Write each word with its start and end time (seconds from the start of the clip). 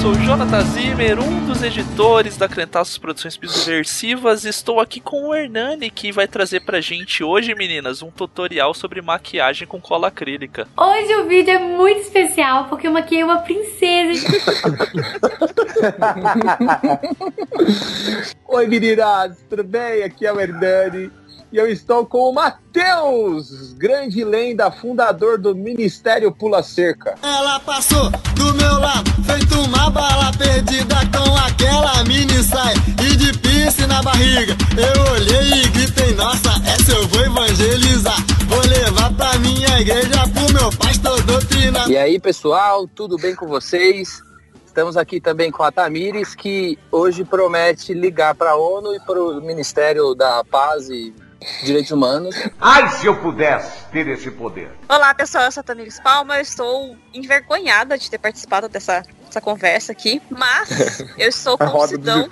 sou 0.00 0.12
o 0.12 0.14
Jonathan 0.14 0.62
Zimmer, 0.62 1.20
um 1.20 1.46
dos 1.46 1.62
editores 1.62 2.38
da 2.38 2.48
Crentaços 2.48 2.96
Produções 2.96 3.34
Subversivas. 3.34 4.46
Estou 4.46 4.80
aqui 4.80 4.98
com 4.98 5.28
o 5.28 5.34
Hernani, 5.34 5.90
que 5.90 6.10
vai 6.10 6.26
trazer 6.26 6.60
pra 6.60 6.80
gente 6.80 7.22
hoje, 7.22 7.54
meninas, 7.54 8.00
um 8.00 8.10
tutorial 8.10 8.72
sobre 8.72 9.02
maquiagem 9.02 9.68
com 9.68 9.78
cola 9.78 10.08
acrílica. 10.08 10.66
Hoje 10.74 11.14
o 11.16 11.28
vídeo 11.28 11.52
é 11.52 11.58
muito 11.58 12.00
especial, 12.00 12.64
porque 12.64 12.86
eu 12.86 12.92
maquiei 12.92 13.22
uma 13.22 13.40
princesa. 13.40 14.26
Oi 18.48 18.66
meninas, 18.68 19.36
tudo 19.50 19.62
bem? 19.62 20.02
Aqui 20.02 20.24
é 20.24 20.32
o 20.32 20.40
Hernani. 20.40 21.10
E 21.52 21.56
eu 21.56 21.68
estou 21.68 22.06
com 22.06 22.30
o 22.30 22.32
Matheus, 22.32 23.72
grande 23.72 24.22
lenda, 24.22 24.70
fundador 24.70 25.36
do 25.36 25.52
Ministério 25.52 26.30
Pula 26.30 26.62
Cerca. 26.62 27.16
Ela 27.20 27.58
passou 27.58 28.08
do 28.36 28.54
meu 28.54 28.78
lado, 28.78 29.10
feito 29.24 29.60
uma 29.60 29.90
bala 29.90 30.30
perdida 30.38 30.94
com 31.12 31.36
aquela 31.36 32.04
mini 32.04 32.40
saia 32.44 32.76
e 33.02 33.16
de 33.16 33.36
piercing 33.36 33.86
na 33.86 34.00
barriga. 34.00 34.56
Eu 34.76 35.12
olhei 35.12 35.64
e 35.64 35.68
gritei, 35.70 36.14
nossa, 36.14 36.50
essa 36.64 36.92
eu 36.92 37.08
vou 37.08 37.20
evangelizar. 37.20 38.24
Vou 38.46 38.60
levar 38.60 39.12
pra 39.14 39.36
minha 39.40 39.80
igreja 39.80 40.22
pro 40.32 40.54
meu 40.54 40.70
pastor 40.78 41.20
doutrinar. 41.24 41.90
E 41.90 41.96
aí 41.96 42.20
pessoal, 42.20 42.86
tudo 42.86 43.16
bem 43.16 43.34
com 43.34 43.48
vocês? 43.48 44.22
Estamos 44.64 44.96
aqui 44.96 45.20
também 45.20 45.50
com 45.50 45.64
a 45.64 45.72
Tamires, 45.72 46.32
que 46.36 46.78
hoje 46.92 47.24
promete 47.24 47.92
ligar 47.92 48.36
para 48.36 48.52
a 48.52 48.56
ONU 48.56 48.94
e 48.94 49.00
para 49.00 49.20
o 49.20 49.40
Ministério 49.40 50.14
da 50.14 50.44
Paz 50.44 50.88
e 50.88 51.12
Direitos 51.62 51.90
Humanos. 51.90 52.34
Ai, 52.60 52.90
se 52.90 53.06
eu 53.06 53.18
pudesse 53.20 53.86
ter 53.90 54.06
esse 54.08 54.30
poder. 54.30 54.70
Olá, 54.88 55.14
pessoal, 55.14 55.44
eu 55.44 55.52
sou 55.52 55.62
a 55.62 55.64
Tamires 55.64 55.98
Palma. 56.00 56.36
Eu 56.36 56.42
estou 56.42 56.96
envergonhada 57.14 57.96
de 57.96 58.10
ter 58.10 58.18
participado 58.18 58.68
dessa, 58.68 59.02
dessa 59.24 59.40
conversa 59.40 59.92
aqui, 59.92 60.20
mas 60.28 61.00
eu 61.16 61.28
estou 61.28 61.56
com 61.56 61.64
um 61.64 61.86
cidadão 61.86 62.28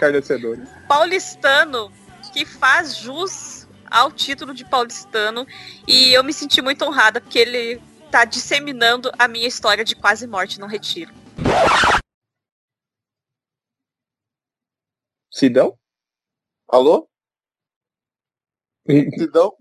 paulistano 0.86 1.90
que 2.32 2.44
faz 2.44 2.96
jus 2.96 3.66
ao 3.90 4.12
título 4.12 4.52
de 4.52 4.66
paulistano 4.66 5.46
e 5.86 6.12
eu 6.12 6.22
me 6.22 6.32
senti 6.32 6.60
muito 6.60 6.84
honrada 6.84 7.20
porque 7.20 7.38
ele 7.38 7.80
está 8.04 8.26
disseminando 8.26 9.10
a 9.18 9.26
minha 9.26 9.48
história 9.48 9.84
de 9.84 9.94
quase 9.96 10.26
morte 10.26 10.60
no 10.60 10.66
retiro. 10.66 11.12
Sidão? 15.30 15.78
Alô? 16.68 17.08
Sidão? 19.18 19.52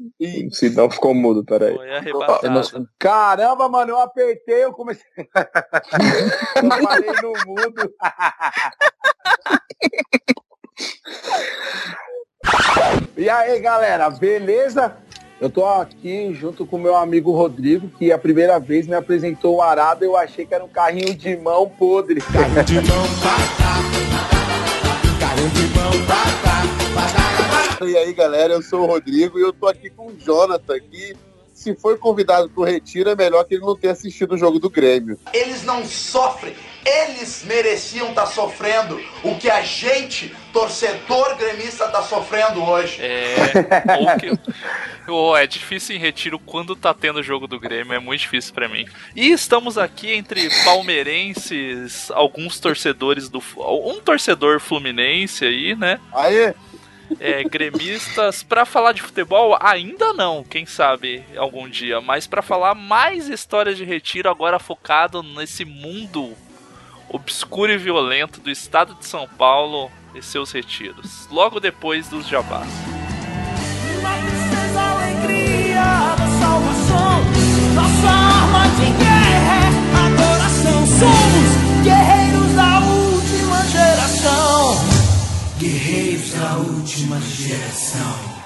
Sidão 0.51 0.89
ficou 0.91 1.13
mudo, 1.13 1.43
peraí. 1.43 1.75
Foi 1.75 1.95
arrebatado. 1.95 2.89
Caramba, 2.97 3.67
mano, 3.69 3.91
eu 3.91 3.99
apertei, 3.99 4.63
eu 4.63 4.73
comecei. 4.73 5.03
eu 5.17 6.69
parei 6.83 7.11
no 7.21 7.33
mudo. 7.45 7.93
e 13.17 13.29
aí, 13.29 13.59
galera, 13.59 14.09
beleza? 14.09 14.95
Eu 15.39 15.51
tô 15.51 15.63
aqui 15.65 16.33
junto 16.33 16.65
com 16.65 16.79
meu 16.79 16.95
amigo 16.95 17.31
Rodrigo, 17.31 17.89
que 17.89 18.11
a 18.11 18.17
primeira 18.17 18.59
vez 18.59 18.87
me 18.87 18.95
apresentou 18.95 19.57
o 19.57 19.61
arado, 19.61 20.03
eu 20.03 20.17
achei 20.17 20.47
que 20.47 20.53
era 20.53 20.65
um 20.65 20.69
carrinho 20.69 21.13
de 21.13 21.37
mão 21.37 21.69
podre. 21.69 22.21
Carrinho 22.21 22.63
de 22.63 22.75
mão, 22.89 23.03
Carrinho 25.19 25.49
de 25.51 25.67
mão, 25.75 25.91
E 27.81 27.95
aí, 27.97 28.13
galera, 28.13 28.53
eu 28.53 28.61
sou 28.61 28.81
o 28.81 28.85
Rodrigo 28.85 29.37
e 29.37 29.41
eu 29.41 29.53
tô 29.53 29.67
aqui 29.67 29.89
com 29.89 30.07
o 30.07 30.17
Jonathan, 30.17 30.79
que 30.79 31.15
se 31.53 31.75
for 31.75 31.97
convidado 31.97 32.49
pro 32.49 32.63
retiro, 32.63 33.09
é 33.09 33.15
melhor 33.15 33.43
que 33.43 33.55
ele 33.55 33.65
não 33.65 33.75
tenha 33.75 33.93
assistido 33.93 34.33
o 34.35 34.37
jogo 34.37 34.59
do 34.59 34.69
Grêmio. 34.69 35.17
Eles 35.33 35.63
não 35.63 35.83
sofrem, 35.85 36.55
eles 36.85 37.43
mereciam 37.45 38.09
estar 38.09 38.27
sofrendo 38.27 38.99
o 39.23 39.35
que 39.35 39.49
a 39.49 39.61
gente, 39.63 40.35
torcedor 40.53 41.35
gremista, 41.35 41.87
tá 41.87 42.03
sofrendo 42.03 42.63
hoje. 42.63 42.99
É. 43.01 43.35
que- 44.19 45.11
ou 45.11 45.35
é 45.35 45.47
difícil 45.47 45.95
em 45.95 45.99
retiro 45.99 46.37
quando 46.37 46.75
tá 46.75 46.93
tendo 46.93 47.19
o 47.19 47.23
jogo 47.23 47.47
do 47.47 47.59
Grêmio, 47.59 47.93
é 47.93 47.99
muito 47.99 48.21
difícil 48.21 48.53
pra 48.53 48.67
mim. 48.67 48.85
E 49.15 49.31
estamos 49.31 49.77
aqui 49.79 50.11
entre 50.13 50.49
palmeirenses, 50.63 52.11
alguns 52.11 52.59
torcedores 52.59 53.29
do. 53.29 53.41
Um 53.57 53.99
torcedor 53.99 54.59
fluminense 54.59 55.43
aí, 55.45 55.75
né? 55.75 55.99
Aí, 56.13 56.53
É, 57.19 57.43
gremistas, 57.43 58.43
pra 58.43 58.65
falar 58.65 58.91
de 58.91 59.01
futebol, 59.01 59.57
ainda 59.61 60.13
não, 60.13 60.43
quem 60.43 60.65
sabe 60.65 61.23
algum 61.37 61.67
dia, 61.67 62.01
mas 62.01 62.27
pra 62.27 62.41
falar 62.41 62.75
mais 62.75 63.29
histórias 63.29 63.77
de 63.77 63.85
retiro, 63.85 64.29
agora 64.29 64.59
focado 64.59 65.23
nesse 65.23 65.63
mundo 65.63 66.35
obscuro 67.09 67.71
e 67.71 67.77
violento 67.77 68.41
do 68.41 68.51
estado 68.51 68.93
de 68.95 69.05
São 69.05 69.27
Paulo 69.27 69.89
e 70.13 70.21
seus 70.21 70.51
retiros, 70.51 71.27
logo 71.31 71.59
depois 71.59 72.07
dos 72.09 72.27
jabás. 72.27 72.67
alegria 74.75 76.06
última 86.57 87.19
geração. 87.21 88.37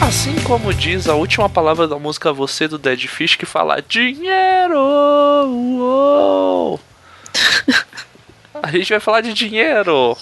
Assim 0.00 0.34
como 0.44 0.72
diz 0.72 1.08
a 1.08 1.14
última 1.14 1.48
palavra 1.48 1.88
da 1.88 1.98
música 1.98 2.32
Você 2.32 2.68
do 2.68 2.78
Dead 2.78 3.06
Fish 3.06 3.34
que 3.34 3.46
fala 3.46 3.82
dinheiro. 3.82 4.78
uou. 5.48 6.80
A 8.62 8.70
gente 8.70 8.90
vai 8.90 9.00
falar 9.00 9.20
de 9.20 9.34
dinheiro. 9.34 10.16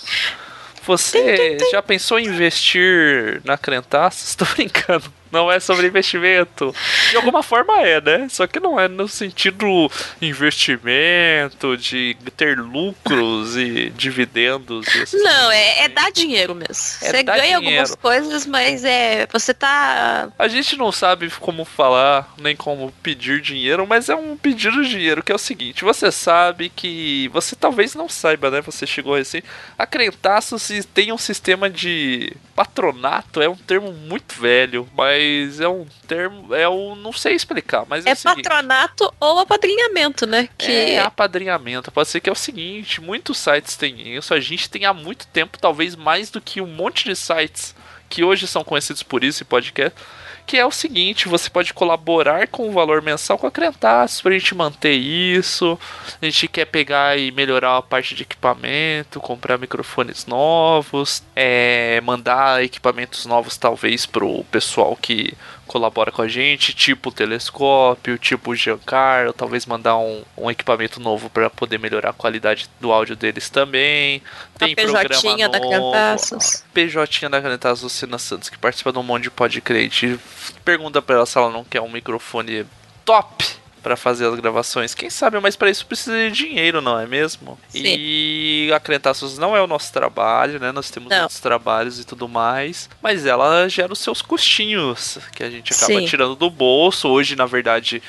Você 0.86 1.58
já 1.70 1.82
pensou 1.82 2.18
em 2.18 2.26
investir 2.26 3.40
na 3.44 3.56
Crentaços? 3.56 4.34
Tô 4.36 4.44
brincando. 4.44 5.12
Não 5.34 5.50
é 5.50 5.58
sobre 5.58 5.88
investimento. 5.88 6.74
De 7.10 7.16
alguma 7.16 7.42
forma 7.42 7.80
é, 7.80 8.00
né? 8.00 8.28
Só 8.30 8.46
que 8.46 8.60
não 8.60 8.78
é 8.78 8.86
no 8.86 9.08
sentido 9.08 9.90
investimento, 10.22 11.76
de 11.76 12.16
ter 12.36 12.58
lucros 12.58 13.56
e 13.56 13.90
dividendos. 13.90 14.86
E 15.12 15.16
Não, 15.16 15.50
é, 15.50 15.84
é 15.84 15.88
dar 15.88 16.12
dinheiro 16.12 16.54
mesmo. 16.54 16.72
É 17.02 17.10
você 17.10 17.22
ganha 17.22 17.42
dinheiro. 17.42 17.56
algumas 17.56 17.94
coisas, 17.96 18.46
mas 18.46 18.84
é. 18.84 19.26
Você 19.32 19.52
tá. 19.52 20.28
A 20.38 20.46
gente 20.46 20.76
não 20.76 20.92
sabe 20.92 21.28
como 21.40 21.64
falar, 21.64 22.32
nem 22.38 22.54
como 22.54 22.92
pedir 23.02 23.40
dinheiro, 23.40 23.86
mas 23.86 24.08
é 24.08 24.14
um 24.14 24.36
pedido 24.36 24.82
de 24.84 24.90
dinheiro, 24.90 25.22
que 25.22 25.32
é 25.32 25.34
o 25.34 25.38
seguinte, 25.38 25.84
você 25.84 26.12
sabe 26.12 26.68
que. 26.68 27.28
Você 27.32 27.56
talvez 27.56 27.94
não 27.94 28.08
saiba, 28.08 28.50
né? 28.50 28.60
Você 28.60 28.86
chegou 28.86 29.16
recém. 29.16 29.42
A 29.76 29.86
Crentaço 29.86 30.58
se 30.58 30.84
tem 30.84 31.12
um 31.12 31.18
sistema 31.18 31.68
de 31.68 32.32
patronato, 32.54 33.42
é 33.42 33.48
um 33.48 33.56
termo 33.56 33.92
muito 33.92 34.40
velho, 34.40 34.88
mas 34.96 35.23
é 35.60 35.68
um 35.68 35.86
termo. 36.06 36.54
É 36.54 36.68
um. 36.68 36.94
não 36.94 37.12
sei 37.12 37.34
explicar, 37.34 37.84
mas 37.88 38.06
é, 38.06 38.10
É 38.10 38.14
patronato 38.14 39.12
ou 39.20 39.40
apadrinhamento, 39.40 40.26
né? 40.26 40.48
Que 40.56 40.72
É 40.72 41.00
apadrinhamento. 41.00 41.90
Pode 41.90 42.08
ser 42.08 42.20
que 42.20 42.28
é 42.28 42.32
o 42.32 42.36
seguinte, 42.36 43.00
muitos 43.00 43.38
sites 43.38 43.76
têm 43.76 44.16
isso. 44.16 44.34
A 44.34 44.40
gente 44.40 44.68
tem 44.70 44.84
há 44.84 44.92
muito 44.92 45.26
tempo, 45.28 45.58
talvez 45.58 45.96
mais 45.96 46.30
do 46.30 46.40
que 46.40 46.60
um 46.60 46.66
monte 46.66 47.04
de 47.04 47.16
sites 47.16 47.74
que 48.08 48.22
hoje 48.22 48.46
são 48.46 48.62
conhecidos 48.62 49.02
por 49.02 49.24
isso 49.24 49.42
e 49.42 49.46
podcast. 49.46 49.98
Que 50.46 50.58
é 50.58 50.66
o 50.66 50.70
seguinte, 50.70 51.26
você 51.26 51.48
pode 51.48 51.72
colaborar 51.72 52.48
com 52.48 52.68
o 52.68 52.72
valor 52.72 53.00
mensal 53.00 53.38
com 53.38 53.46
a 53.46 53.50
Crentaços 53.50 54.20
pra 54.20 54.32
gente 54.32 54.54
manter 54.54 54.92
isso. 54.92 55.78
A 56.20 56.24
gente 56.26 56.48
quer 56.48 56.66
pegar 56.66 57.18
e 57.18 57.32
melhorar 57.32 57.78
a 57.78 57.82
parte 57.82 58.14
de 58.14 58.24
equipamento, 58.24 59.20
comprar 59.20 59.56
microfones 59.56 60.26
novos, 60.26 61.22
é, 61.34 61.98
mandar 62.02 62.62
equipamentos 62.62 63.24
novos 63.24 63.56
talvez 63.56 64.04
pro 64.04 64.44
pessoal 64.44 64.94
que 65.00 65.32
colabora 65.66 66.12
com 66.12 66.22
a 66.22 66.28
gente, 66.28 66.74
tipo 66.74 67.08
o 67.08 67.12
telescópio, 67.12 68.18
tipo 68.18 68.50
o 68.50 68.54
Giancarlo, 68.54 69.32
talvez 69.32 69.66
mandar 69.66 69.96
um, 69.96 70.22
um 70.36 70.50
equipamento 70.50 71.00
novo 71.00 71.30
para 71.30 71.48
poder 71.50 71.78
melhorar 71.78 72.10
a 72.10 72.14
qualidade 72.14 72.68
do 72.80 72.92
áudio 72.92 73.16
deles 73.16 73.48
também. 73.48 74.22
Tem 74.58 74.74
programa 74.74 75.08
PJ 75.08 75.48
da. 75.48 75.60
Crentaços. 75.60 76.64
PJ 76.72 77.28
da 77.28 77.40
Crentaços 77.40 77.82
Lucina 77.82 78.18
Santos, 78.18 78.48
que 78.48 78.58
participa 78.58 78.92
de 78.92 78.98
um 78.98 79.02
monte 79.02 79.24
de 79.24 79.30
podcast. 79.30 80.18
Pergunta 80.64 81.00
pra 81.00 81.16
ela 81.16 81.26
se 81.26 81.38
ela 81.38 81.50
não 81.50 81.64
quer 81.64 81.80
um 81.80 81.90
microfone 81.90 82.66
top 83.04 83.63
pra 83.84 83.96
fazer 83.98 84.26
as 84.26 84.34
gravações. 84.34 84.94
Quem 84.94 85.10
sabe, 85.10 85.38
mas 85.38 85.56
pra 85.56 85.68
isso 85.68 85.84
precisa 85.84 86.16
de 86.16 86.30
dinheiro, 86.30 86.80
não 86.80 86.98
é 86.98 87.06
mesmo? 87.06 87.58
Sim. 87.68 87.82
E 87.84 88.72
a 88.74 88.80
Crentaços 88.80 89.36
não 89.36 89.54
é 89.54 89.60
o 89.60 89.66
nosso 89.66 89.92
trabalho, 89.92 90.58
né? 90.58 90.72
Nós 90.72 90.90
temos 90.90 91.10
Não. 91.10 91.20
outros 91.20 91.38
trabalhos 91.38 92.00
e 92.00 92.04
tudo 92.04 92.26
mais. 92.26 92.88
Mas 93.02 93.26
ela 93.26 93.68
gera 93.68 93.92
os 93.92 93.98
seus 93.98 94.22
custinhos, 94.22 95.18
que 95.34 95.44
a 95.44 95.50
gente 95.50 95.74
acaba 95.74 96.00
Sim. 96.00 96.06
tirando 96.06 96.34
do 96.34 96.48
bolso. 96.48 97.08
Hoje, 97.08 97.36
na 97.36 97.44
verdade, 97.44 98.02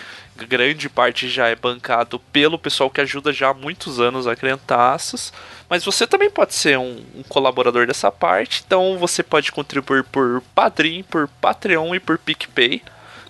grande 0.48 0.88
parte 0.88 1.28
já 1.28 1.50
é 1.50 1.56
bancado 1.56 2.20
pelo 2.32 2.58
pessoal 2.58 2.90
que 2.90 3.02
ajuda 3.02 3.34
já 3.34 3.50
há 3.50 3.54
muitos 3.54 4.00
anos 4.00 4.28
a 4.28 4.36
Crentaços. 4.36 5.34
Mas 5.70 5.84
você 5.84 6.08
também 6.08 6.30
pode 6.30 6.54
ser 6.54 6.80
um, 6.80 7.04
um, 7.16 7.24
colaborador 7.24 7.86
dessa 7.86 8.10
parte, 8.10 8.64
então 8.66 8.98
você 8.98 9.22
pode 9.22 9.52
contribuir 9.52 10.06
por 10.06 10.42
Padrim, 10.54 11.04
por 11.04 11.28
Patreon 11.42 11.96
e 11.96 12.00
por 12.00 12.18
PicPay. 12.18 12.82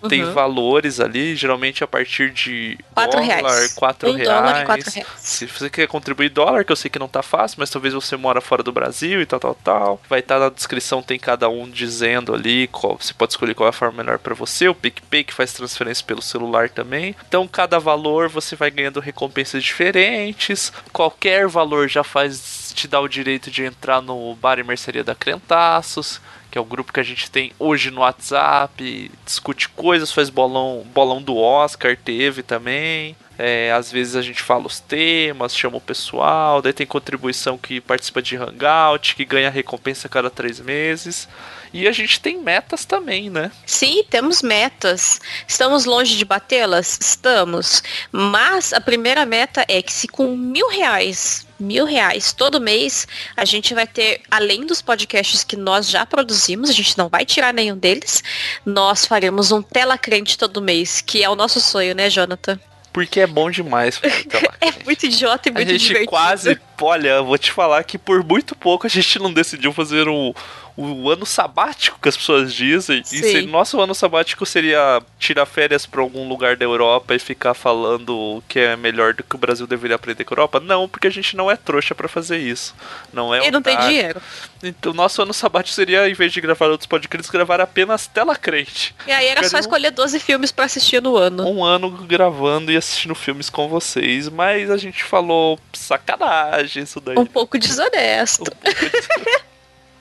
Uhum. 0.06 0.10
Tem 0.10 0.24
valores 0.26 1.00
ali, 1.00 1.36
geralmente 1.36 1.84
a 1.84 1.88
partir 1.88 2.32
de 2.32 2.78
4 2.94 3.12
dólar, 3.12 3.26
reais. 3.26 3.74
4 3.74 4.10
um 4.10 4.14
reais. 4.14 4.30
Dólar 4.30 4.66
4 4.66 4.92
reais. 4.92 5.08
Se 5.18 5.46
você 5.46 5.70
quer 5.70 5.88
contribuir 5.88 6.30
dólar, 6.30 6.64
que 6.64 6.72
eu 6.72 6.76
sei 6.76 6.90
que 6.90 7.00
não 7.00 7.08
tá 7.08 7.22
fácil, 7.22 7.58
mas 7.60 7.70
talvez 7.70 7.94
você 7.94 8.16
mora 8.16 8.42
fora 8.42 8.64
do 8.64 8.72
Brasil 8.72 9.22
e 9.22 9.26
tal, 9.26 9.40
tal, 9.40 9.56
tal. 9.56 10.02
Vai 10.10 10.20
estar 10.20 10.36
tá 10.36 10.46
na 10.46 10.50
descrição, 10.50 11.02
tem 11.02 11.20
cada 11.20 11.50
um 11.50 11.70
dizendo 11.70 12.34
ali, 12.34 12.68
qual, 12.68 12.98
você 13.00 13.14
pode 13.14 13.34
escolher 13.34 13.54
qual 13.54 13.68
é 13.68 13.70
a 13.70 13.74
forma 13.74 14.04
melhor 14.04 14.20
para 14.20 14.34
você. 14.34 14.68
O 14.68 14.76
PicPay 14.76 15.24
que 15.24 15.34
faz 15.34 15.54
transferência 15.54 16.06
pelo 16.06 16.22
celular 16.22 16.70
também. 16.70 17.16
Então, 17.28 17.48
cada 17.48 17.80
valor 17.80 18.30
você 18.30 18.56
vai 18.56 18.72
ganhando 18.72 19.00
recompensas 19.00 19.64
diferentes. 19.64 20.72
Qualquer 20.92 21.48
valor 21.48 21.88
já 21.88 22.04
faz 22.04 22.72
te 22.76 22.88
dá 22.90 23.00
o 23.00 23.08
direito 23.08 23.50
de 23.50 23.64
entrar 23.64 24.02
no 24.02 24.36
bar 24.36 24.60
e 24.60 24.64
mercearia 24.64 25.04
da 25.04 25.16
Crentaços 25.16 26.20
que 26.56 26.60
é 26.60 26.62
o 26.62 26.64
grupo 26.64 26.94
que 26.94 27.02
a 27.02 27.04
gente 27.04 27.30
tem 27.30 27.52
hoje 27.60 27.92
no 27.92 28.00
WhatsApp, 28.00 29.12
discute 29.26 29.68
coisas, 29.68 30.14
faz 30.14 30.30
bolão, 30.30 30.86
bolão 30.94 31.22
do 31.22 31.36
Oscar, 31.36 31.98
teve 31.98 32.44
também. 32.44 33.14
É, 33.38 33.74
às 33.74 33.92
vezes 33.92 34.16
a 34.16 34.22
gente 34.22 34.42
fala 34.42 34.66
os 34.66 34.80
temas, 34.80 35.54
chama 35.54 35.76
o 35.76 35.82
pessoal, 35.82 36.62
daí 36.62 36.72
tem 36.72 36.88
contribuição 36.88 37.58
que 37.58 37.82
participa 37.82 38.22
de 38.22 38.38
Hangout, 38.38 39.18
que 39.18 39.26
ganha 39.26 39.50
recompensa 39.50 40.08
a 40.08 40.10
cada 40.10 40.30
três 40.30 40.62
meses. 40.62 41.28
E 41.76 41.90
a 41.90 41.92
gente 41.92 42.22
tem 42.22 42.38
metas 42.38 42.86
também, 42.86 43.30
né? 43.30 43.52
Sim, 43.66 44.02
temos 44.10 44.42
metas. 44.42 45.20
Estamos 45.46 45.84
longe 45.84 46.16
de 46.16 46.24
batê-las? 46.24 46.98
Estamos. 47.02 47.84
Mas 48.14 48.72
a 48.72 48.80
primeira 48.80 49.26
meta 49.26 49.66
é 49.68 49.82
que 49.82 49.92
se 49.92 50.08
com 50.08 50.38
mil 50.38 50.70
reais 50.70 51.46
mil 51.60 51.86
reais 51.86 52.34
todo 52.34 52.60
mês, 52.60 53.08
a 53.36 53.46
gente 53.46 53.74
vai 53.74 53.88
ter, 53.88 54.22
além 54.30 54.66
dos 54.66 54.82
podcasts 54.82 55.42
que 55.42 55.56
nós 55.56 55.90
já 55.90 56.06
produzimos, 56.06 56.70
a 56.70 56.74
gente 56.74 56.98
não 56.98 57.08
vai 57.08 57.26
tirar 57.26 57.54
nenhum 57.54 57.78
deles, 57.78 58.22
nós 58.66 59.06
faremos 59.06 59.54
um 59.54 59.62
tela 59.62 59.98
crente 59.98 60.38
todo 60.38 60.62
mês, 60.62 61.00
que 61.00 61.24
é 61.24 61.30
o 61.30 61.36
nosso 61.36 61.62
sonho, 61.62 61.96
né, 61.96 62.10
Jonathan? 62.10 62.60
Porque 62.92 63.20
é 63.20 63.28
bom 63.28 63.52
demais. 63.52 64.02
é 64.62 64.84
muito 64.86 65.06
idiota 65.06 65.50
e 65.50 65.52
muito 65.52 65.68
A 65.68 65.72
gente 65.72 65.82
divertido. 65.82 66.10
quase, 66.10 66.60
olha, 66.82 67.10
eu 67.10 67.26
vou 67.26 67.38
te 67.38 67.52
falar 67.52 67.84
que 67.84 67.98
por 67.98 68.24
muito 68.24 68.56
pouco 68.56 68.88
a 68.88 68.90
gente 68.90 69.20
não 69.20 69.34
decidiu 69.34 69.74
fazer 69.74 70.08
um, 70.08 70.34
o 70.78 71.10
ano 71.10 71.26
sabático 71.26 71.98
que 72.02 72.10
as 72.10 72.18
pessoas 72.18 72.54
dizem. 72.54 73.04
Sim. 73.04 73.18
E 73.18 73.22
se, 73.22 73.42
nosso 73.44 73.80
ano 73.80 73.96
sabático 73.96 74.46
seria 74.46 75.02
tirar 75.18 75.46
férias 75.46 75.86
para 75.86 76.02
algum 76.02 76.28
lugar 76.28 76.58
da 76.58 76.66
Europa 76.66 77.16
e 77.16 77.20
ficar 77.20 77.54
falando 77.54 78.44
que 78.48 78.60
é 78.60 78.76
melhor 78.76 79.14
do 79.14 79.24
que 79.24 79.36
o 79.36 79.38
Brasil 79.38 79.66
deveria 79.66 79.96
aprender 79.96 80.26
com 80.26 80.34
a 80.34 80.36
Europa? 80.36 80.60
Não, 80.60 80.88
porque 80.88 81.08
a 81.08 81.12
gente 81.12 81.38
não 81.38 81.50
é 81.50 81.56
trouxa 81.56 81.96
para 81.96 82.10
fazer 82.10 82.38
isso. 82.38 82.76
Não 83.14 83.34
é 83.34 83.48
E 83.48 83.52
não 83.52 83.62
tem 83.62 83.78
dinheiro. 83.78 84.22
Então, 84.62 84.94
nosso 84.94 85.22
ano 85.22 85.34
sabático 85.34 85.74
seria, 85.74 86.10
em 86.10 86.14
vez 86.14 86.34
de 86.34 86.42
gravar 86.42 86.68
outros 86.68 86.88
podcasts, 86.88 87.30
gravar 87.30 87.62
apenas 87.62 88.08
tela 88.08 88.36
crente. 88.36 88.94
E 89.08 89.12
aí 89.12 89.28
era 89.28 89.48
só 89.48 89.58
escolher 89.58 89.92
12 89.92 90.20
filmes 90.20 90.52
para 90.52 90.66
assistir 90.66 91.02
no 91.02 91.16
ano. 91.16 91.48
Um 91.48 91.64
ano 91.64 91.90
gravando 91.90 92.72
e 92.72 92.76
assistindo 92.76 93.16
filmes 93.16 93.50
com 93.50 93.70
vocês, 93.70 94.28
mas 94.28 94.70
a 94.70 94.78
gente 94.78 95.04
falou 95.04 95.58
sacanagem 95.72 96.84
isso 96.84 97.00
daí. 97.00 97.18
Um 97.18 97.26
pouco 97.26 97.58
desonesto. 97.58 98.44
Um 98.44 98.46
pouco 98.46 98.90
desonesto. 98.90 99.46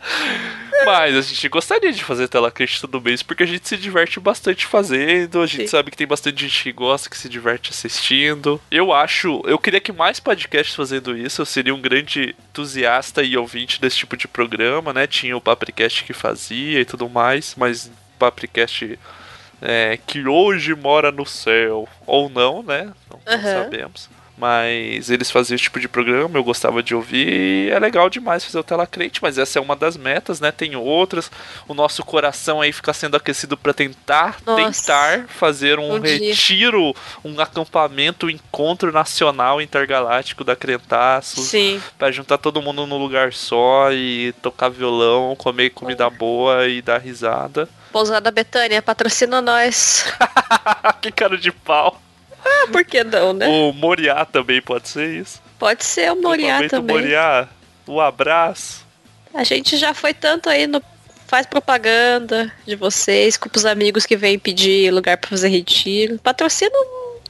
Mas 0.85 1.17
a 1.17 1.23
gente 1.23 1.49
gostaria 1.49 1.93
de 1.93 2.05
fazer 2.05 2.29
tela 2.29 2.51
crente 2.51 2.81
todo 2.81 3.01
mês 3.01 3.23
porque 3.23 3.43
a 3.43 3.47
gente 3.47 3.67
se 3.67 3.77
diverte 3.77 4.21
bastante 4.21 4.67
fazendo. 4.67 5.41
A 5.41 5.47
gente 5.47 5.63
Sim. 5.63 5.69
sabe 5.69 5.91
que 5.91 5.97
tem 5.97 6.07
bastante 6.07 6.43
gente 6.43 6.63
que 6.63 6.73
gosta, 6.73 7.09
que 7.09 7.17
se 7.17 7.29
diverte 7.29 7.71
assistindo. 7.71 8.61
Eu 8.71 8.93
acho, 8.93 9.43
eu 9.47 9.59
queria 9.59 9.81
que 9.81 9.93
mais 9.93 10.21
podcasts 10.21 10.75
fazendo 10.75 11.17
isso. 11.17 11.41
Eu 11.41 11.47
seria 11.47 11.75
um 11.75 11.81
grande 11.81 12.35
entusiasta 12.51 13.23
e 13.23 13.37
ouvinte 13.37 13.81
desse 13.81 13.97
tipo 13.97 14.17
de 14.17 14.29
programa, 14.29 14.93
né? 14.93 15.07
Tinha 15.07 15.37
o 15.37 15.41
Papricast 15.41 16.05
que 16.05 16.13
fazia 16.13 16.81
e 16.81 16.85
tudo 16.85 17.09
mais, 17.09 17.55
mas 17.57 17.91
Papricast 18.19 18.99
é, 19.63 19.99
que 20.07 20.27
hoje 20.27 20.75
mora 20.75 21.11
no 21.11 21.25
céu 21.25 21.89
ou 22.07 22.29
não, 22.29 22.63
né? 22.63 22.93
Não, 23.11 23.35
uhum. 23.35 23.43
não 23.43 23.63
sabemos. 23.63 24.11
Mas 24.37 25.11
eles 25.11 25.31
faziam 25.31 25.55
esse 25.55 25.65
tipo 25.65 25.79
de 25.79 25.89
programa, 25.89 26.39
eu 26.39 26.45
gostava 26.45 26.83
de 26.83 26.95
ouvir 26.95 27.29
e 27.29 27.71
é 27.71 27.79
legal 27.79 28.11
demais 28.11 28.45
fazer 28.45 28.59
o 28.59 28.65
Tela 28.65 28.87
Crente, 28.87 29.23
mas 29.23 29.39
essa 29.39 29.59
é 29.59 29.63
uma 29.63 29.77
das 29.77 29.97
metas, 29.97 30.41
né? 30.41 30.51
Tem 30.51 30.75
outras. 30.75 31.31
O 31.69 31.75
nosso 31.75 32.05
coração 32.05 32.61
aí 32.61 32.73
fica 32.73 32.93
sendo 32.93 33.17
aquecido 33.17 33.57
para 33.57 33.73
tentar, 33.73 34.39
Nossa. 34.45 34.83
tentar 34.83 35.27
fazer 35.29 35.79
um, 35.79 35.95
um 35.95 36.01
retiro, 36.01 36.93
dia. 36.93 37.33
um 37.33 37.41
acampamento, 37.41 38.27
um 38.27 38.31
encontro 38.31 38.91
nacional 38.91 39.63
intergaláctico 39.63 40.43
da 40.43 40.57
Crentaços. 40.57 41.47
Sim. 41.47 41.81
Pra 41.97 42.11
juntar 42.11 42.39
todo 42.39 42.61
mundo 42.61 42.87
num 42.87 42.99
lugar 42.99 43.33
só 43.33 43.93
e 43.93 44.35
tocar 44.43 44.69
violão, 44.69 45.37
comer 45.37 45.71
comida 45.71 46.11
boa 46.11 46.67
e 46.67 46.83
dar 46.83 46.99
risada. 46.99 47.69
Pousada 47.93 48.33
Betânia, 48.33 48.83
patrocina 48.83 49.41
nós. 49.41 50.05
que 51.01 51.13
cara 51.13 51.39
de 51.39 51.53
pau. 51.53 52.01
Ah, 52.45 52.67
por 52.71 52.85
que 52.85 53.03
não, 53.03 53.33
né? 53.33 53.49
O 53.49 53.73
Moriá 53.73 54.25
também 54.25 54.61
pode 54.61 54.89
ser 54.89 55.09
isso. 55.21 55.43
Pode 55.59 55.85
ser 55.85 56.13
o 56.13 56.21
Moriá 56.21 56.69
também. 56.69 56.97
O 56.97 57.01
Moriá, 57.01 57.49
o 57.87 58.01
abraço. 58.01 58.85
A 59.33 59.43
gente 59.45 59.77
já 59.77 59.95
foi 59.95 60.13
tanto 60.13 60.49
aí 60.49 60.67
no 60.67 60.83
faz 61.27 61.47
propaganda 61.47 62.53
de 62.67 62.77
vocês 62.77 63.37
com 63.37 63.49
os 63.53 63.65
amigos 63.65 64.07
que 64.07 64.17
vêm 64.17 64.39
pedir 64.39 64.93
lugar 64.93 65.17
para 65.17 65.31
fazer 65.31 65.49
retiro. 65.49 66.19
Patrocina 66.19 66.71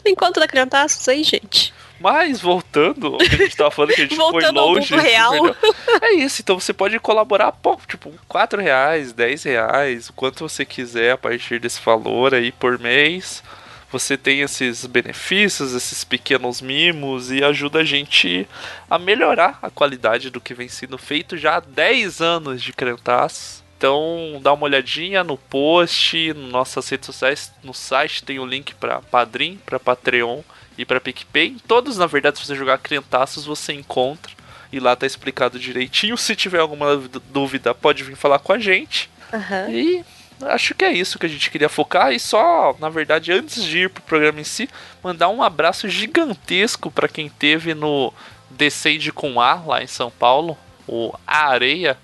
o 0.04 0.08
encontro 0.08 0.40
da 0.40 0.48
Criantaços 0.48 1.08
aí, 1.08 1.22
gente. 1.22 1.72
Mas 1.98 2.40
voltando, 2.40 3.14
o 3.14 3.18
que 3.18 3.34
a 3.34 3.38
gente 3.38 3.56
tava 3.56 3.70
falando 3.70 3.94
que 3.94 4.02
a 4.02 4.04
gente 4.04 4.16
foi 4.18 4.50
longe. 4.50 4.94
real. 4.94 5.56
É 6.02 6.12
isso, 6.14 6.42
então 6.42 6.58
você 6.60 6.72
pode 6.72 6.98
colaborar 6.98 7.52
pouco, 7.52 7.86
tipo, 7.86 8.12
4 8.28 8.60
reais, 8.60 9.12
10 9.12 9.44
reais, 9.44 10.08
o 10.10 10.12
quanto 10.12 10.46
você 10.46 10.64
quiser 10.64 11.12
a 11.12 11.16
partir 11.16 11.58
desse 11.58 11.80
valor 11.80 12.34
aí 12.34 12.52
por 12.52 12.78
mês 12.78 13.42
você 13.90 14.16
tem 14.16 14.40
esses 14.40 14.86
benefícios, 14.86 15.74
esses 15.74 16.04
pequenos 16.04 16.60
mimos 16.60 17.30
e 17.30 17.44
ajuda 17.44 17.80
a 17.80 17.84
gente 17.84 18.46
a 18.90 18.98
melhorar 18.98 19.58
a 19.62 19.70
qualidade 19.70 20.30
do 20.30 20.40
que 20.40 20.54
vem 20.54 20.68
sendo 20.68 20.98
feito 20.98 21.36
já 21.36 21.56
há 21.56 21.60
10 21.60 22.20
anos 22.20 22.62
de 22.62 22.72
Crentaço. 22.72 23.64
Então, 23.76 24.40
dá 24.42 24.52
uma 24.52 24.64
olhadinha 24.64 25.22
no 25.22 25.36
post, 25.36 26.32
nas 26.32 26.50
nossas 26.50 26.88
redes 26.88 27.06
sociais, 27.06 27.52
no 27.62 27.74
site 27.74 28.24
tem 28.24 28.38
o 28.38 28.46
link 28.46 28.74
para 28.74 29.00
Padrim, 29.02 29.60
para 29.66 29.78
Patreon 29.78 30.40
e 30.78 30.84
para 30.84 31.00
PicPay. 31.00 31.56
Todos, 31.66 31.98
na 31.98 32.06
verdade, 32.06 32.38
se 32.38 32.46
você 32.46 32.54
jogar 32.54 32.78
Crentaços, 32.78 33.44
você 33.44 33.72
encontra 33.72 34.32
e 34.72 34.80
lá 34.80 34.96
tá 34.96 35.06
explicado 35.06 35.58
direitinho. 35.58 36.16
Se 36.16 36.34
tiver 36.34 36.58
alguma 36.58 36.96
dúvida, 37.30 37.74
pode 37.74 38.02
vir 38.02 38.16
falar 38.16 38.38
com 38.38 38.52
a 38.52 38.58
gente. 38.58 39.10
Uhum. 39.32 39.70
E 39.70 40.04
acho 40.42 40.74
que 40.74 40.84
é 40.84 40.92
isso 40.92 41.18
que 41.18 41.26
a 41.26 41.28
gente 41.28 41.50
queria 41.50 41.68
focar. 41.68 42.12
E 42.12 42.20
só, 42.20 42.76
na 42.78 42.88
verdade, 42.88 43.32
antes 43.32 43.62
de 43.62 43.80
ir 43.80 43.90
pro 43.90 44.02
programa 44.02 44.40
em 44.40 44.44
si, 44.44 44.68
mandar 45.02 45.28
um 45.28 45.42
abraço 45.42 45.88
gigantesco 45.88 46.90
para 46.90 47.08
quem 47.08 47.28
teve 47.28 47.74
no 47.74 48.12
Descende 48.50 49.12
com 49.12 49.40
A 49.40 49.54
lá 49.54 49.82
em 49.82 49.86
São 49.86 50.10
Paulo, 50.10 50.56
o 50.86 51.12
A 51.26 51.48
Areia. 51.48 51.98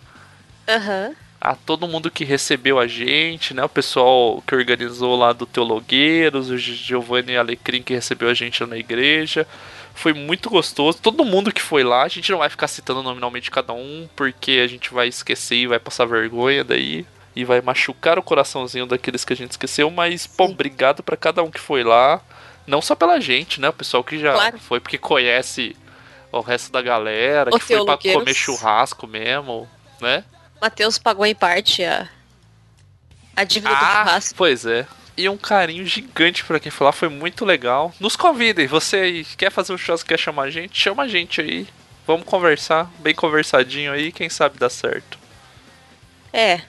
Uhum. 0.69 1.15
A 1.41 1.55
todo 1.55 1.89
mundo 1.89 2.11
que 2.11 2.25
recebeu 2.25 2.79
a 2.79 2.87
gente, 2.87 3.55
né? 3.55 3.65
O 3.65 3.69
pessoal 3.69 4.43
que 4.47 4.55
organizou 4.55 5.17
lá 5.17 5.33
do 5.33 5.47
Teologueiros, 5.47 6.51
o 6.51 6.59
Giovanni 6.59 7.37
Alecrim 7.37 7.83
que 7.83 7.95
recebeu 7.95 8.29
a 8.29 8.35
gente 8.35 8.65
na 8.67 8.77
igreja. 8.77 9.47
Foi 9.95 10.13
muito 10.13 10.51
gostoso. 10.51 10.99
Todo 11.01 11.25
mundo 11.25 11.53
que 11.53 11.63
foi 11.63 11.83
lá, 11.83 12.03
a 12.03 12.09
gente 12.09 12.31
não 12.31 12.39
vai 12.39 12.49
ficar 12.51 12.69
citando 12.69 13.03
nominalmente 13.03 13.51
cada 13.51 13.73
um, 13.73 14.09
porque 14.15 14.61
a 14.63 14.67
gente 14.67 14.93
vai 14.93 15.09
esquecer 15.09 15.57
e 15.57 15.67
vai 15.67 15.79
passar 15.79 16.05
vergonha 16.05 16.63
daí 16.63 17.07
e 17.35 17.45
vai 17.45 17.61
machucar 17.61 18.19
o 18.19 18.23
coraçãozinho 18.23 18.87
daqueles 18.87 19.25
que 19.25 19.33
a 19.33 19.37
gente 19.37 19.53
esqueceu, 19.53 19.91
mas, 19.91 20.27
pô, 20.27 20.45
obrigado 20.45 21.03
para 21.03 21.17
cada 21.17 21.43
um 21.43 21.51
que 21.51 21.61
foi 21.61 21.85
lá. 21.85 22.21
Não 22.67 22.83
só 22.83 22.95
pela 22.95 23.21
gente, 23.21 23.61
né? 23.61 23.69
O 23.69 23.73
pessoal 23.73 24.05
que 24.05 24.19
já 24.19 24.33
claro. 24.33 24.59
foi 24.59 24.81
porque 24.81 24.99
conhece 24.99 25.77
o 26.33 26.41
resto 26.41 26.71
da 26.71 26.83
galera, 26.83 27.51
que 27.51 27.61
foi 27.61 27.85
pra 27.85 27.97
comer 27.97 28.35
churrasco 28.35 29.07
mesmo, 29.07 29.69
né? 30.01 30.25
Matheus 30.61 30.99
pagou 30.99 31.25
em 31.25 31.35
parte 31.35 31.83
a, 31.83 32.09
a 33.35 33.45
dívida 33.45 33.73
ah, 33.73 33.79
do 33.79 33.87
churrasco. 33.87 34.35
Pois 34.37 34.67
é. 34.67 34.87
E 35.17 35.29
um 35.29 35.37
carinho 35.37 35.85
gigante 35.85 36.45
para 36.45 36.61
quem 36.61 36.71
falar, 36.71 36.93
foi 36.93 37.09
muito 37.09 37.45
legal. 37.45 37.93
Nos 37.99 38.17
convidem, 38.17 38.67
você 38.67 39.25
quer 39.37 39.51
fazer 39.51 39.73
um 39.73 39.79
churrasco, 39.79 40.09
quer 40.09 40.19
chamar 40.19 40.45
a 40.45 40.51
gente? 40.51 40.79
Chama 40.79 41.05
a 41.05 41.09
gente 41.09 41.41
aí. 41.41 41.67
Vamos 42.07 42.25
conversar, 42.25 42.91
bem 42.99 43.15
conversadinho 43.15 43.93
aí, 43.93 44.11
quem 44.11 44.29
sabe 44.29 44.59
dá 44.59 44.69
certo. 44.69 45.19
É, 46.33 46.61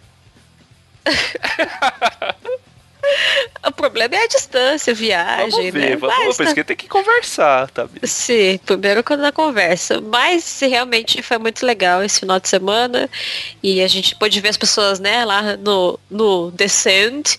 o 3.65 3.72
problema 3.72 4.15
é 4.15 4.24
a 4.24 4.27
distância, 4.27 4.91
a 4.91 4.96
viagem, 4.96 5.50
vamos 5.50 5.72
ver, 5.72 5.89
né? 5.91 5.96
Vamos, 5.96 6.38
Mas, 6.38 6.53
que 6.53 6.63
tem 6.63 6.75
que 6.75 6.88
conversar, 6.88 7.70
tá? 7.72 7.88
Sim, 8.03 8.60
primeiro 8.65 9.03
quando 9.03 9.25
a 9.25 9.31
conversa. 9.31 10.01
Mas 10.01 10.60
realmente 10.62 11.22
foi 11.22 11.38
muito 11.38 11.65
legal 11.65 12.03
esse 12.03 12.20
final 12.20 12.39
de 12.39 12.48
semana. 12.48 13.10
E 13.62 13.81
a 13.81 13.88
gente 13.88 14.15
pôde 14.15 14.39
ver 14.39 14.50
as 14.50 14.58
pessoas, 14.58 15.00
né, 15.00 15.25
lá 15.25 15.58
no, 15.58 16.00
no 16.10 16.51
Descent. 16.51 17.38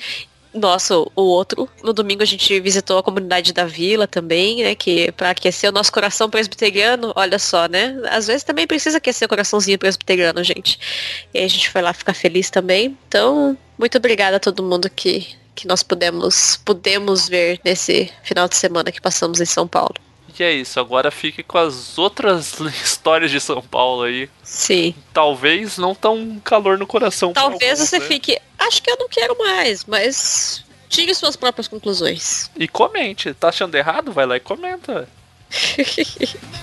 Nosso, 0.54 1.11
o 1.16 1.23
outro. 1.23 1.68
No 1.82 1.92
domingo 1.92 2.23
a 2.23 2.26
gente 2.26 2.61
visitou 2.61 2.99
a 2.99 3.02
comunidade 3.02 3.52
da 3.52 3.64
vila 3.64 4.06
também, 4.06 4.62
né? 4.62 4.75
Que 4.75 5.11
para 5.12 5.30
aquecer 5.30 5.71
o 5.71 5.73
nosso 5.73 5.92
coração 5.92 6.28
presbiteriano, 6.28 7.12
olha 7.16 7.38
só, 7.38 7.66
né? 7.66 7.97
Às 8.11 8.26
vezes 8.26 8.42
também 8.44 8.66
precisa 8.66 8.99
aquecer 8.99 9.26
o 9.26 9.28
coraçãozinho 9.28 9.78
presbiteriano, 9.78 10.42
gente. 10.44 10.78
E 11.32 11.38
aí 11.38 11.44
a 11.44 11.49
gente 11.49 11.71
foi 11.71 11.82
lá 11.82 11.92
ficar 11.92 12.14
feliz 12.14 12.50
também. 12.50 12.97
Então, 13.09 13.56
muito 13.78 13.97
obrigada 13.99 14.37
a 14.37 14.40
todo 14.40 14.62
mundo 14.62 14.88
que, 14.90 15.26
que 15.54 15.66
nós 15.66 15.82
pudemos, 15.82 16.59
pudemos 16.64 17.28
ver 17.28 17.61
nesse 17.64 18.11
final 18.23 18.49
de 18.49 18.56
semana 18.56 18.92
que 18.92 19.00
passamos 19.00 19.40
em 19.40 19.47
São 19.47 19.66
Paulo. 19.66 19.94
E 20.38 20.42
é 20.42 20.52
isso, 20.52 20.80
agora 20.80 21.10
fique 21.10 21.42
com 21.42 21.58
as 21.58 21.98
outras 21.98 22.58
histórias 22.82 23.30
de 23.30 23.40
São 23.40 23.60
Paulo 23.62 24.02
aí. 24.02 24.30
Sim. 24.42 24.94
Talvez 25.12 25.78
não 25.78 25.94
tão 25.94 26.40
calor 26.42 26.78
no 26.78 26.86
coração. 26.86 27.32
Talvez 27.32 27.72
alguns, 27.72 27.88
você 27.88 27.98
né? 27.98 28.06
fique, 28.06 28.38
acho 28.58 28.82
que 28.82 28.90
eu 28.90 28.96
não 28.98 29.08
quero 29.08 29.36
mais, 29.38 29.84
mas 29.84 30.64
tire 30.88 31.14
suas 31.14 31.36
próprias 31.36 31.68
conclusões. 31.68 32.50
E 32.56 32.66
comente. 32.66 33.32
Tá 33.34 33.48
achando 33.48 33.74
errado? 33.74 34.12
Vai 34.12 34.26
lá 34.26 34.36
e 34.36 34.40
comenta. 34.40 35.08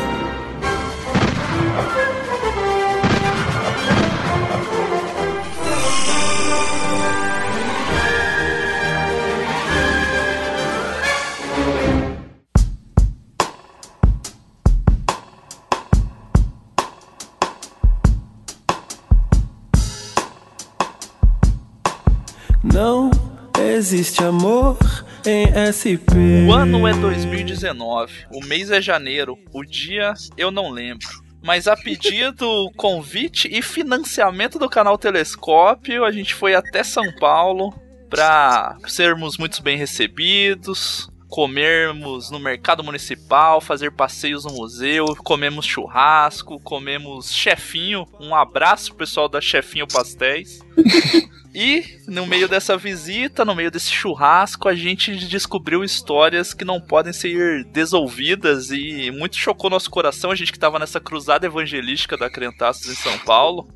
Existe 23.59 24.23
amor 24.23 24.77
em 25.25 25.45
SP. 25.73 26.13
O 26.47 26.53
ano 26.53 26.87
é 26.87 26.93
2019, 26.93 28.27
o 28.31 28.45
mês 28.45 28.71
é 28.71 28.81
janeiro, 28.81 29.37
o 29.53 29.63
dia 29.63 30.13
eu 30.37 30.51
não 30.51 30.69
lembro. 30.69 31.07
Mas 31.43 31.67
a 31.67 31.75
pedido, 31.75 32.71
convite 32.75 33.47
e 33.51 33.61
financiamento 33.61 34.59
do 34.59 34.69
canal 34.69 34.97
Telescópio, 34.97 36.05
a 36.05 36.11
gente 36.11 36.35
foi 36.35 36.53
até 36.53 36.83
São 36.83 37.11
Paulo 37.19 37.73
para 38.09 38.77
sermos 38.87 39.37
muito 39.37 39.63
bem 39.63 39.77
recebidos, 39.77 41.09
comermos 41.27 42.29
no 42.29 42.39
mercado 42.39 42.83
municipal, 42.83 43.61
fazer 43.61 43.91
passeios 43.91 44.45
no 44.45 44.53
museu, 44.53 45.05
comemos 45.23 45.65
churrasco, 45.65 46.59
comemos 46.59 47.33
chefinho. 47.33 48.05
Um 48.19 48.35
abraço 48.35 48.93
pessoal 48.93 49.27
da 49.27 49.41
Chefinho 49.41 49.87
Pastéis. 49.87 50.59
E 51.53 51.99
no 52.07 52.25
meio 52.25 52.47
dessa 52.47 52.77
visita, 52.77 53.43
no 53.43 53.53
meio 53.53 53.69
desse 53.69 53.91
churrasco, 53.91 54.69
a 54.69 54.75
gente 54.75 55.13
descobriu 55.27 55.83
histórias 55.83 56.53
que 56.53 56.63
não 56.63 56.79
podem 56.79 57.11
ser 57.11 57.65
desolvidas 57.65 58.71
e 58.71 59.11
muito 59.11 59.35
chocou 59.35 59.69
nosso 59.69 59.89
coração. 59.89 60.31
A 60.31 60.35
gente 60.35 60.51
que 60.51 60.57
estava 60.57 60.79
nessa 60.79 60.99
cruzada 60.99 61.45
evangelística 61.45 62.17
da 62.17 62.29
Crentaços 62.29 62.87
em 62.87 62.95
São 62.95 63.17
Paulo. 63.19 63.67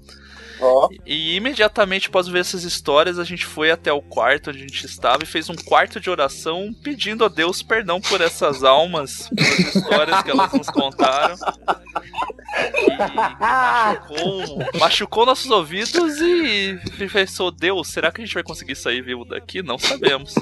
Oh. 0.60 0.88
E 1.06 1.36
imediatamente 1.36 2.08
após 2.08 2.28
ver 2.28 2.40
essas 2.40 2.64
histórias, 2.64 3.20
a 3.20 3.24
gente 3.24 3.46
foi 3.46 3.72
até 3.72 3.92
o 3.92 4.02
quarto 4.02 4.50
onde 4.50 4.60
a 4.60 4.62
gente 4.62 4.86
estava 4.86 5.24
e 5.24 5.28
fez 5.28 5.50
um 5.50 5.56
quarto 5.56 6.00
de 6.00 6.10
oração 6.10 6.74
pedindo 6.84 7.26
a 7.26 7.28
Deus 7.28 7.62
perdão 7.62 8.00
por 8.00 8.22
essas 8.22 8.64
almas, 8.64 9.30
pelas 9.30 9.76
histórias 9.76 10.24
que 10.24 10.32
elas 10.32 10.54
nos 10.54 10.70
contaram. 10.70 11.36
machucou, 13.40 14.60
machucou 14.80 15.26
nossos 15.26 15.52
ouvidos 15.52 16.20
e 16.22 16.80
pensou, 17.12 17.52
Deus, 17.52 17.90
será 17.90 18.12
que 18.12 18.22
a 18.22 18.26
gente 18.26 18.34
vai 18.34 18.44
conseguir 18.44 18.76
sair 18.76 19.02
vivo 19.02 19.26
daqui? 19.26 19.62
Não 19.62 19.78
sabemos. 19.78 20.34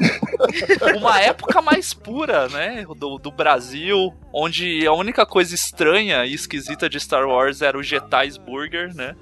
Uma 0.98 1.20
época 1.22 1.62
mais 1.62 1.93
pura, 1.93 2.48
né? 2.50 2.86
Do, 2.98 3.17
do 3.17 3.32
Brasil, 3.32 4.13
onde 4.32 4.86
a 4.86 4.93
única 4.93 5.25
coisa 5.25 5.55
estranha 5.55 6.25
e 6.25 6.34
esquisita 6.34 6.89
de 6.89 7.00
Star 7.00 7.27
Wars 7.27 7.62
era 7.62 7.77
o 7.77 7.84
Jedi's 7.84 8.38
Burger, 8.38 8.93
né? 8.93 9.15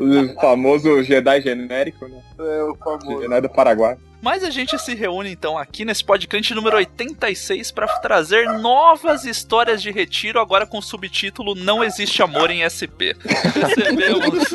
O 0.00 0.40
famoso 0.40 1.02
Jedi 1.02 1.40
genérico, 1.40 2.06
né? 2.08 2.22
É, 2.38 2.62
o 2.62 2.76
famoso. 2.76 3.22
Jedi 3.22 3.40
do 3.40 3.48
Paraguai. 3.48 3.96
Mas 4.20 4.42
a 4.42 4.50
gente 4.50 4.78
se 4.78 4.94
reúne 4.94 5.30
então 5.30 5.56
aqui 5.56 5.84
nesse 5.84 6.04
podcast 6.04 6.52
número 6.54 6.76
86 6.76 7.70
para 7.70 7.86
trazer 7.98 8.46
novas 8.58 9.24
histórias 9.24 9.80
de 9.80 9.90
retiro, 9.90 10.40
agora 10.40 10.66
com 10.66 10.78
o 10.78 10.82
subtítulo 10.82 11.54
Não 11.54 11.84
Existe 11.84 12.22
Amor 12.22 12.50
em 12.50 12.66
SP. 12.66 13.14
Recebemos 13.54 14.50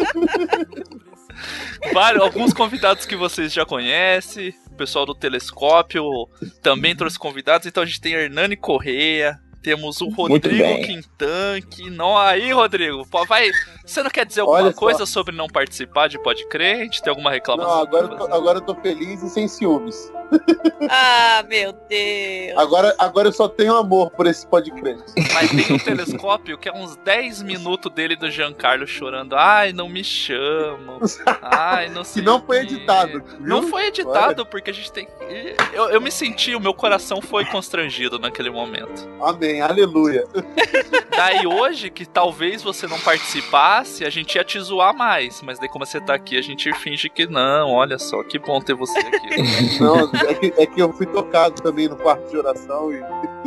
vários, 1.93 2.23
alguns 2.23 2.53
convidados 2.53 3.05
que 3.05 3.15
vocês 3.15 3.53
já 3.53 3.65
conhecem, 3.65 4.53
o 4.67 4.75
pessoal 4.75 5.05
do 5.05 5.15
Telescópio 5.15 6.03
também 6.61 6.95
trouxe 6.95 7.17
convidados, 7.17 7.67
então 7.67 7.83
a 7.83 7.85
gente 7.85 8.01
tem 8.01 8.13
Hernani 8.13 8.57
Correia, 8.57 9.39
temos 9.61 10.01
o 10.01 10.09
Rodrigo 10.09 10.85
Quintan, 10.85 11.61
que 11.69 11.89
não. 11.89 12.17
Aí, 12.17 12.51
Rodrigo, 12.51 13.05
vai. 13.27 13.49
Você 13.85 14.01
não 14.03 14.09
quer 14.09 14.25
dizer 14.25 14.41
alguma 14.41 14.59
Olha 14.59 14.73
coisa 14.73 14.99
só. 15.05 15.13
sobre 15.13 15.35
não 15.35 15.47
participar 15.47 16.07
de 16.07 16.21
Pode 16.21 16.47
Crente? 16.47 17.01
Tem 17.01 17.09
alguma 17.09 17.31
reclamação? 17.31 17.75
Não, 17.75 17.81
agora, 17.81 18.05
eu 18.05 18.17
tô, 18.17 18.23
agora 18.33 18.57
eu 18.57 18.61
tô 18.61 18.75
feliz 18.75 19.21
e 19.23 19.29
sem 19.29 19.47
ciúmes. 19.47 20.11
Ah, 20.89 21.43
meu 21.47 21.71
Deus. 21.87 22.57
Agora, 22.57 22.95
agora 22.97 23.27
eu 23.27 23.31
só 23.31 23.47
tenho 23.47 23.75
amor 23.75 24.09
por 24.11 24.25
esse 24.25 24.45
podcast. 24.47 25.13
Mas 25.33 25.49
tem 25.51 25.75
um 25.75 25.79
telescópio 25.79 26.57
que 26.57 26.67
é 26.67 26.73
uns 26.73 26.95
10 26.97 27.43
minutos 27.43 27.91
dele 27.93 28.15
do 28.15 28.29
Giancarlo 28.31 28.87
chorando. 28.87 29.35
Ai, 29.35 29.71
não 29.73 29.87
me 29.87 30.03
chamam. 30.03 30.99
Ai, 31.41 31.87
não 31.89 32.03
sei. 32.03 32.21
que 32.21 32.25
não 32.25 32.41
foi 32.43 32.61
editado. 32.61 33.23
Viu? 33.23 33.47
Não 33.47 33.63
foi 33.67 33.87
editado, 33.87 34.41
Olha. 34.41 34.45
porque 34.45 34.71
a 34.71 34.73
gente 34.73 34.91
tem. 34.91 35.07
Eu, 35.71 35.89
eu 35.89 36.01
me 36.01 36.11
senti, 36.11 36.55
o 36.55 36.59
meu 36.59 36.73
coração 36.73 37.21
foi 37.21 37.45
constrangido 37.45 38.17
naquele 38.17 38.49
momento. 38.49 39.07
Amém, 39.21 39.50
aleluia. 39.59 40.25
Daí 41.11 41.45
hoje, 41.45 41.89
que 41.89 42.05
talvez 42.05 42.63
você 42.63 42.87
não 42.87 42.99
participasse, 42.99 44.05
a 44.05 44.09
gente 44.09 44.35
ia 44.35 44.43
te 44.43 44.59
zoar 44.59 44.95
mais. 44.95 45.41
Mas 45.41 45.59
daí, 45.59 45.67
como 45.67 45.85
você 45.85 45.99
tá 45.99 46.15
aqui, 46.15 46.37
a 46.37 46.41
gente 46.41 46.73
finge 46.75 47.09
que 47.09 47.27
não. 47.27 47.71
Olha 47.71 47.99
só, 47.99 48.23
que 48.23 48.39
bom 48.39 48.59
ter 48.61 48.73
você 48.73 48.97
aqui. 48.97 49.77
não, 49.79 50.09
é 50.27 50.33
que, 50.33 50.53
é 50.57 50.65
que 50.65 50.81
eu 50.81 50.91
fui 50.93 51.05
tocado 51.05 51.61
também 51.61 51.87
no 51.87 51.97
quarto 51.97 52.29
de 52.29 52.37
oração 52.37 52.91
e 52.91 53.01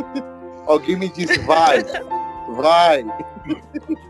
alguém 0.67 0.95
me 0.95 1.09
disse, 1.09 1.39
vai, 1.39 1.83
vai. 2.55 3.05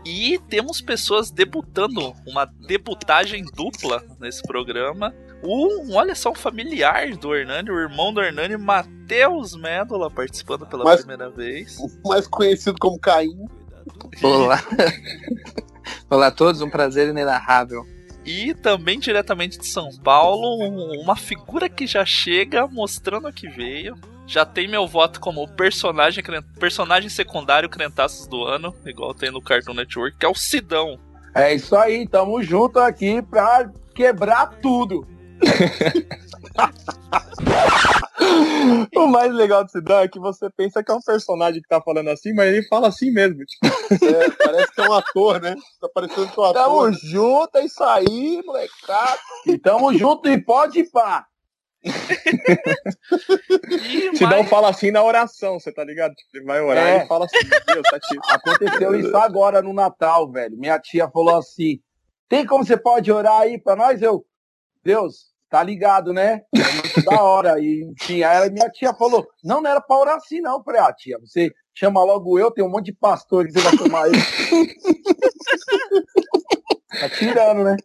E 0.04 0.38
temos 0.48 0.80
pessoas 0.80 1.30
debutando, 1.30 2.14
uma 2.26 2.44
debutagem 2.44 3.44
dupla 3.54 4.04
nesse 4.20 4.42
programa. 4.42 5.14
Um, 5.42 5.94
olha 5.94 6.14
só, 6.14 6.30
um 6.30 6.34
familiar 6.34 7.16
do 7.16 7.34
Hernani, 7.34 7.70
o 7.70 7.78
irmão 7.78 8.12
do 8.12 8.22
Hernani, 8.22 8.56
Matheus 8.56 9.54
Médola, 9.54 10.10
participando 10.10 10.66
pela 10.66 10.84
mais, 10.84 11.00
primeira 11.00 11.30
vez. 11.30 11.76
Mais 12.04 12.26
conhecido 12.26 12.78
como 12.80 12.98
Caim. 12.98 13.46
Olá. 14.22 14.62
Olá 16.10 16.28
a 16.28 16.32
todos, 16.32 16.60
um 16.60 16.70
prazer 16.70 17.08
inenarrável. 17.08 17.84
E 18.24 18.54
também 18.54 18.98
diretamente 18.98 19.58
de 19.58 19.66
São 19.66 19.90
Paulo, 20.02 20.56
uma 21.00 21.14
figura 21.14 21.68
que 21.68 21.86
já 21.86 22.04
chega 22.04 22.66
mostrando 22.66 23.28
a 23.28 23.32
que 23.32 23.48
veio. 23.48 23.96
Já 24.26 24.44
tem 24.44 24.66
meu 24.66 24.88
voto 24.88 25.20
como 25.20 25.46
personagem, 25.48 26.24
personagem 26.58 27.08
secundário 27.08 27.68
Crentaços 27.68 28.26
do 28.26 28.42
ano, 28.44 28.74
igual 28.84 29.14
tem 29.14 29.30
no 29.30 29.40
Cartoon 29.40 29.74
Network, 29.74 30.18
que 30.18 30.26
é 30.26 30.28
o 30.28 30.34
Sidão. 30.34 30.98
É 31.34 31.54
isso 31.54 31.76
aí, 31.76 32.08
tamo 32.08 32.42
junto 32.42 32.80
aqui 32.80 33.22
pra 33.22 33.70
quebrar 33.94 34.58
tudo. 34.60 35.06
o 38.96 39.06
mais 39.06 39.32
legal 39.32 39.64
de 39.64 39.70
Sidão 39.70 40.00
é 40.00 40.08
que 40.08 40.18
você 40.18 40.50
pensa 40.50 40.82
que 40.82 40.90
é 40.90 40.94
um 40.94 41.00
personagem 41.00 41.62
que 41.62 41.68
tá 41.68 41.80
falando 41.80 42.08
assim, 42.08 42.32
mas 42.32 42.52
ele 42.52 42.66
fala 42.66 42.88
assim 42.88 43.12
mesmo. 43.12 43.44
Tipo. 43.44 43.66
É, 44.04 44.28
parece 44.30 44.72
que 44.72 44.80
é 44.80 44.88
um 44.88 44.94
ator, 44.94 45.40
né? 45.40 45.54
Tá 45.80 45.88
parecendo 45.94 46.22
um 46.22 46.44
ator. 46.44 46.52
Tamo 46.52 46.92
junto, 46.92 47.58
é 47.58 47.64
isso 47.64 47.84
aí, 47.84 48.42
molecada. 48.44 49.20
E 49.46 49.56
tamo 49.58 49.96
junto 49.96 50.28
e 50.28 50.40
pode 50.40 50.80
ir 50.80 50.90
pá. 50.90 51.24
Sidão 54.14 54.38
mais... 54.38 54.48
fala 54.48 54.70
assim 54.70 54.90
na 54.90 55.02
oração, 55.02 55.58
você 55.58 55.72
tá 55.72 55.84
ligado? 55.84 56.14
Tipo, 56.14 56.36
ele 56.36 56.44
vai 56.44 56.60
orar 56.60 56.86
é. 56.86 57.04
e 57.04 57.06
fala 57.06 57.26
assim, 57.26 57.38
Deus, 57.66 57.82
tá 57.90 57.98
tipo. 58.00 58.22
Aconteceu 58.28 58.98
isso 58.98 59.16
agora 59.16 59.62
no 59.62 59.72
Natal, 59.72 60.30
velho. 60.30 60.56
Minha 60.56 60.78
tia 60.78 61.08
falou 61.08 61.36
assim: 61.36 61.80
tem 62.28 62.46
como 62.46 62.64
você 62.64 62.76
pode 62.76 63.10
orar 63.12 63.40
aí 63.40 63.60
pra 63.60 63.76
nós? 63.76 64.02
Eu, 64.02 64.24
Deus, 64.84 65.34
tá 65.48 65.62
ligado, 65.62 66.12
né? 66.12 66.42
É 66.54 66.72
muito 66.72 67.04
da 67.04 67.22
hora. 67.22 67.60
E, 67.60 67.84
enfim, 67.84 68.22
aí 68.22 68.50
minha 68.50 68.68
tia 68.70 68.92
falou, 68.94 69.26
não, 69.44 69.60
não 69.60 69.70
era 69.70 69.80
pra 69.80 69.98
orar 69.98 70.16
assim, 70.16 70.40
não. 70.40 70.58
Eu 70.58 70.64
falei, 70.64 70.80
ah, 70.80 70.92
tia, 70.92 71.18
você 71.20 71.52
chama 71.74 72.02
logo 72.02 72.38
eu, 72.38 72.50
tem 72.50 72.64
um 72.64 72.70
monte 72.70 72.86
de 72.86 72.92
pastor 72.92 73.46
que 73.46 73.52
você 73.52 73.60
vai 73.60 73.76
chamar 73.76 74.08
ele. 74.08 74.18
tá 77.00 77.08
tirando, 77.10 77.64
né? 77.64 77.76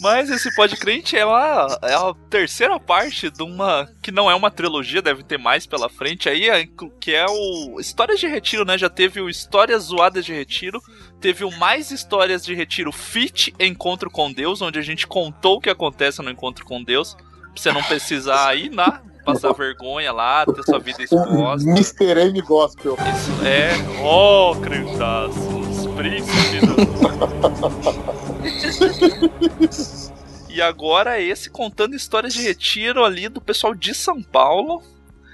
Mas 0.00 0.28
esse 0.28 0.54
podcrente 0.54 1.16
é, 1.16 1.24
uma, 1.24 1.78
é 1.82 1.94
a 1.94 2.14
terceira 2.28 2.78
parte 2.78 3.30
de 3.30 3.42
uma. 3.42 3.88
que 4.02 4.12
não 4.12 4.30
é 4.30 4.34
uma 4.34 4.50
trilogia, 4.50 5.00
deve 5.00 5.22
ter 5.22 5.38
mais 5.38 5.66
pela 5.66 5.88
frente 5.88 6.28
aí, 6.28 6.48
é, 6.50 6.68
que 7.00 7.14
é 7.14 7.24
o 7.26 7.80
Histórias 7.80 8.20
de 8.20 8.26
Retiro, 8.26 8.66
né? 8.66 8.76
Já 8.76 8.90
teve 8.90 9.20
o 9.20 9.30
Histórias 9.30 9.84
Zoadas 9.84 10.26
de 10.26 10.34
Retiro, 10.34 10.78
teve 11.20 11.42
o 11.42 11.50
Mais 11.50 11.90
Histórias 11.90 12.44
de 12.44 12.54
Retiro 12.54 12.92
Fit 12.92 13.54
Encontro 13.58 14.10
com 14.10 14.30
Deus, 14.30 14.60
onde 14.60 14.78
a 14.78 14.82
gente 14.82 15.06
contou 15.06 15.56
o 15.56 15.60
que 15.60 15.70
acontece 15.70 16.20
no 16.20 16.30
Encontro 16.30 16.66
com 16.66 16.84
Deus, 16.84 17.14
pra 17.14 17.24
você 17.56 17.72
não 17.72 17.82
precisar 17.82 18.54
ir 18.54 18.70
na 18.70 19.00
passar 19.24 19.54
vergonha 19.54 20.12
lá, 20.12 20.44
ter 20.44 20.62
sua 20.64 20.78
vida 20.78 21.02
exposta. 21.02 21.66
Mr. 21.66 22.20
M 22.28 22.42
Gospel. 22.42 22.94
Isso 22.94 23.42
é, 23.42 23.72
oh, 24.04 24.54
crentaços, 24.56 25.86
príncipe 25.96 26.66
do... 26.66 28.14
e 30.48 30.62
agora 30.62 31.20
esse 31.20 31.50
contando 31.50 31.96
histórias 31.96 32.34
de 32.34 32.42
retiro 32.42 33.04
ali 33.04 33.28
do 33.28 33.40
pessoal 33.40 33.74
de 33.74 33.94
São 33.94 34.22
Paulo. 34.22 34.82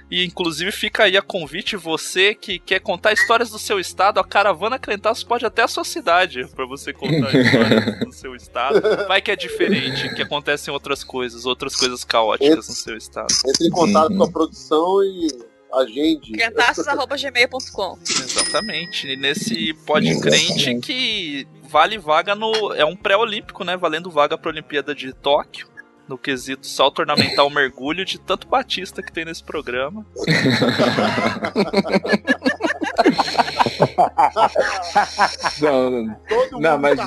E 0.09 0.25
inclusive 0.25 0.73
fica 0.73 1.03
aí 1.03 1.15
a 1.15 1.21
convite, 1.21 1.77
você 1.77 2.35
que 2.35 2.59
quer 2.59 2.81
contar 2.81 3.13
histórias 3.13 3.49
do 3.49 3.57
seu 3.57 3.79
estado, 3.79 4.19
a 4.19 4.25
Caravana 4.25 4.77
Crentaços 4.77 5.23
pode 5.23 5.45
até 5.45 5.61
a 5.61 5.69
sua 5.69 5.85
cidade 5.85 6.45
para 6.53 6.65
você 6.65 6.91
contar 6.91 7.31
histórias 7.33 7.99
do 7.99 8.11
seu 8.11 8.35
estado. 8.35 8.81
Vai 9.07 9.21
que 9.21 9.31
é 9.31 9.37
diferente, 9.37 10.13
que 10.13 10.21
acontecem 10.21 10.73
outras 10.73 11.01
coisas, 11.01 11.45
outras 11.45 11.77
coisas 11.77 12.03
caóticas 12.03 12.49
entre, 12.49 12.69
no 12.69 12.75
seu 12.75 12.97
estado. 12.97 13.33
Entre 13.47 13.67
em 13.67 13.69
contato 13.69 14.13
com 14.13 14.23
a 14.23 14.29
produção 14.29 15.01
e 15.01 15.50
agende. 15.73 16.33
Crentaços.gmail.com 16.33 17.97
Exatamente. 18.01 19.07
E 19.07 19.15
nesse 19.15 19.73
podcrente 19.85 20.75
que 20.79 21.47
vale 21.63 21.97
vaga 21.97 22.35
no. 22.35 22.73
É 22.73 22.85
um 22.85 22.95
pré-olímpico, 22.95 23.63
né? 23.63 23.77
Valendo 23.77 24.11
vaga 24.11 24.37
pra 24.37 24.51
Olimpíada 24.51 24.93
de 24.93 25.13
Tóquio. 25.13 25.71
No 26.07 26.17
quesito 26.17 26.67
salto 26.67 26.99
ornamental 26.99 27.49
mergulho 27.49 28.03
de 28.03 28.19
tanto 28.19 28.47
Batista 28.47 29.01
que 29.01 29.13
tem 29.13 29.23
nesse 29.23 29.43
programa. 29.43 30.05
não, 35.61 36.17
não, 36.59 36.77
mas 36.77 36.99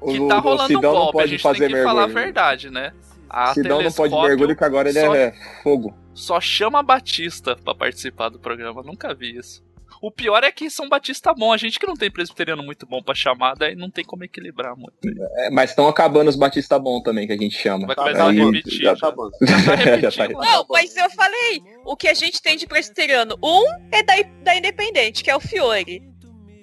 o, 0.00 0.12
que 0.12 0.28
tá 0.28 0.38
rolando 0.38 0.78
um 0.78 0.80
golpe, 0.80 1.22
a 1.22 1.26
gente 1.26 1.42
tem 1.42 1.52
que 1.54 1.60
mergulho. 1.60 1.84
falar 1.84 2.04
a 2.04 2.06
verdade, 2.06 2.70
né? 2.70 2.92
A 3.28 3.54
Sidão 3.54 3.82
não 3.82 3.92
pode 3.92 4.14
mergulho 4.14 4.56
que 4.56 4.64
agora 4.64 4.88
ele 4.88 5.00
só, 5.00 5.14
é 5.14 5.34
fogo. 5.62 5.94
Só 6.14 6.40
chama 6.40 6.82
Batista 6.82 7.56
para 7.56 7.74
participar 7.74 8.28
do 8.28 8.38
programa, 8.38 8.82
nunca 8.82 9.14
vi 9.14 9.36
isso. 9.36 9.64
O 10.00 10.10
pior 10.10 10.44
é 10.44 10.52
que 10.52 10.68
São 10.68 10.88
Batista 10.88 11.32
bom, 11.32 11.52
a 11.52 11.56
gente 11.56 11.78
que 11.78 11.86
não 11.86 11.94
tem 11.94 12.10
presbiteriano 12.10 12.62
muito 12.62 12.86
bom 12.86 13.02
pra 13.02 13.14
chamar, 13.14 13.54
daí 13.54 13.74
não 13.74 13.90
tem 13.90 14.04
como 14.04 14.24
equilibrar 14.24 14.76
muito. 14.76 14.94
É, 15.38 15.50
mas 15.50 15.70
estão 15.70 15.88
acabando 15.88 16.28
os 16.28 16.36
Batista 16.36 16.78
bom 16.78 17.00
também, 17.02 17.26
que 17.26 17.32
a 17.32 17.36
gente 17.36 17.56
chama. 17.56 17.86
Vai 17.86 17.96
começar 17.96 18.28
Aí, 18.28 18.40
a 18.40 18.44
repetir. 18.44 18.82
Já, 18.82 18.96
tá 18.96 19.10
bom. 19.10 19.30
Já 19.40 19.64
tá 19.64 19.74
repetindo. 19.74 20.10
já 20.12 20.28
tá 20.28 20.32
não, 20.32 20.66
mas 20.68 20.96
eu 20.96 21.10
falei, 21.10 21.62
o 21.84 21.96
que 21.96 22.08
a 22.08 22.14
gente 22.14 22.42
tem 22.42 22.56
de 22.56 22.66
presbiteriano, 22.66 23.36
um 23.42 23.64
é 23.90 24.02
da, 24.02 24.14
da 24.42 24.56
Independente, 24.56 25.24
que 25.24 25.30
é 25.30 25.36
o 25.36 25.40
Fiore. 25.40 26.02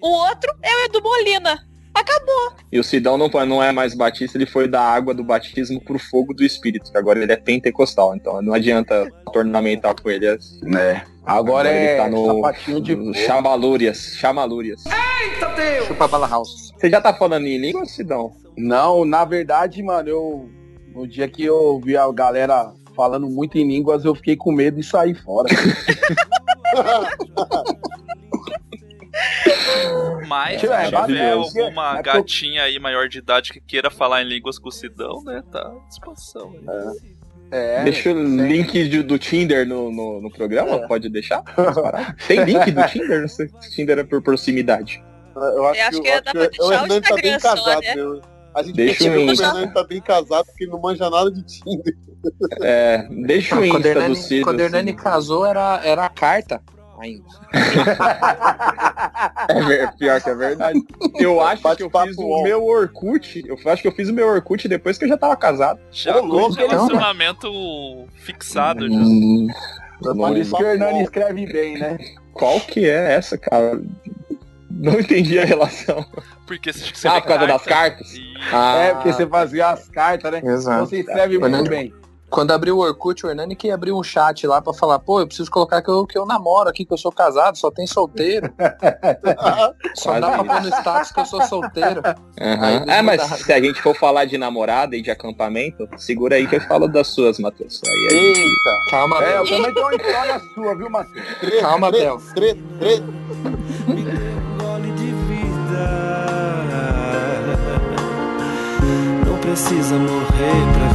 O 0.01 0.09
outro 0.09 0.53
é 0.61 0.69
o 0.69 0.85
Edu 0.85 1.01
Molina. 1.01 1.72
Acabou. 1.93 2.53
E 2.71 2.79
o 2.79 2.83
Sidão 2.83 3.17
não, 3.17 3.29
não 3.45 3.63
é 3.63 3.71
mais 3.71 3.93
batista, 3.93 4.37
ele 4.37 4.45
foi 4.45 4.67
da 4.67 4.81
água 4.81 5.13
do 5.13 5.23
batismo 5.23 5.79
pro 5.79 5.99
fogo 5.99 6.33
do 6.33 6.43
espírito, 6.43 6.91
que 6.91 6.97
agora 6.97 7.21
ele 7.21 7.31
é 7.31 7.35
pentecostal, 7.35 8.15
então 8.15 8.41
não 8.41 8.53
adianta 8.53 9.07
ornamentar 9.27 9.95
com 10.01 10.09
ele. 10.09 10.25
É. 10.25 10.35
Agora, 10.35 11.05
agora 11.25 11.69
é 11.69 11.93
ele 11.93 11.97
tá 11.97 12.09
no, 12.09 12.81
de 12.81 12.95
no 12.95 13.13
chamalúrias, 13.13 14.15
chamalúrias. 14.15 14.83
Eita 14.85 15.49
Deus! 15.49 15.87
Chupa 15.87 16.07
bala 16.07 16.27
house. 16.27 16.71
Você 16.75 16.89
já 16.89 16.99
tá 16.99 17.13
falando 17.13 17.45
em 17.45 17.57
língua, 17.57 17.85
Sidão? 17.85 18.31
Não, 18.57 19.05
na 19.05 19.23
verdade, 19.23 19.81
mano, 19.83 20.09
eu 20.09 20.49
no 20.93 21.07
dia 21.07 21.27
que 21.27 21.43
eu 21.43 21.79
vi 21.83 21.97
a 21.97 22.09
galera 22.11 22.71
falando 22.95 23.29
muito 23.29 23.57
em 23.57 23.67
línguas, 23.67 24.05
eu 24.05 24.15
fiquei 24.15 24.35
com 24.35 24.51
medo 24.51 24.77
de 24.77 24.83
sair 24.83 25.15
fora. 25.15 25.49
Mas 30.27 30.61
se 30.61 30.67
é, 30.67 30.85
tiver 30.85 31.31
alguma 31.31 31.99
é 31.99 32.01
gatinha 32.01 32.63
aí 32.63 32.79
maior 32.79 33.07
de 33.07 33.19
idade 33.19 33.51
que 33.51 33.59
queira 33.59 33.89
falar 33.89 34.21
em 34.21 34.27
línguas 34.27 34.57
com 34.57 34.69
o 34.69 34.71
Sidão, 34.71 35.23
né? 35.23 35.43
Tá 35.51 35.59
à 35.59 35.87
disposição. 35.87 36.55
É. 36.67 37.13
É, 37.55 37.83
Deixa 37.83 38.11
o 38.11 38.23
link 38.23 38.89
de, 38.89 39.03
do 39.03 39.19
Tinder 39.19 39.67
no, 39.67 39.91
no, 39.91 40.21
no 40.21 40.31
programa, 40.31 40.77
é. 40.77 40.87
pode 40.87 41.07
deixar? 41.07 41.43
Tem 42.27 42.43
link 42.43 42.71
do 42.71 42.83
Tinder? 42.87 43.21
Não 43.21 43.27
sei 43.27 43.47
se 43.47 43.75
Tinder 43.75 43.99
é 43.99 44.03
por 44.03 44.23
proximidade. 44.23 45.03
Eu 45.35 45.67
acho, 45.67 45.79
eu 45.79 45.87
acho 45.87 46.01
que, 46.01 46.11
que 46.11 46.21
dá 46.21 46.31
pra 46.31 46.47
deixar 46.47 46.63
o 46.63 46.73
Instagram 46.73 47.01
tá 47.01 47.15
bem 47.15 47.39
só, 47.39 47.49
casado, 47.49 47.81
né? 47.81 47.95
Meu. 47.95 48.21
A 48.55 48.63
gente 48.63 48.75
deixa 48.75 49.09
o 49.09 49.19
Insta. 49.19 49.45
O 49.45 49.49
Hernani 49.49 49.73
tá 49.73 49.83
bem 49.83 50.01
casado 50.01 50.45
porque 50.45 50.63
ele 50.63 50.71
não 50.71 50.79
manja 50.79 51.09
nada 51.09 51.31
de 51.31 51.43
Tinder. 51.43 51.95
É, 52.61 53.07
deixa 53.09 53.55
o 53.55 53.59
ah, 53.59 53.67
Insta 53.67 53.77
quando 53.77 53.85
Hernani, 53.85 54.15
do 54.15 54.15
Cid. 54.15 54.41
Quando 54.41 54.59
o 54.59 54.63
Hernani 54.63 54.91
assim. 54.91 55.03
casou, 55.03 55.45
era, 55.45 55.81
era 55.83 56.05
a 56.05 56.09
carta 56.09 56.61
ainda. 57.03 57.23
é 59.49 59.87
pior 59.97 60.21
que 60.21 60.29
é 60.29 60.35
verdade. 60.35 60.79
Eu 61.19 61.41
acho 61.41 61.61
Bate 61.61 61.77
que 61.77 61.83
eu 61.83 61.89
fiz 61.89 62.17
o 62.17 62.43
meu 62.43 62.63
Orkut. 62.65 63.43
Eu 63.45 63.57
acho 63.65 63.81
que 63.81 63.87
eu 63.87 63.91
fiz 63.91 64.09
o 64.09 64.13
meu 64.13 64.27
Orkut 64.27 64.67
depois 64.67 64.97
que 64.97 65.05
eu 65.05 65.09
já 65.09 65.17
tava 65.17 65.35
casado. 65.35 65.79
Já 65.91 66.17
Ô, 66.17 66.25
louco, 66.25 66.55
relacionamento 66.55 67.47
então, 67.47 68.07
fixado. 68.15 68.85
Hum, 68.85 69.47
já. 70.03 70.13
Por 70.13 70.37
isso 70.37 70.55
que 70.55 70.63
o 70.63 70.67
Hernani 70.67 71.03
escreve 71.03 71.45
bem, 71.45 71.77
né? 71.77 71.97
Qual 72.33 72.59
que 72.59 72.89
é 72.89 73.13
essa, 73.13 73.37
cara? 73.37 73.81
Não 74.69 74.99
entendi 74.99 75.39
a 75.39 75.45
relação. 75.45 76.05
Porque 76.45 76.73
você 76.73 77.07
Ah, 77.07 77.21
por 77.21 77.27
causa 77.27 77.47
carta. 77.47 77.47
das 77.47 77.63
cartas? 77.63 78.13
Ah, 78.51 78.75
é, 78.77 78.93
porque 78.93 79.13
você 79.13 79.27
fazia 79.27 79.69
as 79.69 79.87
cartas, 79.87 80.31
né? 80.31 80.41
Exato. 80.43 80.87
Você 80.87 80.99
escreve 80.99 81.37
muito 81.37 81.69
bem. 81.69 81.93
Quando 82.33 82.49
abriu 82.49 82.77
o 82.77 82.79
Orkut, 82.79 83.23
o 83.23 83.29
Hernani 83.29 83.55
que 83.55 83.69
abriu 83.69 83.95
um 83.95 84.01
chat 84.01 84.47
lá 84.47 84.59
pra 84.59 84.73
falar, 84.73 84.97
pô, 84.97 85.19
eu 85.19 85.27
preciso 85.27 85.51
colocar 85.51 85.83
que 85.83 85.89
eu, 85.91 86.03
que 86.03 86.17
eu 86.17 86.25
namoro 86.25 86.67
aqui, 86.67 86.83
que 86.83 86.91
eu 86.91 86.97
sou 86.97 87.11
casado, 87.11 87.55
só 87.59 87.69
tem 87.69 87.85
solteiro. 87.85 88.51
só 89.93 90.19
dá 90.19 90.31
pra 90.31 90.43
pôr 90.43 90.61
no 90.63 90.69
status 90.69 91.11
que 91.11 91.19
eu 91.19 91.25
sou 91.27 91.43
solteiro. 91.43 92.01
Uhum. 92.41 92.91
É, 92.91 93.03
mas 93.03 93.21
se 93.21 93.53
a 93.53 93.61
gente 93.61 93.79
for 93.79 93.95
falar 93.95 94.25
de 94.25 94.35
namorada 94.39 94.95
e 94.95 95.03
de 95.03 95.11
acampamento, 95.11 95.87
segura 95.95 96.35
aí 96.35 96.47
que 96.47 96.55
eu 96.55 96.61
falo 96.61 96.87
das 96.87 97.05
suas, 97.09 97.37
Matheus. 97.37 97.79
Aí, 97.85 98.17
Eita, 98.17 98.39
gente... 98.39 98.89
calma, 98.89 99.23
É, 99.23 99.37
eu 99.37 99.47
também 99.47 99.71
tenho 99.71 99.85
uma 99.85 99.95
história 99.95 100.41
sua, 100.55 100.75
viu, 100.75 100.89
Matheus? 100.89 101.25
Calma, 101.61 101.91
Bel. 101.91 102.19
Não 109.23 109.37
precisa 109.37 109.99
morrer 109.99 110.73
pra 110.73 110.92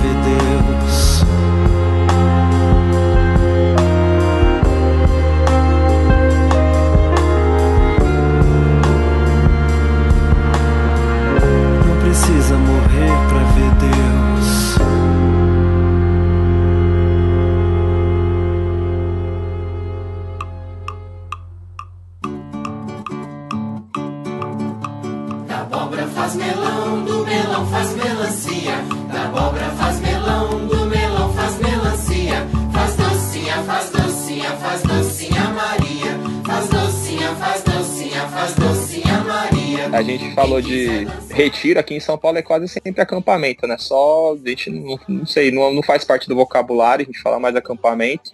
A 39.93 40.03
gente 40.03 40.31
falou 40.35 40.61
de 40.61 41.07
retiro 41.31 41.81
aqui 41.81 41.95
em 41.95 42.01
São 42.01 42.19
Paulo 42.19 42.39
é 42.39 42.43
quase 42.43 42.69
sempre 42.69 43.01
acampamento, 43.01 43.67
né? 43.67 43.77
Só 43.79 44.35
a 44.35 44.49
gente 44.49 44.71
não, 44.71 44.99
não 45.09 45.27
sei, 45.27 45.51
não, 45.51 45.73
não 45.73 45.83
faz 45.83 46.05
parte 46.05 46.29
do 46.29 46.35
vocabulário, 46.35 47.05
a 47.05 47.07
gente 47.07 47.21
fala 47.21 47.41
mais 47.41 47.57
acampamento. 47.57 48.31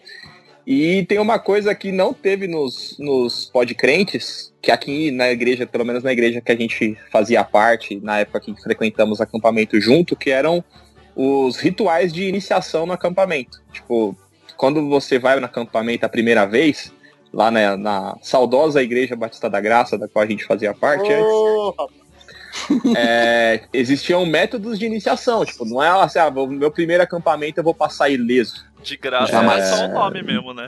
E 0.66 1.04
tem 1.04 1.18
uma 1.18 1.38
coisa 1.38 1.74
que 1.74 1.92
não 1.92 2.12
teve 2.12 2.48
nos, 2.48 2.96
nos 2.98 3.46
podcrentes, 3.46 4.52
que 4.62 4.70
aqui 4.70 5.10
na 5.10 5.30
igreja, 5.30 5.66
pelo 5.66 5.84
menos 5.84 6.02
na 6.02 6.12
igreja 6.12 6.40
que 6.40 6.50
a 6.50 6.56
gente 6.56 6.96
fazia 7.12 7.44
parte, 7.44 8.00
na 8.02 8.20
época 8.20 8.40
que 8.40 8.62
frequentamos 8.62 9.20
acampamento 9.20 9.80
junto, 9.80 10.16
que 10.16 10.30
eram 10.30 10.64
os 11.14 11.58
rituais 11.58 12.12
de 12.12 12.24
iniciação 12.24 12.86
no 12.86 12.94
acampamento. 12.94 13.62
Tipo, 13.72 14.16
quando 14.56 14.88
você 14.88 15.18
vai 15.18 15.38
no 15.38 15.46
acampamento 15.46 16.06
a 16.06 16.08
primeira 16.08 16.46
vez, 16.46 16.92
lá 17.34 17.50
na, 17.50 17.76
na 17.76 18.16
saudosa 18.22 18.82
Igreja 18.82 19.16
Batista 19.16 19.50
da 19.50 19.60
Graça, 19.60 19.98
da 19.98 20.06
qual 20.08 20.24
a 20.24 20.28
gente 20.28 20.44
fazia 20.44 20.72
parte 20.72 21.10
oh, 21.12 21.74
antes, 21.76 22.94
é, 22.96 23.62
existiam 23.72 24.24
métodos 24.24 24.78
de 24.78 24.86
iniciação. 24.86 25.44
Tipo, 25.44 25.64
não 25.64 25.82
é 25.82 25.88
assim, 25.88 26.20
ah, 26.20 26.30
meu 26.30 26.70
primeiro 26.70 27.02
acampamento 27.02 27.58
eu 27.58 27.64
vou 27.64 27.74
passar 27.74 28.08
ileso. 28.08 28.64
De 28.82 28.96
graça 28.96 29.32
Jamais. 29.32 29.64
é 29.64 29.76
só 29.76 29.84
o 29.86 29.88
nome 29.88 30.22
mesmo, 30.22 30.54
né? 30.54 30.66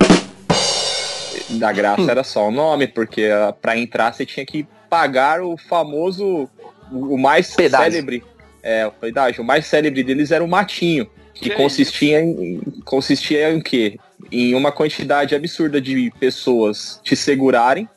Da 1.51 1.71
graça 1.71 2.11
era 2.11 2.25
só 2.25 2.49
o 2.49 2.51
nome, 2.51 2.89
porque 2.89 3.31
uh, 3.31 3.53
para 3.53 3.79
entrar 3.79 4.13
você 4.13 4.27
tinha 4.27 4.45
que 4.45 4.67
pagar 4.91 5.43
o 5.43 5.57
famoso, 5.57 6.49
o 6.91 7.17
mais 7.17 7.55
pedágio. 7.55 7.93
célebre. 7.93 8.25
É, 8.63 8.87
o 8.87 8.91
pedágio. 8.91 9.45
O 9.45 9.47
mais 9.47 9.67
célebre 9.67 10.03
deles 10.03 10.33
era 10.33 10.43
o 10.43 10.49
matinho, 10.49 11.09
que, 11.37 11.51
que 11.51 11.57
consistia, 11.57 12.21
em, 12.21 12.61
consistia 12.85 13.53
em 13.53 13.61
quê? 13.61 13.99
Em 14.33 14.55
uma 14.55 14.73
quantidade 14.73 15.35
absurda 15.35 15.81
de 15.81 16.11
pessoas 16.19 17.01
te 17.05 17.15
segurarem 17.15 17.89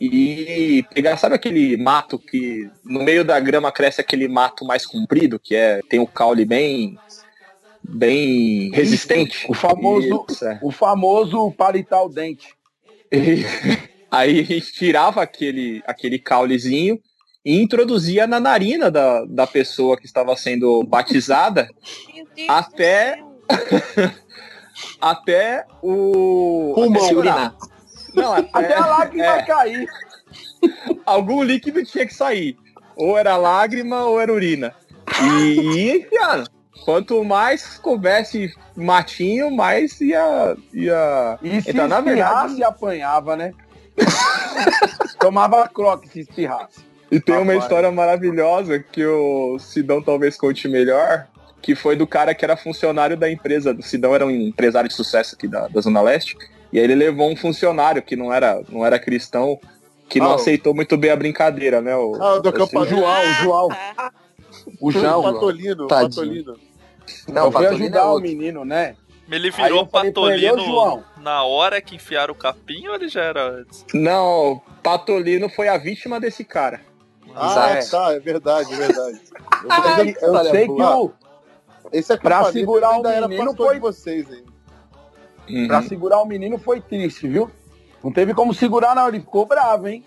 e 0.00 0.84
pegar, 0.92 1.16
sabe 1.16 1.34
aquele 1.34 1.76
mato 1.76 2.18
que 2.18 2.68
no 2.84 3.02
meio 3.02 3.24
da 3.24 3.38
grama 3.40 3.72
cresce 3.72 4.00
aquele 4.00 4.28
mato 4.28 4.64
mais 4.64 4.84
comprido, 4.84 5.38
que 5.38 5.54
é 5.54 5.80
tem 5.88 5.98
o 5.98 6.06
caule 6.06 6.44
bem 6.44 6.98
bem 7.82 8.70
resistente. 8.72 9.46
O 9.48 9.54
famoso 9.54 10.26
Isso, 10.28 10.44
é. 10.44 10.58
o 10.62 10.70
famoso 10.70 11.50
palitar 11.52 12.04
o 12.04 12.08
dente. 12.08 12.54
E, 13.10 13.44
aí 14.10 14.40
a 14.40 14.44
gente 14.44 14.72
tirava 14.72 15.22
aquele 15.22 15.82
aquele 15.86 16.18
caulezinho 16.18 17.00
e 17.44 17.60
introduzia 17.60 18.26
na 18.26 18.40
narina 18.40 18.90
da, 18.90 19.24
da 19.26 19.46
pessoa 19.46 19.96
que 19.96 20.06
estava 20.06 20.34
sendo 20.36 20.82
batizada 20.84 21.68
até 22.48 23.22
até 25.00 25.66
o 25.82 26.72
pulmão 26.74 27.12
urinar. 27.12 27.54
Não, 28.14 28.32
até, 28.32 28.48
até 28.52 28.74
a 28.74 28.86
lágrima 28.86 29.24
é, 29.24 29.42
cair. 29.42 29.86
Algum 31.04 31.42
líquido 31.42 31.84
tinha 31.84 32.06
que 32.06 32.14
sair. 32.14 32.56
Ou 32.96 33.18
era 33.18 33.36
lágrima 33.36 34.04
ou 34.04 34.20
era 34.20 34.32
urina. 34.32 34.74
E 35.22 35.96
enfiando. 35.96 36.48
Quanto 36.84 37.24
mais 37.24 37.78
coubesse 37.78 38.52
matinho, 38.76 39.50
mais 39.50 40.00
ia. 40.00 40.56
ia 40.72 41.38
e 41.42 41.62
se 41.62 41.70
então, 41.70 41.88
na 41.88 42.00
verdade, 42.00 42.56
se 42.56 42.64
apanhava, 42.64 43.36
né? 43.36 43.52
Tomava 45.18 45.68
croque 45.68 46.08
se 46.08 46.20
espirrasse. 46.20 46.84
E 47.14 47.20
tem 47.20 47.36
uma 47.36 47.54
história 47.54 47.92
maravilhosa 47.92 48.80
que 48.80 49.06
o 49.06 49.56
Sidão 49.60 50.02
talvez 50.02 50.36
conte 50.36 50.66
melhor, 50.66 51.28
que 51.62 51.76
foi 51.76 51.94
do 51.94 52.08
cara 52.08 52.34
que 52.34 52.44
era 52.44 52.56
funcionário 52.56 53.16
da 53.16 53.30
empresa. 53.30 53.72
O 53.72 53.82
Sidão 53.84 54.12
era 54.16 54.26
um 54.26 54.30
empresário 54.32 54.88
de 54.88 54.96
sucesso 54.96 55.36
aqui 55.36 55.46
da, 55.46 55.68
da 55.68 55.80
Zona 55.80 56.02
Leste. 56.02 56.36
E 56.72 56.78
aí 56.78 56.82
ele 56.84 56.96
levou 56.96 57.30
um 57.30 57.36
funcionário 57.36 58.02
que 58.02 58.16
não 58.16 58.34
era, 58.34 58.60
não 58.68 58.84
era 58.84 58.98
cristão, 58.98 59.60
que 60.08 60.18
não 60.18 60.32
ah, 60.32 60.34
aceitou 60.34 60.74
muito 60.74 60.96
bem 60.96 61.12
a 61.12 61.16
brincadeira, 61.16 61.80
né? 61.80 61.94
O, 61.94 62.20
ah, 62.20 62.40
do 62.40 62.48
acampamento. 62.48 62.96
João, 62.96 63.20
o 63.20 63.32
João. 63.34 63.68
O 64.80 64.90
João. 64.90 65.20
O 65.20 65.32
Patolino, 65.34 65.86
Patolino. 65.86 66.56
Não, 67.28 67.52
foi 67.52 67.66
ajudar 67.68 68.00
é 68.00 68.04
o 68.06 68.18
menino, 68.18 68.64
né? 68.64 68.96
Ele 69.30 69.52
virou 69.52 69.86
Patolino 69.86 71.04
na 71.20 71.44
hora 71.44 71.80
que 71.80 71.94
enfiaram 71.94 72.34
o 72.34 72.36
capim 72.36 72.88
ou 72.88 72.96
ele 72.96 73.08
já 73.08 73.22
era 73.22 73.50
antes? 73.50 73.86
Não, 73.94 74.60
Patolino 74.82 75.48
foi 75.48 75.68
a 75.68 75.78
vítima 75.78 76.18
desse 76.18 76.42
cara. 76.42 76.80
Ah, 77.34 77.70
é. 77.70 77.84
tá, 77.84 78.12
é 78.12 78.20
verdade, 78.20 78.72
é 78.72 78.76
verdade. 78.76 79.20
Eu, 80.20 80.34
eu 80.34 80.44
sei 80.44 80.66
que 80.66 80.82
o. 80.82 81.12
Esse 81.92 82.12
é 82.12 82.16
pra 82.16 82.50
segurar 82.50 82.98
o 82.98 83.02
menino 83.02 83.54
foi 83.54 83.78
vocês, 83.78 84.30
hein? 84.30 84.44
Uhum. 85.48 85.68
Pra 85.68 85.82
segurar 85.82 86.20
o 86.20 86.26
menino 86.26 86.58
foi 86.58 86.80
triste, 86.80 87.28
viu? 87.28 87.50
Não 88.02 88.12
teve 88.12 88.34
como 88.34 88.54
segurar, 88.54 88.94
não. 88.94 89.08
Ele 89.08 89.20
ficou 89.20 89.46
bravo, 89.46 89.88
hein? 89.88 90.04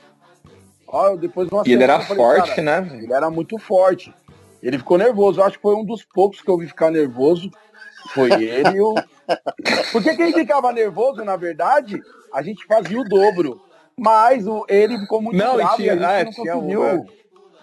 Ó, 0.88 1.15
depois 1.15 1.49
uma 1.49 1.63
e 1.65 1.73
ele 1.73 1.84
era 1.84 1.99
falei, 1.99 2.23
forte, 2.23 2.62
né? 2.62 2.89
Ele 2.93 3.13
era 3.13 3.30
muito 3.30 3.58
forte. 3.58 4.13
Ele 4.62 4.77
ficou 4.77 4.97
nervoso. 4.97 5.39
Eu 5.39 5.45
acho 5.45 5.58
que 5.58 5.62
foi 5.62 5.75
um 5.75 5.86
dos 5.86 6.03
poucos 6.03 6.41
que 6.41 6.49
eu 6.49 6.58
vi 6.58 6.67
ficar 6.67 6.89
nervoso. 6.91 7.51
Foi 8.13 8.32
ele 8.32 8.77
e 8.77 8.82
o. 8.82 8.95
Porque 9.91 10.15
quem 10.15 10.34
ficava 10.34 10.71
nervoso, 10.71 11.23
na 11.23 11.36
verdade, 11.36 12.01
a 12.34 12.41
gente 12.41 12.65
fazia 12.65 12.99
o 12.99 13.03
dobro. 13.03 13.62
Mas 13.99 14.45
o, 14.45 14.65
ele 14.69 14.99
ficou 14.99 15.21
muito 15.21 15.38
não, 15.38 15.55
bravo 15.55 15.75
tinha, 15.77 15.93
e 15.93 16.03
a 16.03 16.23
gente 16.23 16.38
não 16.38 16.45
conseguiu. 16.45 16.83
Um, 16.83 17.05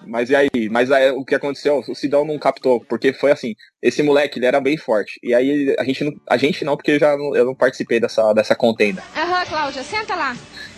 mas 0.06 0.30
e 0.30 0.36
aí? 0.36 0.50
Mas 0.70 0.90
aí, 0.90 1.10
o 1.10 1.24
que 1.24 1.34
aconteceu? 1.34 1.82
O 1.88 1.94
Sidão 1.94 2.24
não 2.24 2.38
captou, 2.38 2.80
porque 2.80 3.12
foi 3.12 3.30
assim, 3.30 3.54
esse 3.82 4.02
moleque, 4.02 4.38
ele 4.38 4.46
era 4.46 4.60
bem 4.60 4.76
forte. 4.76 5.18
E 5.22 5.34
aí 5.34 5.74
a 5.78 5.84
gente 5.84 6.04
não, 6.04 6.12
a 6.28 6.36
gente 6.36 6.64
não 6.64 6.76
porque 6.76 6.92
eu 6.92 6.98
já 6.98 7.12
eu 7.12 7.44
não 7.44 7.54
participei 7.54 8.00
dessa, 8.00 8.32
dessa 8.32 8.54
contenda. 8.54 9.02
Aham, 9.16 9.40
uhum, 9.40 9.46
Cláudia, 9.46 9.82
senta 9.82 10.14
lá. 10.14 10.36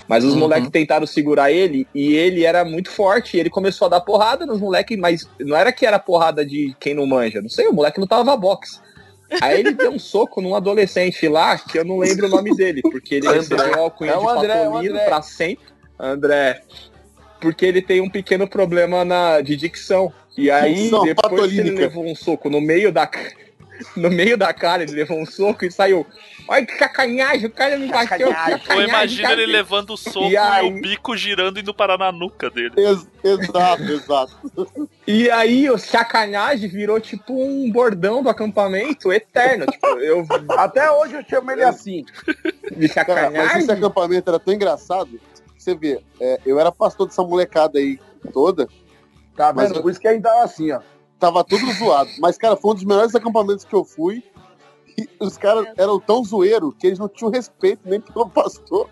Mas 0.08 0.24
os 0.24 0.34
uhum. 0.34 0.40
moleques 0.40 0.70
tentaram 0.70 1.06
segurar 1.06 1.50
ele 1.50 1.86
e 1.94 2.14
ele 2.14 2.44
era 2.44 2.64
muito 2.64 2.90
forte. 2.90 3.36
E 3.36 3.40
ele 3.40 3.50
começou 3.50 3.86
a 3.86 3.90
dar 3.90 4.00
porrada 4.00 4.46
nos 4.46 4.60
moleques, 4.60 4.96
mas 4.96 5.28
não 5.40 5.56
era 5.56 5.72
que 5.72 5.84
era 5.84 5.98
porrada 5.98 6.46
de 6.46 6.74
quem 6.78 6.94
não 6.94 7.06
manja. 7.06 7.42
Não 7.42 7.48
sei, 7.48 7.66
o 7.66 7.72
moleque 7.72 7.98
não 7.98 8.06
tava 8.06 8.36
boxe. 8.36 8.78
Aí 9.40 9.60
ele 9.60 9.72
deu 9.72 9.90
um 9.90 9.98
soco 9.98 10.40
num 10.40 10.54
adolescente 10.54 11.26
lá, 11.28 11.58
que 11.58 11.78
eu 11.78 11.84
não 11.84 11.98
lembro 11.98 12.26
o 12.26 12.30
nome 12.30 12.54
dele, 12.54 12.80
porque 12.82 13.16
ele 13.16 13.28
recebeu 13.28 13.72
o 13.72 13.80
alcunha 13.80 14.12
é 14.12 14.18
de 14.18 14.26
André, 14.26 14.64
patolino 14.64 14.98
pra 15.00 15.22
sempre. 15.22 15.64
André 15.98 16.62
porque 17.40 17.64
ele 17.64 17.82
tem 17.82 18.00
um 18.00 18.10
pequeno 18.10 18.48
problema 18.48 19.04
na, 19.04 19.40
de 19.40 19.56
dicção. 19.56 20.12
E 20.36 20.50
aí, 20.50 20.90
Não, 20.90 21.04
depois 21.04 21.52
que 21.52 21.58
ele 21.58 21.70
levou 21.70 22.04
um 22.04 22.14
soco 22.14 22.50
no 22.50 22.60
meio 22.60 22.92
da 22.92 23.08
no 23.96 24.10
meio 24.10 24.36
da 24.36 24.52
cara, 24.52 24.82
ele 24.82 24.92
levou 24.92 25.18
um 25.18 25.26
soco 25.26 25.64
e 25.64 25.70
saiu. 25.70 26.06
Olha 26.48 26.64
que 26.64 26.76
cacanhagem, 26.76 27.46
o 27.46 27.50
cara 27.50 27.76
me 27.76 27.88
bateu. 27.88 28.28
Ou 28.74 28.82
imagina 28.82 29.32
ele 29.32 29.46
levando 29.46 29.90
o 29.90 29.96
soco 29.96 30.30
e, 30.30 30.36
aí... 30.36 30.66
e, 30.66 30.70
o 30.70 30.80
bico 30.80 31.16
girando 31.16 31.58
e 31.58 31.60
indo 31.60 31.74
parar 31.74 31.98
na 31.98 32.12
nuca 32.12 32.50
dele. 32.50 32.72
Ex 32.76 33.08
exato, 33.24 33.82
exato. 33.82 34.88
E 35.06 35.30
aí 35.30 35.68
o 35.68 35.78
sacanagem 35.78 36.68
virou 36.68 37.00
tipo 37.00 37.32
um 37.34 37.70
bordão 37.70 38.22
do 38.22 38.28
acampamento 38.28 39.12
eterno. 39.12 39.66
tipo, 39.66 39.86
eu... 39.98 40.24
Até 40.56 40.90
hoje 40.90 41.14
eu 41.14 41.24
chamo 41.28 41.50
ele 41.50 41.64
assim. 41.64 42.04
De 42.76 42.88
sacanagem. 42.88 43.32
Cara, 43.32 43.48
mas 43.54 43.62
esse 43.62 43.72
acampamento 43.72 44.30
era 44.30 44.38
tão 44.38 44.54
engraçado 44.54 45.20
você 45.66 45.74
vê, 45.74 46.00
é, 46.20 46.40
eu 46.46 46.60
era 46.60 46.70
pastor 46.70 47.08
dessa 47.08 47.24
molecada 47.24 47.78
aí 47.78 47.98
toda. 48.32 48.68
Tá 49.36 49.50
vendo? 49.50 49.70
Mas, 49.70 49.78
Por 49.80 49.90
isso 49.90 50.00
que 50.00 50.06
ainda 50.06 50.30
tava 50.30 50.44
assim, 50.44 50.70
ó. 50.70 50.80
Tava 51.18 51.42
tudo 51.44 51.70
zoado. 51.72 52.10
Mas, 52.18 52.36
cara, 52.36 52.56
foi 52.56 52.72
um 52.72 52.74
dos 52.74 52.84
melhores 52.84 53.14
acampamentos 53.14 53.64
que 53.64 53.74
eu 53.74 53.84
fui. 53.84 54.22
E 54.98 55.08
os 55.20 55.36
caras 55.36 55.66
eram 55.76 56.00
tão 56.00 56.24
zoeiro 56.24 56.72
que 56.72 56.86
eles 56.86 56.98
não 56.98 57.08
tinham 57.08 57.30
respeito 57.30 57.80
nem 57.84 58.00
pelo 58.00 58.28
pastor. 58.30 58.88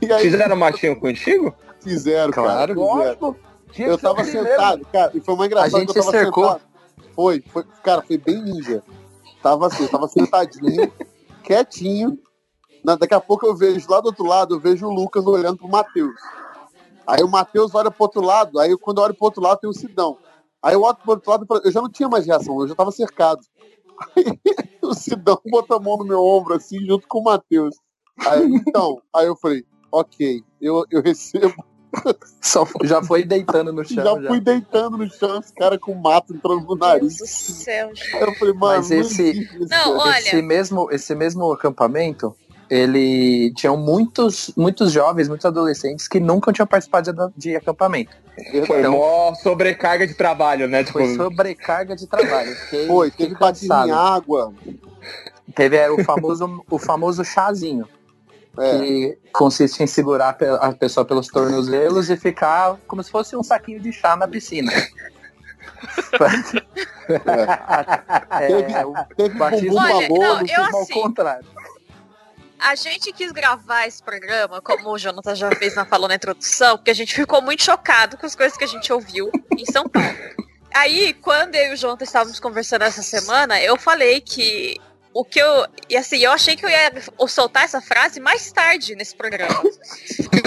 E 0.00 0.12
aí... 0.12 0.22
Fizeram 0.22 0.56
machinho 0.56 0.98
contigo? 0.98 1.54
Fizeram, 1.80 2.32
claro, 2.32 2.74
cara. 2.74 3.36
Fizeram. 3.72 3.92
Eu 3.92 3.98
tava 3.98 4.24
sentado, 4.24 4.84
cara, 4.92 5.12
e 5.14 5.20
foi 5.20 5.34
uma 5.34 5.46
engraçada 5.46 5.84
que 5.84 5.90
eu 5.90 5.94
tava 5.94 6.10
cercou. 6.10 6.44
sentado. 6.44 6.62
Foi, 7.14 7.40
foi, 7.40 7.64
cara, 7.84 8.02
foi 8.02 8.18
bem 8.18 8.42
ninja. 8.42 8.82
Tava 9.42 9.68
assim, 9.68 9.84
eu 9.84 9.88
tava 9.88 10.08
sentadinho, 10.08 10.92
quietinho, 11.44 12.18
Daqui 12.82 13.14
a 13.14 13.20
pouco 13.20 13.46
eu 13.46 13.54
vejo 13.54 13.86
lá 13.90 14.00
do 14.00 14.06
outro 14.06 14.24
lado, 14.24 14.54
eu 14.54 14.60
vejo 14.60 14.86
o 14.86 14.92
Lucas 14.92 15.26
olhando 15.26 15.58
pro 15.58 15.68
Matheus. 15.68 16.14
Aí 17.06 17.22
o 17.22 17.28
Matheus 17.28 17.74
olha 17.74 17.90
pro 17.90 18.04
outro 18.04 18.22
lado, 18.22 18.58
aí 18.58 18.76
quando 18.78 18.98
eu 18.98 19.04
olho 19.04 19.14
pro 19.14 19.26
outro 19.26 19.42
lado 19.42 19.58
tem 19.60 19.68
o 19.68 19.72
Sidão. 19.74 20.16
Aí 20.62 20.74
eu 20.74 20.82
olho 20.82 20.96
pro 20.96 21.12
outro 21.12 21.30
lado, 21.30 21.46
eu 21.64 21.72
já 21.72 21.80
não 21.80 21.90
tinha 21.90 22.08
mais 22.08 22.26
reação, 22.26 22.60
eu 22.60 22.68
já 22.68 22.74
tava 22.74 22.90
cercado. 22.90 23.40
Aí 24.16 24.24
o 24.82 24.94
Sidão 24.94 25.40
botou 25.46 25.76
a 25.76 25.80
mão 25.80 25.96
no 25.96 26.04
meu 26.04 26.22
ombro, 26.22 26.54
assim, 26.54 26.84
junto 26.86 27.06
com 27.08 27.20
o 27.20 27.24
Matheus. 27.24 27.76
Aí, 28.26 28.44
então, 28.46 29.00
aí 29.14 29.26
eu 29.26 29.36
falei, 29.36 29.64
ok, 29.90 30.42
eu, 30.60 30.84
eu 30.90 31.02
recebo. 31.02 31.54
Só 32.40 32.64
já 32.84 33.02
foi 33.02 33.24
deitando 33.24 33.72
no 33.72 33.82
chão. 33.88 34.04
Já, 34.04 34.22
já. 34.22 34.28
fui 34.28 34.40
deitando 34.40 34.96
no 34.96 35.10
chão, 35.10 35.40
os 35.40 35.50
caras 35.50 35.78
com 35.80 35.94
mato 35.94 36.34
entrando 36.34 36.64
no 36.64 36.76
nariz. 36.76 37.16
Deus 37.16 37.18
do 37.18 37.26
céu, 37.26 37.94
gente. 37.94 38.16
Eu 38.16 38.34
falei, 38.34 38.54
mano, 38.54 38.76
Mas 38.76 38.90
esse, 38.90 39.48
não, 39.68 39.98
olha... 39.98 40.18
esse, 40.18 40.42
mesmo, 40.42 40.90
esse 40.92 41.14
mesmo 41.14 41.52
acampamento, 41.52 42.34
ele 42.70 43.52
tinham 43.54 43.76
muitos, 43.76 44.52
muitos 44.56 44.92
jovens, 44.92 45.28
muitos 45.28 45.44
adolescentes 45.44 46.06
que 46.06 46.20
nunca 46.20 46.52
tinham 46.52 46.66
participado 46.68 47.12
de, 47.12 47.32
de 47.36 47.56
acampamento. 47.56 48.16
Foi 48.66 48.78
então, 48.78 48.92
mó 48.92 49.34
sobrecarga 49.34 50.06
de 50.06 50.14
trabalho, 50.14 50.68
né? 50.68 50.84
Tipo... 50.84 50.98
Foi 50.98 51.16
sobrecarga 51.16 51.96
de 51.96 52.06
trabalho. 52.06 52.54
Foi, 52.86 53.10
teve 53.10 53.34
cansado. 53.34 53.88
em 53.88 53.92
água. 53.92 54.54
Teve 55.54 55.76
é, 55.76 55.90
o 55.90 56.02
famoso, 56.04 56.64
o 56.70 56.78
famoso 56.78 57.24
chazinho. 57.24 57.88
É. 58.56 58.78
Que 58.78 59.18
consiste 59.32 59.82
em 59.82 59.86
segurar 59.86 60.36
a 60.60 60.72
pessoa 60.72 61.04
pelos 61.04 61.26
tornozelos 61.28 62.08
e 62.08 62.16
ficar 62.16 62.76
como 62.86 63.02
se 63.02 63.10
fosse 63.10 63.36
um 63.36 63.42
saquinho 63.42 63.80
de 63.80 63.92
chá 63.92 64.16
na 64.16 64.28
piscina. 64.28 64.72
é. 64.72 64.86
teve, 68.46 68.62
teve 69.16 69.68
bumbum 69.68 69.78
Olha, 69.78 70.08
não, 70.08 70.40
eu 70.40 70.62
assim, 70.62 70.92
ao 70.94 71.02
contrário 71.02 71.44
a 72.60 72.74
gente 72.74 73.12
quis 73.12 73.32
gravar 73.32 73.86
esse 73.86 74.02
programa, 74.02 74.60
como 74.60 74.90
o 74.90 74.98
Jonathan 74.98 75.34
já 75.34 75.50
fez 75.56 75.74
na 75.74 75.84
falou 75.84 76.08
na 76.08 76.14
introdução, 76.14 76.76
porque 76.76 76.90
a 76.90 76.94
gente 76.94 77.14
ficou 77.14 77.40
muito 77.42 77.62
chocado 77.62 78.16
com 78.16 78.26
as 78.26 78.34
coisas 78.34 78.56
que 78.56 78.64
a 78.64 78.68
gente 78.68 78.92
ouviu 78.92 79.30
em 79.56 79.64
São 79.66 79.88
Paulo. 79.88 80.16
Aí, 80.72 81.12
quando 81.14 81.54
eu 81.56 81.70
e 81.70 81.74
o 81.74 81.76
Jonathan 81.76 82.04
estávamos 82.04 82.38
conversando 82.38 82.82
essa 82.82 83.02
semana, 83.02 83.60
eu 83.60 83.76
falei 83.76 84.20
que 84.20 84.76
o 85.12 85.24
que 85.24 85.40
eu. 85.40 85.66
E 85.88 85.96
assim, 85.96 86.18
eu 86.18 86.30
achei 86.30 86.54
que 86.54 86.64
eu 86.64 86.70
ia 86.70 86.92
soltar 87.28 87.64
essa 87.64 87.80
frase 87.80 88.20
mais 88.20 88.52
tarde 88.52 88.94
nesse 88.94 89.16
programa. 89.16 89.60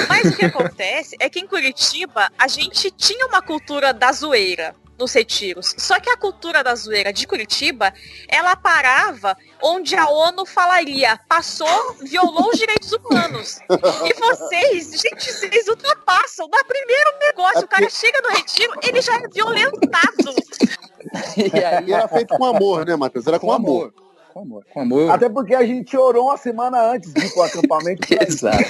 Mas 0.08 0.34
o 0.34 0.38
que 0.38 0.46
acontece 0.46 1.16
é 1.20 1.30
que 1.30 1.40
em 1.40 1.48
Curitiba 1.48 2.32
a 2.38 2.48
gente 2.48 2.90
tinha 2.92 3.28
uma 3.28 3.42
cultura 3.42 3.94
da 3.94 4.12
zoeira 4.12 4.74
nos 4.98 5.14
retiros. 5.14 5.74
Só 5.78 6.00
que 6.00 6.10
a 6.10 6.18
cultura 6.18 6.64
da 6.64 6.76
zoeira 6.76 7.12
de 7.12 7.26
Curitiba, 7.28 7.94
ela 8.28 8.56
parava 8.56 9.36
onde 9.62 9.96
a 9.96 10.08
ONU 10.10 10.46
falaria, 10.46 11.20
passou, 11.28 11.96
violou 12.02 12.50
os 12.50 12.58
direitos 12.60 12.92
humanos. 12.94 13.60
E 14.06 14.14
vocês, 14.20 14.92
gente, 15.02 15.32
vocês 15.34 15.68
ultrapassam. 15.68 16.48
No 16.48 16.66
primeiro 16.66 17.10
negócio, 17.20 17.62
o 17.62 17.68
cara 17.68 17.90
chega 17.90 18.22
no 18.22 18.30
retiro, 18.30 18.74
ele 18.84 19.02
já 19.02 19.16
é 19.16 19.28
violentado. 19.28 20.34
E 21.38 21.64
aí 21.64 21.92
era 21.94 22.08
feito 22.08 22.36
com 22.38 22.46
amor, 22.46 22.86
né, 22.86 22.96
Matheus? 22.96 23.28
Era 23.28 23.38
com, 23.40 23.46
Com 23.48 23.54
amor. 23.54 23.82
amor. 23.84 23.94
Com 24.34 24.40
amor. 24.42 24.66
Com 24.74 24.80
amor. 24.82 25.12
Até 25.12 25.30
porque 25.30 25.54
a 25.54 25.64
gente 25.64 25.96
orou 25.96 26.26
uma 26.28 26.38
semana 26.38 26.82
antes 26.92 27.14
de 27.14 27.24
ir 27.26 27.32
pro 27.34 27.44
acampamento. 27.44 28.08
pra 28.08 28.24
isso. 28.28 28.48
Exato. 28.48 28.64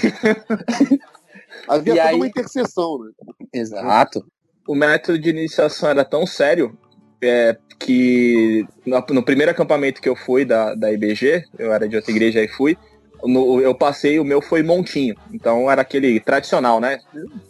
Havia 1.68 1.94
E 1.94 1.98
toda 1.98 2.10
aí- 2.10 2.16
uma 2.16 2.28
interseção, 2.28 2.98
né? 3.00 3.12
Exato. 3.54 4.26
O 4.68 4.76
método 4.76 5.20
de 5.20 5.30
iniciação 5.30 5.90
era 5.90 6.06
tão 6.06 6.26
sério 6.26 6.78
é, 7.22 7.56
que 7.80 8.66
no, 8.86 9.04
no 9.12 9.24
primeiro 9.24 9.52
acampamento 9.52 10.02
que 10.02 10.08
eu 10.10 10.16
fui 10.16 10.46
da, 10.46 10.74
da 10.76 10.92
IBG, 10.92 11.44
eu 11.58 11.74
era 11.74 11.88
de 11.88 11.96
outra 11.96 12.12
igreja 12.12 12.42
e 12.42 12.48
fui, 12.48 12.78
no- 13.24 13.62
eu 13.62 13.74
passei, 13.76 14.20
o 14.20 14.24
meu 14.26 14.42
foi 14.42 14.64
montinho. 14.64 15.16
Então 15.34 15.70
era 15.70 15.82
aquele 15.82 16.20
tradicional, 16.20 16.80
né? 16.80 16.98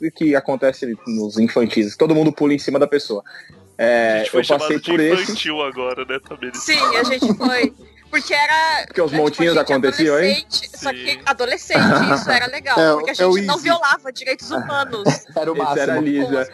O 0.01 0.11
que 0.11 0.35
acontece 0.35 0.95
nos 1.07 1.37
infantis. 1.37 1.95
Todo 1.95 2.15
mundo 2.15 2.31
pula 2.31 2.53
em 2.53 2.59
cima 2.59 2.77
da 2.79 2.87
pessoa. 2.87 3.23
A 3.77 3.81
É, 3.83 4.17
gente 4.19 4.31
foi 4.31 4.41
eu 4.41 4.47
passei 4.47 4.67
chamado 4.79 4.81
de 4.81 4.91
por 4.91 4.99
esse. 4.99 5.49
agora, 5.61 6.05
né, 6.05 6.19
Tamires? 6.27 6.63
Sim, 6.63 6.79
a 6.95 7.03
gente 7.03 7.33
foi. 7.35 7.73
Porque 8.13 8.31
era. 8.31 8.85
Porque 8.85 9.01
os 9.01 9.09
tipo, 9.09 9.19
a 9.21 9.23
montinhos 9.25 9.53
gente 9.55 9.71
aconteciam, 9.71 10.19
hein? 10.23 10.45
Só 10.75 10.91
que 10.91 11.19
adolescente, 11.25 11.79
isso 12.13 12.29
era 12.29 12.45
legal. 12.45 12.79
É, 12.79 12.93
porque 12.93 13.09
a 13.09 13.23
é 13.23 13.25
o 13.25 13.35
gente 13.35 13.47
não 13.47 13.55
easy. 13.55 13.63
violava 13.63 14.13
direitos 14.13 14.51
humanos. 14.51 15.03
Era 15.35 15.51
o 15.51 15.55
Esse 15.55 15.63
máximo. 15.63 15.81
era 15.81 16.43
é. 16.43 16.47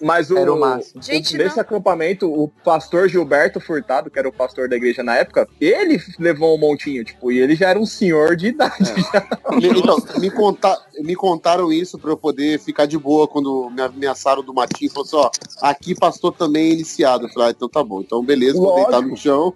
Mas 0.00 0.30
o, 0.30 0.38
Era 0.38 0.52
o 0.54 0.58
máximo. 0.58 1.00
o- 1.00 1.02
Gente, 1.04 1.36
nesse 1.36 1.56
não. 1.56 1.60
acampamento, 1.62 2.32
o 2.32 2.48
pastor 2.48 3.08
Gilberto 3.10 3.60
Furtado, 3.60 4.10
que 4.10 4.18
era 4.18 4.26
o 4.26 4.32
pastor 4.32 4.68
da 4.70 4.76
igreja 4.76 5.02
na 5.02 5.14
época, 5.16 5.46
ele 5.60 6.02
levou 6.18 6.56
um 6.56 6.58
montinho, 6.58 7.04
tipo, 7.04 7.30
e 7.30 7.38
ele 7.38 7.54
já 7.54 7.68
era 7.68 7.78
um 7.78 7.84
senhor 7.84 8.34
de 8.34 8.46
idade. 8.48 8.84
já. 9.12 9.26
Me, 9.54 9.68
então, 9.68 9.98
me, 10.18 10.30
conta- 10.30 10.80
me 11.00 11.14
contaram 11.14 11.70
isso 11.70 11.98
pra 11.98 12.10
eu 12.10 12.16
poder 12.16 12.58
ficar 12.58 12.86
de 12.86 12.98
boa 12.98 13.28
quando 13.28 13.68
me 13.70 13.82
ameaçaram 13.82 14.42
do 14.42 14.54
matinho. 14.54 14.90
Falou 14.90 15.04
assim, 15.06 15.16
ó, 15.16 15.30
aqui 15.68 15.94
pastor 15.94 16.32
também 16.32 16.70
é 16.70 16.72
iniciado. 16.72 17.26
Eu 17.26 17.28
falei, 17.28 17.48
ah, 17.48 17.52
então 17.54 17.68
tá 17.68 17.84
bom. 17.84 18.00
Então 18.00 18.24
beleza, 18.24 18.54
vou 18.58 18.70
Lógico. 18.70 18.90
deitar 18.90 19.06
no 19.06 19.16
chão. 19.16 19.54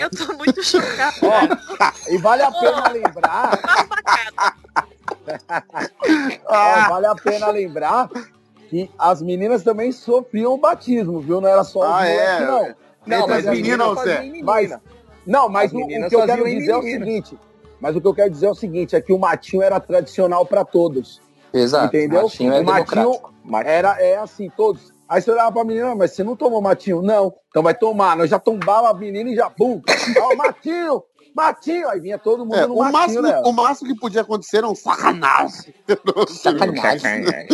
Eu 0.00 0.10
tô 0.10 0.32
muito 0.34 0.62
chocada. 0.62 1.16
Ó, 1.22 2.12
e 2.12 2.18
vale 2.18 2.42
a 2.42 2.50
pena 2.50 2.88
lembrar. 2.90 3.58
Ó, 6.46 6.88
vale 6.88 7.06
a 7.06 7.14
pena 7.14 7.48
lembrar 7.48 8.08
que 8.68 8.90
as 8.98 9.22
meninas 9.22 9.62
também 9.62 9.90
sofriam 9.92 10.54
o 10.54 10.58
batismo, 10.58 11.20
viu? 11.20 11.40
Não 11.40 11.48
era 11.48 11.64
só 11.64 11.80
os 11.80 11.86
Ah, 11.86 11.98
moleques, 11.98 12.22
é? 12.22 12.46
não. 12.46 12.74
Não, 13.06 13.26
mas 13.26 13.46
as 13.46 13.56
menina, 13.56 13.94
Zé? 13.94 14.24
em 14.24 14.42
Mas, 14.42 14.78
não, 15.26 15.48
mas 15.48 15.66
As 15.66 15.72
o, 15.72 15.78
o 15.78 16.08
que 16.08 16.16
eu 16.16 16.26
quero 16.26 16.44
dizer 16.44 16.70
é 16.72 16.76
o 16.76 16.82
seguinte. 16.82 17.38
Mas 17.80 17.96
o 17.96 18.00
que 18.00 18.06
eu 18.06 18.14
quero 18.14 18.30
dizer 18.30 18.46
é 18.46 18.50
o 18.50 18.54
seguinte, 18.54 18.96
é 18.96 19.00
que 19.00 19.12
o 19.12 19.18
matinho 19.18 19.62
era 19.62 19.80
tradicional 19.80 20.44
para 20.44 20.64
todos. 20.64 21.20
Exato. 21.52 21.86
Entendeu? 21.86 22.24
Matinho 22.24 22.52
é 22.52 22.60
o 22.60 22.64
matinho 22.64 23.12
democrático. 23.12 23.34
era 23.64 24.02
é 24.02 24.16
assim, 24.16 24.50
todos. 24.54 24.92
Aí 25.08 25.22
você 25.22 25.30
olhava 25.30 25.52
pra 25.52 25.64
menina, 25.64 25.94
mas 25.94 26.12
você 26.12 26.22
não 26.22 26.36
tomou 26.36 26.60
matinho? 26.60 27.00
Não. 27.02 27.32
Então 27.48 27.62
vai 27.62 27.74
tomar. 27.74 28.16
Nós 28.16 28.28
já 28.30 28.38
tombava 28.38 28.90
a 28.90 28.94
menina 28.94 29.30
e 29.30 29.34
já, 29.34 29.48
bum. 29.48 29.80
Ó, 30.20 30.36
matinho! 30.36 31.02
Matinho! 31.34 31.88
Aí 31.88 32.00
vinha 32.00 32.18
todo 32.18 32.44
mundo 32.44 32.56
É, 32.56 32.66
no 32.66 32.74
o, 32.74 32.78
matinho, 32.78 32.92
máximo, 32.92 33.22
né? 33.22 33.40
o 33.44 33.52
máximo 33.52 33.88
que 33.94 34.00
podia 34.00 34.22
acontecer 34.22 34.58
era 34.58 34.68
um 34.68 34.74
sacanagem. 34.74 35.72
Sacanagem. 36.28 37.46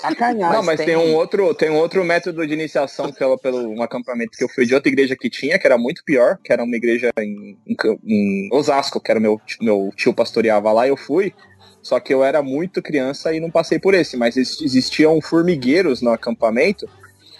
Sacanagem. 0.00 0.56
Não, 0.56 0.62
mas 0.62 0.78
tem 0.80 0.96
um 0.96 1.14
outro, 1.14 1.52
tem 1.54 1.70
um 1.70 1.76
outro 1.76 2.04
método 2.04 2.46
de 2.46 2.52
iniciação 2.54 3.10
que 3.12 3.22
é 3.22 3.36
pelo 3.38 3.70
um 3.70 3.82
acampamento 3.82 4.30
que 4.36 4.44
eu 4.44 4.48
fui 4.48 4.66
de 4.66 4.74
outra 4.74 4.88
igreja 4.90 5.16
que 5.18 5.28
tinha, 5.28 5.58
que 5.58 5.66
era 5.66 5.76
muito 5.78 6.02
pior, 6.04 6.38
que 6.42 6.52
era 6.52 6.62
uma 6.62 6.76
igreja 6.76 7.10
em, 7.18 7.58
em, 7.66 7.76
em 8.06 8.48
Osasco, 8.52 9.00
que 9.00 9.10
era 9.10 9.18
o 9.18 9.22
meu, 9.22 9.40
tio- 9.44 9.58
meu 9.62 9.90
tio 9.96 10.14
pastoreava 10.14 10.70
lá, 10.72 10.86
e 10.86 10.90
eu 10.90 10.96
fui. 10.96 11.32
Só 11.82 11.98
que 12.00 12.12
eu 12.12 12.22
era 12.24 12.42
muito 12.42 12.82
criança 12.82 13.32
e 13.32 13.40
não 13.40 13.50
passei 13.50 13.78
por 13.78 13.94
esse, 13.94 14.16
mas 14.16 14.36
ex- 14.36 14.60
existiam 14.60 15.20
formigueiros 15.20 16.02
no 16.02 16.10
acampamento 16.10 16.88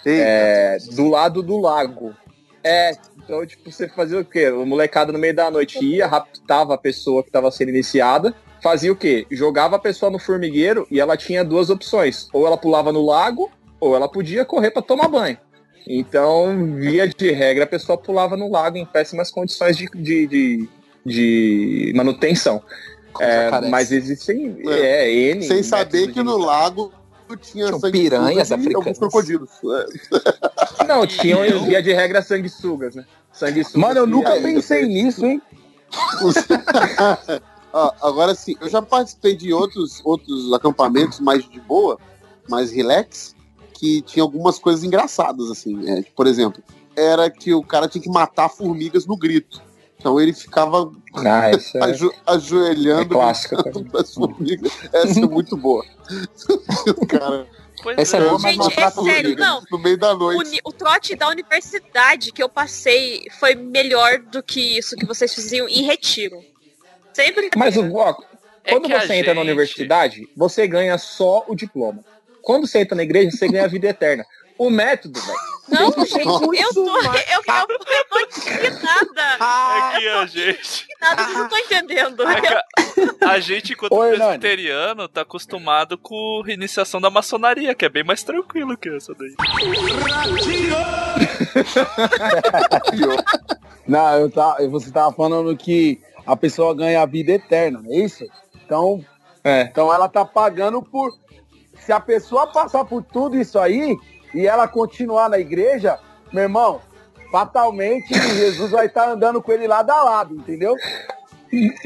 é, 0.05 0.77
do 0.95 1.07
lado 1.07 1.43
do 1.43 1.59
lago. 1.59 2.15
É, 2.63 2.91
então, 3.23 3.45
tipo, 3.45 3.71
você 3.71 3.87
fazia 3.87 4.19
o 4.19 4.25
quê? 4.25 4.49
O 4.49 4.65
molecada 4.65 5.11
no 5.11 5.19
meio 5.19 5.35
da 5.35 5.51
noite 5.51 5.83
ia, 5.83 6.07
raptava 6.07 6.73
a 6.73 6.77
pessoa 6.77 7.21
que 7.21 7.29
estava 7.29 7.51
sendo 7.51 7.69
iniciada, 7.69 8.33
fazia 8.61 8.91
o 8.91 8.95
quê? 8.95 9.25
Jogava 9.29 9.75
a 9.75 9.79
pessoa 9.79 10.11
no 10.11 10.19
formigueiro 10.19 10.87
e 10.89 10.99
ela 10.99 11.15
tinha 11.15 11.43
duas 11.45 11.69
opções. 11.69 12.27
Ou 12.33 12.47
ela 12.47 12.57
pulava 12.57 12.91
no 12.91 13.05
lago, 13.05 13.51
ou 13.79 13.95
ela 13.95 14.09
podia 14.09 14.43
correr 14.43 14.71
para 14.71 14.81
tomar 14.81 15.07
banho. 15.07 15.37
Então, 15.87 16.75
via 16.75 17.07
de 17.07 17.31
regra, 17.31 17.63
a 17.63 17.67
pessoa 17.67 17.97
pulava 17.97 18.35
no 18.35 18.49
lago 18.49 18.77
em 18.77 18.85
péssimas 18.85 19.31
condições 19.31 19.77
de, 19.77 19.87
de, 19.95 20.27
de, 20.27 20.69
de 21.05 21.93
manutenção. 21.95 22.61
É, 23.19 23.69
mas 23.69 23.91
existem 23.91 24.61
é, 24.67 25.11
N 25.11 25.45
Sem 25.45 25.63
saber 25.63 26.11
que 26.11 26.23
no 26.23 26.37
lago 26.37 26.91
tinha 27.37 27.67
Tinham 27.67 27.79
sanguessugas 27.79 27.91
piranhas 27.91 28.51
africanas. 28.51 28.75
alguns 28.75 28.97
crocodilos. 28.97 29.49
É. 30.79 30.85
Não, 30.87 31.05
tinham, 31.05 31.41
via 31.65 31.81
de 31.81 31.93
regra, 31.93 32.21
sanguessugas, 32.21 32.95
né? 32.95 33.05
Sanguessugas. 33.31 33.81
Mano, 33.81 33.99
eu 33.99 34.07
nunca 34.07 34.31
aí, 34.31 34.41
pensei 34.41 34.87
nisso, 34.87 35.25
hein? 35.25 35.41
Ó, 37.71 37.91
agora 38.01 38.33
sim, 38.33 38.55
eu 38.59 38.67
já 38.67 38.81
participei 38.81 39.35
de 39.35 39.53
outros, 39.53 40.01
outros 40.03 40.51
acampamentos 40.53 41.19
mais 41.19 41.47
de 41.47 41.59
boa, 41.59 41.99
mais 42.49 42.71
relax, 42.71 43.35
que 43.73 44.01
tinha 44.01 44.23
algumas 44.23 44.57
coisas 44.57 44.83
engraçadas, 44.83 45.51
assim. 45.51 45.87
É, 45.87 46.03
por 46.15 46.25
exemplo, 46.25 46.63
era 46.95 47.29
que 47.29 47.53
o 47.53 47.63
cara 47.63 47.87
tinha 47.87 48.01
que 48.01 48.09
matar 48.09 48.49
formigas 48.49 49.05
no 49.05 49.15
grito. 49.15 49.61
Então 49.99 50.19
ele 50.19 50.33
ficava 50.33 50.91
Ah, 51.15 51.51
isso 51.55 51.77
é, 51.77 51.91
é 51.91 52.11
ajoelhando 52.25 53.09
clássico. 53.15 53.55
as 53.97 54.13
formigas. 54.13 54.71
Essa 54.93 55.19
é 55.19 55.25
muito 55.25 55.55
boa. 55.57 55.85
o 56.97 57.05
cara 57.05 57.45
Pois 57.81 57.97
Essa 57.97 58.17
é 58.17 58.19
é. 58.19 58.25
boa, 58.27 58.39
Gente, 58.39 58.57
não 58.57 58.67
é 58.67 58.71
pra 58.71 58.91
sério, 58.91 59.35
não. 59.37 59.63
no 59.71 59.77
meio 59.79 59.97
da 59.97 60.13
O, 60.13 60.17
noite. 60.17 60.51
ni- 60.51 60.59
o 60.65 60.71
trote 60.73 61.15
da 61.15 61.29
universidade 61.29 62.33
que 62.33 62.43
eu 62.43 62.49
passei 62.49 63.25
foi 63.39 63.55
melhor 63.55 64.19
do 64.19 64.43
que 64.43 64.77
isso 64.77 64.97
que 64.97 65.05
vocês 65.05 65.33
faziam 65.33 65.65
em 65.69 65.83
retiro. 65.83 66.41
Sempre. 67.13 67.49
Mas 67.55 67.77
o 67.77 67.93
ó, 67.95 68.13
É 68.65 68.71
quando 68.73 68.85
que 68.87 68.93
a 68.93 68.99
você 68.99 69.13
entra 69.13 69.33
na 69.33 69.39
gente- 69.41 69.49
universidade, 69.51 70.27
você 70.35 70.67
ganha 70.67 70.97
só 70.97 71.45
o 71.47 71.55
diploma. 71.55 72.03
Quando 72.41 72.67
você 72.67 72.79
entra 72.79 72.97
na 72.97 73.03
igreja, 73.03 73.31
você 73.31 73.47
ganha 73.47 73.63
a 73.63 73.67
vida 73.69 73.87
eterna. 73.87 74.25
O 74.59 74.69
método, 74.69 75.19
velho. 75.21 75.39
Não, 75.69 75.91
gente, 76.05 76.19
eu 76.19 76.25
tô. 76.25 76.53
Eu, 76.53 76.69
eu, 76.73 76.85
eu 77.47 77.67
não 77.69 77.79
tô 78.09 78.19
indignada. 78.19 79.37
É 79.39 79.97
que 79.99 80.07
a 80.09 80.25
gente. 80.25 80.85
Nada, 80.99 81.27
não 81.27 81.43
estão 81.45 81.59
entendendo. 81.59 82.23
é 82.27 82.61
a, 83.25 83.29
a 83.29 83.39
gente, 83.39 83.71
enquanto 83.73 83.93
Hernani. 83.93 84.17
presbiteriano, 84.17 85.07
tá 85.07 85.21
acostumado 85.21 85.97
com 85.97 86.43
a 86.45 86.51
iniciação 86.51 86.99
da 86.99 87.09
maçonaria, 87.09 87.73
que 87.73 87.85
é 87.85 87.89
bem 87.89 88.03
mais 88.03 88.21
tranquilo 88.23 88.75
que 88.75 88.89
essa 88.89 89.13
daí. 89.13 89.33
Não, 93.87 94.19
eu 94.19 94.29
tá, 94.29 94.57
você 94.69 94.91
tava 94.91 95.13
falando 95.13 95.55
que 95.55 96.01
a 96.25 96.35
pessoa 96.35 96.75
ganha 96.75 97.01
a 97.01 97.05
vida 97.05 97.31
eterna, 97.31 97.81
é 97.87 97.99
isso? 97.99 98.25
Então, 98.65 99.03
É. 99.43 99.61
então 99.63 99.93
ela 99.93 100.09
tá 100.09 100.25
pagando 100.25 100.81
por. 100.81 101.11
Se 101.79 101.91
a 101.91 101.99
pessoa 101.99 102.47
passar 102.47 102.85
por 102.85 103.03
tudo 103.03 103.39
isso 103.39 103.57
aí 103.57 103.95
e 104.33 104.45
ela 104.47 104.67
continuar 104.67 105.29
na 105.29 105.39
igreja, 105.39 105.97
meu 106.31 106.43
irmão, 106.43 106.81
fatalmente 107.31 108.13
Jesus 108.13 108.71
vai 108.71 108.85
estar 108.87 109.09
andando 109.09 109.41
com 109.41 109.51
ele 109.51 109.67
lado 109.67 109.89
a 109.91 110.03
lado, 110.03 110.35
entendeu? 110.35 110.75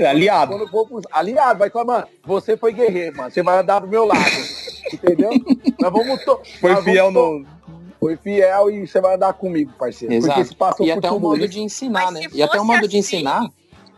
Aliado. 0.06 0.52
Quando 0.58 0.68
for 0.70 0.88
pros- 0.88 1.06
aliado, 1.12 1.60
vai 1.60 1.70
falar, 1.70 1.86
mano, 1.86 2.08
você 2.26 2.58
foi 2.58 2.74
guerreiro, 2.74 3.16
mano, 3.18 3.32
você 3.32 3.42
vai 3.42 3.60
andar 3.60 3.80
do 3.80 3.88
meu 3.88 4.06
lado, 4.06 4.20
entendeu? 4.94 5.30
Nós 5.80 5.92
vamos 5.92 6.24
to- 6.26 6.40
Foi 6.60 6.74
nós 6.74 6.84
fiel 6.84 7.12
vamos 7.12 7.22
to- 7.22 7.40
no. 7.48 7.54
Foi 8.00 8.18
fiel 8.18 8.70
e 8.70 8.86
você 8.86 9.00
vai 9.00 9.16
andar 9.16 9.32
comigo, 9.34 9.72
parceiro. 9.80 10.14
Porque 10.14 10.34
se 10.34 10.40
Exato. 10.42 10.56
passou 10.58 10.86
E 10.86 10.90
por 10.92 10.98
até 10.98 11.08
o 11.08 11.14
tudo 11.14 11.22
modo 11.22 11.38
isso. 11.40 11.48
de 11.48 11.60
ensinar, 11.62 12.12
Mas 12.12 12.14
né? 12.16 12.28
E 12.34 12.44
até 12.44 12.56
o 12.58 12.60
fosse 12.60 12.68
modo 12.68 12.80
de 12.82 12.98
assim- 13.00 13.16
ensinar, 13.18 13.50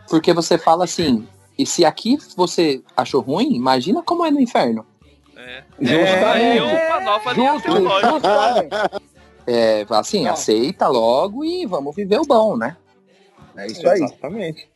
porque 0.07 0.31
você 0.31 0.59
fala 0.59 0.83
assim, 0.83 1.27
e 1.57 1.65
se 1.65 1.83
aqui 1.83 2.15
você 2.37 2.83
achou 2.95 3.21
ruim, 3.21 3.55
imagina 3.55 4.03
como 4.03 4.23
é 4.23 4.29
no 4.29 4.39
inferno. 4.39 4.85
É. 5.55 5.63
Justamente. 5.79 6.25
Aí 6.25 6.59
uma 6.87 6.99
nova 7.01 7.33
Justo. 7.33 7.71
É, 9.47 9.85
assim, 9.91 10.27
aceita 10.27 10.87
logo 10.87 11.45
e 11.45 11.65
vamos 11.65 11.95
viver 11.95 12.19
o 12.19 12.25
bom, 12.25 12.57
né? 12.57 12.75
É 13.55 13.67
isso 13.67 13.87
aí. 13.87 14.01
Exatamente. 14.01 14.67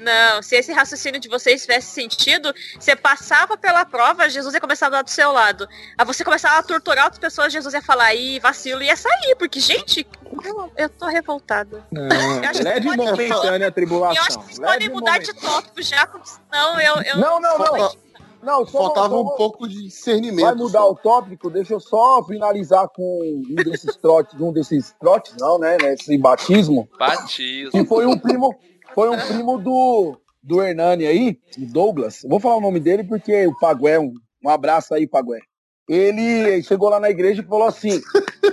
Não, 0.00 0.42
se 0.42 0.56
esse 0.56 0.72
raciocínio 0.72 1.20
de 1.20 1.28
vocês 1.28 1.60
tivesse 1.60 1.88
sentido, 1.88 2.54
você 2.78 2.96
passava 2.96 3.56
pela 3.56 3.84
prova, 3.84 4.30
Jesus 4.30 4.54
ia 4.54 4.60
começar 4.60 4.86
a 4.86 4.88
andar 4.88 5.02
do 5.02 5.10
seu 5.10 5.30
lado. 5.30 5.68
Aí 5.96 6.06
você 6.06 6.24
começava 6.24 6.58
a 6.58 6.62
torturar 6.62 7.04
outras 7.04 7.20
pessoas, 7.20 7.52
Jesus 7.52 7.74
ia 7.74 7.82
falar, 7.82 8.14
ih, 8.14 8.40
vacilo, 8.40 8.82
e 8.82 8.86
ia 8.86 8.96
sair, 8.96 9.36
porque, 9.38 9.60
gente, 9.60 10.06
eu, 10.42 10.72
eu 10.76 10.88
tô 10.88 11.06
revoltada. 11.06 11.84
Não, 11.90 12.08
que 12.50 12.62
leve 12.62 12.96
momentânea 12.96 13.66
eu 13.66 13.72
tribulação. 13.72 14.24
acho 14.24 14.38
que 14.38 14.44
vocês 14.46 14.58
podem 14.58 14.88
mudar 14.88 15.18
de 15.18 15.34
tópico 15.34 15.82
já, 15.82 16.06
porque 16.06 16.28
senão 16.28 16.80
eu, 16.80 17.02
eu 17.02 17.16
Não, 17.18 17.38
não, 17.38 17.58
não. 17.58 17.66
sou 17.66 17.98
Não, 18.42 18.64
só, 18.66 18.84
Faltava 18.84 19.08
só- 19.10 19.20
um 19.22 19.36
pouco 19.36 19.68
de 19.68 19.82
discernimento. 19.82 20.44
Vai 20.44 20.54
mudar 20.54 20.80
só. 20.80 20.90
o 20.90 20.94
tópico, 20.96 21.50
deixa 21.50 21.74
eu 21.74 21.80
só 21.80 22.22
finalizar 22.24 22.88
com 22.88 23.20
um 23.50 23.54
desses 23.56 23.96
trotes, 23.96 24.40
um 24.40 24.52
desses 24.52 24.94
trotes, 25.00 25.34
não, 25.38 25.58
né? 25.58 25.76
Esse 25.82 26.16
batismo. 26.16 26.88
Batismo. 26.98 27.70
Que 27.70 27.84
foi 27.84 28.06
um 28.06 28.18
primo, 28.18 28.54
foi 28.94 29.10
um 29.10 29.18
primo 29.18 29.58
do, 29.58 30.16
do 30.42 30.62
Hernani 30.62 31.06
aí, 31.06 31.38
o 31.58 31.66
Douglas. 31.72 32.20
Vou 32.28 32.40
falar 32.40 32.56
o 32.56 32.60
nome 32.60 32.80
dele 32.80 33.04
porque 33.04 33.46
o 33.46 33.58
Pagué, 33.58 33.98
um, 33.98 34.12
um 34.44 34.48
abraço 34.48 34.94
aí, 34.94 35.06
Pagué. 35.06 35.40
Ele 35.88 36.62
chegou 36.62 36.88
lá 36.88 37.00
na 37.00 37.10
igreja 37.10 37.42
e 37.42 37.44
falou 37.44 37.66
assim: 37.66 38.00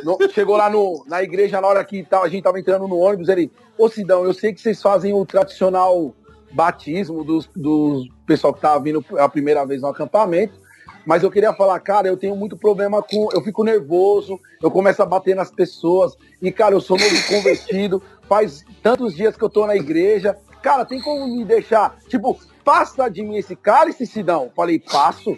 no- 0.03 0.17
chegou 0.33 0.57
lá 0.57 0.69
no, 0.69 1.05
na 1.07 1.21
igreja 1.21 1.61
na 1.61 1.67
hora 1.67 1.85
que 1.85 2.03
tava- 2.03 2.25
a 2.25 2.29
gente 2.29 2.43
tava 2.43 2.59
entrando 2.59 2.87
no 2.87 2.97
ônibus, 2.97 3.29
ele, 3.29 3.51
ô 3.77 3.87
Sidão, 3.87 4.25
eu 4.25 4.33
sei 4.33 4.53
que 4.53 4.59
vocês 4.59 4.81
fazem 4.81 5.13
o 5.13 5.23
tradicional 5.23 6.13
batismo 6.51 7.23
dos, 7.23 7.49
dos 7.55 8.07
pessoal 8.25 8.53
que 8.53 8.61
tava 8.61 8.83
vindo 8.83 9.03
a 9.17 9.29
primeira 9.29 9.65
vez 9.65 9.81
no 9.81 9.87
acampamento, 9.87 10.59
mas 11.07 11.23
eu 11.23 11.31
queria 11.31 11.53
falar, 11.53 11.79
cara, 11.79 12.09
eu 12.09 12.17
tenho 12.17 12.35
muito 12.35 12.57
problema 12.57 13.01
com. 13.01 13.29
Eu 13.31 13.41
fico 13.41 13.63
nervoso, 13.63 14.37
eu 14.61 14.69
começo 14.69 15.01
a 15.01 15.05
bater 15.05 15.37
nas 15.37 15.49
pessoas, 15.49 16.17
e, 16.41 16.51
cara, 16.51 16.75
eu 16.75 16.81
sou 16.81 16.97
novo 16.97 17.15
convertido, 17.29 18.03
faz 18.27 18.65
tantos 18.83 19.15
dias 19.15 19.37
que 19.37 19.43
eu 19.43 19.49
tô 19.49 19.65
na 19.65 19.75
igreja. 19.75 20.37
Cara, 20.61 20.83
tem 20.83 21.01
como 21.01 21.25
me 21.27 21.45
deixar, 21.45 21.97
tipo, 22.09 22.37
passa 22.61 23.07
de 23.07 23.23
mim 23.23 23.37
esse 23.37 23.55
cálice, 23.55 24.05
Sidão? 24.05 24.51
Falei, 24.53 24.79
passo. 24.79 25.37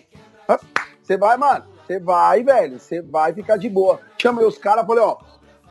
Você 1.03 1.17
vai, 1.17 1.37
mano, 1.37 1.65
você 1.85 1.99
vai, 1.99 2.43
velho, 2.43 2.79
você 2.79 3.01
vai 3.03 3.31
ficar 3.31 3.57
de 3.57 3.69
boa. 3.69 3.99
Chamei 4.17 4.45
os 4.45 4.57
caras, 4.57 4.87
falei, 4.87 5.03
ó, 5.03 5.17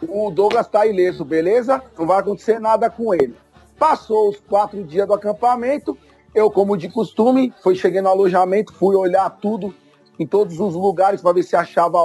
o 0.03 0.31
Douglas 0.31 0.68
tá 0.68 0.87
ileso, 0.87 1.24
beleza? 1.24 1.83
Não 1.98 2.07
vai 2.07 2.20
acontecer 2.20 2.61
nada 2.61 2.88
com 2.88 3.12
ele. 3.12 3.35
Passou 3.79 4.31
os 4.31 4.41
quatro 4.41 4.83
dias 4.83 5.07
do 5.07 5.14
acampamento, 5.14 5.97
eu, 6.35 6.51
como 6.51 6.77
de 6.77 6.88
costume, 6.88 7.53
fui 7.62 7.75
cheguei 7.75 8.01
no 8.01 8.09
alojamento, 8.09 8.73
fui 8.73 8.95
olhar 8.95 9.31
tudo 9.31 9.75
em 10.19 10.27
todos 10.27 10.59
os 10.61 10.75
lugares 10.75 11.23
para 11.23 11.33
ver 11.33 11.43
se 11.43 11.57
achava 11.57 11.99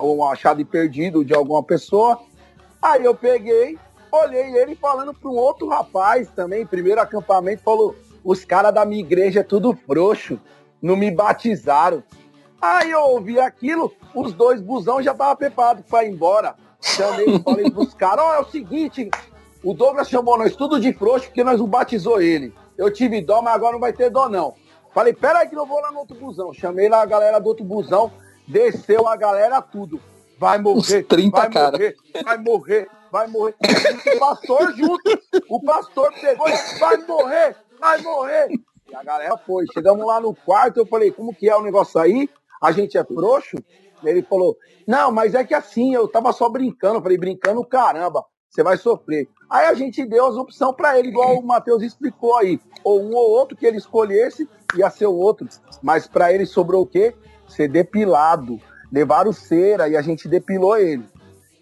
um 0.00 0.24
achado 0.24 0.64
perdido 0.66 1.24
de 1.24 1.34
alguma 1.34 1.62
pessoa. 1.62 2.20
Aí 2.80 3.04
eu 3.04 3.14
peguei, 3.14 3.78
olhei 4.10 4.56
ele 4.56 4.74
falando 4.74 5.14
para 5.14 5.30
um 5.30 5.36
outro 5.36 5.68
rapaz 5.68 6.28
também, 6.30 6.66
primeiro 6.66 7.00
acampamento, 7.00 7.62
falou: 7.62 7.94
os 8.24 8.44
caras 8.44 8.74
da 8.74 8.84
minha 8.84 9.00
igreja 9.00 9.40
é 9.40 9.44
tudo 9.44 9.76
frouxo, 9.86 10.38
não 10.80 10.96
me 10.96 11.10
batizaram. 11.10 12.02
Aí 12.60 12.90
eu 12.90 13.00
ouvi 13.00 13.40
aquilo, 13.40 13.92
os 14.14 14.32
dois 14.32 14.60
busão 14.60 15.02
já 15.02 15.12
estavam 15.12 15.36
preparados 15.36 15.84
para 15.88 16.04
ir 16.04 16.10
embora. 16.10 16.54
Chamei, 16.80 17.38
falei 17.40 17.70
pros 17.70 17.94
caras, 17.98 18.24
ó, 18.24 18.34
é 18.34 18.40
o 18.40 18.50
seguinte, 18.50 19.08
o 19.62 19.74
Douglas 19.74 20.08
chamou 20.08 20.36
nós 20.36 20.56
tudo 20.56 20.80
de 20.80 20.92
frouxo 20.92 21.26
porque 21.26 21.44
nós 21.44 21.58
não 21.58 21.66
batizou 21.66 22.20
ele. 22.20 22.52
Eu 22.76 22.92
tive 22.92 23.20
dó, 23.20 23.40
mas 23.40 23.54
agora 23.54 23.72
não 23.72 23.80
vai 23.80 23.92
ter 23.92 24.10
dó 24.10 24.28
não. 24.28 24.54
Falei, 24.92 25.12
pera 25.12 25.40
aí 25.40 25.48
que 25.48 25.56
eu 25.56 25.66
vou 25.66 25.80
lá 25.80 25.90
no 25.90 26.00
outro 26.00 26.16
busão. 26.16 26.52
Chamei 26.52 26.88
lá 26.88 27.02
a 27.02 27.06
galera 27.06 27.38
do 27.38 27.48
outro 27.48 27.64
busão, 27.64 28.10
desceu 28.46 29.06
a 29.08 29.16
galera 29.16 29.62
tudo. 29.62 30.00
Vai 30.38 30.58
morrer, 30.58 31.04
30 31.04 31.36
vai 31.36 31.50
cara. 31.50 31.78
morrer, 31.78 31.96
vai 32.24 32.38
morrer, 32.38 32.88
vai 33.10 33.26
morrer. 33.28 33.54
O 34.14 34.18
pastor 34.18 34.74
junto, 34.74 35.20
o 35.48 35.62
pastor 35.62 36.12
pegou 36.20 36.48
e 36.48 36.78
vai 36.80 36.96
morrer, 37.06 37.56
vai 37.78 38.02
morrer. 38.02 38.48
E 38.90 38.94
a 38.94 39.04
galera 39.04 39.36
foi. 39.38 39.64
Chegamos 39.72 40.04
lá 40.04 40.20
no 40.20 40.34
quarto, 40.34 40.78
eu 40.78 40.86
falei, 40.86 41.12
como 41.12 41.34
que 41.34 41.48
é 41.48 41.56
o 41.56 41.62
negócio 41.62 42.00
aí? 42.00 42.28
A 42.60 42.72
gente 42.72 42.98
é 42.98 43.04
frouxo? 43.04 43.56
Ele 44.04 44.22
falou, 44.22 44.56
não, 44.86 45.12
mas 45.12 45.34
é 45.34 45.44
que 45.44 45.54
assim, 45.54 45.94
eu 45.94 46.08
tava 46.08 46.32
só 46.32 46.48
brincando. 46.48 46.96
Eu 46.96 47.02
falei, 47.02 47.16
brincando, 47.16 47.64
caramba, 47.64 48.24
você 48.52 48.62
vai 48.62 48.76
sofrer. 48.76 49.28
Aí 49.48 49.66
a 49.66 49.74
gente 49.74 50.04
deu 50.04 50.26
as 50.26 50.36
opções 50.36 50.76
para 50.76 50.98
ele, 50.98 51.08
igual 51.08 51.38
o 51.38 51.46
Matheus 51.46 51.82
explicou 51.82 52.36
aí. 52.36 52.60
Ou 52.84 53.02
um 53.02 53.14
ou 53.14 53.30
outro 53.30 53.56
que 53.56 53.64
ele 53.64 53.78
escolhesse, 53.78 54.46
ia 54.76 54.90
ser 54.90 55.06
o 55.06 55.14
outro. 55.14 55.48
Mas 55.82 56.06
para 56.06 56.32
ele 56.32 56.44
sobrou 56.44 56.82
o 56.82 56.86
quê? 56.86 57.14
Ser 57.48 57.68
depilado. 57.68 58.60
Levaram 58.92 59.32
cera 59.32 59.88
e 59.88 59.96
a 59.96 60.02
gente 60.02 60.28
depilou 60.28 60.76
ele. 60.76 61.04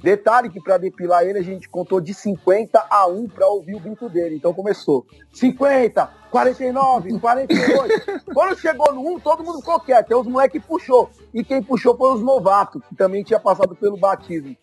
Detalhe 0.03 0.51
que 0.51 0.61
para 0.61 0.79
depilar 0.79 1.23
ele 1.23 1.39
a 1.39 1.43
gente 1.43 1.69
contou 1.69 2.01
de 2.01 2.13
50 2.13 2.85
a 2.91 3.07
1 3.07 3.29
para 3.29 3.47
ouvir 3.47 3.77
o 3.77 3.81
grito 3.81 4.09
dele. 4.09 4.35
Então 4.35 4.53
começou 4.53 5.07
50, 5.33 6.11
49, 6.29 7.21
48. 7.21 8.25
Quando 8.35 8.59
chegou 8.59 8.93
no 8.93 9.15
1, 9.15 9.21
todo 9.21 9.45
mundo 9.45 9.61
ficou 9.61 9.79
quieto. 9.79 10.11
Aí 10.11 10.19
os 10.19 10.27
moleques 10.27 10.65
puxou. 10.65 11.09
E 11.33 11.45
quem 11.45 11.63
puxou 11.63 11.97
foi 11.97 12.15
os 12.15 12.23
novatos, 12.23 12.83
que 12.89 12.97
também 12.97 13.23
tinha 13.23 13.39
passado 13.39 13.77
pelo 13.77 13.97
batismo. 13.97 14.57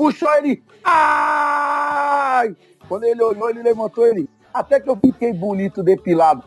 Puxou 0.00 0.32
ele. 0.38 0.62
Ai! 0.82 2.56
Quando 2.88 3.04
ele 3.04 3.22
olhou, 3.22 3.50
ele 3.50 3.62
levantou 3.62 4.06
ele. 4.06 4.26
Até 4.52 4.80
que 4.80 4.88
eu 4.88 4.96
fiquei 4.96 5.30
bonito 5.30 5.82
depilado. 5.82 6.42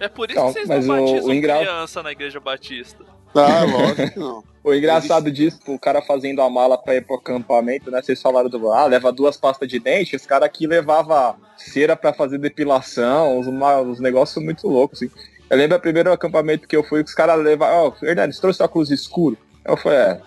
É 0.00 0.08
por 0.08 0.30
isso 0.30 0.40
Não, 0.40 0.46
que 0.46 0.54
vocês 0.54 0.68
mas 0.68 0.86
não 0.86 1.04
batizam 1.04 1.28
o 1.30 1.34
engra- 1.34 1.58
criança 1.58 2.02
na 2.02 2.12
igreja 2.12 2.40
batista. 2.40 3.04
Ah, 3.34 3.64
lógico 3.64 4.10
que 4.12 4.18
não. 4.18 4.42
O 4.64 4.72
engraçado 4.72 5.30
disso, 5.30 5.60
o 5.68 5.78
cara 5.78 6.00
fazendo 6.00 6.40
a 6.40 6.48
mala 6.48 6.78
pra 6.78 6.94
ir 6.94 7.04
pro 7.06 7.16
acampamento, 7.16 7.90
né? 7.90 8.00
Vocês 8.00 8.22
falaram 8.22 8.48
do. 8.48 8.72
Ah, 8.72 8.86
leva 8.86 9.12
duas 9.12 9.36
pastas 9.36 9.68
de 9.68 9.78
dente. 9.78 10.16
Os 10.16 10.24
caras 10.24 10.46
aqui 10.46 10.66
levava 10.66 11.36
cera 11.58 11.94
pra 11.94 12.14
fazer 12.14 12.38
depilação, 12.38 13.38
uns, 13.38 13.46
uma- 13.46 13.80
uns 13.82 14.00
negócios 14.00 14.42
muito 14.42 14.66
loucos, 14.66 15.02
assim. 15.02 15.12
Eu 15.50 15.58
lembro 15.58 15.76
o 15.76 15.80
primeiro 15.80 16.10
acampamento 16.10 16.66
que 16.66 16.74
eu 16.74 16.82
fui 16.82 17.04
que 17.04 17.10
os 17.10 17.14
caras 17.14 17.38
levavam. 17.38 17.92
Ó, 18.00 18.06
Hernani, 18.06 18.32
você 18.32 18.40
trouxe 18.40 18.62
óculos 18.62 18.90
escuro? 18.90 19.36
Eu 19.62 19.76
falei, 19.76 19.98
é. 19.98 20.20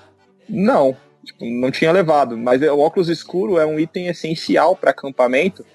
Não. 0.48 0.96
Tipo, 1.28 1.46
não 1.46 1.70
tinha 1.70 1.92
levado. 1.92 2.38
Mas 2.38 2.62
o 2.62 2.80
óculos 2.80 3.10
escuro 3.10 3.58
é 3.60 3.66
um 3.66 3.78
item 3.80 4.08
essencial 4.08 4.76
para 4.76 4.92
acampamento, 4.92 5.66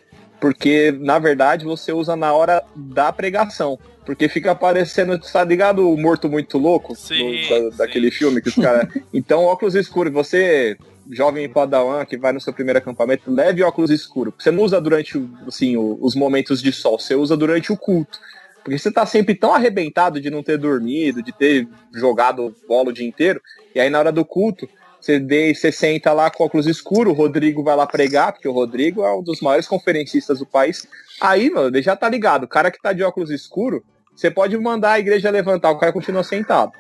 porque, 0.41 0.91
na 0.99 1.19
verdade, 1.19 1.65
você 1.65 1.93
usa 1.93 2.17
na 2.17 2.33
hora 2.33 2.63
da 2.75 3.13
pregação. 3.13 3.79
Porque 4.05 4.29
fica 4.29 4.55
parecendo, 4.55 5.17
tá 5.19 5.45
ligado 5.45 5.89
o 5.89 5.97
morto 5.97 6.29
muito 6.29 6.59
louco? 6.59 6.97
Sim, 6.97 7.47
Do- 7.49 7.71
da- 7.71 7.77
daquele 7.85 8.11
filme 8.11 8.41
que 8.41 8.49
os 8.49 8.55
caras. 8.57 8.89
Então, 9.15 9.45
óculos 9.45 9.75
escuros, 9.77 10.13
você, 10.13 10.77
jovem 11.11 11.49
padawan 11.49 12.05
que 12.05 12.17
vai 12.17 12.33
no 12.33 12.41
seu 12.41 12.53
primeiro 12.53 12.79
acampamento, 12.79 13.31
leve 13.31 13.63
óculos 13.63 13.91
escuros. 13.91 14.35
Você 14.39 14.51
não 14.51 14.65
usa 14.65 14.81
durante 14.81 15.23
assim, 15.47 15.77
os 15.77 16.17
momentos 16.17 16.61
de 16.63 16.73
sol, 16.73 16.99
você 16.99 17.15
usa 17.15 17.37
durante 17.37 17.71
o 17.71 17.77
culto. 17.77 18.19
Porque 18.65 18.79
você 18.79 18.91
tá 18.91 19.05
sempre 19.05 19.35
tão 19.35 19.53
arrebentado 19.53 20.21
de 20.21 20.31
não 20.31 20.43
ter 20.43 20.57
dormido, 20.57 21.23
de 21.23 21.31
ter 21.33 21.69
jogado 21.95 22.55
bola 22.67 22.89
o 22.91 22.93
dia 22.93 23.07
inteiro, 23.07 23.41
e 23.75 23.79
aí 23.81 23.91
na 23.91 23.99
hora 23.99 24.13
do 24.13 24.25
culto, 24.25 24.69
você, 25.03 25.73
senta 25.73 26.13
lá 26.13 26.31
com 26.31 26.45
óculos 26.45 26.67
escuros, 26.67 27.13
o 27.13 27.17
Rodrigo 27.17 27.63
vai 27.63 27.75
lá 27.75 27.87
pregar, 27.87 28.33
porque 28.33 28.47
o 28.47 28.53
Rodrigo 28.53 29.03
é 29.03 29.15
um 29.15 29.23
dos 29.23 29.41
maiores 29.41 29.67
conferencistas 29.67 30.39
do 30.39 30.47
país. 30.47 30.87
Aí, 31.21 31.51
mano, 31.51 31.69
ele 31.69 31.83
já 31.83 31.97
tá 31.97 32.09
ligado. 32.09 32.45
O 32.45 32.49
cara 32.49 32.71
que 32.71 32.81
tá 32.81 32.93
de 32.93 33.03
óculos 33.03 33.31
escuro, 33.31 33.85
você 34.15 34.31
pode 34.31 34.57
mandar 34.57 34.93
a 34.93 35.01
igreja 35.01 35.31
levantar, 35.31 35.71
o 35.71 35.79
cara 35.79 35.93
continua 35.93 36.23
sentado. 36.23 36.73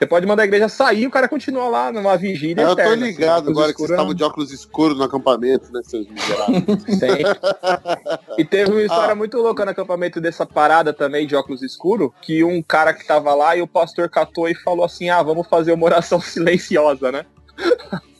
Você 0.00 0.06
pode 0.06 0.26
mandar 0.26 0.44
a 0.44 0.46
igreja 0.46 0.66
sair, 0.66 1.06
o 1.06 1.10
cara 1.10 1.28
continua 1.28 1.68
lá 1.68 1.92
numa 1.92 2.16
vigília. 2.16 2.62
Eu 2.62 2.74
tô 2.74 2.80
eterna. 2.80 3.06
ligado 3.06 3.50
Óculos 3.50 3.58
agora 3.58 3.72
que 3.72 3.78
vocês 3.80 3.90
é 3.90 3.92
estavam 3.92 4.14
de 4.14 4.24
óculos 4.24 4.50
escuros 4.50 4.96
no 4.96 5.04
acampamento, 5.04 5.70
né, 5.70 5.82
seus 5.84 6.06
miseráveis? 6.08 6.64
E 8.38 8.44
teve 8.44 8.70
uma 8.70 8.80
história 8.80 9.14
muito 9.14 9.36
louca 9.36 9.62
no 9.62 9.72
acampamento 9.72 10.18
dessa 10.18 10.46
parada 10.46 10.94
também 10.94 11.26
de 11.26 11.36
óculos 11.36 11.62
escuro, 11.62 12.14
que 12.22 12.42
um 12.42 12.62
cara 12.62 12.94
que 12.94 13.06
tava 13.06 13.34
lá 13.34 13.54
e 13.54 13.60
o 13.60 13.66
pastor 13.66 14.08
catou 14.08 14.48
e 14.48 14.54
falou 14.54 14.86
assim, 14.86 15.10
ah, 15.10 15.22
vamos 15.22 15.46
fazer 15.46 15.72
uma 15.72 15.84
oração 15.84 16.18
silenciosa, 16.22 17.12
né? 17.12 17.26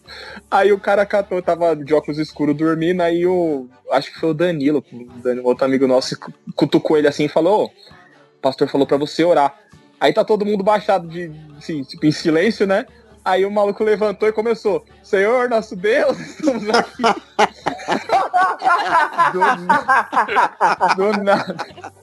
Aí 0.51 0.73
o 0.73 0.81
cara 0.81 1.07
catou, 1.07 1.41
tava 1.41 1.77
de 1.77 1.95
óculos 1.95 2.19
escuros 2.19 2.57
dormindo, 2.57 3.01
aí 3.03 3.25
o. 3.25 3.69
Acho 3.93 4.13
que 4.13 4.19
foi 4.19 4.31
o 4.31 4.35
Danilo, 4.35 4.85
o 4.93 5.05
Danilo, 5.23 5.47
outro 5.47 5.65
amigo 5.65 5.87
nosso, 5.87 6.19
cu- 6.19 6.33
cutucou 6.57 6.97
ele 6.99 7.07
assim 7.07 7.27
e 7.27 7.29
falou, 7.29 7.65
"Ô, 7.65 7.67
o 7.67 8.41
pastor 8.43 8.69
falou 8.69 8.85
pra 8.87 8.97
você 8.97 9.23
orar. 9.23 9.55
Aí 10.01 10.13
tá 10.13 10.25
todo 10.25 10.45
mundo 10.45 10.65
baixado 10.65 11.07
de, 11.07 11.31
assim, 11.57 11.85
tipo, 11.85 12.05
em 12.05 12.11
silêncio, 12.11 12.67
né? 12.67 12.85
Aí 13.25 13.45
o 13.45 13.51
maluco 13.51 13.85
levantou 13.85 14.29
e 14.29 14.33
começou, 14.33 14.85
Senhor, 15.05 15.49
nosso 15.49 15.77
Deus, 15.77 16.19
estamos 16.19 16.69
aqui. 16.71 17.03
Do, 20.97 21.13
do 21.13 21.23
nada. 21.23 21.57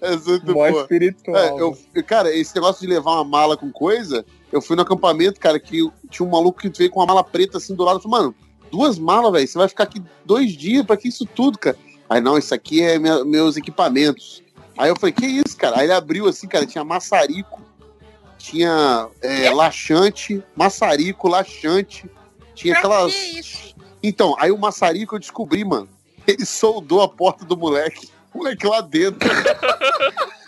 É 0.00 0.16
muito 0.16 0.46
Mó 0.54 0.68
boa. 0.70 0.82
espiritual. 0.82 1.36
É, 1.36 1.50
eu- 1.60 1.76
cara, 2.06 2.34
esse 2.34 2.54
negócio 2.54 2.80
de 2.80 2.92
levar 2.92 3.12
uma 3.12 3.24
mala 3.24 3.56
com 3.56 3.70
coisa, 3.72 4.24
eu 4.52 4.60
fui 4.60 4.76
no 4.76 4.82
acampamento, 4.82 5.40
cara, 5.40 5.58
que 5.58 5.88
tinha 6.10 6.26
um 6.26 6.30
maluco 6.30 6.60
que 6.60 6.68
veio 6.68 6.90
com 6.90 7.00
uma 7.00 7.06
mala 7.06 7.24
preta 7.24 7.58
assim 7.58 7.74
do 7.74 7.82
lado. 7.82 7.96
Eu 7.98 8.02
falei, 8.02 8.18
mano, 8.18 8.34
duas 8.70 8.98
malas, 8.98 9.32
velho, 9.32 9.48
você 9.48 9.58
vai 9.58 9.68
ficar 9.68 9.84
aqui 9.84 10.02
dois 10.24 10.52
dias, 10.52 10.84
pra 10.84 10.96
que 10.96 11.08
isso 11.08 11.24
tudo, 11.26 11.58
cara? 11.58 11.76
Aí, 12.08 12.20
não, 12.20 12.36
isso 12.36 12.54
aqui 12.54 12.82
é 12.82 12.98
minha- 12.98 13.24
meus 13.24 13.56
equipamentos. 13.56 14.42
Aí 14.76 14.90
eu 14.90 14.96
falei, 14.96 15.12
que 15.12 15.26
isso, 15.26 15.56
cara? 15.56 15.78
Aí 15.78 15.86
ele 15.86 15.92
abriu 15.92 16.28
assim, 16.28 16.46
cara, 16.46 16.66
tinha 16.66 16.84
maçarico, 16.84 17.62
tinha 18.38 19.08
é, 19.22 19.50
laxante, 19.50 20.42
maçarico, 20.54 21.28
laxante, 21.28 22.10
tinha 22.54 22.76
aquelas. 22.76 23.74
Então, 24.02 24.34
aí 24.38 24.50
o 24.50 24.58
maçarico 24.58 25.14
eu 25.14 25.18
descobri, 25.18 25.64
mano. 25.64 25.88
Ele 26.26 26.44
soldou 26.44 27.02
a 27.02 27.08
porta 27.08 27.44
do 27.44 27.56
moleque. 27.56 28.08
O 28.34 28.38
moleque 28.38 28.66
lá 28.66 28.80
dentro. 28.80 29.28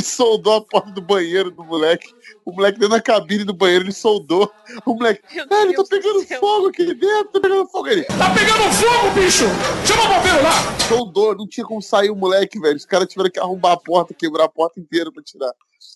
Ele 0.00 0.06
soldou 0.06 0.54
a 0.54 0.60
porta 0.62 0.90
do 0.92 1.02
banheiro 1.02 1.50
do 1.50 1.62
moleque. 1.62 2.08
O 2.42 2.52
moleque 2.52 2.78
dentro 2.78 2.96
da 2.96 3.02
cabine 3.02 3.44
do 3.44 3.52
banheiro, 3.52 3.84
ele 3.84 3.92
soldou. 3.92 4.50
O 4.86 4.94
moleque, 4.94 5.20
ah, 5.38 5.62
ele 5.62 5.74
tá 5.74 5.84
pegando 5.84 6.26
fogo 6.26 6.68
aqui 6.68 6.94
dentro, 6.94 7.32
tá 7.32 7.40
pegando 7.40 7.66
fogo 7.66 7.88
ele. 7.88 8.04
Tá 8.04 8.32
pegando 8.32 8.72
fogo, 8.72 9.14
bicho! 9.14 9.44
Chama 9.86 10.04
o 10.04 10.14
bombeiro 10.14 10.42
lá! 10.42 10.78
Soldou, 10.88 11.36
não 11.36 11.46
tinha 11.46 11.66
como 11.66 11.82
sair 11.82 12.10
o 12.10 12.16
moleque, 12.16 12.58
velho. 12.58 12.76
Os 12.76 12.86
caras 12.86 13.08
tiveram 13.08 13.30
que 13.30 13.38
arrombar 13.38 13.72
a 13.72 13.76
porta, 13.76 14.14
quebrar 14.14 14.44
a 14.44 14.48
porta 14.48 14.80
inteira 14.80 15.12
pra 15.12 15.22
tirar. 15.22 15.52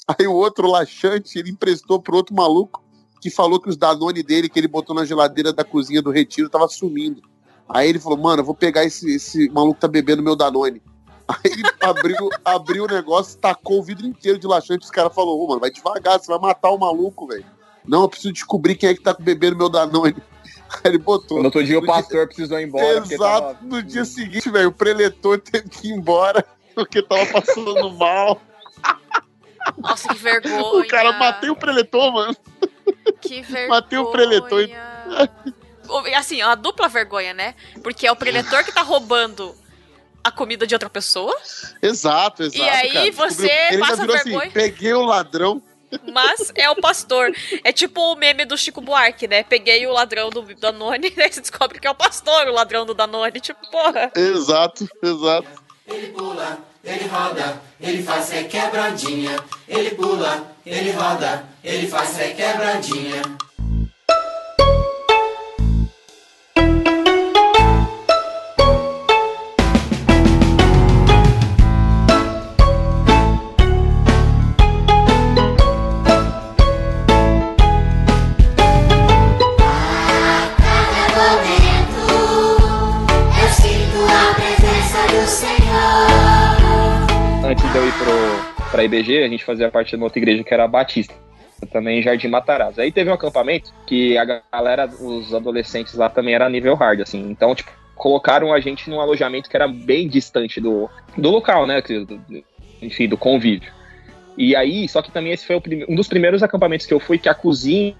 Aí 0.06 0.26
o 0.26 0.34
outro 0.34 0.68
laxante, 0.68 1.38
ele 1.38 1.50
emprestou 1.50 1.98
pro 1.98 2.16
outro 2.16 2.34
maluco 2.34 2.84
que 3.22 3.30
falou 3.30 3.58
que 3.58 3.70
os 3.70 3.76
Danone 3.76 4.22
dele, 4.22 4.50
que 4.50 4.58
ele 4.58 4.68
botou 4.68 4.94
na 4.94 5.06
geladeira 5.06 5.50
da 5.50 5.64
cozinha 5.64 6.02
do 6.02 6.10
retiro, 6.10 6.50
tava 6.50 6.68
sumindo. 6.68 7.22
Aí 7.66 7.88
ele 7.88 7.98
falou, 7.98 8.18
mano, 8.18 8.42
eu 8.42 8.44
vou 8.44 8.54
pegar 8.54 8.84
esse, 8.84 9.16
esse 9.16 9.48
maluco 9.48 9.76
que 9.76 9.80
tá 9.80 9.88
bebendo 9.88 10.22
meu 10.22 10.36
Danone. 10.36 10.82
Aí 11.26 11.52
ele 11.52 11.62
abriu, 11.80 12.28
abriu 12.44 12.84
o 12.84 12.88
negócio, 12.88 13.38
tacou 13.38 13.80
o 13.80 13.82
vidro 13.82 14.06
inteiro 14.06 14.38
de 14.38 14.46
laxante. 14.46 14.84
Os 14.84 14.90
caras 14.90 15.14
falaram, 15.14 15.38
ô, 15.38 15.48
mano, 15.48 15.60
vai 15.60 15.70
devagar, 15.70 16.18
você 16.18 16.26
vai 16.26 16.38
matar 16.38 16.70
o 16.70 16.78
maluco, 16.78 17.26
velho. 17.26 17.44
Não, 17.86 18.02
eu 18.02 18.08
preciso 18.08 18.32
descobrir 18.32 18.74
quem 18.74 18.90
é 18.90 18.94
que 18.94 19.02
tá 19.02 19.14
bebendo 19.18 19.56
meu 19.56 19.68
Danone. 19.68 20.16
Aí 20.82 20.90
ele 20.90 20.98
botou. 20.98 21.38
No 21.38 21.44
outro 21.44 21.64
dia 21.64 21.78
o 21.78 21.86
pastor 21.86 22.18
dia... 22.18 22.26
precisou 22.26 22.58
ir 22.58 22.64
embora. 22.64 22.98
Exato. 22.98 23.18
Tava... 23.18 23.58
No 23.62 23.82
dia 23.82 24.04
seguinte, 24.04 24.50
velho, 24.50 24.68
o 24.68 24.72
preletor 24.72 25.38
teve 25.40 25.68
que 25.68 25.88
ir 25.88 25.92
embora 25.92 26.44
porque 26.74 27.02
tava 27.02 27.26
passando 27.26 27.90
mal. 27.94 28.40
Nossa, 29.78 30.08
que 30.08 30.16
vergonha. 30.16 30.62
O 30.62 30.86
cara 30.86 31.12
matei 31.12 31.48
o 31.48 31.56
preletor, 31.56 32.12
mano. 32.12 32.36
Que 33.20 33.40
vergonha. 33.40 33.68
Matei 33.80 33.98
o 33.98 34.06
preletor. 34.10 34.68
Assim, 36.16 36.40
é 36.40 36.46
uma 36.46 36.56
dupla 36.56 36.88
vergonha, 36.88 37.32
né? 37.32 37.54
Porque 37.82 38.06
é 38.06 38.12
o 38.12 38.16
preletor 38.16 38.64
que 38.64 38.72
tá 38.72 38.82
roubando 38.82 39.54
a 40.24 40.30
comida 40.30 40.66
de 40.66 40.74
outra 40.74 40.88
pessoa. 40.88 41.36
Exato, 41.82 42.42
exato. 42.42 42.58
E 42.58 42.66
aí 42.66 42.92
cara. 42.92 43.12
você 43.12 43.50
Ele 43.70 43.78
passa 43.78 43.96
virou 43.96 44.16
vergonha. 44.16 44.38
Assim, 44.38 44.50
peguei 44.50 44.94
o 44.94 45.04
ladrão. 45.04 45.62
Mas 46.10 46.50
é 46.56 46.68
o 46.70 46.76
pastor. 46.76 47.30
É 47.62 47.72
tipo 47.72 48.00
o 48.00 48.16
meme 48.16 48.44
do 48.44 48.56
Chico 48.56 48.80
Buarque, 48.80 49.28
né? 49.28 49.44
Peguei 49.44 49.86
o 49.86 49.92
ladrão 49.92 50.30
do 50.30 50.42
Danone, 50.54 51.12
e 51.16 51.22
aí 51.22 51.30
você 51.30 51.40
descobre 51.40 51.78
que 51.78 51.86
é 51.86 51.90
o 51.90 51.94
pastor, 51.94 52.48
o 52.48 52.52
ladrão 52.52 52.86
do 52.86 52.94
Danone. 52.94 53.38
Tipo, 53.38 53.60
porra. 53.70 54.10
Exato, 54.16 54.88
exato. 55.02 55.48
Ele 55.86 56.08
pula, 56.08 56.58
ele 56.82 57.06
roda, 57.06 57.60
ele 57.80 58.02
faz 58.02 58.30
requebradinha. 58.30 59.38
Ele 59.68 59.90
pula, 59.90 60.56
ele 60.64 60.90
roda, 60.92 61.44
ele 61.62 61.86
faz 61.86 62.16
requebradinha. 62.16 63.22
Pro, 88.74 88.76
pra 88.76 88.84
IBG, 88.84 89.22
a 89.22 89.28
gente 89.28 89.44
fazia 89.44 89.70
parte 89.70 89.90
de 89.90 89.96
uma 89.96 90.06
outra 90.06 90.18
igreja 90.18 90.42
que 90.42 90.52
era 90.52 90.64
a 90.64 90.68
Batista, 90.68 91.14
também 91.72 92.00
em 92.00 92.02
Jardim 92.02 92.28
Matarazzo. 92.28 92.80
Aí 92.80 92.90
teve 92.90 93.08
um 93.08 93.14
acampamento 93.14 93.72
que 93.86 94.18
a 94.18 94.42
galera, 94.52 94.86
os 94.86 95.32
adolescentes 95.32 95.94
lá 95.94 96.08
também 96.08 96.34
era 96.34 96.48
nível 96.48 96.74
hard, 96.74 97.00
assim. 97.00 97.30
Então, 97.30 97.54
tipo, 97.54 97.70
colocaram 97.94 98.52
a 98.52 98.60
gente 98.60 98.90
num 98.90 99.00
alojamento 99.00 99.48
que 99.48 99.56
era 99.56 99.68
bem 99.68 100.08
distante 100.08 100.60
do, 100.60 100.90
do 101.16 101.30
local, 101.30 101.66
né? 101.66 101.80
Do, 101.80 102.20
enfim, 102.82 103.08
do 103.08 103.16
convívio. 103.16 103.72
E 104.36 104.56
aí, 104.56 104.88
só 104.88 105.00
que 105.00 105.12
também 105.12 105.32
esse 105.32 105.46
foi 105.46 105.62
um 105.88 105.94
dos 105.94 106.08
primeiros 106.08 106.42
acampamentos 106.42 106.86
que 106.86 106.92
eu 106.92 106.98
fui 106.98 107.18
que 107.18 107.28
a 107.28 107.34
cozinha 107.34 107.94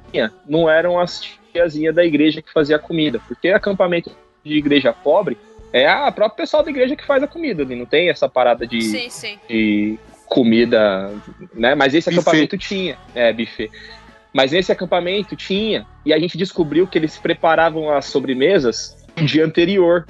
não 0.47 0.69
eram 0.69 0.99
as 0.99 1.39
tiazinhas 1.53 1.95
da 1.95 2.05
igreja 2.05 2.43
que 2.43 2.53
fazia 2.53 2.75
a 2.75 2.81
comida. 2.81 3.21
Porque 3.29 3.49
acampamento 3.51 4.11
de 4.45 4.57
igreja 4.59 4.93
pobre 4.93 5.39
é 5.73 5.89
a 5.89 6.11
própria 6.11 6.39
pessoal 6.39 6.65
da 6.65 6.71
igreja 6.71 6.97
que 6.97 7.07
faz 7.07 7.23
a 7.23 7.27
comida, 7.27 7.63
ali, 7.63 7.77
não 7.77 7.87
tem 7.87 8.09
essa 8.09 8.29
parada 8.29 8.67
de, 8.67 8.83
Sim, 8.83 9.11
sim. 9.11 9.39
de 9.49 9.99
comida, 10.27 11.13
né? 11.55 11.75
Mas 11.75 11.95
esse 11.95 12.11
Buffet. 12.11 12.21
acampamento 12.21 12.59
tinha, 12.59 12.99
é, 13.15 13.33
buffet. 13.33 13.71
Mas 14.33 14.51
nesse 14.51 14.73
acampamento 14.73 15.37
tinha, 15.37 15.87
e 16.05 16.13
a 16.13 16.19
gente 16.19 16.37
descobriu 16.37 16.87
que 16.87 16.99
eles 16.99 17.17
preparavam 17.17 17.91
as 17.91 18.07
sobremesas 18.07 18.97
no 19.17 19.25
dia 19.25 19.45
anterior, 19.45 20.05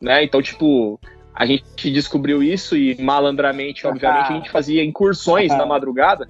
né? 0.00 0.24
Então, 0.24 0.42
tipo, 0.42 0.98
a 1.38 1.46
gente 1.46 1.90
descobriu 1.92 2.42
isso 2.42 2.76
e 2.76 3.00
malandramente, 3.00 3.86
obviamente, 3.86 4.32
a 4.32 4.34
gente 4.34 4.50
fazia 4.50 4.84
incursões 4.84 5.48
na 5.56 5.64
madrugada. 5.64 6.28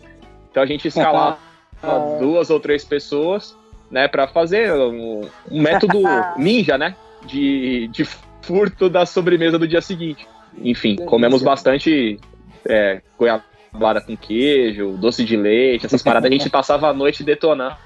Então 0.51 0.63
a 0.63 0.67
gente 0.67 0.87
escalava 0.87 1.39
duas 2.21 2.51
ou 2.51 2.61
três 2.61 2.85
pessoas, 2.85 3.57
né, 3.91 4.07
para 4.07 4.29
fazer 4.29 4.71
um, 4.73 5.23
um 5.51 5.63
método 5.63 6.03
ninja, 6.37 6.77
né, 6.77 6.95
de, 7.27 7.89
de 7.89 8.05
furto 8.43 8.91
da 8.91 9.07
sobremesa 9.07 9.59
do 9.59 9.67
dia 9.67 9.81
seguinte. 9.81 10.29
Enfim, 10.63 10.97
comemos 10.97 11.43
bastante 11.43 12.21
é, 12.67 13.01
goiabada 13.19 14.01
com 14.01 14.17
queijo, 14.17 14.97
doce 14.99 15.25
de 15.25 15.37
leite, 15.37 15.87
essas 15.87 16.03
paradas. 16.03 16.31
A 16.31 16.33
gente 16.33 16.49
passava 16.51 16.89
a 16.89 16.95
noite 16.95 17.23
detonando. 17.23 17.77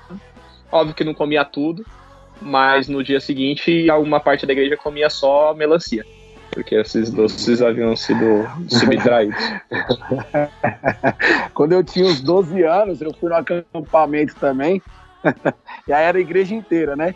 Óbvio 0.70 0.94
que 0.94 1.04
não 1.04 1.14
comia 1.14 1.44
tudo, 1.44 1.84
mas 2.40 2.88
no 2.88 3.02
dia 3.02 3.20
seguinte, 3.20 3.90
alguma 3.90 4.20
parte 4.20 4.46
da 4.46 4.52
igreja 4.52 4.76
comia 4.76 5.10
só 5.10 5.54
melancia. 5.54 6.04
Porque 6.50 6.74
esses 6.74 7.10
doces 7.10 7.62
haviam 7.62 7.96
sido 7.96 8.46
subtraídos. 8.68 9.38
Quando 11.54 11.72
eu 11.72 11.82
tinha 11.82 12.04
uns 12.04 12.20
12 12.20 12.62
anos, 12.62 13.00
eu 13.00 13.12
fui 13.14 13.30
no 13.30 13.36
acampamento 13.36 14.34
também. 14.36 14.82
e 15.88 15.92
aí 15.92 16.04
era 16.04 16.18
a 16.18 16.20
igreja 16.20 16.54
inteira, 16.54 16.94
né? 16.94 17.14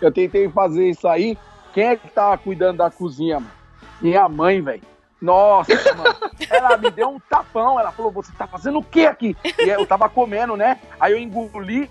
eu 0.00 0.12
tentei 0.12 0.48
fazer 0.48 0.88
isso 0.88 1.08
aí. 1.08 1.36
Quem 1.72 1.84
é 1.84 1.96
que 1.96 2.08
tava 2.08 2.38
cuidando 2.38 2.78
da 2.78 2.90
cozinha, 2.90 3.40
mano? 3.40 3.52
Minha 4.00 4.28
mãe, 4.28 4.60
velho. 4.60 4.82
Nossa, 5.20 5.72
mano. 5.94 6.14
Ela 6.48 6.76
me 6.76 6.90
deu 6.90 7.10
um 7.10 7.18
tapão. 7.18 7.78
Ela 7.78 7.92
falou: 7.92 8.12
Você 8.12 8.32
tá 8.32 8.46
fazendo 8.46 8.78
o 8.78 8.84
que 8.84 9.06
aqui? 9.06 9.36
E 9.58 9.68
eu 9.68 9.86
tava 9.86 10.08
comendo, 10.08 10.56
né? 10.56 10.78
Aí 10.98 11.12
eu 11.12 11.18
engoli. 11.18 11.90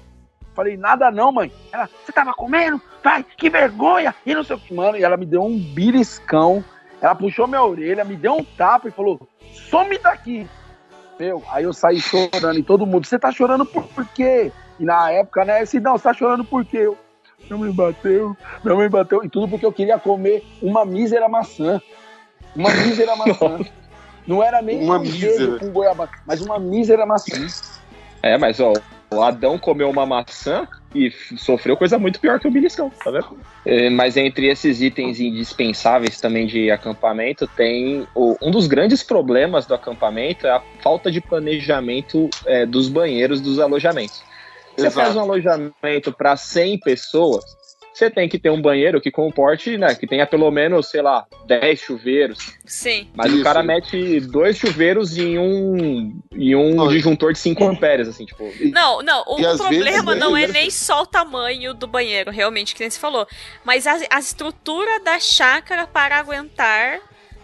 Falei, 0.56 0.76
nada 0.76 1.12
não, 1.12 1.32
mãe. 1.32 1.52
Ela, 1.72 1.88
você 2.04 2.12
tava 2.12 2.34
comendo? 2.34 2.82
Vai, 3.04 3.24
que 3.24 3.48
vergonha! 3.48 4.16
E 4.26 4.34
não 4.34 4.44
sei 4.44 4.56
o 4.56 4.60
que, 4.60 4.74
mano. 4.74 4.98
E 4.98 5.04
ela 5.04 5.16
me 5.16 5.26
deu 5.26 5.44
um 5.44 5.56
biriscão. 5.56 6.66
Ela 7.00 7.14
puxou 7.14 7.46
minha 7.46 7.64
orelha, 7.64 8.04
me 8.04 8.16
deu 8.16 8.34
um 8.34 8.44
tapa 8.44 8.88
e 8.88 8.92
falou: 8.92 9.20
some 9.52 9.98
daqui. 10.00 10.50
Meu, 11.20 11.44
aí 11.52 11.64
eu 11.64 11.74
saí 11.74 12.00
chorando 12.00 12.60
e 12.60 12.64
todo 12.64 12.86
mundo, 12.86 13.06
você 13.06 13.18
tá 13.18 13.32
chorando 13.32 13.66
por, 13.66 14.06
quê? 14.14 14.52
E 14.80 14.86
na 14.86 15.12
época, 15.12 15.44
né, 15.46 15.60
assim, 15.60 15.80
não, 15.80 15.98
você 15.98 16.04
tá 16.04 16.14
chorando 16.14 16.44
por 16.44 16.64
quê? 16.64 16.78
Eu, 16.78 16.98
não 17.50 17.58
me 17.60 17.72
bateu, 17.72 18.36
não 18.64 18.78
me 18.78 18.90
bateu. 18.90 19.24
E 19.24 19.30
tudo 19.30 19.48
porque 19.48 19.66
eu 19.66 19.72
queria 19.72 19.98
comer 19.98 20.44
uma 20.62 20.86
mísera 20.86 21.28
maçã. 21.28 21.82
Uma 22.56 22.72
mísera 22.74 23.16
maçã. 23.16 23.60
Não 24.28 24.44
era 24.44 24.62
nem 24.62 24.84
Uma 24.84 24.98
um 24.98 25.02
mísera. 25.02 25.58
com 25.58 25.70
goiaba, 25.72 26.10
mas 26.26 26.42
uma 26.42 26.60
mísera 26.60 27.06
maçã. 27.06 27.48
É, 28.22 28.38
mas 28.38 28.60
ó, 28.60 28.74
o 29.14 29.22
Adão 29.22 29.58
comeu 29.58 29.90
uma 29.90 30.06
maçã 30.06 30.68
e 30.94 31.10
sofreu 31.38 31.78
coisa 31.78 31.98
muito 31.98 32.20
pior 32.20 32.38
que 32.38 32.48
o 32.48 32.52
beliscão, 32.52 32.90
tá 33.02 33.10
vendo? 33.10 33.40
É, 33.66 33.90
mas 33.90 34.18
entre 34.18 34.48
esses 34.48 34.82
itens 34.82 35.22
indispensáveis 35.22 36.20
também 36.20 36.46
de 36.46 36.70
acampamento, 36.70 37.48
tem 37.48 38.06
o- 38.14 38.36
um 38.42 38.52
dos 38.52 38.68
grandes 38.68 39.02
problemas 39.02 39.66
do 39.66 39.74
acampamento 39.74 40.46
é 40.46 40.52
a 40.52 40.62
falta 40.84 41.10
de 41.10 41.22
planejamento 41.22 42.30
é, 42.46 42.66
dos 42.66 42.90
banheiros 42.90 43.40
dos 43.40 43.60
alojamentos. 43.60 44.22
Você 44.76 44.88
Exato. 44.88 45.06
faz 45.06 45.16
um 45.16 45.22
alojamento 45.22 46.12
para 46.12 46.36
100 46.36 46.80
pessoas, 46.80 47.46
você 47.98 48.12
tem 48.12 48.30
que 48.30 48.38
ter 48.38 48.52
um 48.52 48.62
banheiro 48.62 49.02
que 49.02 49.10
comporte, 49.10 49.78
né, 49.78 49.96
que 49.96 50.06
tenha 50.06 50.28
pelo 50.28 50.52
menos, 50.52 50.88
sei 50.90 51.02
lá, 51.02 51.26
10 51.48 51.80
chuveiros. 51.80 52.54
Sim. 52.66 53.10
Mas 53.16 53.32
Isso. 53.32 53.42
o 53.42 53.44
cara 53.44 53.64
mete 53.64 54.20
dois 54.20 54.58
chuveiros 54.58 55.18
em 55.18 55.40
um, 55.40 56.22
em 56.32 56.56
um 56.56 56.80
Oi. 56.80 56.94
disjuntor 56.94 57.34
de 57.34 57.40
5 57.40 57.64
amperes, 57.64 58.08
assim, 58.08 58.26
tipo. 58.26 58.44
Não, 58.72 59.02
não, 59.02 59.24
o 59.28 59.46
às 59.46 59.58
problema 59.58 60.14
vezes, 60.14 60.20
não 60.20 60.38
é 60.38 60.48
nem 60.48 60.70
só 60.70 61.02
o 61.02 61.06
tamanho 61.08 61.74
do 61.74 61.88
banheiro, 61.88 62.30
realmente, 62.30 62.76
que 62.76 62.82
nem 62.82 62.90
você 62.90 63.00
falou, 63.00 63.28
mas 63.66 63.88
a, 63.88 63.98
a 64.12 64.20
estrutura 64.20 65.00
da 65.00 65.20
chácara 65.20 65.88
para 65.88 66.18
aguentar 66.18 67.00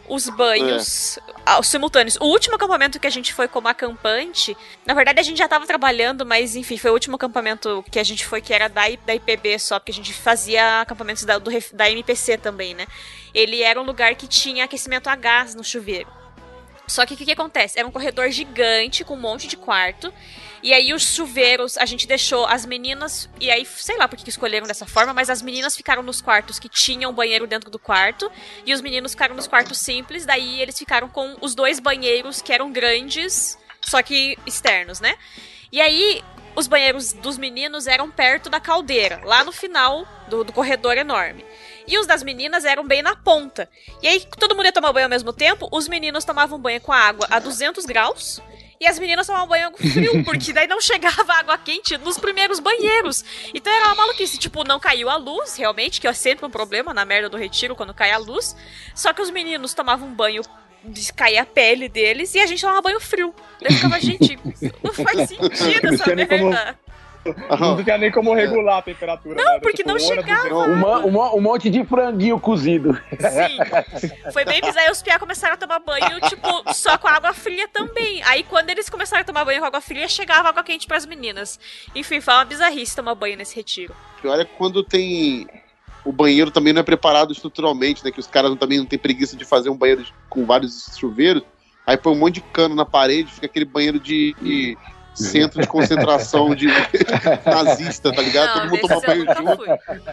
os 0.07 0.29
banhos 0.29 1.19
os 1.59 1.67
simultâneos. 1.67 2.17
O 2.19 2.25
último 2.25 2.55
acampamento 2.55 2.99
que 2.99 3.07
a 3.07 3.09
gente 3.09 3.33
foi 3.33 3.47
como 3.47 3.67
acampante, 3.67 4.55
na 4.85 4.93
verdade 4.93 5.19
a 5.19 5.23
gente 5.23 5.37
já 5.37 5.45
estava 5.45 5.65
trabalhando, 5.65 6.25
mas 6.25 6.55
enfim, 6.55 6.77
foi 6.77 6.91
o 6.91 6.93
último 6.93 7.15
acampamento 7.15 7.83
que 7.91 7.99
a 7.99 8.03
gente 8.03 8.25
foi 8.25 8.41
que 8.41 8.53
era 8.53 8.67
da, 8.67 8.83
da 9.05 9.15
IPB 9.15 9.59
só, 9.59 9.79
porque 9.79 9.91
a 9.91 9.95
gente 9.95 10.13
fazia 10.13 10.81
acampamentos 10.81 11.25
da, 11.25 11.37
do 11.37 11.51
da 11.73 11.89
MPC 11.89 12.37
também, 12.37 12.73
né? 12.73 12.87
Ele 13.33 13.61
era 13.61 13.79
um 13.79 13.83
lugar 13.83 14.15
que 14.15 14.27
tinha 14.27 14.65
aquecimento 14.65 15.07
a 15.07 15.15
gás 15.15 15.55
no 15.55 15.63
chuveiro. 15.63 16.07
Só 16.87 17.05
que 17.05 17.13
o 17.13 17.17
que, 17.17 17.25
que 17.25 17.31
acontece? 17.31 17.79
Era 17.79 17.87
um 17.87 17.91
corredor 17.91 18.29
gigante 18.29 19.03
com 19.03 19.15
um 19.15 19.19
monte 19.19 19.47
de 19.47 19.55
quarto. 19.57 20.13
E 20.63 20.73
aí 20.73 20.93
os 20.93 21.03
chuveiros, 21.13 21.77
a 21.77 21.85
gente 21.85 22.07
deixou 22.07 22.45
as 22.45 22.65
meninas. 22.65 23.29
E 23.37 23.51
aí, 23.51 23.65
sei 23.65 23.97
lá 23.97 24.07
por 24.07 24.17
que 24.17 24.29
escolheram 24.29 24.65
dessa 24.65 24.85
forma, 24.85 25.13
mas 25.13 25.29
as 25.29 25.41
meninas 25.41 25.75
ficaram 25.75 26.01
nos 26.01 26.21
quartos 26.21 26.57
que 26.57 26.69
tinham 26.69 27.11
banheiro 27.13 27.45
dentro 27.45 27.69
do 27.69 27.77
quarto. 27.77 28.31
E 28.65 28.73
os 28.73 28.79
meninos 28.79 29.11
ficaram 29.11 29.35
nos 29.35 29.45
quartos 29.45 29.77
simples. 29.79 30.25
Daí 30.25 30.61
eles 30.61 30.79
ficaram 30.79 31.09
com 31.09 31.35
os 31.41 31.53
dois 31.53 31.81
banheiros 31.81 32.41
que 32.41 32.53
eram 32.53 32.71
grandes, 32.71 33.57
só 33.81 34.01
que 34.01 34.37
externos, 34.45 35.01
né? 35.01 35.15
E 35.69 35.81
aí, 35.81 36.23
os 36.55 36.67
banheiros 36.67 37.11
dos 37.11 37.37
meninos 37.37 37.85
eram 37.85 38.09
perto 38.09 38.49
da 38.49 38.59
caldeira, 38.59 39.19
lá 39.25 39.43
no 39.43 39.51
final 39.51 40.07
do, 40.29 40.45
do 40.45 40.53
corredor 40.53 40.97
enorme. 40.97 41.43
E 41.85 41.97
os 41.97 42.07
das 42.07 42.23
meninas 42.23 42.63
eram 42.63 42.87
bem 42.87 43.01
na 43.01 43.15
ponta. 43.15 43.69
E 44.01 44.07
aí, 44.07 44.25
todo 44.39 44.55
mundo 44.55 44.65
ia 44.65 44.71
tomar 44.71 44.93
banho 44.93 45.07
ao 45.07 45.09
mesmo 45.09 45.33
tempo, 45.33 45.67
os 45.71 45.89
meninos 45.89 46.23
tomavam 46.23 46.57
banho 46.57 46.79
com 46.79 46.93
a 46.93 46.97
água 46.97 47.27
a 47.29 47.39
200 47.39 47.85
graus. 47.85 48.41
E 48.83 48.87
as 48.87 48.99
meninas 48.99 49.25
tomavam 49.25 49.47
banho 49.47 49.71
frio, 49.77 50.23
porque 50.25 50.51
daí 50.51 50.67
não 50.67 50.81
chegava 50.81 51.35
água 51.35 51.57
quente 51.57 51.97
nos 51.99 52.17
primeiros 52.17 52.59
banheiros. 52.59 53.23
Então 53.53 53.71
era 53.71 53.85
uma 53.85 53.95
maluquice. 53.95 54.37
Tipo, 54.37 54.65
não 54.65 54.77
caiu 54.77 55.09
a 55.09 55.15
luz, 55.15 55.55
realmente, 55.55 56.01
que 56.01 56.07
é 56.07 56.11
sempre 56.11 56.45
um 56.45 56.49
problema 56.49 56.93
na 56.93 57.05
merda 57.05 57.29
do 57.29 57.37
retiro 57.37 57.77
quando 57.77 57.93
cai 57.93 58.11
a 58.11 58.17
luz. 58.17 58.53
Só 58.93 59.13
que 59.13 59.21
os 59.21 59.29
meninos 59.29 59.73
tomavam 59.73 60.13
banho 60.13 60.43
cair 61.15 61.37
a 61.37 61.45
pele 61.45 61.87
deles 61.87 62.35
e 62.35 62.41
a 62.41 62.45
gente 62.45 62.59
tomava 62.59 62.81
banho 62.81 62.99
frio. 62.99 63.33
Daí 63.61 63.73
ficava, 63.73 63.97
gente, 64.03 64.37
não 64.83 64.93
faz 64.93 65.29
sentido 65.29 65.93
essa 65.93 66.13
merda. 66.13 66.77
Não 67.59 67.83
tinha 67.83 67.97
nem 67.97 68.11
como 68.11 68.33
regular 68.33 68.79
a 68.79 68.81
temperatura. 68.81 69.35
Não, 69.41 69.53
né? 69.53 69.59
porque 69.59 69.77
Tipo, 69.77 69.89
não 69.89 69.97
uma 69.97 70.05
hora, 70.07 70.15
chegava. 70.21 71.05
uma- 71.07 71.33
um 71.35 71.41
monte 71.41 71.69
de 71.69 71.83
franguinho 71.85 72.39
cozido. 72.39 72.99
Foi 74.31 74.45
bem 74.45 74.61
bizarro. 74.61 74.85
Aí 74.85 74.91
os 74.91 75.01
piá 75.01 75.17
começaram 75.19 75.53
a 75.53 75.57
tomar 75.57 75.79
banho, 75.79 76.19
tipo, 76.27 76.73
só 76.73 76.97
com 76.97 77.07
água 77.07 77.33
fria 77.33 77.67
também. 77.67 78.21
Aí 78.23 78.43
quando 78.43 78.69
eles 78.69 78.89
começaram 78.89 79.21
a 79.21 79.25
tomar 79.25 79.45
banho 79.45 79.59
com 79.59 79.65
água 79.67 79.81
fria, 79.81 80.07
chegava 80.07 80.49
água 80.49 80.63
quente 80.63 80.87
pras 80.87 81.05
meninas. 81.05 81.59
Enfim, 81.95 82.19
foi 82.19 82.33
uma 82.33 82.45
bizarrice 82.45 82.95
tomar 82.95 83.15
banho 83.15 83.37
nesse 83.37 83.55
retiro. 83.55 83.95
Pior 84.21 84.39
é 84.39 84.45
quando 84.45 84.83
tem. 84.83 85.47
O 86.05 86.11
banheiro 86.11 86.51
também 86.51 86.73
não 86.73 86.81
é 86.81 86.83
preparado 86.83 87.31
estruturalmente, 87.31 88.03
né? 88.03 88.11
Que 88.11 88.19
os 88.19 88.27
caras 88.27 88.53
também 88.57 88.77
não 88.77 88.85
têm 88.85 88.99
preguiça 88.99 89.37
de 89.37 89.45
fazer 89.45 89.69
um 89.69 89.77
banheiro 89.77 90.05
com 90.29 90.45
vários 90.45 90.89
chuveiros. 90.97 91.43
Aí 91.87 91.95
põe 91.97 92.13
um 92.13 92.19
monte 92.19 92.35
de 92.35 92.41
cano 92.41 92.75
na 92.75 92.85
parede, 92.85 93.31
fica 93.31 93.45
aquele 93.45 93.65
banheiro 93.65 93.99
de, 93.99 94.35
de 94.41 94.77
centro 95.13 95.61
de 95.61 95.67
concentração 95.67 96.53
de 96.55 96.67
nazista, 97.45 98.11
tá 98.11 98.21
ligado? 98.21 98.53
Todo 98.53 98.69
mundo 98.69 98.81
toma 98.87 99.01
banho 99.01 99.25
junto. 99.35 99.63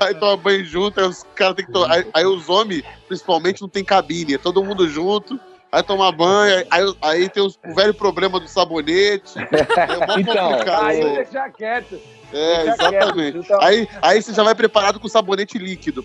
Aí 0.01 0.15
toma 0.15 0.37
banho 0.37 0.65
junto, 0.65 1.01
aí 1.01 1.07
os 1.07 1.23
caras 1.35 1.57
têm 1.57 1.67
que 1.67 1.73
tomar. 1.73 1.93
Aí, 1.93 2.07
aí 2.15 2.25
os 2.27 2.49
homens, 2.49 2.83
principalmente, 3.09 3.61
não 3.63 3.69
tem 3.69 3.85
cabine, 3.85 4.35
é 4.35 4.39
todo 4.39 4.63
mundo 4.65 4.89
junto. 4.89 5.39
Aí 5.73 5.83
toma 5.85 6.11
banho, 6.11 6.67
aí, 6.71 6.95
aí 7.01 7.29
tem 7.29 7.43
os- 7.43 7.59
o 7.65 7.75
velho 7.75 7.95
problema 7.95 8.41
do 8.41 8.49
sabonete. 8.49 9.39
É 9.39 9.45
Então, 10.19 10.49
complicado 10.51 10.85
aí 10.87 10.99
isso 10.99 11.09
aí. 11.09 11.15
deixa 11.17 11.51
quieto. 11.51 12.01
É, 12.33 12.65
Deixa 12.65 12.77
quieto, 12.77 12.95
exatamente. 12.95 13.39
então- 13.39 13.61
Aí, 13.63 13.89
aí 14.03 14.21
você 14.23 14.33
já 14.35 14.43
vai 14.43 14.55
preparado 14.55 14.99
com 14.99 15.09
sabonete 15.09 15.59
líquido. 15.59 16.05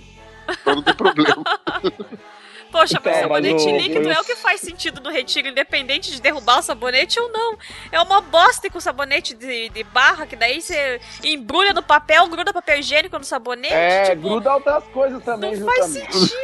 Pra 0.63 0.75
não 0.75 0.83
ter 0.83 0.93
problema. 0.95 1.43
Poxa, 2.75 2.99
mas 3.01 3.15
Então, 3.17 3.21
sabonete 3.29 3.53
mas 3.53 3.63
o- 3.65 3.77
líquido 3.77 4.09
é 4.11 4.19
o- 4.19 4.23
que 4.25 4.35
faz 4.35 4.59
sentido 4.59 4.99
no 4.99 5.09
retiro, 5.09 5.47
independente 5.47 6.11
de 6.11 6.19
derrubar 6.21 6.59
o 6.59 6.61
sabonete 6.61 7.17
ou 7.19 7.31
não. 7.31 7.57
É 7.89 8.01
uma 8.01 8.19
bosta 8.19 8.69
com 8.69 8.81
sabonete 8.81 9.33
de, 9.33 9.69
de 9.69 9.83
barra, 9.85 10.25
que 10.25 10.35
daí 10.35 10.61
você 10.61 10.99
embrulha 11.23 11.71
no 11.73 11.81
papel, 11.81 12.27
gruda 12.27 12.51
papel 12.51 12.79
higiênico 12.79 13.17
no 13.17 13.23
sabonete. 13.23 13.73
É, 13.73 14.09
tipo, 14.09 14.23
gruda 14.23 14.53
outras 14.55 14.83
coisas 14.85 15.23
também, 15.23 15.55
não 15.55 15.65
faz 15.65 15.85
sentido. 15.85 16.35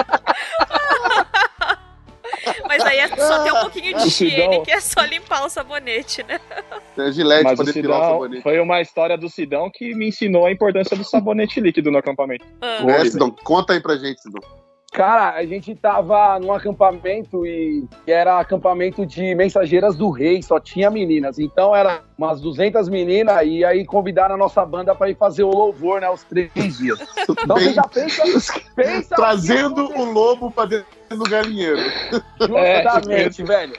Mas 2.79 2.85
aí 2.85 2.99
é 2.99 3.09
só 3.17 3.43
ter 3.45 3.53
um 3.53 3.61
pouquinho 3.61 3.97
de 3.97 4.07
O 4.07 4.11
Sidão- 4.11 4.29
higiene, 4.37 4.65
que 4.65 4.71
é 4.71 4.81
só 4.81 5.03
limpar 5.03 5.45
o 5.45 5.49
sabonete, 5.49 6.23
né? 6.25 6.41
É 6.99 7.13
gilete 7.13 7.45
Mas 7.45 7.55
pra 7.55 7.63
o 7.63 7.67
depilar 7.67 7.99
o 7.99 8.03
Sidão, 8.03 8.13
sabonete. 8.21 8.43
foi 8.43 8.61
uma 8.61 8.81
história 8.81 9.17
do 9.19 9.29
Sidão 9.29 9.71
que 9.73 9.95
me 9.95 10.09
ensinou 10.09 10.47
a 10.47 10.53
importância 10.53 10.97
do 10.97 11.05
sabonete 11.05 11.61
líquido 11.61 11.91
no 11.91 11.99
acampamento. 11.99 12.45
É, 12.61 13.05
Sidão, 13.05 13.31
conta 13.31 13.73
aí 13.73 13.81
pra 13.81 13.97
gente, 13.97 14.21
Sidão. 14.23 14.41
Cara, 14.95 15.31
a 15.37 15.45
gente 15.45 15.75
tava 15.75 16.39
num 16.39 16.53
acampamento 16.53 17.45
e 17.45 17.85
era 18.07 18.39
acampamento 18.39 19.05
de 19.05 19.35
mensageiras 19.35 19.97
do 19.97 20.09
rei, 20.09 20.41
só 20.41 20.61
tinha 20.61 20.89
meninas. 20.89 21.37
Então 21.37 21.75
era 21.75 22.03
umas 22.17 22.41
200 22.41 22.89
meninas 22.89 23.37
e 23.45 23.65
aí 23.65 23.85
convidaram 23.85 24.37
a 24.37 24.39
nossa 24.39 24.65
banda 24.65 24.95
pra 24.95 25.11
ir 25.11 25.17
fazer 25.17 25.43
o 25.43 25.51
louvor, 25.51 26.01
né, 26.01 26.09
os 26.09 26.23
três 26.23 26.79
dias. 26.79 27.01
Então 27.29 27.57
você 27.57 27.65
Bem- 27.65 27.75
já 27.75 27.83
pensa, 27.83 28.61
pensa 28.77 29.15
Trazendo 29.17 29.85
o 29.99 30.05
lobo 30.13 30.49
pra 30.53 30.65
dentro 30.67 30.87
do 31.11 31.25
galinheiro. 31.25 31.81
Justamente, 32.41 33.43
velho. 33.43 33.73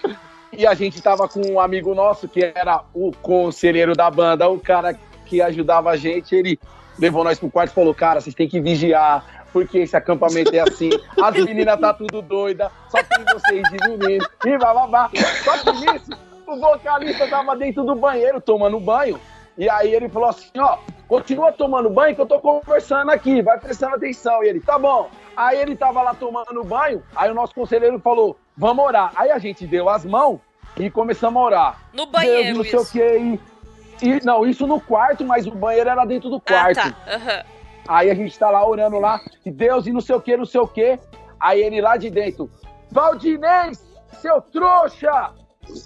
E 0.52 0.68
a 0.68 0.74
gente 0.74 1.02
tava 1.02 1.30
com 1.30 1.40
um 1.50 1.62
amigo 1.62 1.96
nosso 1.96 2.28
que 2.28 2.44
era 2.54 2.84
o 2.94 3.14
conselheiro 3.22 3.96
da 3.96 4.12
banda, 4.12 4.50
o 4.50 4.60
cara 4.60 4.94
que 5.26 5.42
ajudava 5.42 5.92
a 5.92 5.96
gente, 5.98 6.36
ele 6.36 6.60
levou 7.00 7.24
nós 7.24 7.40
pro 7.40 7.50
quarto 7.50 7.72
e 7.72 7.74
falou: 7.74 7.94
Cara, 7.96 8.20
vocês 8.20 8.36
têm 8.36 8.48
que 8.50 8.60
vigiar, 8.60 9.45
porque 9.56 9.78
esse 9.78 9.96
acampamento 9.96 10.54
é 10.54 10.60
assim. 10.60 10.90
As 11.24 11.34
meninas 11.42 11.80
tá 11.80 11.94
tudo 11.94 12.22
doida, 12.22 12.70
só 12.90 12.98
tem 13.02 13.24
vocês 13.34 13.64
menino, 13.72 14.28
e 14.46 14.58
bababá. 14.58 15.10
Só 15.46 15.58
que 15.60 15.72
nisso, 15.72 16.12
o 16.46 16.60
vocalista 16.60 17.26
tava 17.30 17.56
dentro 17.56 17.86
do 17.86 17.96
banheiro 17.96 18.42
tomando 18.42 18.78
banho. 18.82 19.18
E 19.58 19.70
aí 19.70 19.96
ele 19.96 20.10
falou 20.10 20.28
assim: 20.28 20.50
Ó, 20.60 20.78
continua 21.08 21.54
tomando 21.54 21.90
banho 21.90 22.14
que 22.14 22.20
eu 22.22 22.26
tô 22.26 22.38
conversando 22.42 23.10
aqui, 23.12 23.42
vai 23.42 23.58
prestando 23.58 23.96
atenção. 23.96 24.44
E 24.44 24.50
ele, 24.50 24.60
tá 24.60 24.78
bom. 24.78 25.10
Aí 25.38 25.58
ele 25.58 25.74
tava 25.74 26.02
lá 26.02 26.14
tomando 26.14 26.62
banho, 26.66 27.02
aí 27.16 27.32
o 27.32 27.34
nosso 27.34 27.56
conselheiro 27.56 27.98
falou, 28.00 28.38
vamos 28.58 28.84
orar. 28.84 29.14
Aí 29.16 29.32
a 29.32 29.40
gente 29.40 29.66
deu 29.66 29.88
as 29.88 30.04
mãos 30.04 30.42
e 30.78 30.90
começamos 30.90 31.42
a 31.42 31.46
orar. 31.46 31.80
No 31.94 32.06
banheiro, 32.08 32.56
Deus, 32.56 32.58
não 32.58 32.64
sei 32.66 32.80
o 32.80 32.86
que. 32.86 33.40
E, 34.04 34.06
e- 34.18 34.26
não, 34.26 34.46
isso 34.46 34.68
no 34.68 34.82
quarto, 34.82 35.24
mas 35.24 35.48
o 35.48 35.52
banheiro 35.52 35.90
era 35.90 36.04
dentro 36.04 36.30
do 36.30 36.42
quarto. 36.42 36.78
Ah, 36.80 36.92
tá. 36.92 37.14
Aham. 37.16 37.55
Aí 37.88 38.10
a 38.10 38.16
gente 38.16 38.38
tá 38.38 38.50
lá 38.50 38.68
orando 38.68 39.00
lá, 39.00 39.22
e 39.46 39.52
Deus 39.52 39.86
e 39.86 39.92
não 39.92 40.02
sei 40.02 40.16
o 40.16 40.22
que, 40.22 40.38
não 40.38 40.46
sei 40.46 40.62
o 40.62 40.68
que. 40.68 41.00
Aí 41.40 41.62
ele 41.62 41.82
lá 41.82 41.98
de 41.98 42.10
dentro, 42.10 42.50
Valdinês, 42.92 43.84
seu 44.22 44.42
trouxa! 44.42 45.34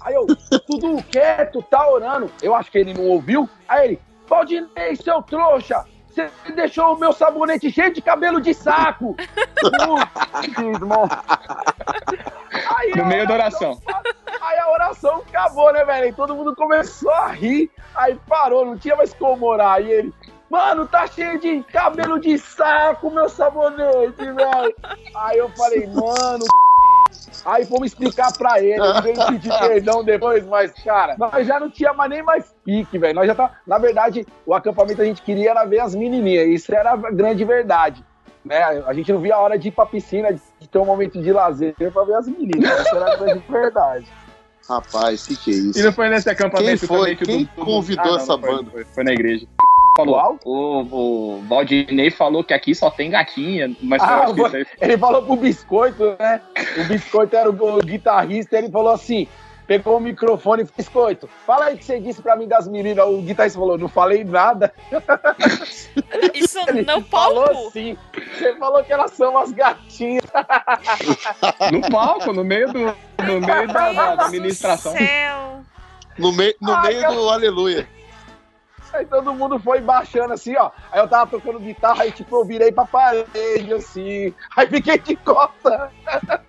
Aí 0.02 0.14
eu, 0.14 0.26
tudo 0.66 1.02
quieto, 1.04 1.62
tá 1.62 1.88
orando. 1.88 2.30
Eu 2.42 2.54
acho 2.54 2.70
que 2.70 2.78
ele 2.78 2.94
não 2.94 3.04
ouviu. 3.04 3.48
Aí 3.66 3.88
ele, 3.88 4.00
Valdinês, 4.26 5.00
seu 5.00 5.22
trouxa! 5.22 5.84
Você 6.10 6.28
deixou 6.54 6.94
o 6.94 6.98
meu 6.98 7.12
sabonete 7.12 7.70
cheio 7.70 7.92
de 7.92 8.02
cabelo 8.02 8.40
de 8.40 8.52
saco! 8.52 9.14
Putz, 9.60 10.58
irmão. 10.58 11.08
Aí 12.76 12.90
No 12.96 13.06
meio 13.06 13.26
da 13.26 13.34
oração. 13.34 13.80
Aí 14.40 14.58
a 14.58 14.70
oração 14.70 15.22
acabou, 15.28 15.72
né, 15.72 15.84
velho? 15.84 16.08
E 16.08 16.12
todo 16.12 16.34
mundo 16.34 16.54
começou 16.56 17.12
a 17.12 17.28
rir. 17.28 17.70
Aí 17.94 18.18
parou, 18.28 18.66
não 18.66 18.76
tinha 18.76 18.96
mais 18.96 19.14
como 19.14 19.46
orar. 19.46 19.74
Aí 19.74 19.90
ele, 19.90 20.14
mano, 20.50 20.86
tá 20.86 21.06
cheio 21.06 21.38
de 21.40 21.62
cabelo 21.64 22.18
de 22.18 22.36
saco, 22.38 23.10
meu 23.10 23.28
sabonete, 23.28 24.16
velho. 24.24 24.74
Aí 25.14 25.38
eu 25.38 25.48
falei, 25.50 25.86
mano. 25.86 26.44
Aí 27.44 27.64
fomos 27.64 27.86
explicar 27.86 28.30
pra 28.36 28.60
ele, 28.62 28.72
ele 28.82 29.00
veio 29.00 29.26
pedir 29.28 29.58
perdão 29.58 30.04
depois, 30.04 30.44
mas, 30.46 30.72
cara, 30.84 31.16
nós 31.18 31.46
já 31.46 31.58
não 31.58 31.70
tinha 31.70 31.92
mais 31.94 32.10
nem 32.10 32.22
mais 32.22 32.54
pique, 32.64 32.98
velho. 32.98 33.14
Nós 33.14 33.26
já 33.26 33.34
tá. 33.34 33.52
Na 33.66 33.78
verdade, 33.78 34.26
o 34.44 34.54
acampamento 34.54 35.00
a 35.00 35.04
gente 35.04 35.22
queria 35.22 35.50
era 35.52 35.64
ver 35.64 35.80
as 35.80 35.94
menininhas. 35.94 36.48
Isso 36.48 36.74
era 36.74 36.92
a 36.92 36.96
grande 36.96 37.42
verdade. 37.44 38.04
Né? 38.44 38.62
A 38.86 38.92
gente 38.92 39.10
não 39.12 39.20
via 39.20 39.36
a 39.36 39.40
hora 39.40 39.58
de 39.58 39.68
ir 39.68 39.70
pra 39.70 39.86
piscina, 39.86 40.32
de 40.32 40.68
ter 40.68 40.78
um 40.78 40.84
momento 40.84 41.20
de 41.20 41.32
lazer 41.32 41.74
pra 41.74 42.04
ver 42.04 42.14
as 42.14 42.28
meninas. 42.28 42.70
Essa 42.80 42.96
era 42.96 43.12
a 43.12 43.16
grande 43.16 43.44
verdade. 43.48 44.06
Rapaz, 44.68 45.26
que 45.26 45.36
que 45.36 45.50
é 45.50 45.54
isso? 45.54 45.78
E 45.78 45.82
não 45.82 45.92
foi 45.92 46.08
nesse 46.10 46.28
acampamento 46.30 46.80
Quem 46.80 46.88
foi? 46.88 46.98
também 46.98 47.16
que 47.16 47.22
o 47.22 47.26
Quem 47.26 47.44
Dudu- 47.44 47.64
convidou 47.64 48.04
Ah, 48.04 48.08
não, 48.08 48.16
essa 48.16 48.32
não 48.32 48.40
foi, 48.40 48.50
banda? 48.50 48.70
Foi, 48.70 48.84
foi 48.84 49.04
na 49.04 49.12
igreja. 49.12 49.46
Falou, 49.96 50.38
o, 50.44 50.80
o 51.36 51.42
Valdinei 51.48 52.10
falou 52.10 52.44
que 52.44 52.54
aqui 52.54 52.74
só 52.74 52.90
tem 52.90 53.10
gatinha, 53.10 53.74
mas 53.82 54.00
eu 54.02 54.08
Ah, 54.08 54.26
ele 54.80 54.96
falou 54.96 55.22
pro 55.22 55.36
Biscoito, 55.36 56.16
né? 56.18 56.40
O 56.78 56.84
Biscoito 56.84 57.36
era 57.36 57.50
o, 57.50 57.78
o 57.78 57.80
guitarrista, 57.80 58.56
ele 58.56 58.70
falou 58.70 58.92
assim: 58.92 59.26
pegou 59.66 59.98
o 59.98 60.00
microfone 60.00 60.62
e 60.62 60.66
falou, 60.66 60.76
Biscoito, 60.76 61.28
fala 61.46 61.66
aí 61.66 61.74
o 61.74 61.78
que 61.78 61.84
você 61.84 62.00
disse 62.00 62.22
pra 62.22 62.34
mim 62.34 62.48
das 62.48 62.66
meninas. 62.66 63.06
O 63.06 63.20
guitarrista 63.22 63.58
falou, 63.58 63.78
não 63.78 63.88
falei 63.88 64.24
nada. 64.24 64.72
Isso 66.34 66.58
ele 66.68 66.82
não 66.82 67.02
falou 67.04 67.70
sim. 67.70 67.96
Você 68.32 68.56
falou 68.56 68.82
que 68.82 68.92
elas 68.92 69.12
são 69.12 69.36
as 69.38 69.52
gatinhas. 69.52 70.24
No 71.72 71.90
palco, 71.90 72.32
no 72.32 72.42
meio 72.44 72.72
do. 72.72 72.80
No 72.80 73.40
meio 73.40 73.68
da, 73.68 73.92
da, 73.92 74.24
administração. 74.24 74.92
Céu. 74.92 75.60
No, 76.18 76.32
mei, 76.32 76.54
no 76.60 76.72
Ah, 76.72 76.82
meio 76.82 77.00
cara. 77.00 77.14
do 77.14 77.28
aleluia. 77.28 77.88
Aí 78.92 79.06
todo 79.06 79.34
mundo 79.34 79.58
foi 79.58 79.80
baixando 79.80 80.32
assim, 80.32 80.56
ó. 80.56 80.70
Aí 80.90 81.00
eu 81.00 81.08
tava 81.08 81.30
tocando 81.30 81.60
guitarra 81.60 82.06
e 82.06 82.12
tipo, 82.12 82.36
eu 82.36 82.44
virei 82.44 82.72
pra 82.72 82.84
parede, 82.84 83.72
assim. 83.72 84.34
Aí 84.56 84.66
fiquei 84.66 84.98
de 84.98 85.16
costa. 85.16 85.90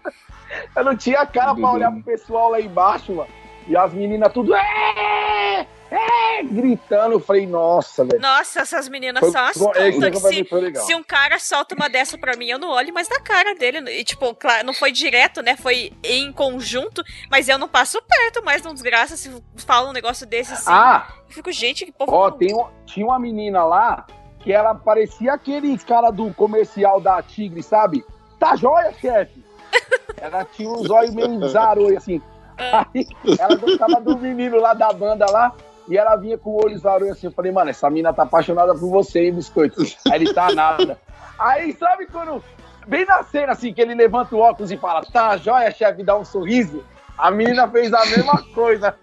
Eu 0.76 0.84
não 0.84 0.98
tinha 0.98 1.26
cara 1.26 1.56
pra 1.56 1.72
olhar 1.72 1.92
pro 1.92 2.04
pessoal 2.04 2.50
lá 2.52 2.60
embaixo, 2.60 3.16
mano. 3.16 3.30
E 3.68 3.78
as 3.78 3.94
meninas 3.94 4.34
tudo. 4.34 4.54
"É! 4.54 5.66
É, 5.92 6.42
gritando. 6.42 7.16
Eu 7.16 7.20
falei, 7.20 7.46
nossa, 7.46 8.06
velho. 8.06 8.22
Nossa, 8.22 8.62
essas 8.62 8.88
meninas 8.88 9.20
foi, 9.20 9.32
são 9.32 9.44
as 9.44 9.58
tontas. 9.58 10.22
Se, 10.22 10.86
se 10.86 10.96
um 10.96 11.04
cara 11.04 11.38
solta 11.38 11.76
uma 11.76 11.90
dessa 11.90 12.18
pra 12.18 12.38
mim, 12.38 12.48
eu 12.48 12.58
não 12.58 12.70
olho 12.70 12.94
mais 12.94 13.10
na 13.10 13.20
cara 13.20 13.54
dele. 13.54 13.80
E, 13.92 14.04
tipo, 14.06 14.34
claro, 14.34 14.66
não 14.66 14.74
foi 14.74 14.94
direto, 14.94 15.42
né? 15.42 15.58
Foi 15.58 15.92
em 16.02 16.32
conjunto, 16.32 17.04
mas 17.30 17.50
eu 17.50 17.58
não 17.58 17.68
passo 17.68 18.02
perto 18.02 18.44
mais 18.44 18.62
de 18.62 18.70
um 18.70 18.74
desgraça 18.74 19.18
se 19.18 19.30
fala 19.58 19.90
um 19.90 19.94
negócio 19.94 20.26
desse 20.26 20.54
assim. 20.54 20.72
Ah! 20.72 21.08
Eu 21.28 21.36
fico, 21.36 21.52
gente, 21.52 21.86
que 21.86 21.92
povo. 21.92 22.10
Ó, 22.14 22.32
tem 22.32 22.56
um, 22.56 22.66
tinha 22.86 23.06
uma 23.06 23.20
menina 23.20 23.66
lá 23.66 24.06
que 24.40 24.54
ela 24.54 24.74
parecia 24.74 25.34
aqueles 25.34 25.84
cara 25.84 26.10
do 26.10 26.34
comercial 26.34 27.02
da 27.02 27.22
Tigre, 27.22 27.62
sabe? 27.62 28.06
Tá 28.40 28.56
joia, 28.56 28.94
chefe? 28.94 29.44
ela 30.18 30.46
tinha 30.46 30.70
uns 30.70 30.90
olhos 30.90 31.14
meio 31.14 31.48
zaroi, 31.50 31.98
assim. 31.98 32.22
Ah. 32.58 32.88
Aí 32.94 33.06
ela 33.38 33.56
gostava 33.56 34.00
do 34.00 34.18
menino 34.18 34.58
lá 34.58 34.74
da 34.74 34.94
banda 34.94 35.30
lá. 35.30 35.54
E 35.88 35.98
ela 35.98 36.16
vinha 36.16 36.38
com 36.38 36.52
o 36.52 36.64
olho 36.64 36.78
zaroi 36.78 37.10
assim. 37.10 37.28
Eu 37.28 37.32
falei, 37.32 37.52
mano, 37.52 37.70
essa 37.70 37.90
mina 37.90 38.14
tá 38.14 38.24
apaixonada 38.24 38.74
por 38.74 38.90
você, 38.90 39.26
hein, 39.26 39.34
biscoito? 39.34 39.82
Aí 40.10 40.22
ele 40.22 40.34
tá 40.34 40.52
nada. 40.54 41.00
Aí, 41.38 41.74
sabe 41.74 42.06
quando. 42.06 42.44
Bem 42.88 43.06
na 43.06 43.24
cena, 43.24 43.52
assim, 43.52 43.74
que 43.74 43.82
ele 43.82 43.94
levanta 43.94 44.36
o 44.36 44.40
óculos 44.40 44.72
e 44.72 44.78
fala, 44.78 45.02
tá 45.02 45.38
joia, 45.38 45.72
chefe, 45.72 46.04
dá 46.04 46.18
um 46.18 46.26
sorriso. 46.26 46.84
A 47.18 47.30
menina 47.30 47.68
fez 47.68 47.94
a 47.94 48.06
mesma 48.06 48.44
coisa. 48.54 48.96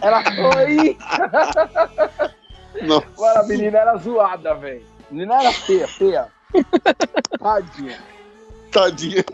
Ela 0.00 0.22
foi. 0.24 0.96
Nossa. 2.82 3.06
Mano, 3.18 3.40
a 3.40 3.46
menina 3.46 3.78
era 3.78 3.96
zoada, 3.96 4.54
velho. 4.54 4.84
A 5.10 5.14
menina 5.14 5.40
era 5.40 5.52
feia, 5.52 5.88
feia. 5.88 6.28
Tadinha. 7.38 7.98
Tadinha. 8.70 9.24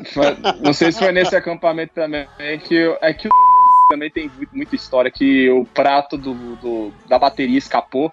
Não 0.61 0.72
sei 0.72 0.93
se 0.93 0.99
foi 0.99 1.12
nesse 1.12 1.36
acampamento 1.36 1.95
também. 1.95 2.28
É 2.39 2.57
que, 2.59 2.97
é 3.01 3.14
que 3.14 3.28
o 3.28 3.57
também 3.89 4.11
tem 4.11 4.30
muita 4.53 4.74
história 4.74 5.11
que 5.11 5.49
o 5.51 5.64
prato 5.64 6.16
do, 6.16 6.34
do, 6.57 6.93
da 7.09 7.18
bateria 7.18 7.59
escapou. 7.59 8.12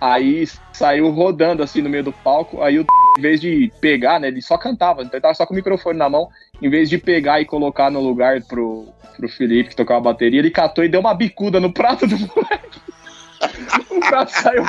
Aí 0.00 0.46
saiu 0.72 1.10
rodando 1.10 1.62
assim 1.62 1.80
no 1.80 1.88
meio 1.88 2.04
do 2.04 2.12
palco. 2.12 2.62
Aí 2.62 2.78
o 2.78 2.86
em 3.16 3.20
vez 3.20 3.40
de 3.40 3.72
pegar, 3.80 4.20
né? 4.20 4.28
Ele 4.28 4.42
só 4.42 4.58
cantava, 4.58 5.00
então 5.00 5.14
ele 5.14 5.22
tava 5.22 5.34
só 5.34 5.46
com 5.46 5.54
o 5.54 5.56
microfone 5.56 5.98
na 5.98 6.08
mão. 6.08 6.28
Em 6.60 6.68
vez 6.68 6.88
de 6.88 6.98
pegar 6.98 7.40
e 7.40 7.46
colocar 7.46 7.90
no 7.90 8.00
lugar 8.00 8.42
pro, 8.42 8.88
pro 9.16 9.28
Felipe 9.28 9.70
que 9.70 9.76
tocava 9.76 10.00
a 10.00 10.12
bateria, 10.12 10.38
ele 10.38 10.50
catou 10.50 10.84
e 10.84 10.88
deu 10.88 11.00
uma 11.00 11.14
bicuda 11.14 11.58
no 11.58 11.72
prato 11.72 12.06
do 12.06 12.18
moleque. 12.18 12.80
o 13.90 14.00
prato 14.00 14.32
saiu, 14.32 14.64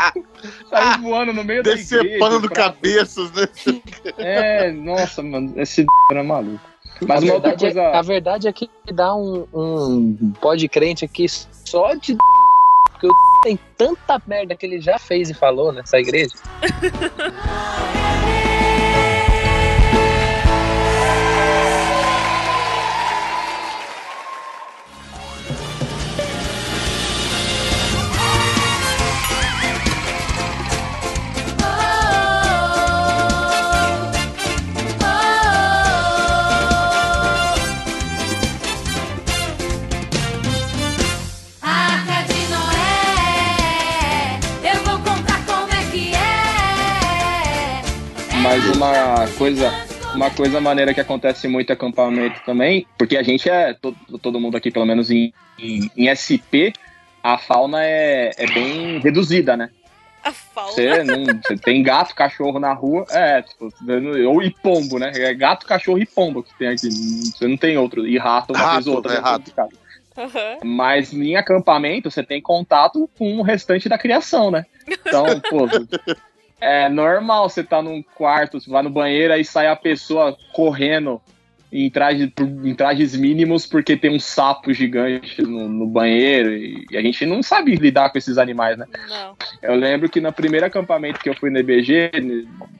saiu 0.69 1.01
voando 1.01 1.33
no 1.33 1.43
meio 1.43 1.61
Decepando 1.61 1.99
da 1.99 2.05
igreja. 2.05 2.19
Decepando 2.19 2.49
cabeças, 2.49 3.31
né? 3.33 3.47
É, 4.17 4.71
nossa, 4.71 5.21
mano, 5.21 5.53
esse 5.57 5.85
era 6.11 6.23
maluco. 6.23 6.61
Mas 7.05 7.23
a, 7.23 7.25
verdade 7.25 7.65
coisa... 7.65 7.81
é, 7.81 7.95
a 7.95 8.01
verdade 8.01 8.47
é 8.47 8.53
que 8.53 8.69
dá 8.91 9.15
um, 9.15 9.47
um 9.53 10.33
pode 10.41 10.67
crente 10.67 11.05
aqui 11.05 11.27
só 11.29 11.93
de 11.93 12.17
porque 12.91 13.07
o 13.07 13.11
tem 13.43 13.59
tanta 13.77 14.19
merda 14.25 14.55
que 14.55 14.65
ele 14.65 14.81
já 14.81 14.97
fez 14.97 15.29
e 15.29 15.33
falou 15.33 15.71
nessa 15.71 15.99
igreja. 15.99 16.33
Mas 48.57 48.75
uma 48.75 49.27
coisa, 49.37 49.71
uma 50.15 50.31
coisa 50.31 50.59
maneira 50.59 50.91
que 50.91 50.99
acontece 50.99 51.47
muito 51.47 51.69
em 51.69 51.73
acampamento 51.73 52.41
também, 52.43 52.87
porque 52.97 53.15
a 53.15 53.21
gente 53.21 53.47
é, 53.47 53.75
todo, 53.75 53.95
todo 54.19 54.39
mundo 54.39 54.57
aqui, 54.57 54.71
pelo 54.71 54.85
menos 54.85 55.11
em, 55.11 55.31
em, 55.59 55.91
em 55.95 56.09
SP, 56.09 56.73
a 57.21 57.37
fauna 57.37 57.83
é, 57.83 58.31
é 58.35 58.47
bem 58.47 58.97
reduzida, 58.97 59.55
né? 59.55 59.69
A 60.23 60.31
fauna. 60.31 60.71
Você, 60.71 61.03
não, 61.03 61.23
você 61.23 61.55
tem 61.55 61.83
gato, 61.83 62.15
cachorro 62.15 62.57
na 62.57 62.73
rua, 62.73 63.05
é, 63.11 63.43
tipo, 63.43 63.71
ou 64.27 64.41
e 64.41 64.49
pombo, 64.49 64.97
né? 64.97 65.11
É 65.13 65.35
gato, 65.35 65.67
cachorro 65.67 65.99
e 65.99 66.07
pombo 66.07 66.41
que 66.41 66.57
tem 66.57 66.69
aqui. 66.69 66.89
Você 66.89 67.47
não 67.47 67.57
tem 67.57 67.77
outro. 67.77 68.07
E 68.07 68.17
rato, 68.17 68.53
uma 68.53 68.59
rato, 68.59 68.73
vez 68.73 68.87
outra. 68.87 69.13
É 69.13 69.19
rato. 69.19 69.53
Uhum. 70.17 70.59
Mas 70.63 71.13
em 71.13 71.35
acampamento 71.35 72.09
você 72.09 72.23
tem 72.23 72.41
contato 72.41 73.07
com 73.19 73.37
o 73.37 73.43
restante 73.43 73.87
da 73.87 73.99
criação, 73.99 74.49
né? 74.49 74.65
Então, 74.87 75.25
pô, 75.47 75.67
é 76.59 76.89
normal 76.89 77.49
você 77.49 77.63
tá 77.63 77.81
num 77.81 78.01
quarto, 78.01 78.59
você 78.59 78.69
vai 78.69 78.83
no 78.83 78.89
banheiro, 78.89 79.33
aí 79.33 79.45
sai 79.45 79.67
a 79.67 79.75
pessoa 79.75 80.37
correndo 80.53 81.21
em, 81.71 81.89
traje, 81.89 82.33
em 82.63 82.73
trajes 82.73 83.15
mínimos 83.15 83.65
porque 83.65 83.97
tem 83.97 84.15
um 84.15 84.19
sapo 84.19 84.73
gigante 84.73 85.41
no, 85.41 85.67
no, 85.67 85.85
banheiro 85.85 86.53
e, 86.53 86.85
e, 86.89 86.97
a 86.97 87.01
gente 87.01 87.25
não 87.25 87.43
sabe 87.43 87.75
lidar 87.75 88.09
com 88.09 88.17
esses 88.17 88.37
animais, 88.37 88.77
né? 88.77 88.85
Não. 89.09 89.35
Eu 89.61 89.75
lembro 89.75 90.09
que 90.09 90.21
no 90.21 90.31
primeiro 90.31 90.65
acampamento 90.65 91.19
que 91.19 91.29
eu 91.29 91.35
fui 91.35 91.49
no 91.49 91.59
EBG, 91.59 92.11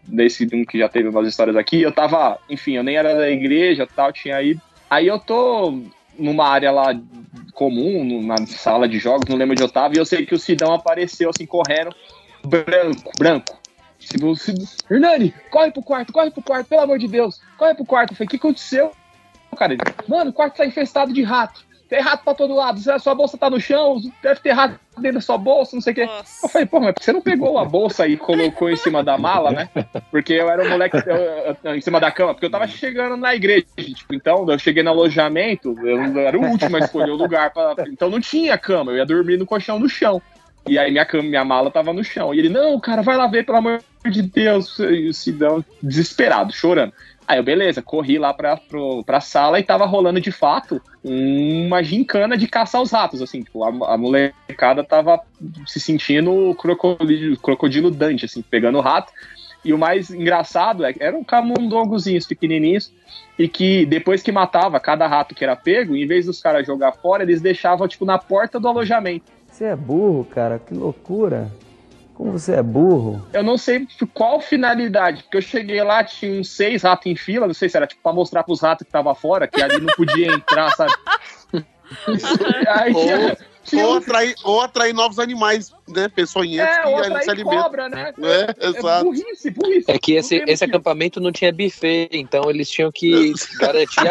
nesse 0.07 0.47
um 0.53 0.63
que 0.63 0.79
já 0.79 0.87
teve 0.87 1.09
umas 1.09 1.27
histórias 1.27 1.55
aqui, 1.55 1.81
eu 1.81 1.91
tava, 1.91 2.39
enfim, 2.49 2.73
eu 2.73 2.83
nem 2.83 2.95
era 2.95 3.13
da 3.13 3.29
igreja 3.29 3.87
tal, 3.93 4.11
tinha 4.13 4.41
ido. 4.41 4.61
Aí 4.89 5.07
eu 5.07 5.19
tô 5.19 5.81
numa 6.17 6.47
área 6.47 6.71
lá 6.71 6.99
comum, 7.53 8.03
numa 8.03 8.37
sala 8.47 8.87
de 8.87 8.99
jogos, 8.99 9.29
não 9.29 9.37
lembro 9.37 9.53
onde 9.53 9.63
eu 9.63 9.69
tava, 9.69 9.95
e 9.95 9.97
eu 9.97 10.05
sei 10.05 10.25
que 10.25 10.33
o 10.33 10.39
Sidão 10.39 10.73
apareceu 10.73 11.29
assim, 11.29 11.45
correndo, 11.45 11.93
branco, 12.45 13.11
branco. 13.17 13.66
Se 14.07 14.17
você. 14.17 14.53
Hernani, 14.89 15.33
corre 15.51 15.69
pro 15.69 15.83
quarto, 15.83 16.13
corre 16.13 16.31
pro 16.31 16.41
quarto, 16.41 16.67
pelo 16.67 16.81
amor 16.81 16.97
de 16.97 17.09
Deus, 17.09 17.41
corre 17.57 17.75
pro 17.75 17.85
quarto. 17.85 18.13
Eu 18.13 18.15
falei, 18.15 18.27
o 18.27 18.29
que 18.29 18.37
aconteceu? 18.37 18.91
Cara, 19.57 19.73
ele, 19.73 19.81
mano, 20.07 20.29
o 20.29 20.33
quarto 20.33 20.55
tá 20.55 20.65
infestado 20.65 21.11
de 21.11 21.23
rato. 21.23 21.67
Tem 21.89 22.01
rato 22.01 22.23
pra 22.23 22.33
todo 22.33 22.53
lado. 22.53 22.79
A 22.89 22.99
sua 22.99 23.15
bolsa 23.15 23.37
tá 23.37 23.49
no 23.49 23.59
chão, 23.59 23.99
deve 24.21 24.39
ter 24.39 24.51
rato 24.51 24.79
dentro 24.97 25.15
da 25.15 25.21
sua 25.21 25.37
bolsa, 25.37 25.75
não 25.75 25.81
sei 25.81 25.91
o 25.91 25.95
quê. 25.95 26.09
Eu 26.43 26.49
falei, 26.49 26.65
pô, 26.65 26.79
mas 26.79 26.93
você 26.99 27.11
não 27.11 27.21
pegou 27.21 27.57
a 27.57 27.65
bolsa 27.65 28.07
e 28.07 28.15
colocou 28.15 28.69
em 28.69 28.75
cima 28.77 29.03
da 29.03 29.17
mala, 29.17 29.51
né? 29.51 29.69
Porque 30.09 30.33
eu 30.33 30.49
era 30.49 30.63
um 30.63 30.69
moleque 30.69 30.97
eu, 30.97 31.57
eu, 31.63 31.75
em 31.75 31.81
cima 31.81 31.99
da 31.99 32.11
cama, 32.11 32.33
porque 32.33 32.45
eu 32.45 32.51
tava 32.51 32.67
chegando 32.67 33.17
na 33.17 33.35
igreja, 33.35 33.65
tipo, 33.77 34.13
então 34.13 34.49
eu 34.49 34.59
cheguei 34.59 34.83
no 34.83 34.89
alojamento, 34.89 35.75
eu 35.85 36.19
era 36.19 36.37
o 36.37 36.45
último 36.45 36.75
a 36.77 36.79
escolher 36.79 37.11
o 37.11 37.15
lugar, 37.15 37.51
pra, 37.51 37.75
então 37.87 38.09
não 38.09 38.19
tinha 38.19 38.57
cama, 38.57 38.91
eu 38.91 38.97
ia 38.97 39.05
dormir 39.05 39.37
no 39.37 39.45
colchão 39.45 39.79
no 39.79 39.89
chão. 39.89 40.21
E 40.67 40.77
aí 40.77 40.91
minha 40.91 41.05
cama, 41.05 41.23
minha 41.23 41.45
mala 41.45 41.71
tava 41.71 41.93
no 41.93 42.03
chão. 42.03 42.33
E 42.33 42.39
ele, 42.39 42.49
não, 42.49 42.79
cara, 42.79 43.01
vai 43.01 43.15
lá 43.15 43.27
ver, 43.27 43.45
pelo 43.45 43.57
amor 43.57 43.81
de 44.09 44.21
Deus. 44.21 44.77
E 44.79 45.07
o 45.09 45.13
Sidão, 45.13 45.63
desesperado, 45.81 46.53
chorando. 46.53 46.93
Aí 47.27 47.37
eu, 47.37 47.43
beleza, 47.43 47.81
corri 47.81 48.17
lá 48.17 48.33
pra, 48.33 48.55
pro, 48.55 49.03
pra 49.03 49.19
sala 49.19 49.59
e 49.59 49.63
tava 49.63 49.85
rolando 49.85 50.21
de 50.21 50.31
fato 50.31 50.81
uma 51.03 51.83
gincana 51.83 52.37
de 52.37 52.47
caçar 52.47 52.81
os 52.81 52.91
ratos, 52.91 53.21
assim, 53.21 53.43
tipo, 53.43 53.65
a, 53.65 53.93
a 53.93 53.97
molecada 53.97 54.81
tava 54.81 55.19
se 55.65 55.79
sentindo 55.79 56.55
crocodilo, 56.55 57.37
crocodilo 57.37 57.91
Dante, 57.91 58.23
assim, 58.23 58.41
pegando 58.41 58.77
o 58.77 58.81
rato. 58.81 59.11
E 59.65 59.73
o 59.73 59.77
mais 59.77 60.09
engraçado 60.09 60.85
é 60.85 60.93
que 60.93 61.03
eram 61.03 61.21
camundongozinhos 61.23 62.25
pequenininhos 62.25 62.93
e 63.37 63.49
que 63.49 63.85
depois 63.85 64.23
que 64.23 64.31
matava 64.31 64.79
cada 64.79 65.05
rato 65.07 65.35
que 65.35 65.43
era 65.43 65.55
pego, 65.55 65.97
em 65.97 66.07
vez 66.07 66.25
dos 66.25 66.41
caras 66.41 66.65
jogar 66.65 66.93
fora, 66.93 67.23
eles 67.23 67.41
deixavam, 67.41 67.87
tipo, 67.89 68.05
na 68.05 68.17
porta 68.17 68.57
do 68.57 68.67
alojamento. 68.69 69.36
Você 69.57 69.65
é 69.65 69.75
burro, 69.75 70.23
cara, 70.23 70.59
que 70.59 70.71
loucura. 70.71 71.51
Como 72.13 72.31
você 72.31 72.53
é 72.53 72.61
burro? 72.61 73.27
Eu 73.33 73.41
não 73.41 73.57
sei 73.57 73.87
qual 74.13 74.39
finalidade, 74.39 75.23
porque 75.23 75.37
eu 75.37 75.41
cheguei 75.41 75.81
lá, 75.81 76.03
tinha 76.03 76.39
uns 76.39 76.51
seis 76.51 76.83
ratos 76.83 77.07
em 77.07 77.15
fila, 77.15 77.47
não 77.47 77.55
sei 77.55 77.67
se 77.67 77.75
era 77.75 77.87
tipo 77.87 78.03
pra 78.03 78.13
mostrar 78.13 78.43
pros 78.43 78.61
ratos 78.61 78.85
que 78.85 78.93
tava 78.93 79.15
fora, 79.15 79.47
que 79.47 79.59
ali 79.59 79.79
não 79.79 79.91
podia 79.95 80.31
entrar, 80.31 80.69
sabe? 80.75 80.93
Aí, 82.69 82.93
tinha, 82.93 83.37
ou, 83.75 83.97
atrair, 83.97 84.35
ou 84.43 84.61
atrair 84.61 84.93
novos 84.93 85.19
animais, 85.19 85.71
né? 85.87 86.07
Peçonhentos 86.07 86.75
é, 86.75 86.81
que 86.81 86.87
ou 86.87 86.97
atrair 86.97 87.23
se 87.23 87.29
alimentam. 87.29 87.63
cobra, 87.63 87.89
né? 87.89 88.13
É, 88.21 88.65
é 88.65 88.69
exato. 88.69 89.05
burrice, 89.05 89.49
burrice. 89.51 89.91
É 89.91 89.99
que 89.99 90.13
esse, 90.13 90.43
esse 90.47 90.63
acampamento 90.63 91.19
não 91.19 91.31
tinha 91.31 91.51
buffet, 91.51 92.09
então 92.11 92.49
eles 92.49 92.69
tinham 92.69 92.91
que 92.91 93.33
garantir 93.59 94.07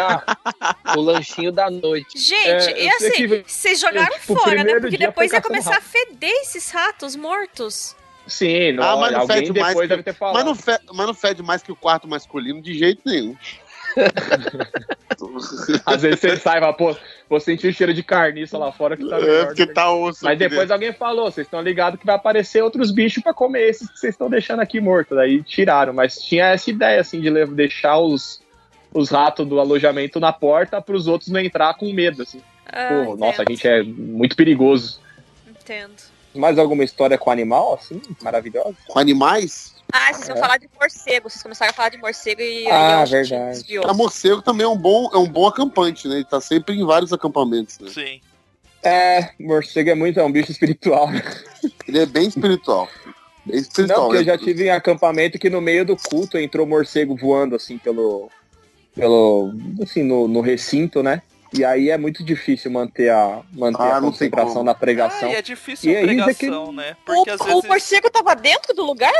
o 0.95 1.01
lanchinho 1.01 1.51
da 1.51 1.69
noite. 1.69 2.17
Gente, 2.17 2.73
é, 2.73 2.83
e 2.83 2.89
assim, 2.89 3.11
que, 3.11 3.43
vocês 3.47 3.79
jogaram 3.79 4.17
tipo, 4.19 4.35
fora, 4.35 4.63
né? 4.63 4.79
Porque 4.79 4.97
depois 4.97 5.31
ia 5.31 5.41
começar 5.41 5.71
rato. 5.71 5.85
a 5.85 5.89
feder 5.89 6.31
esses 6.41 6.69
ratos 6.69 7.15
mortos. 7.15 7.95
Sim, 8.27 8.73
não, 8.73 8.83
ah, 8.83 8.97
mas 8.97 9.11
não 9.13 9.27
fede 9.27 9.53
mais 9.57 9.79
que, 9.79 9.87
deve 9.87 10.03
ter 10.03 10.13
falado. 10.13 10.35
Mas 10.35 10.45
não, 10.45 10.55
fede, 10.55 10.83
mas 10.93 11.07
não 11.07 11.13
fede 11.13 11.41
mais 11.43 11.63
que 11.63 11.71
o 11.71 11.75
quarto 11.75 12.07
masculino 12.07 12.61
de 12.61 12.77
jeito 12.77 13.01
nenhum. 13.05 13.35
Às 15.85 16.01
vezes 16.01 16.19
você 16.19 16.37
sai 16.37 16.57
e 16.57 16.61
fala, 16.61 16.73
pô, 16.73 16.95
vou 17.29 17.39
sentir 17.39 17.67
o 17.67 17.73
cheiro 17.73 17.93
de 17.93 18.03
carniça 18.03 18.57
lá 18.57 18.71
fora 18.71 18.95
que 18.95 19.07
tá 19.07 19.17
É, 19.17 19.45
porque 19.45 19.65
tá 19.65 19.91
osso. 19.91 20.23
Mas 20.23 20.37
depois 20.37 20.69
alguém 20.71 20.93
falou, 20.93 21.31
vocês 21.31 21.47
estão 21.47 21.61
ligados 21.61 21.99
que 21.99 22.05
vai 22.05 22.15
aparecer 22.15 22.61
outros 22.61 22.91
bichos 22.91 23.23
para 23.23 23.33
comer 23.33 23.69
esses 23.69 23.89
que 23.89 23.99
vocês 23.99 24.13
estão 24.13 24.29
deixando 24.29 24.61
aqui 24.61 24.79
mortos. 24.79 25.17
Daí 25.17 25.41
tiraram, 25.43 25.93
mas 25.93 26.17
tinha 26.17 26.47
essa 26.47 26.69
ideia, 26.69 27.01
assim, 27.01 27.19
de 27.19 27.45
deixar 27.47 27.99
os, 27.99 28.41
os 28.93 29.09
ratos 29.09 29.47
do 29.47 29.59
alojamento 29.59 30.19
na 30.19 30.31
porta 30.31 30.81
para 30.81 30.95
os 30.95 31.07
outros 31.07 31.29
não 31.29 31.39
entrar 31.39 31.73
com 31.75 31.91
medo, 31.91 32.21
assim. 32.23 32.41
Ah, 32.65 33.03
pô, 33.05 33.15
nossa, 33.15 33.43
a 33.43 33.45
gente 33.49 33.67
é 33.67 33.83
muito 33.83 34.35
perigoso. 34.35 34.99
entendo. 35.49 35.95
Mais 36.35 36.59
alguma 36.59 36.83
história 36.83 37.17
com 37.17 37.31
animal, 37.31 37.73
assim, 37.73 38.01
maravilhosa? 38.21 38.75
Com 38.87 38.99
animais? 38.99 39.76
Ah, 39.91 40.13
vocês 40.13 40.27
iam 40.27 40.37
É. 40.37 40.39
falar 40.39 40.57
de 40.57 40.69
morcego. 40.79 41.29
Vocês 41.29 41.41
começaram 41.41 41.69
a 41.71 41.73
falar 41.73 41.89
de 41.89 41.97
morcego 41.97 42.41
e 42.41 42.67
Ah, 42.69 43.03
que 43.05 43.11
verdade. 43.11 43.51
desviou. 43.51 43.85
A 43.89 43.93
morcego 43.93 44.41
também 44.41 44.65
é 44.65 44.69
um 44.69 44.77
bom, 44.77 45.09
é 45.13 45.17
um 45.17 45.27
bom 45.27 45.47
acampante, 45.47 46.07
né? 46.07 46.15
Ele 46.15 46.25
tá 46.25 46.41
sempre 46.41 46.75
em 46.75 46.85
vários 46.85 47.13
acampamentos, 47.13 47.79
né? 47.79 47.89
Sim. 47.89 48.21
É, 48.83 49.29
morcego 49.39 49.89
é 49.89 49.95
muito, 49.95 50.19
é 50.19 50.23
um 50.23 50.31
bicho 50.31 50.51
espiritual. 50.51 51.09
Ele 51.87 51.99
é 51.99 52.05
bem 52.05 52.27
espiritual. 52.27 52.87
Bem 53.45 53.59
espiritual. 53.59 53.99
Não, 53.99 54.05
porque 54.07 54.17
eu 54.23 54.25
né? 54.25 54.33
já 54.33 54.37
tive 54.37 54.65
em 54.65 54.69
acampamento 54.69 55.39
que 55.39 55.49
no 55.49 55.61
meio 55.61 55.85
do 55.85 55.95
culto 55.97 56.37
entrou 56.37 56.65
morcego 56.67 57.15
voando 57.15 57.55
assim 57.55 57.77
pelo. 57.77 58.29
pelo. 58.93 59.51
assim, 59.81 60.03
no, 60.03 60.27
no 60.27 60.41
recinto, 60.41 61.01
né? 61.01 61.21
E 61.53 61.63
aí 61.63 61.89
é 61.89 61.97
muito 61.97 62.23
difícil 62.25 62.69
manter 62.69 63.09
a, 63.09 63.41
manter 63.53 63.81
Ah, 63.81 63.97
a 63.97 64.01
concentração 64.01 64.63
na 64.65 64.75
pregação. 64.75 65.29
Ah, 65.29 65.31
e 65.31 65.35
é 65.35 65.41
difícil 65.41 65.89
E 65.91 65.95
a 65.95 65.99
aí, 65.99 66.17
isso 66.17 66.29
aqui- 66.29 66.35
pregação, 66.47 66.71
né? 66.73 66.91
O, 66.91 67.05
Porque 67.05 67.29
às 67.29 67.39
o 67.39 67.45
vezes. 67.45 67.63
morcego 67.65 68.09
tava 68.11 68.35
dentro 68.35 68.73
do 68.75 68.83
lugar? 68.85 69.13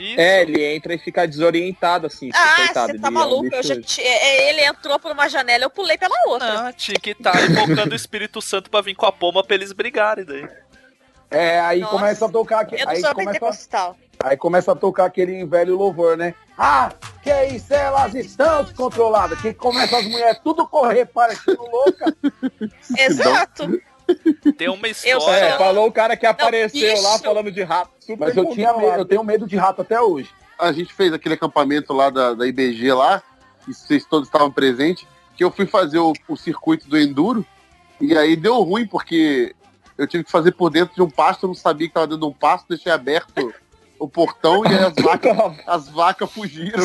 Isso. 0.00 0.20
É, 0.20 0.42
ele 0.42 0.64
entra 0.64 0.94
e 0.94 0.98
fica 0.98 1.26
desorientado, 1.26 2.06
assim. 2.06 2.30
Ah, 2.34 2.54
coitado, 2.56 2.92
você 2.92 2.98
tá 2.98 3.06
ele 3.08 3.16
é 3.16 3.18
maluco. 3.20 3.44
Eu 3.46 3.50
bicho- 3.60 3.74
já 3.74 3.80
ti- 3.82 4.02
é, 4.02 4.48
ele 4.50 4.64
entrou 4.64 4.98
por 4.98 5.12
uma 5.12 5.28
janela, 5.28 5.64
eu 5.64 5.70
pulei 5.70 5.98
pela 5.98 6.16
outra. 6.26 6.62
Não, 6.62 6.72
tinha 6.72 6.98
que 6.98 7.10
estar 7.10 7.34
invocando 7.50 7.92
o 7.92 7.96
Espírito 7.96 8.40
Santo 8.40 8.70
pra 8.70 8.80
vir 8.80 8.94
com 8.94 9.06
a 9.06 9.12
pomba 9.12 9.44
pra 9.44 9.54
eles 9.54 9.72
brigarem 9.72 10.24
daí. 10.24 10.48
É, 11.30 11.60
aí 11.60 11.80
Nossa, 11.80 11.92
começa 11.96 12.26
a 12.26 12.28
tocar 12.28 12.60
aqui. 12.60 12.74
Eu 12.80 12.88
Aí 12.88 13.02
começa, 13.02 13.96
aí 14.24 14.36
começa 14.36 14.72
a 14.72 14.76
tocar 14.76 15.04
aquele 15.04 15.44
velho 15.44 15.76
louvor, 15.76 16.16
né? 16.16 16.34
Ah, 16.58 16.92
que 17.22 17.32
isso, 17.46 17.72
elas 17.72 18.14
estão 18.14 18.64
descontroladas. 18.64 19.40
Que 19.40 19.54
começa 19.54 19.96
as 19.96 20.04
mulheres 20.06 20.40
tudo 20.42 20.66
correr, 20.66 21.06
parecendo 21.06 21.62
louca. 21.62 22.16
Exato. 22.98 23.80
Tem 24.56 24.68
uma 24.68 24.88
história. 24.88 25.44
É, 25.44 25.58
falou 25.58 25.86
o 25.86 25.92
cara 25.92 26.16
que 26.16 26.26
apareceu 26.26 27.02
lá 27.02 27.12
bicho. 27.12 27.24
falando 27.24 27.50
de 27.50 27.62
rato. 27.62 27.90
Super 28.00 28.28
Mas 28.28 28.36
eu 28.36 28.50
tinha 28.50 28.72
medo, 28.72 28.98
eu 28.98 29.04
tenho 29.04 29.24
medo 29.24 29.46
de 29.46 29.56
rato 29.56 29.82
até 29.82 30.00
hoje. 30.00 30.30
A 30.58 30.72
gente 30.72 30.92
fez 30.92 31.12
aquele 31.12 31.34
acampamento 31.34 31.92
lá 31.92 32.10
da, 32.10 32.34
da 32.34 32.46
IBG 32.46 32.92
lá, 32.92 33.22
e 33.66 33.72
vocês 33.72 34.04
todos 34.04 34.28
estavam 34.28 34.50
presentes, 34.50 35.06
que 35.36 35.44
eu 35.44 35.50
fui 35.50 35.66
fazer 35.66 35.98
o, 35.98 36.12
o 36.28 36.36
circuito 36.36 36.88
do 36.88 36.98
Enduro, 36.98 37.44
e 38.00 38.16
aí 38.16 38.36
deu 38.36 38.60
ruim, 38.62 38.86
porque 38.86 39.54
eu 39.96 40.06
tive 40.06 40.24
que 40.24 40.30
fazer 40.30 40.52
por 40.52 40.70
dentro 40.70 40.94
de 40.94 41.02
um 41.02 41.10
pasto, 41.10 41.44
eu 41.44 41.48
não 41.48 41.54
sabia 41.54 41.88
que 41.88 41.94
tava 41.94 42.06
dentro 42.06 42.20
de 42.20 42.26
um 42.26 42.32
pasto, 42.32 42.66
deixei 42.68 42.92
aberto 42.92 43.52
o 44.00 44.08
portão 44.08 44.64
e 44.64 44.68
aí 44.68 44.84
as 44.84 44.94
vacas, 45.04 45.36
as 45.66 45.88
vacas 45.90 46.32
fugiram. 46.32 46.84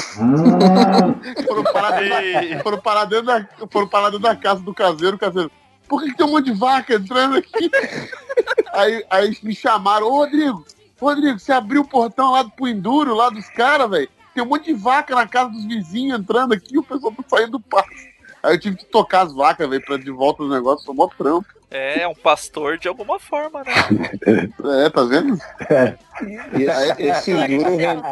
foram, 1.47 1.63
parar 1.63 1.91
dentro 1.91 2.09
da, 2.09 2.63
foram, 2.63 2.77
parar 2.81 3.05
dentro 3.05 3.25
da, 3.25 3.47
foram 3.71 3.87
parar 3.87 4.09
dentro 4.09 4.23
da 4.23 4.35
casa 4.35 4.61
do 4.61 4.73
caseiro, 4.73 5.15
o 5.15 5.19
caseiro. 5.19 5.49
Por 5.87 6.01
que, 6.01 6.11
que 6.11 6.17
tem 6.17 6.25
um 6.25 6.31
monte 6.31 6.45
de 6.45 6.57
vaca 6.57 6.95
entrando 6.95 7.37
aqui? 7.37 7.71
aí, 8.73 9.05
aí 9.09 9.25
eles 9.25 9.41
me 9.41 9.55
chamaram, 9.55 10.07
ô 10.07 10.17
Rodrigo, 10.17 10.65
Rodrigo, 10.99 11.39
você 11.39 11.51
abriu 11.51 11.81
o 11.81 11.87
portão 11.87 12.31
lá 12.31 12.43
pro 12.43 12.67
Enduro, 12.67 13.13
lá 13.13 13.29
dos 13.29 13.47
caras, 13.49 13.89
velho. 13.89 14.09
Tem 14.33 14.43
um 14.43 14.47
monte 14.47 14.65
de 14.65 14.73
vaca 14.73 15.15
na 15.15 15.27
casa 15.27 15.49
dos 15.51 15.65
vizinhos 15.65 16.19
entrando 16.19 16.53
aqui, 16.53 16.77
o 16.77 16.83
pessoal 16.83 17.13
tá 17.13 17.23
saindo 17.27 17.51
do 17.51 17.59
pasto. 17.59 18.14
Aí 18.45 18.53
eu 18.55 18.59
tive 18.59 18.77
que 18.77 18.85
tocar 18.85 19.21
as 19.25 19.33
vacas, 19.33 19.69
velho, 19.69 19.83
pra 19.83 19.97
de 19.97 20.11
volta 20.11 20.43
os 20.43 20.49
negócios, 20.49 20.85
foi 20.85 20.95
mó 20.95 21.07
trampo. 21.07 21.47
É, 21.71 22.01
é 22.01 22.07
um 22.07 22.15
pastor 22.15 22.77
de 22.77 22.87
alguma 22.87 23.19
forma, 23.19 23.63
né? 23.63 23.73
É, 24.85 24.89
tá 24.89 25.03
vendo? 25.03 25.37
E 26.57 26.63
esse, 26.63 27.01
esse 27.03 27.31
enduro 27.31 27.75
rende- 27.75 28.03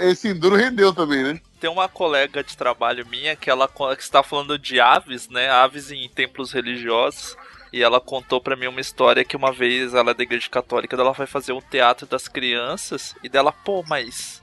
Esse 0.00 0.28
Enduro 0.28 0.56
rendeu 0.56 0.92
também, 0.92 1.22
né? 1.22 1.40
Tem 1.60 1.70
uma 1.70 1.88
colega 1.88 2.42
de 2.42 2.56
trabalho 2.56 3.06
minha 3.06 3.36
que 3.36 3.48
ela 3.48 3.68
que 3.68 4.02
está 4.02 4.22
falando 4.22 4.58
de 4.58 4.80
aves, 4.80 5.28
né? 5.28 5.48
Aves 5.50 5.90
em 5.92 6.08
templos 6.08 6.52
religiosos. 6.52 7.36
E 7.72 7.82
ela 7.82 8.00
contou 8.00 8.40
pra 8.40 8.56
mim 8.56 8.66
uma 8.66 8.80
história 8.80 9.24
que 9.24 9.36
uma 9.36 9.50
vez 9.52 9.94
ela 9.94 10.10
é 10.10 10.14
da 10.14 10.22
igreja 10.22 10.48
católica, 10.50 10.94
ela 10.94 11.12
vai 11.12 11.26
fazer 11.26 11.52
um 11.52 11.60
teatro 11.60 12.06
das 12.06 12.28
crianças 12.28 13.14
e 13.22 13.28
dela, 13.30 13.50
pô, 13.50 13.82
mas 13.88 14.41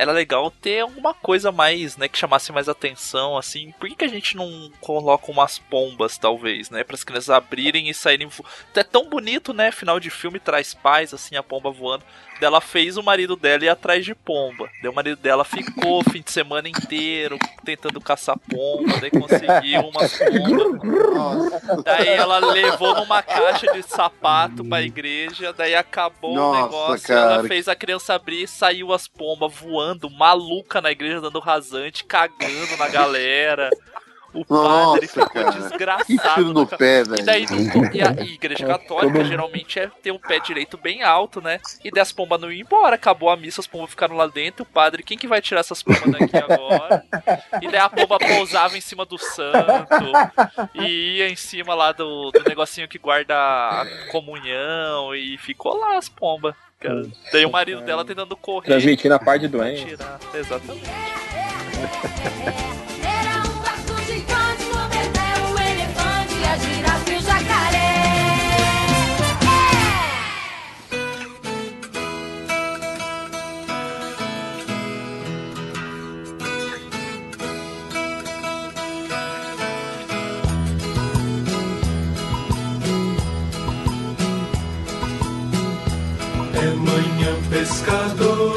era 0.00 0.12
legal 0.12 0.50
ter 0.50 0.80
alguma 0.80 1.12
coisa 1.12 1.52
mais, 1.52 1.98
né, 1.98 2.08
que 2.08 2.16
chamasse 2.16 2.50
mais 2.52 2.70
atenção, 2.70 3.36
assim. 3.36 3.70
Por 3.78 3.86
que, 3.86 3.96
que 3.96 4.04
a 4.04 4.08
gente 4.08 4.34
não 4.34 4.70
coloca 4.80 5.30
umas 5.30 5.58
pombas, 5.58 6.16
talvez, 6.16 6.70
né, 6.70 6.82
para 6.82 6.94
as 6.94 7.04
crianças 7.04 7.28
abrirem 7.28 7.90
e 7.90 7.94
saírem 7.94 8.26
vo... 8.26 8.44
É 8.74 8.82
tão 8.82 9.10
bonito, 9.10 9.52
né, 9.52 9.70
final 9.70 10.00
de 10.00 10.08
filme 10.08 10.40
traz 10.40 10.72
paz, 10.72 11.12
assim, 11.12 11.36
a 11.36 11.42
pomba 11.42 11.70
voando. 11.70 12.02
Dela 12.40 12.62
fez 12.62 12.96
o 12.96 13.02
marido 13.02 13.36
dela 13.36 13.64
ir 13.64 13.68
atrás 13.68 14.02
de 14.02 14.14
pomba. 14.14 14.66
Daí 14.80 14.90
o 14.90 14.94
marido 14.94 15.20
dela 15.20 15.44
ficou 15.44 16.00
o 16.00 16.10
fim 16.10 16.22
de 16.22 16.32
semana 16.32 16.70
inteiro 16.70 17.38
tentando 17.62 18.00
caçar 18.00 18.38
pomba, 18.38 18.98
daí 18.98 19.10
conseguiu 19.10 19.82
umas 19.82 20.16
pombas. 20.16 21.84
Daí 21.84 22.08
ela 22.08 22.38
levou 22.38 22.94
numa 22.94 23.22
caixa 23.22 23.70
de 23.74 23.82
sapato 23.82 24.64
pra 24.64 24.80
igreja, 24.80 25.52
daí 25.52 25.74
acabou 25.74 26.34
Nossa, 26.34 26.58
o 26.58 26.62
negócio, 26.62 27.08
cara. 27.08 27.34
ela 27.34 27.44
fez 27.44 27.68
a 27.68 27.76
criança 27.76 28.14
abrir, 28.14 28.48
saiu 28.48 28.90
as 28.94 29.06
pombas 29.06 29.54
voando, 29.54 29.89
maluca 30.10 30.80
na 30.80 30.90
igreja, 30.90 31.20
dando 31.20 31.40
rasante, 31.40 32.04
cagando 32.04 32.76
na 32.78 32.88
galera. 32.88 33.70
O 34.32 34.44
padre 34.44 34.62
Nossa, 34.62 35.08
ficou 35.08 35.28
cara. 35.28 35.50
desgraçado. 35.50 36.04
Que 36.06 36.16
tiro 36.34 36.52
no 36.52 36.64
pé, 36.64 37.00
E 37.00 37.04
velho. 37.04 37.24
daí 37.26 37.46
não- 37.50 37.92
e 37.92 38.00
a 38.00 38.12
igreja 38.22 38.64
católica 38.64 39.24
geralmente 39.24 39.80
é 39.80 39.88
ter 40.00 40.12
um 40.12 40.20
pé 40.20 40.38
direito 40.38 40.78
bem 40.78 41.02
alto, 41.02 41.40
né? 41.40 41.58
E 41.82 41.90
daí 41.90 42.00
as 42.00 42.12
pombas 42.12 42.40
não 42.40 42.48
iam 42.52 42.60
embora, 42.64 42.94
acabou 42.94 43.28
a 43.28 43.36
missa, 43.36 43.60
as 43.60 43.66
pombas 43.66 43.90
ficaram 43.90 44.14
lá 44.14 44.28
dentro, 44.28 44.62
o 44.62 44.66
padre, 44.66 45.02
quem 45.02 45.18
que 45.18 45.26
vai 45.26 45.42
tirar 45.42 45.58
essas 45.62 45.82
pombas 45.82 46.12
daqui 46.12 46.36
agora? 46.36 47.04
E 47.60 47.66
daí 47.66 47.80
a 47.80 47.88
pomba 47.88 48.20
pousava 48.20 48.78
em 48.78 48.80
cima 48.80 49.04
do 49.04 49.18
santo 49.18 50.12
e 50.74 51.16
ia 51.16 51.28
em 51.28 51.34
cima 51.34 51.74
lá 51.74 51.90
do, 51.90 52.30
do 52.30 52.44
negocinho 52.48 52.86
que 52.86 52.98
guarda 53.00 53.34
a 53.34 53.84
comunhão 54.12 55.12
e 55.12 55.38
ficou 55.38 55.76
lá 55.76 55.96
as 55.96 56.08
pombas. 56.08 56.54
Cara. 56.80 57.02
Daí 57.30 57.44
o 57.44 57.50
marido 57.50 57.82
dela 57.82 58.06
tentando 58.06 58.34
correr. 58.36 58.68
Transmitindo 58.68 59.14
a 59.14 59.18
parte 59.18 59.46
doente. 59.46 59.84
tirar. 59.84 60.18
Exatamente. 60.34 60.90
pescador, 87.60 88.56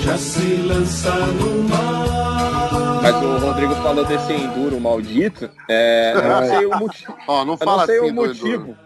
já 0.00 0.18
se 0.18 0.56
lança 0.62 1.10
no 1.10 1.62
mar. 1.68 3.00
Mas 3.00 3.14
o 3.22 3.38
Rodrigo 3.38 3.74
falou 3.76 4.04
desse 4.04 4.32
enduro 4.32 4.80
maldito. 4.80 5.48
É, 5.68 6.14
eu 6.16 6.22
não 6.24 6.46
sei 6.48 6.66
o 6.66 6.76
motivo. 6.78 7.14
Ó, 7.28 7.44
não 7.44 7.52
Eu 7.54 7.58
fala 7.58 7.76
não 7.78 7.86
sei 7.86 7.98
assim 7.98 8.10
o 8.10 8.14
motivo. 8.14 8.76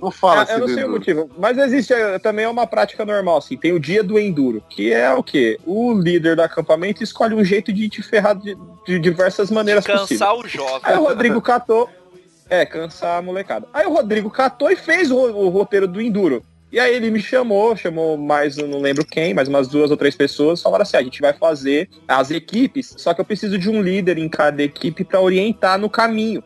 Não 0.00 0.10
fala 0.10 0.40
É, 0.40 0.42
assim 0.44 0.52
eu 0.52 0.58
não 0.60 0.66
sei 0.68 0.76
o 0.76 0.78
Enduro. 0.80 0.92
motivo, 0.98 1.30
mas 1.38 1.58
existe 1.58 1.92
é, 1.92 2.18
também 2.18 2.44
é 2.44 2.48
uma 2.48 2.66
prática 2.66 3.04
normal, 3.04 3.38
assim. 3.38 3.56
Tem 3.56 3.72
o 3.72 3.80
dia 3.80 4.04
do 4.04 4.18
enduro, 4.18 4.62
que 4.68 4.92
é 4.92 5.12
o 5.12 5.22
quê? 5.24 5.58
O 5.66 5.94
líder 5.94 6.36
do 6.36 6.42
acampamento 6.42 7.02
escolhe 7.02 7.34
um 7.34 7.42
jeito 7.42 7.72
de 7.72 7.88
te 7.88 8.02
ferrar 8.02 8.36
de, 8.36 8.56
de 8.86 8.98
diversas 9.00 9.50
maneiras 9.50 9.84
possíveis. 9.84 10.20
Cansar 10.20 10.34
o 10.36 10.46
jovem. 10.46 10.80
Aí 10.84 10.96
o 10.96 11.04
Rodrigo 11.04 11.40
catou. 11.40 11.88
É, 12.48 12.64
cansar 12.64 13.18
a 13.18 13.22
molecada. 13.22 13.66
Aí 13.72 13.86
o 13.86 13.92
Rodrigo 13.92 14.30
catou 14.30 14.70
e 14.70 14.76
fez 14.76 15.10
o, 15.10 15.16
o 15.16 15.48
roteiro 15.48 15.88
do 15.88 16.00
Enduro. 16.00 16.44
E 16.70 16.80
aí 16.80 16.94
ele 16.94 17.10
me 17.10 17.20
chamou, 17.20 17.76
chamou 17.76 18.16
mais, 18.16 18.56
não 18.56 18.80
lembro 18.80 19.04
quem, 19.04 19.32
mais 19.32 19.48
umas 19.48 19.68
duas 19.68 19.90
ou 19.90 19.96
três 19.96 20.16
pessoas, 20.16 20.60
falaram 20.60 20.82
assim, 20.82 20.96
"Ah, 20.96 21.00
a 21.00 21.02
gente 21.02 21.20
vai 21.20 21.32
fazer 21.32 21.88
as 22.08 22.30
equipes, 22.30 22.94
só 22.98 23.14
que 23.14 23.20
eu 23.20 23.24
preciso 23.24 23.56
de 23.56 23.70
um 23.70 23.80
líder 23.80 24.18
em 24.18 24.28
cada 24.28 24.62
equipe 24.62 25.04
para 25.04 25.20
orientar 25.20 25.78
no 25.78 25.88
caminho. 25.88 26.42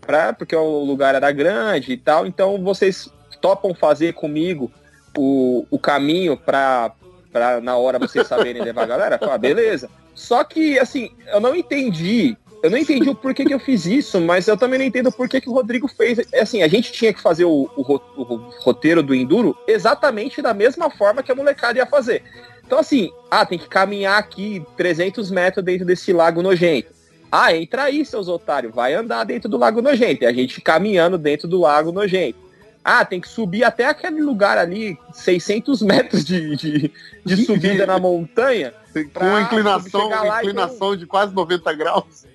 Pra, 0.00 0.32
porque 0.32 0.54
o 0.54 0.84
lugar 0.84 1.14
era 1.14 1.30
grande 1.32 1.92
e 1.92 1.96
tal, 1.96 2.26
então 2.26 2.62
vocês 2.62 3.10
topam 3.40 3.74
fazer 3.74 4.14
comigo 4.14 4.70
o, 5.16 5.66
o 5.70 5.78
caminho 5.78 6.36
pra, 6.36 6.92
pra 7.32 7.60
na 7.60 7.76
hora 7.76 7.98
vocês 7.98 8.26
saberem 8.26 8.62
levar 8.62 8.82
a 8.82 8.86
galera? 8.86 9.18
Falei, 9.18 9.34
ah, 9.34 9.38
beleza. 9.38 9.90
Só 10.14 10.44
que, 10.44 10.78
assim, 10.78 11.10
eu 11.26 11.40
não 11.40 11.56
entendi 11.56 12.36
eu 12.64 12.70
não 12.70 12.78
entendi 12.78 13.10
o 13.10 13.14
porquê 13.14 13.44
que 13.44 13.52
eu 13.52 13.58
fiz 13.58 13.84
isso, 13.84 14.18
mas 14.22 14.48
eu 14.48 14.56
também 14.56 14.78
não 14.78 14.86
entendo 14.86 15.08
o 15.08 15.12
porquê 15.12 15.38
que 15.38 15.50
o 15.50 15.52
Rodrigo 15.52 15.86
fez. 15.86 16.18
É 16.32 16.40
Assim, 16.40 16.62
a 16.62 16.66
gente 16.66 16.90
tinha 16.90 17.12
que 17.12 17.20
fazer 17.20 17.44
o, 17.44 17.68
o 17.76 18.00
o 18.16 18.36
roteiro 18.62 19.02
do 19.02 19.14
Enduro 19.14 19.54
exatamente 19.68 20.40
da 20.40 20.54
mesma 20.54 20.88
forma 20.88 21.22
que 21.22 21.30
a 21.30 21.34
molecada 21.34 21.78
ia 21.78 21.84
fazer. 21.84 22.22
Então, 22.66 22.78
assim, 22.78 23.10
ah, 23.30 23.44
tem 23.44 23.58
que 23.58 23.68
caminhar 23.68 24.18
aqui 24.18 24.64
300 24.78 25.30
metros 25.30 25.62
dentro 25.62 25.84
desse 25.84 26.10
lago 26.10 26.40
nojento. 26.40 26.88
Ah, 27.30 27.54
entra 27.54 27.82
aí, 27.82 28.02
seus 28.02 28.28
otários, 28.28 28.74
vai 28.74 28.94
andar 28.94 29.24
dentro 29.24 29.46
do 29.46 29.58
lago 29.58 29.82
nojento. 29.82 30.24
E 30.24 30.26
a 30.26 30.32
gente 30.32 30.62
caminhando 30.62 31.18
dentro 31.18 31.46
do 31.46 31.60
lago 31.60 31.92
nojento. 31.92 32.38
Ah, 32.82 33.04
tem 33.04 33.20
que 33.20 33.28
subir 33.28 33.62
até 33.62 33.84
aquele 33.84 34.22
lugar 34.22 34.56
ali, 34.56 34.96
600 35.12 35.82
metros 35.82 36.24
de, 36.24 36.56
de, 36.56 36.92
de 37.22 37.36
subida 37.44 37.84
na 37.86 37.98
montanha. 37.98 38.72
Com 39.12 39.24
uma 39.26 39.42
inclinação, 39.42 40.10
inclinação 40.38 40.96
de 40.96 41.06
quase 41.06 41.34
90 41.34 41.72
graus. 41.74 42.26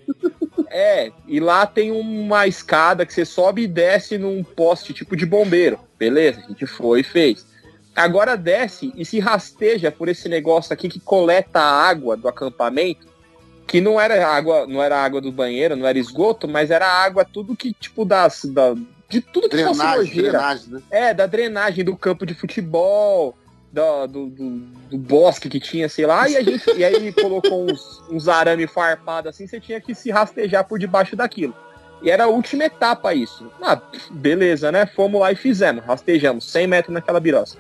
É, 0.70 1.12
e 1.28 1.40
lá 1.40 1.66
tem 1.66 1.92
uma 1.92 2.46
escada 2.46 3.06
que 3.06 3.14
você 3.14 3.26
sobe 3.26 3.64
e 3.64 3.68
desce 3.68 4.18
num 4.18 4.44
poste 4.44 4.94
tipo 4.94 5.16
de 5.16 5.26
bombeiro. 5.26 5.80
Beleza, 5.98 6.42
a 6.44 6.48
gente 6.48 6.66
foi 6.68 7.00
e 7.00 7.04
fez. 7.04 7.46
Agora 7.96 8.38
desce 8.38 8.94
e 8.96 9.04
se 9.04 9.20
rasteja 9.20 9.92
por 9.92 10.08
esse 10.08 10.30
negócio 10.30 10.72
aqui 10.72 10.88
que 10.88 11.00
coleta 11.00 11.60
a 11.60 11.88
água 11.90 12.16
do 12.16 12.28
acampamento, 12.28 13.08
que 13.68 13.82
não 13.82 14.00
era 14.00 14.28
água, 14.28 14.66
não 14.68 14.82
era 14.82 15.04
água 15.04 15.20
do 15.20 15.32
banheiro, 15.32 15.76
não 15.76 15.88
era 15.88 15.98
esgoto, 15.98 16.48
mas 16.48 16.72
era 16.72 16.88
água 16.88 17.26
tudo 17.26 17.56
que 17.56 17.74
tipo 17.74 18.06
das 18.06 18.46
da, 18.46 18.76
de 19.10 19.22
tudo 19.22 19.50
que 19.50 19.56
Drenagem, 19.56 19.76
fosse 19.76 19.98
nojeira. 19.98 20.32
drenagem, 20.32 20.70
né? 20.70 20.82
É, 20.92 21.14
da 21.14 21.26
drenagem 21.26 21.84
do 21.84 21.98
campo 21.98 22.26
de 22.26 22.34
futebol, 22.36 23.36
do, 23.72 24.08
do, 24.08 24.26
do- 24.28 24.60
do 24.90 24.98
bosque 24.98 25.48
que 25.50 25.60
tinha, 25.60 25.88
sei 25.88 26.06
lá, 26.06 26.28
e 26.28 26.36
a 26.36 26.42
gente 26.42 26.64
e 26.76 26.84
aí 26.84 27.12
colocou 27.14 27.70
uns, 27.70 28.02
uns 28.10 28.28
arame 28.28 28.66
farpado 28.68 29.30
assim, 29.30 29.46
você 29.46 29.60
tinha 29.60 29.80
que 29.80 29.94
se 29.94 30.10
rastejar 30.10 30.64
por 30.68 30.80
debaixo 30.80 31.16
daquilo. 31.16 31.54
E 32.02 32.10
era 32.10 32.24
a 32.24 32.28
última 32.28 32.64
etapa 32.64 33.14
isso. 33.14 33.52
Ah, 33.62 33.80
beleza, 34.10 34.72
né? 34.72 34.86
Fomos 34.86 35.20
lá 35.22 35.32
e 35.32 35.36
fizemos, 35.36 35.84
rastejamos 35.86 36.46
100 36.50 36.68
metros 36.68 36.94
naquela 36.94 37.20
biroça. 37.20 37.58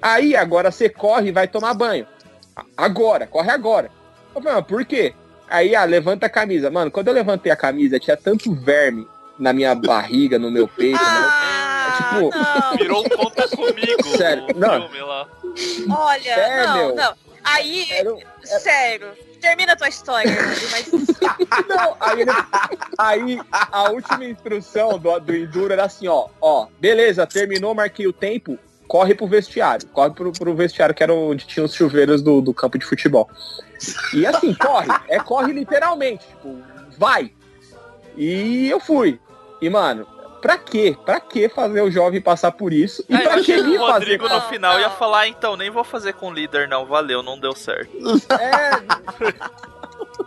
Aí 0.00 0.34
agora 0.34 0.70
você 0.70 0.88
corre 0.88 1.28
e 1.28 1.32
vai 1.32 1.46
tomar 1.46 1.74
banho. 1.74 2.06
Agora, 2.76 3.26
corre 3.26 3.50
agora. 3.50 3.90
Eu 4.34 4.40
falei, 4.42 4.56
mas 4.58 4.66
por 4.66 4.84
quê? 4.84 5.14
Aí, 5.48 5.76
ah, 5.76 5.84
levanta 5.84 6.26
a 6.26 6.30
camisa. 6.30 6.70
Mano, 6.70 6.90
quando 6.90 7.08
eu 7.08 7.14
levantei 7.14 7.52
a 7.52 7.56
camisa, 7.56 8.00
tinha 8.00 8.16
tanto 8.16 8.52
verme 8.54 9.06
na 9.38 9.52
minha 9.52 9.74
barriga, 9.74 10.38
no 10.38 10.50
meu 10.50 10.66
peito. 10.66 10.98
Ah, 11.00 11.20
né? 11.20 11.63
Tipo, 11.96 12.76
Virou 12.78 13.04
conta 13.10 13.48
comigo. 13.54 14.04
Sério, 14.16 14.46
o 14.54 14.58
não. 14.58 14.82
filme 14.88 15.00
lá. 15.02 15.28
Olha, 15.90 16.30
É, 16.30 16.66
não, 16.66 16.76
meu. 16.76 16.94
não. 16.94 17.14
Aí, 17.46 17.86
sério, 18.42 19.12
termina 19.38 19.74
a 19.74 19.76
tua 19.76 19.88
história, 19.88 20.30
mas 20.72 20.88
Não, 21.68 21.96
aí, 22.00 22.20
ele- 22.22 22.30
aí 22.96 23.40
a 23.52 23.90
última 23.90 24.24
instrução 24.24 24.98
do, 24.98 25.18
do 25.20 25.36
Enduro 25.36 25.70
era 25.70 25.84
assim, 25.84 26.08
ó, 26.08 26.28
ó, 26.40 26.68
beleza, 26.80 27.26
terminou, 27.26 27.74
marquei 27.74 28.06
o 28.06 28.14
tempo, 28.14 28.58
corre 28.88 29.14
pro 29.14 29.26
vestiário, 29.26 29.86
corre 29.88 30.10
pro, 30.12 30.32
pro 30.32 30.54
vestiário 30.54 30.94
que 30.94 31.02
era 31.02 31.12
onde 31.12 31.46
tinha 31.46 31.64
os 31.66 31.74
chuveiros 31.74 32.22
do, 32.22 32.40
do 32.40 32.54
campo 32.54 32.78
de 32.78 32.86
futebol. 32.86 33.28
E 34.14 34.26
assim, 34.26 34.54
corre, 34.54 34.88
é 35.08 35.18
corre 35.20 35.52
literalmente, 35.52 36.26
tipo, 36.26 36.56
vai. 36.96 37.30
E 38.16 38.70
eu 38.70 38.80
fui. 38.80 39.20
E, 39.60 39.68
mano, 39.68 40.06
pra 40.44 40.58
quê? 40.58 40.94
Pra 41.06 41.18
que 41.20 41.48
fazer 41.48 41.80
o 41.80 41.90
jovem 41.90 42.20
passar 42.20 42.52
por 42.52 42.70
isso? 42.70 43.02
E 43.08 43.14
Aí 43.16 43.22
pra 43.22 43.38
eu 43.38 43.44
que 43.44 43.44
que 43.46 43.52
ele 43.52 43.78
o 43.78 43.80
Rodrigo 43.80 44.28
fazer? 44.28 44.40
no 44.42 44.48
final 44.50 44.78
ia 44.78 44.90
falar, 44.90 45.26
então, 45.26 45.56
nem 45.56 45.70
vou 45.70 45.82
fazer 45.82 46.12
com 46.12 46.28
o 46.28 46.32
líder, 46.34 46.68
não. 46.68 46.84
Valeu, 46.84 47.22
não 47.22 47.38
deu 47.40 47.54
certo. 47.56 47.90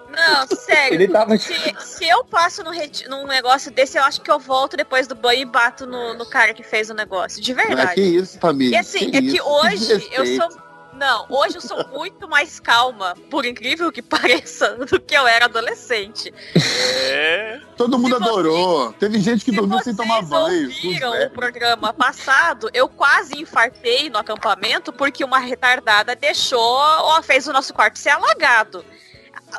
Não, 0.09 0.47
sério. 0.57 0.95
Ele 0.95 1.07
tava- 1.07 1.38
se, 1.38 1.53
se 1.80 2.07
eu 2.09 2.24
passo 2.24 2.63
no 2.63 2.72
reti- 2.72 3.07
num 3.07 3.28
negócio 3.28 3.70
desse, 3.72 3.97
eu 3.99 4.03
acho 4.03 4.20
que 4.22 4.32
eu 4.32 4.39
volto 4.39 4.76
depois 4.76 5.05
do 5.05 5.13
banho 5.13 5.41
e 5.41 5.45
bato 5.45 5.86
no, 5.86 6.15
no 6.15 6.26
cara 6.28 6.53
que 6.53 6.63
fez 6.63 6.89
o 6.89 6.93
negócio. 6.95 7.39
De 7.41 7.53
Não, 7.53 7.63
verdade. 7.63 7.93
que 7.93 8.01
isso, 8.01 8.39
família. 8.39 8.76
E 8.76 8.80
assim, 8.80 9.11
que 9.11 9.18
é 9.18 9.22
que 9.22 9.28
isso, 9.38 9.47
hoje 9.47 10.09
eu 10.11 10.26
sou. 10.26 10.66
Não, 10.97 11.27
hoje 11.29 11.57
eu 11.57 11.61
sou 11.61 11.87
muito 11.89 12.27
mais 12.27 12.59
calma, 12.59 13.15
por 13.29 13.45
incrível 13.45 13.91
que 13.91 14.01
pareça, 14.03 14.75
do 14.75 14.99
que 14.99 15.15
eu 15.15 15.27
era 15.27 15.45
adolescente. 15.45 16.33
É. 16.55 17.61
Todo 17.77 17.99
mundo 17.99 18.15
adorou. 18.15 18.91
Teve 18.93 19.19
gente 19.19 19.45
que 19.45 19.51
dormiu 19.51 19.79
sem 19.83 19.95
tomar 19.95 20.23
banho. 20.23 20.69
Viram 20.69 21.13
o 21.25 21.29
programa 21.29 21.93
passado, 21.93 22.69
eu 22.73 22.89
quase 22.89 23.39
infartei 23.39 24.09
no 24.09 24.17
acampamento 24.17 24.91
porque 24.91 25.23
uma 25.23 25.37
retardada 25.37 26.15
deixou, 26.15 26.59
ó, 26.59 27.21
fez 27.21 27.47
o 27.47 27.53
nosso 27.53 27.73
quarto 27.73 27.99
ser 27.99 28.09
alagado. 28.09 28.83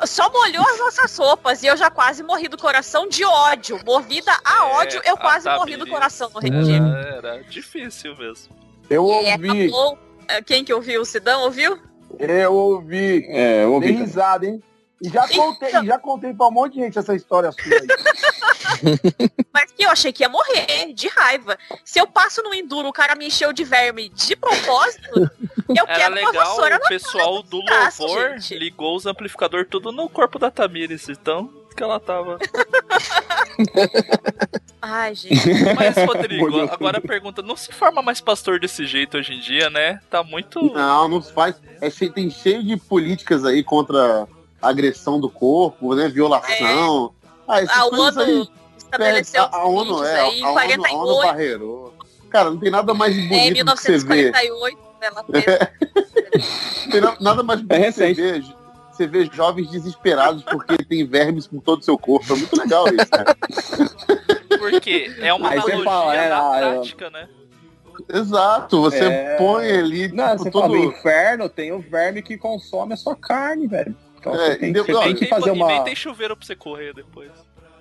Só 0.05 0.29
molhou 0.31 0.63
as 0.67 0.77
nossas 0.77 1.17
roupas 1.17 1.63
e 1.63 1.67
eu 1.67 1.75
já 1.75 1.89
quase 1.89 2.21
morri 2.21 2.47
do 2.47 2.57
coração 2.57 3.07
de 3.07 3.23
ódio. 3.23 3.79
Movida 3.85 4.31
a 4.43 4.65
ódio, 4.65 5.01
eu 5.05 5.15
a 5.15 5.17
quase 5.17 5.49
morri 5.49 5.77
do 5.77 5.87
coração 5.87 6.29
no 6.33 6.39
retiro. 6.39 6.85
Era, 6.85 7.15
era 7.15 7.43
difícil 7.43 8.15
mesmo. 8.17 8.55
Eu 8.89 9.07
E 9.07 9.33
ouvi, 9.33 9.67
acabou. 9.69 10.08
Eh, 10.29 10.41
Quem 10.41 10.63
que 10.63 10.73
ouviu? 10.73 11.01
O 11.01 11.05
Sidão 11.05 11.41
ouviu? 11.43 11.77
eu 12.17 12.53
ouvi. 12.53 13.25
É, 13.29 13.63
eu 13.63 13.73
ouvi 13.73 13.87
Dei 13.87 13.95
risada, 13.97 14.45
hein? 14.45 14.61
E 15.01 15.09
já 15.09 15.27
contei, 15.27 15.71
já 15.71 15.97
contei 15.97 16.33
pra 16.33 16.47
um 16.47 16.51
monte 16.51 16.73
de 16.73 16.81
gente 16.81 16.99
essa 16.99 17.15
história 17.15 17.51
sua 17.51 17.63
aí. 17.63 17.87
Mas 19.53 19.71
que 19.71 19.83
eu 19.83 19.89
achei 19.89 20.11
que 20.11 20.23
ia 20.23 20.29
morrer 20.29 20.93
de 20.93 21.07
raiva. 21.07 21.57
Se 21.85 21.99
eu 21.99 22.05
passo 22.05 22.43
no 22.43 22.53
enduro, 22.53 22.89
o 22.89 22.93
cara 22.93 23.15
me 23.15 23.27
encheu 23.27 23.53
de 23.53 23.63
verme 23.63 24.09
de 24.09 24.35
propósito, 24.35 25.31
eu 25.69 25.85
Era 25.87 25.95
quero 25.95 26.15
uma 26.19 26.29
legal, 26.29 26.45
vassoura 26.45 26.75
o 26.75 26.87
pessoal 26.87 27.43
do 27.43 27.61
louvor 27.61 28.35
ligou 28.51 28.97
os 28.97 29.05
amplificadores 29.05 29.67
tudo 29.69 29.91
no 29.91 30.09
corpo 30.09 30.37
da 30.37 30.51
Tamires, 30.51 31.07
então 31.07 31.49
que 31.75 31.83
ela 31.83 31.99
tava. 31.99 32.37
Ai, 34.81 35.13
gente. 35.15 35.35
Mas, 35.75 35.95
Rodrigo, 35.97 36.59
agora 36.69 36.97
a 36.99 37.01
pergunta, 37.01 37.41
não 37.41 37.55
se 37.55 37.71
forma 37.73 38.01
mais 38.01 38.21
pastor 38.21 38.59
desse 38.59 38.85
jeito 38.85 39.17
hoje 39.17 39.33
em 39.33 39.39
dia, 39.39 39.69
né? 39.69 39.99
Tá 40.09 40.23
muito. 40.23 40.61
Não, 40.73 41.07
não 41.07 41.21
se 41.21 41.31
faz. 41.33 41.55
É 41.81 41.89
cheio, 41.89 42.11
tem 42.13 42.29
cheio 42.29 42.63
de 42.63 42.77
políticas 42.77 43.43
aí 43.45 43.63
contra 43.63 44.27
a 44.61 44.69
agressão 44.69 45.19
do 45.19 45.29
corpo, 45.29 45.93
né? 45.95 46.07
Violação. 46.07 47.13
Ah, 47.47 47.61
essas 47.61 47.77
A 47.77 47.85
ONU 47.87 48.19
aí. 48.21 48.47
estabeleceu 48.77 49.43
a, 49.43 49.55
a 49.57 49.65
ONU 49.65 50.03
é. 50.05 50.19
aí, 50.21 50.41
a, 50.43 50.47
a 50.47 50.51
ONU, 50.51 50.59
a 50.59 50.93
ONU 50.93 51.13
48. 51.15 51.21
barreirou. 51.27 51.93
Cara, 52.29 52.49
não 52.51 52.57
tem 52.59 52.69
nada 52.71 52.93
mais 52.93 53.17
É, 53.17 53.19
em 53.19 53.27
bonito 53.27 53.65
do 53.65 53.75
que 53.75 53.81
você 53.81 53.97
ver. 53.97 54.31
1948, 54.31 54.79
ela 55.01 55.23
fez. 55.23 55.45
Não 56.85 56.91
tem 56.91 57.01
na- 57.01 57.17
nada 57.19 57.43
mais 57.43 57.59
É 57.59 57.63
bonito 57.63 57.85
que 57.85 57.91
você 57.91 58.13
ver. 58.13 58.43
Você 58.99 59.07
vê 59.07 59.29
jovens 59.31 59.69
desesperados 59.69 60.43
porque 60.43 60.77
tem 60.83 61.05
vermes 61.07 61.47
por 61.47 61.61
todo 61.61 61.79
o 61.79 61.83
seu 61.85 61.97
corpo. 61.97 62.33
É 62.33 62.35
muito 62.35 62.53
legal 62.59 62.85
isso, 62.87 63.09
cara. 63.09 63.33
Porque 64.59 65.15
é 65.19 65.33
uma 65.33 65.47
Aí 65.51 65.57
analogia 65.57 65.83
fala, 65.85 66.15
é, 66.17 66.29
na 66.29 66.51
ah, 66.51 66.61
eu- 66.61 66.71
prática, 66.73 67.09
né? 67.09 67.29
Exato, 68.13 68.81
você 68.81 69.05
É. 69.05 69.37
põe 69.37 69.71
ali. 69.71 70.09
Não, 70.09 70.31
tipo, 70.31 70.43
você 70.43 70.51
todo... 70.51 70.61
fala, 70.63 70.77
no 70.77 70.83
inferno 70.83 71.47
tem 71.47 71.71
o 71.71 71.79
verme 71.79 72.21
que 72.21 72.37
consome 72.37 72.93
a 72.93 72.97
sua 72.97 73.15
carne, 73.15 73.67
velho. 73.67 73.95
Então 74.19 74.33
É, 74.35 74.37
você 74.51 74.55
tem, 74.57 74.73
você 74.73 74.93
Olha, 74.93 75.03
tem 75.05 75.15
que 75.15 75.21
Nem- 75.21 75.29
fazer 75.29 75.49
E 75.49 75.53
nem 75.53 75.63
uma... 75.63 75.83
tem 75.85 75.95
chuveiro 75.95 76.35
pra 76.35 76.45
você 76.45 76.55
correr 76.57 76.93
depois. 76.93 77.31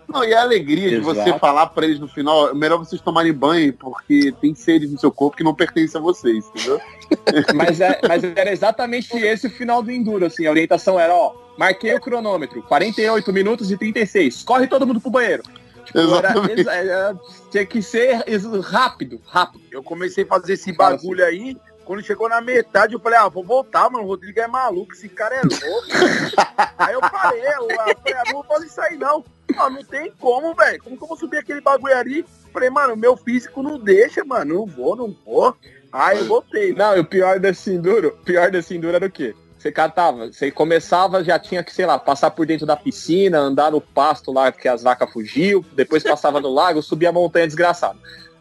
Não, 0.08 0.24
e 0.24 0.32
a 0.32 0.40
alegria 0.40 0.88
de 0.90 1.00
você 1.00 1.20
Exato. 1.20 1.38
falar 1.38 1.66
pra 1.66 1.84
eles 1.84 2.00
no 2.00 2.08
final, 2.08 2.48
é 2.48 2.54
melhor 2.54 2.78
vocês 2.78 3.00
tomarem 3.00 3.32
banho, 3.32 3.72
porque 3.74 4.32
tem 4.40 4.54
seres 4.54 4.90
no 4.90 4.98
seu 4.98 5.12
corpo 5.12 5.36
que 5.36 5.44
não 5.44 5.54
pertencem 5.54 5.98
a 6.00 6.02
vocês, 6.02 6.46
entendeu? 6.48 6.80
Mas, 7.54 7.80
é, 7.80 8.00
mas 8.06 8.22
era 8.22 8.52
exatamente 8.52 9.16
esse 9.16 9.46
o 9.46 9.50
final 9.50 9.82
do 9.82 9.90
Enduro, 9.90 10.26
assim. 10.26 10.46
A 10.46 10.50
orientação 10.50 11.00
era, 11.00 11.14
ó, 11.14 11.34
marquei 11.58 11.94
o 11.94 12.00
cronômetro, 12.00 12.62
48 12.64 13.32
minutos 13.32 13.70
e 13.70 13.78
36. 13.78 14.42
Corre 14.42 14.66
todo 14.66 14.86
mundo 14.86 15.00
pro 15.00 15.10
banheiro. 15.10 15.42
Tipo, 15.86 15.98
era, 15.98 16.06
Exatamente. 16.28 16.60
exa- 16.60 16.74
era- 16.74 17.18
tinha 17.50 17.64
que 17.64 17.80
ser 17.82 18.22
rápido, 18.62 19.20
rápido. 19.26 19.64
Eu 19.70 19.82
comecei 19.82 20.24
a 20.24 20.26
fazer 20.26 20.52
esse 20.52 20.70
bagulho 20.72 21.24
aí. 21.24 21.56
Quando 21.88 22.04
chegou 22.04 22.28
na 22.28 22.42
metade, 22.42 22.92
eu 22.92 23.00
falei, 23.00 23.18
ah, 23.18 23.30
vou 23.30 23.42
voltar, 23.42 23.88
mano. 23.88 24.04
O 24.04 24.08
Rodrigo 24.08 24.38
é 24.38 24.46
maluco, 24.46 24.92
esse 24.92 25.08
cara 25.08 25.36
é 25.36 25.40
louco. 25.40 25.88
aí 26.76 26.92
eu 26.92 27.00
parei, 27.00 27.40
eu, 27.40 27.66
falei, 27.74 28.14
ah, 28.14 28.22
não 28.26 28.32
vou 28.34 28.44
fazer 28.44 28.66
isso 28.66 28.78
aí, 28.82 28.98
não. 28.98 29.24
Ah, 29.56 29.70
não 29.70 29.82
tem 29.82 30.12
como, 30.20 30.54
velho. 30.54 30.82
Como 30.82 30.98
que 30.98 31.02
eu 31.02 31.08
vou 31.08 31.16
subir 31.16 31.38
aquele 31.38 31.62
bagulho 31.62 31.96
ali? 31.96 32.26
Falei, 32.52 32.68
mano, 32.68 32.94
meu 32.94 33.16
físico 33.16 33.62
não 33.62 33.78
deixa, 33.78 34.22
mano. 34.22 34.56
Não 34.56 34.66
vou, 34.66 34.94
não 34.94 35.16
vou. 35.24 35.56
Aí 35.90 36.18
eu 36.18 36.26
voltei. 36.26 36.74
Não, 36.74 36.94
e 36.94 37.00
o 37.00 37.06
pior 37.06 37.40
desse 37.40 37.72
Enduro, 37.72 38.18
pior 38.22 38.50
desse 38.50 38.76
Enduro 38.76 38.94
era 38.94 39.06
o 39.06 39.10
quê? 39.10 39.34
Você 39.56 39.72
catava, 39.72 40.26
você 40.30 40.50
começava, 40.50 41.24
já 41.24 41.38
tinha 41.38 41.64
que, 41.64 41.72
sei 41.72 41.86
lá, 41.86 41.98
passar 41.98 42.32
por 42.32 42.44
dentro 42.44 42.66
da 42.66 42.76
piscina, 42.76 43.38
andar 43.38 43.72
no 43.72 43.80
pasto 43.80 44.30
lá 44.30 44.52
que 44.52 44.68
as 44.68 44.82
vacas 44.82 45.10
fugiu, 45.10 45.64
depois 45.72 46.02
passava 46.02 46.38
no 46.38 46.52
lago, 46.52 46.82
subia 46.82 47.08
a 47.08 47.12
montanha 47.12 47.46
desgraçado. 47.46 47.98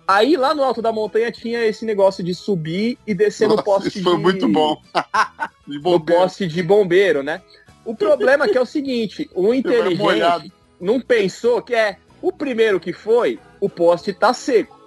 Aí 0.08 0.38
lá 0.38 0.56
no 0.56 0.64
alto 0.64 0.82
da 0.82 0.92
montanha 0.92 1.32
tinha 1.32 1.66
esse 1.66 1.84
negócio 1.84 2.24
de 2.24 2.34
subir 2.34 2.98
e 3.06 3.14
descer 3.14 3.48
no 3.48 3.56
Nossa, 3.56 3.64
poste 3.64 3.88
isso 3.90 4.04
foi 4.04 4.16
de- 4.16 4.22
muito 4.22 4.48
bom. 4.48 4.82
De 5.68 5.80
no 5.80 6.00
poste 6.00 6.48
de 6.48 6.64
bombeiro, 6.64 7.22
né? 7.22 7.42
O 7.84 7.94
problema 7.94 8.46
é 8.46 8.48
que 8.48 8.58
é 8.58 8.62
o 8.62 8.66
seguinte, 8.66 9.30
o 9.36 9.54
inteligente 9.54 9.98
molhado. 10.00 10.52
não 10.80 11.02
pensou 11.02 11.62
que 11.62 11.76
é 11.76 11.98
o 12.22 12.32
primeiro 12.32 12.80
que 12.80 12.94
foi, 12.94 13.38
o 13.60 13.70
poste 13.70 14.14
tá 14.14 14.34
seco. 14.34 14.78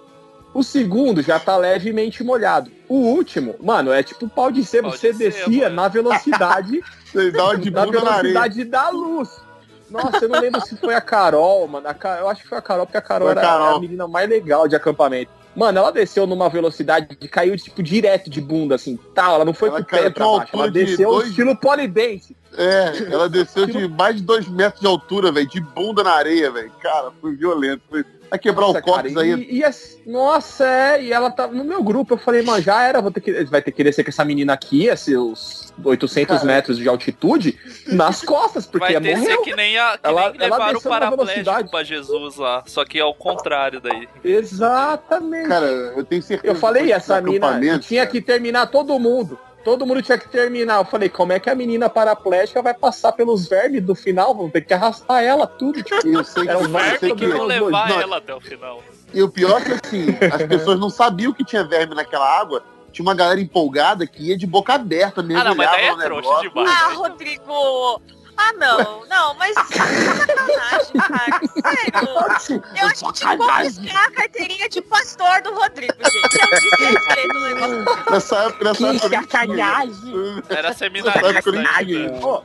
O 0.53 0.63
segundo 0.63 1.21
já 1.21 1.39
tá 1.39 1.55
levemente 1.55 2.23
molhado. 2.23 2.71
O 2.89 2.95
último, 2.95 3.55
mano, 3.61 3.91
é 3.91 4.01
tipo 4.03 4.27
pau 4.27 4.51
de 4.51 4.65
sebo. 4.65 4.89
Pau 4.89 4.91
de 4.91 4.97
Você 4.97 5.13
sebo, 5.13 5.19
descia 5.19 5.65
é. 5.67 5.69
na 5.69 5.87
velocidade, 5.87 6.81
de 7.61 7.71
na 7.71 7.85
velocidade 7.85 8.63
da 8.65 8.89
luz. 8.89 9.29
Nossa, 9.91 10.25
eu 10.25 10.29
não 10.29 10.39
lembro 10.39 10.61
se 10.61 10.75
foi 10.77 10.93
a 10.95 11.01
Carol, 11.01 11.67
mano. 11.67 11.87
A 11.87 12.17
Eu 12.19 12.29
acho 12.29 12.41
que 12.43 12.47
foi 12.47 12.57
a 12.57 12.61
Carol, 12.61 12.85
porque 12.85 12.97
a 12.97 13.01
Carol 13.01 13.27
Foi 13.27 13.37
era 13.37 13.41
Carol. 13.41 13.75
a 13.75 13.79
menina 13.79 14.07
mais 14.07 14.29
legal 14.29 14.67
de 14.67 14.75
acampamento. 14.75 15.31
Mano, 15.53 15.79
ela 15.79 15.91
desceu 15.91 16.25
numa 16.25 16.47
velocidade 16.47 17.13
que 17.13 17.27
caiu, 17.27 17.57
tipo, 17.57 17.83
direto 17.83 18.29
de 18.29 18.39
bunda, 18.39 18.75
assim, 18.75 18.97
tal. 19.13 19.35
Ela 19.35 19.43
não 19.45 19.53
foi 19.53 19.67
Ela 19.67 19.83
pro 19.83 19.85
pé 19.97 20.09
pra 20.09 20.25
baixo. 20.25 20.51
Ela 20.53 20.71
de 20.71 20.85
desceu 20.85 21.09
dois- 21.11 21.27
estilo 21.27 21.55
polidense. 21.57 22.35
É, 22.57 23.11
ela 23.13 23.27
desceu 23.29 23.65
de 23.65 23.87
mais 23.87 24.15
de 24.15 24.23
dois 24.23 24.47
metros 24.47 24.79
de 24.81 24.87
altura, 24.87 25.29
velho, 25.31 25.47
de 25.47 25.59
bunda 25.59 26.03
na 26.03 26.11
areia, 26.13 26.49
velho. 26.51 26.71
Cara, 26.81 27.11
foi 27.19 27.35
violento. 27.35 27.81
Foi... 27.89 28.05
Vai 28.31 28.39
quebrar 28.39 28.67
Nossa, 28.67 28.79
o 28.79 28.81
cóccix 28.81 29.13
cara, 29.13 29.25
aí. 29.25 29.33
E, 29.33 29.57
e 29.57 29.63
as- 29.63 29.99
nossa, 30.07 30.65
é, 30.65 31.03
e 31.03 31.11
ela 31.11 31.29
tá 31.29 31.47
no 31.47 31.65
meu 31.65 31.83
grupo. 31.83 32.13
Eu 32.13 32.17
falei, 32.17 32.41
mano, 32.41 32.61
já 32.63 32.81
era, 32.81 33.01
vou 33.01 33.11
ter 33.11 33.19
que, 33.19 33.43
vai 33.43 33.61
ter 33.61 33.73
que 33.73 33.83
descer 33.83 34.05
com 34.05 34.09
essa 34.09 34.23
menina 34.23 34.53
aqui, 34.53 34.89
a 34.89 34.95
seus 34.95 35.73
800 35.83 36.37
Cara. 36.37 36.45
metros 36.47 36.77
de 36.77 36.87
altitude, 36.87 37.59
nas 37.87 38.21
costas, 38.23 38.65
porque 38.65 38.93
Vai 38.93 39.01
ter 39.01 39.15
ser 39.17 39.21
morreu. 39.23 39.41
que 39.41 39.53
nem, 39.55 39.77
a, 39.77 39.97
que 39.97 40.07
Ela- 40.07 40.31
nem 40.31 40.47
ela 40.47 40.57
levaram 40.57 40.79
o 40.79 40.81
paraplégico 40.81 41.69
pra 41.69 41.83
Jesus 41.83 42.37
lá. 42.37 42.63
Só 42.65 42.85
que 42.85 43.01
ao 43.01 43.13
contrário 43.13 43.81
daí. 43.81 44.07
Exatamente. 44.23 45.49
Cara, 45.49 45.65
eu 45.65 46.05
tenho 46.05 46.21
certeza. 46.21 46.53
Eu 46.53 46.57
falei, 46.57 46.85
que 46.85 46.93
essa 46.93 47.19
mina 47.19 47.79
tinha 47.79 48.07
que 48.07 48.21
terminar 48.21 48.67
todo 48.67 48.97
mundo. 48.97 49.37
Todo 49.63 49.85
mundo 49.85 50.01
tinha 50.01 50.17
que 50.17 50.27
terminar. 50.27 50.77
Eu 50.79 50.85
falei, 50.85 51.07
como 51.09 51.31
é 51.33 51.39
que 51.39 51.49
a 51.49 51.55
menina 51.55 51.89
paraplégica 51.89 52.61
vai 52.61 52.73
passar 52.73 53.11
pelos 53.11 53.47
vermes 53.47 53.83
do 53.83 53.93
final? 53.93 54.33
Vamos 54.33 54.51
ter 54.51 54.61
que 54.61 54.73
arrastar 54.73 55.23
ela 55.23 55.45
tudo. 55.45 55.81
Tipo, 55.83 56.07
Eu 56.07 56.23
sei 56.23 56.43
que, 56.43 56.49
Era 56.49 56.59
um 56.59 56.63
eu 56.63 56.69
verme 56.69 56.99
sei 56.99 57.15
Que 57.15 57.27
vão 57.27 57.39
que- 57.41 57.45
levar 57.47 57.89
não, 57.89 58.01
ela 58.01 58.17
até 58.17 58.33
o 58.33 58.41
final. 58.41 58.81
E 59.13 59.21
o 59.21 59.29
pior 59.29 59.61
é 59.61 59.65
que 59.65 59.71
assim, 59.73 60.05
as 60.33 60.43
pessoas 60.47 60.79
não 60.79 60.89
sabiam 60.89 61.31
que 61.33 61.43
tinha 61.43 61.63
verme 61.63 61.93
naquela 61.93 62.25
água. 62.39 62.63
Tinha 62.91 63.03
uma 63.03 63.13
galera 63.15 63.39
empolgada 63.39 64.05
que 64.07 64.23
ia 64.29 64.37
de 64.37 64.45
boca 64.47 64.73
aberta 64.73 65.21
mesmo. 65.23 65.41
Ah, 65.41 65.45
não, 65.45 65.55
mas 65.55 65.69
daí 65.69 65.85
é 65.85 65.95
trouxa 65.95 66.41
demais. 66.41 66.69
Ah, 66.69 66.93
Rodrigo! 66.93 68.01
Ah, 68.41 68.53
não, 68.53 69.05
não, 69.05 69.33
mas 69.35 69.53
sacanagem, 69.69 70.93
cara. 70.97 71.41
Sério. 71.61 72.61
Eu 72.79 72.87
acho 72.87 73.05
que 73.05 73.13
tinha 73.13 73.37
que 73.37 73.37
confiscar 73.37 74.05
a 74.05 74.11
carteirinha 74.11 74.67
de 74.69 74.81
pastor 74.81 75.41
do 75.43 75.53
Rodrigo, 75.53 75.93
gente. 75.93 76.41
É 76.41 76.45
um 76.45 76.59
desrespeito 76.59 77.37
o 77.37 77.41
negócio. 77.41 77.85
Nessa 78.11 78.35
época, 78.45 78.63
nessa 78.65 78.87
época 78.87 79.09
nem 79.11 79.27
tinha. 79.27 80.43
Era 80.49 80.73
seminarista 80.73 81.27
época 81.27 81.51
tinha. 81.83 82.41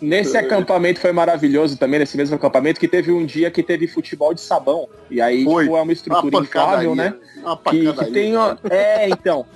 Nesse 0.00 0.36
acampamento 0.36 1.00
foi 1.00 1.12
maravilhoso 1.12 1.76
também, 1.78 2.00
nesse 2.00 2.16
mesmo 2.16 2.36
acampamento, 2.36 2.80
que 2.80 2.88
teve 2.88 3.12
um 3.12 3.24
dia 3.24 3.50
que 3.50 3.62
teve 3.62 3.86
futebol 3.86 4.32
de 4.34 4.40
sabão. 4.40 4.88
E 5.10 5.20
aí, 5.20 5.44
Foi. 5.44 5.64
tipo, 5.64 5.76
é 5.76 5.82
uma 5.82 5.92
estrutura 5.92 6.36
Uma 6.38 6.42
inflável, 6.44 6.94
né? 6.94 7.14
Uma 7.42 7.56
Que, 7.56 7.92
que 7.92 8.04
tem. 8.06 8.36
ó, 8.36 8.56
É, 8.70 9.08
então. 9.08 9.46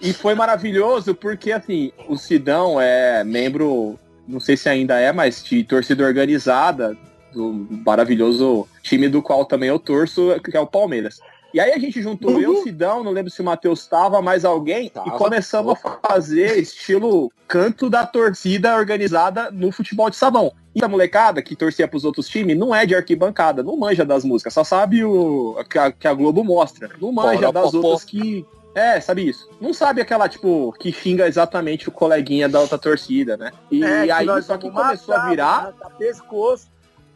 E 0.00 0.12
foi 0.12 0.34
maravilhoso 0.34 1.14
porque, 1.14 1.50
assim, 1.52 1.90
o 2.08 2.16
Sidão 2.16 2.78
é 2.78 3.24
membro, 3.24 3.98
não 4.26 4.40
sei 4.40 4.56
se 4.56 4.68
ainda 4.68 4.98
é, 4.98 5.12
mas 5.12 5.42
de 5.42 5.62
torcida 5.64 6.04
organizada, 6.04 6.96
do 7.32 7.66
maravilhoso 7.84 8.66
time 8.82 9.08
do 9.08 9.20
qual 9.20 9.44
também 9.44 9.68
eu 9.68 9.78
torço, 9.78 10.40
que 10.40 10.56
é 10.56 10.60
o 10.60 10.66
Palmeiras. 10.66 11.18
E 11.54 11.60
aí 11.60 11.70
a 11.70 11.78
gente 11.78 12.02
juntou 12.02 12.40
eu, 12.40 12.64
Sidão, 12.64 13.04
não 13.04 13.12
lembro 13.12 13.30
se 13.30 13.40
o 13.40 13.44
Matheus 13.44 13.86
tava, 13.86 14.20
mais 14.20 14.44
alguém, 14.44 14.90
e 15.06 15.10
começamos 15.12 15.78
a 15.84 16.00
fazer 16.04 16.58
estilo 16.58 17.30
canto 17.46 17.88
da 17.88 18.04
torcida 18.04 18.74
organizada 18.76 19.52
no 19.52 19.70
futebol 19.70 20.10
de 20.10 20.16
sabão. 20.16 20.52
E 20.74 20.82
a 20.82 20.88
molecada 20.88 21.40
que 21.40 21.54
torcia 21.54 21.86
pros 21.86 22.04
outros 22.04 22.26
times 22.28 22.58
não 22.58 22.74
é 22.74 22.84
de 22.84 22.96
arquibancada, 22.96 23.62
não 23.62 23.76
manja 23.76 24.04
das 24.04 24.24
músicas, 24.24 24.52
só 24.52 24.64
sabe 24.64 25.04
o 25.04 25.56
que 25.70 25.78
a, 25.78 25.92
que 25.92 26.08
a 26.08 26.12
Globo 26.12 26.42
mostra. 26.42 26.90
Não 27.00 27.12
manja 27.12 27.52
das 27.52 27.70
Poropopó. 27.70 27.86
outras 27.86 28.04
que. 28.04 28.44
É, 28.74 29.00
sabe 29.00 29.28
isso? 29.28 29.48
Não 29.60 29.72
sabe 29.72 30.00
aquela, 30.00 30.28
tipo, 30.28 30.74
que 30.78 30.92
xinga 30.92 31.28
exatamente 31.28 31.88
o 31.88 31.92
coleguinha 31.92 32.48
da 32.48 32.60
outra 32.60 32.76
torcida, 32.76 33.36
né? 33.36 33.52
E 33.70 33.84
É, 33.84 34.04
que 34.04 34.10
aí, 34.10 34.26
nós 34.26 34.44
só 34.46 34.58
que 34.58 34.68
vamos 34.68 34.82
começou 34.82 35.14
a 35.14 35.18
matar, 35.18 35.30
virar. 35.30 35.60
vamos 35.60 35.78
matar 35.78 35.96
pescoço. 35.96 36.74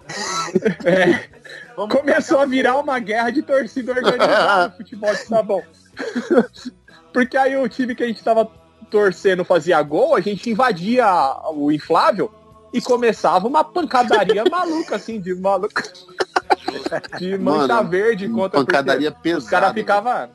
É, 0.86 1.28
começou 1.88 2.38
a 2.38 2.46
virar 2.46 2.78
uma 2.78 2.98
guerra 2.98 3.28
de 3.30 3.42
torcida 3.42 3.92
organizada 3.92 4.68
no 4.68 4.72
futebol 4.78 5.12
de 5.12 5.18
sabão. 5.18 5.62
Porque 7.12 7.36
aí 7.36 7.56
o 7.56 7.68
time 7.68 7.94
que 7.94 8.04
a 8.04 8.06
gente 8.06 8.22
tava 8.24 8.50
torcendo 8.90 9.44
fazia 9.44 9.82
gol, 9.82 10.16
a 10.16 10.20
gente 10.20 10.48
invadia 10.48 11.06
o 11.52 11.70
inflável 11.70 12.32
e 12.72 12.80
começava 12.80 13.46
uma 13.46 13.62
pancadaria 13.62 14.44
maluca, 14.50 14.96
assim, 14.96 15.20
de 15.20 15.34
maluco. 15.34 15.82
De 17.18 17.36
mancha 17.36 17.74
Mano, 17.74 17.90
verde 17.90 18.28
contra 18.28 18.60
pancadaria 18.60 19.12
porque 19.12 19.34
Os 19.34 19.48
caras 19.48 19.72
ficavam 19.72 20.30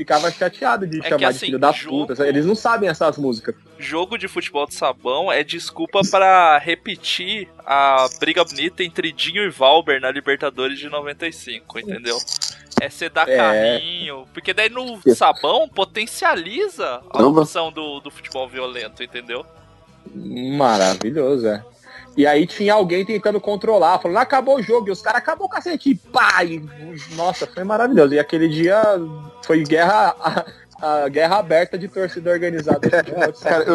ficava 0.00 0.30
chateado 0.30 0.86
de 0.86 0.98
É 0.98 1.02
que, 1.02 1.08
chamar 1.10 1.18
de 1.18 1.24
assim, 1.26 1.46
filho 1.46 1.58
da 1.58 1.72
jogo- 1.72 2.06
puta. 2.06 2.26
Eles 2.26 2.46
não 2.46 2.54
sabem 2.54 2.88
essas 2.88 3.18
músicas. 3.18 3.54
Jogo 3.78 4.16
de 4.16 4.28
futebol 4.28 4.66
de 4.66 4.72
sabão 4.74 5.30
é 5.30 5.44
desculpa 5.44 6.00
pra 6.10 6.56
repetir 6.56 7.46
a 7.66 8.08
briga 8.18 8.42
bonita 8.42 8.82
entre 8.82 9.12
Dinho 9.12 9.42
e 9.42 9.50
Valber 9.50 10.00
na 10.00 10.10
Libertadores 10.10 10.78
de 10.78 10.88
95, 10.88 11.78
entendeu? 11.78 12.16
É 12.80 12.88
você 12.88 13.10
dar 13.10 13.28
É. 13.28 13.36
carrinho. 13.36 14.26
Porque 14.32 14.54
daí 14.54 14.70
no 14.70 14.98
sabão 15.14 15.68
potencializa 15.68 17.02
a 17.10 17.22
opção 17.22 17.70
do, 17.70 18.00
do 18.00 18.10
futebol 18.10 18.48
violento, 18.48 19.02
entendeu? 19.02 19.44
Maravilhoso, 20.14 21.46
é. 21.46 21.62
E 22.16 22.26
aí 22.26 22.46
tinha 22.46 22.74
alguém 22.74 23.04
tentando 23.04 23.40
controlar, 23.40 23.98
falando, 23.98 24.18
acabou 24.18 24.56
o 24.56 24.62
jogo, 24.62 24.88
e 24.88 24.90
os 24.90 25.00
caras 25.00 25.18
acabou 25.20 25.46
o 25.46 25.50
cacete, 25.50 25.90
e 25.90 25.94
pá! 25.94 26.44
E, 26.44 26.62
nossa, 27.14 27.46
foi 27.46 27.64
maravilhoso. 27.64 28.14
E 28.14 28.18
aquele 28.18 28.48
dia 28.48 28.82
foi 29.44 29.62
guerra, 29.62 30.14
a, 30.20 31.04
a 31.04 31.08
guerra 31.08 31.38
aberta 31.38 31.78
de 31.78 31.88
torcida 31.88 32.30
organizada. 32.30 32.88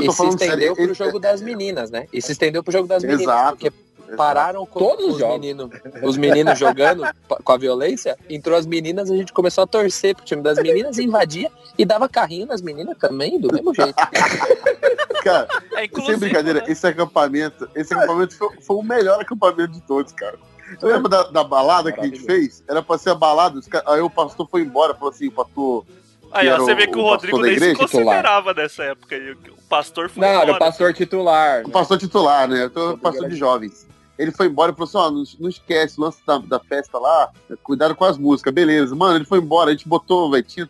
e 0.03 0.11
se 0.11 0.27
estendeu 0.27 0.75
pro 0.75 0.93
jogo 0.93 1.19
das 1.19 1.41
meninas, 1.41 1.89
né? 1.89 2.07
E 2.11 2.21
se 2.21 2.33
estendeu 2.33 2.63
pro 2.63 2.73
jogo 2.73 2.87
das 2.87 3.03
meninas. 3.03 3.23
Exato. 3.23 3.57
Porque 3.57 3.71
pararam 4.15 4.65
com 4.65 4.79
Todos 4.79 5.05
os 5.07 5.15
os 5.15 5.21
meninos, 5.21 5.69
os 6.03 6.17
meninos 6.17 6.59
jogando 6.59 7.03
com 7.43 7.51
a 7.51 7.57
violência, 7.57 8.17
entrou 8.29 8.57
as 8.57 8.65
meninas, 8.65 9.09
a 9.09 9.15
gente 9.15 9.33
começou 9.33 9.63
a 9.63 9.67
torcer 9.67 10.15
pro 10.15 10.23
time 10.23 10.41
das 10.41 10.57
meninas, 10.57 10.99
invadia 10.99 11.51
e 11.77 11.85
dava 11.85 12.07
carrinho 12.07 12.45
nas 12.45 12.61
meninas 12.61 12.97
também, 12.97 13.39
do 13.39 13.51
mesmo 13.51 13.73
jeito. 13.73 13.95
Cara, 15.25 15.47
É 15.73 15.87
sem 16.05 16.17
brincadeira, 16.19 16.63
esse 16.67 16.85
acampamento, 16.85 17.67
esse 17.73 17.91
acampamento 17.95 18.37
foi, 18.37 18.49
foi 18.61 18.75
o 18.75 18.83
melhor 18.83 19.19
acampamento 19.19 19.71
de 19.71 19.81
todos, 19.81 20.13
cara. 20.13 20.37
Eu 20.79 20.87
lembro 20.87 21.09
da, 21.09 21.23
da 21.23 21.43
balada 21.43 21.91
que 21.91 21.99
a 21.99 22.03
gente 22.03 22.19
fez? 22.19 22.63
Era 22.67 22.83
pra 22.83 22.95
ser 22.99 23.09
a 23.09 23.15
balada, 23.15 23.59
aí 23.87 24.01
o 24.01 24.09
pastor 24.09 24.47
foi 24.47 24.61
embora, 24.61 24.93
falou 24.93 25.09
assim, 25.09 25.27
o 25.27 25.31
pastor. 25.31 25.83
Aí 26.31 26.47
ó, 26.47 26.57
você 26.57 26.75
vê 26.75 26.85
que 26.85 26.97
o, 26.97 27.01
pastor 27.09 27.31
Rodrigo 27.31 27.37
nem 27.39 27.51
se 27.51 27.55
igreja, 27.57 27.79
considerava 27.79 28.53
nessa 28.53 28.83
época 28.83 29.15
aí. 29.15 29.31
O 29.31 29.67
pastor 29.67 30.09
foi 30.09 30.21
Não, 30.21 30.27
era 30.29 30.39
o 30.39 30.43
embora. 30.43 30.59
pastor 30.59 30.93
titular. 30.93 31.63
O 31.65 31.71
pastor 31.71 31.97
titular, 31.97 32.47
né? 32.47 32.63
Eu 32.63 32.69
tô 32.69 32.95
pastor 32.97 33.27
de 33.27 33.35
jovens. 33.35 33.87
Ele 34.17 34.31
foi 34.31 34.45
embora 34.45 34.71
e 34.71 34.75
falou 34.75 34.87
assim: 34.87 34.97
ó, 34.97 35.09
não, 35.11 35.23
não 35.39 35.49
esquece 35.49 35.99
o 35.99 36.03
lance 36.03 36.19
da, 36.25 36.37
da 36.37 36.59
festa 36.59 36.99
lá, 36.99 37.31
cuidado 37.63 37.95
com 37.95 38.05
as 38.05 38.17
músicas, 38.17 38.53
beleza. 38.53 38.95
Mano, 38.95 39.17
ele 39.17 39.25
foi 39.25 39.39
embora, 39.39 39.69
a 39.69 39.73
gente 39.73 39.87
botou, 39.87 40.29
velho, 40.29 40.43
tinha- 40.43 40.69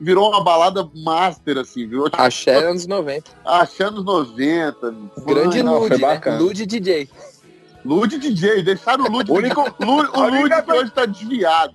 virou 0.00 0.30
uma 0.30 0.42
balada 0.42 0.88
master, 0.94 1.58
assim, 1.58 1.86
virou 1.86 2.08
tipo, 2.08 2.22
Axé 2.22 2.56
anos 2.56 2.86
90. 2.86 3.30
Axé 3.44 3.84
anos 3.84 4.04
90. 4.04 4.94
Grande 5.26 5.62
Não, 5.62 5.78
Lud, 5.78 5.88
foi 5.88 5.98
né? 5.98 6.06
bacana. 6.14 6.38
Lud 6.38 6.66
DJ. 6.66 7.08
Lud 7.84 8.18
DJ, 8.18 8.62
deixaram 8.62 9.04
o 9.04 9.10
Lud. 9.10 9.30
o 9.30 9.34
único, 9.34 9.60
Lud, 9.80 10.08
o 10.14 10.28
Lud 10.28 10.62
que 10.62 10.72
hoje 10.72 10.90
tá 10.92 11.04
desviado. 11.04 11.74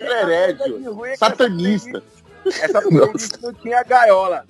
Herédio, 0.00 0.82
satanista. 1.16 2.02
Essa 2.46 2.82
playlist 2.82 3.36
não 3.40 3.52
tinha 3.54 3.82
gaiola. 3.82 4.44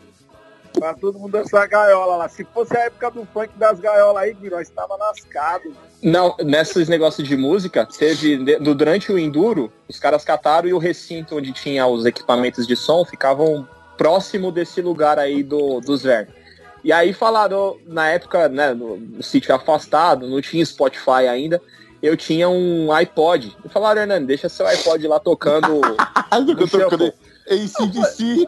Pra 0.72 0.94
todo 0.94 1.18
mundo 1.18 1.32
dançar 1.32 1.68
gaiola 1.68 2.16
lá. 2.16 2.28
Se 2.28 2.44
fosse 2.44 2.76
a 2.76 2.84
época 2.84 3.10
do 3.10 3.26
funk 3.26 3.50
das 3.56 3.80
gaiolas 3.80 4.22
aí, 4.22 4.32
Guilherme, 4.32 4.62
estava 4.62 4.96
lascado. 4.96 5.74
Não, 6.02 6.34
nesses 6.42 6.88
negócios 6.88 7.26
de 7.28 7.36
música, 7.36 7.86
teve 7.86 8.38
durante 8.58 9.12
o 9.12 9.18
Enduro, 9.18 9.70
os 9.88 9.98
caras 9.98 10.24
cataram 10.24 10.68
e 10.68 10.72
o 10.72 10.78
recinto 10.78 11.36
onde 11.36 11.52
tinha 11.52 11.86
os 11.86 12.06
equipamentos 12.06 12.66
de 12.66 12.74
som 12.74 13.04
ficavam 13.04 13.68
próximo 13.98 14.50
desse 14.50 14.80
lugar 14.80 15.18
aí 15.18 15.42
do, 15.42 15.80
dos 15.80 16.02
vermes. 16.02 16.34
E 16.82 16.90
aí 16.90 17.12
falaram, 17.12 17.76
na 17.86 18.08
época, 18.08 18.48
né, 18.48 18.72
no, 18.72 18.96
no 18.96 19.22
sítio 19.22 19.54
afastado, 19.54 20.26
não 20.26 20.40
tinha 20.40 20.64
Spotify 20.64 21.28
ainda, 21.30 21.60
eu 22.02 22.16
tinha 22.16 22.48
um 22.48 22.90
iPod. 22.92 23.54
E 23.62 23.68
falaram, 23.68 24.00
Hernani, 24.00 24.26
deixa 24.26 24.48
seu 24.48 24.66
iPod 24.66 25.06
lá 25.06 25.20
tocando. 25.20 25.80
no 26.56 26.66
shuffle." 26.66 27.12
ACDC. 27.50 28.46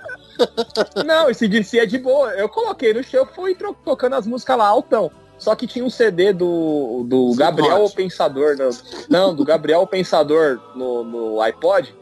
Não, 1.05 1.28
esse 1.28 1.48
DC 1.48 1.80
é 1.80 1.86
de 1.86 1.98
boa. 1.98 2.30
Eu 2.34 2.48
coloquei 2.48 2.94
no 2.94 3.03
show, 3.03 3.26
fui 3.26 3.57
tocando 3.84 4.14
as 4.14 4.26
músicas 4.26 4.57
lá 4.57 4.66
altão. 4.66 5.11
Só 5.38 5.54
que 5.56 5.66
tinha 5.66 5.84
um 5.84 5.90
CD 5.90 6.32
do, 6.32 7.04
do 7.06 7.34
Gabriel 7.34 7.84
o 7.84 7.90
Pensador. 7.90 8.56
no- 8.56 8.70
não, 9.08 9.34
do 9.34 9.44
Gabriel 9.44 9.80
o 9.82 9.86
Pensador 9.86 10.60
no, 10.74 11.02
no 11.02 11.40
iPod. 11.40 11.94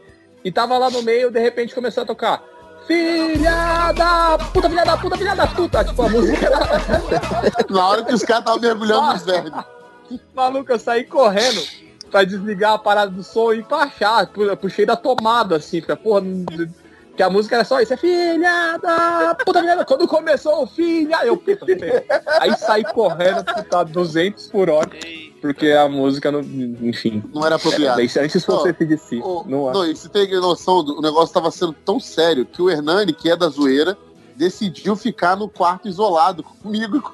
E 0.43 0.51
tava 0.51 0.77
lá 0.77 0.89
no 0.89 1.01
meio, 1.01 1.31
de 1.31 1.39
repente 1.39 1.73
começou 1.73 2.03
a 2.03 2.05
tocar. 2.05 2.43
Filha 2.87 3.91
da 3.93 4.37
puta, 4.53 4.69
filha 4.69 4.83
da 4.85 4.97
puta, 4.97 5.17
filha 5.17 5.35
da 5.35 5.47
puta. 5.47 5.83
Tipo, 5.83 6.01
a 6.03 6.09
música. 6.09 6.49
Na 7.69 7.87
hora 7.87 8.03
que 8.03 8.13
os 8.13 8.23
caras 8.23 8.41
estavam 8.41 8.59
mergulhando 8.61 9.13
nos 9.13 9.21
vermes. 9.23 9.51
Maluco, 10.35 10.71
eu 10.71 10.79
saí 10.79 11.03
correndo 11.03 11.61
pra 12.09 12.23
desligar 12.23 12.73
a 12.73 12.77
parada 12.79 13.11
do 13.11 13.23
som 13.23 13.53
e 13.53 13.63
pra 13.63 13.83
achar. 13.83 14.27
Pu- 14.27 14.55
Puxei 14.57 14.85
da 14.85 14.95
tomada, 14.95 15.55
assim, 15.57 15.79
porque, 15.79 15.95
porra, 15.95 16.21
que 17.21 17.23
a 17.23 17.29
música 17.29 17.57
era 17.57 17.63
só 17.63 17.79
isso, 17.79 17.93
é 17.93 17.97
filha 17.97 18.79
da 18.81 19.35
puta, 19.45 19.59
filha 19.59 19.75
da... 19.75 19.85
Quando 19.85 20.07
começou 20.07 20.63
o 20.63 20.65
filha, 20.65 21.23
eu, 21.23 21.37
puta, 21.37 21.67
aí 22.39 22.57
saí 22.57 22.83
correndo, 22.83 23.43
tá 23.69 23.83
200 23.83 24.47
por 24.47 24.71
hora, 24.71 24.89
porque 25.39 25.71
a 25.71 25.87
música, 25.87 26.31
não, 26.31 26.39
enfim. 26.41 27.21
Não 27.31 27.45
era 27.45 27.57
apropriada. 27.57 28.03
É, 28.03 28.07
se 28.07 28.19
antes 28.19 28.43
fosse 28.43 28.69
esse 28.69 28.85
de 28.87 28.97
si. 28.97 29.19
Não 29.45 29.69
é. 29.69 29.73
Não, 29.73 29.85
e 29.85 29.95
você 29.95 30.09
tem 30.09 30.31
noção, 30.39 30.83
do, 30.83 30.97
o 30.97 31.01
negócio 31.01 31.31
tava 31.31 31.51
sendo 31.51 31.73
tão 31.73 31.99
sério 31.99 32.43
que 32.43 32.59
o 32.59 32.71
Hernani, 32.71 33.13
que 33.13 33.29
é 33.29 33.35
da 33.35 33.49
zoeira, 33.49 33.95
decidiu 34.35 34.95
ficar 34.95 35.37
no 35.37 35.47
quarto 35.47 35.87
isolado 35.87 36.43
comigo 36.43 37.13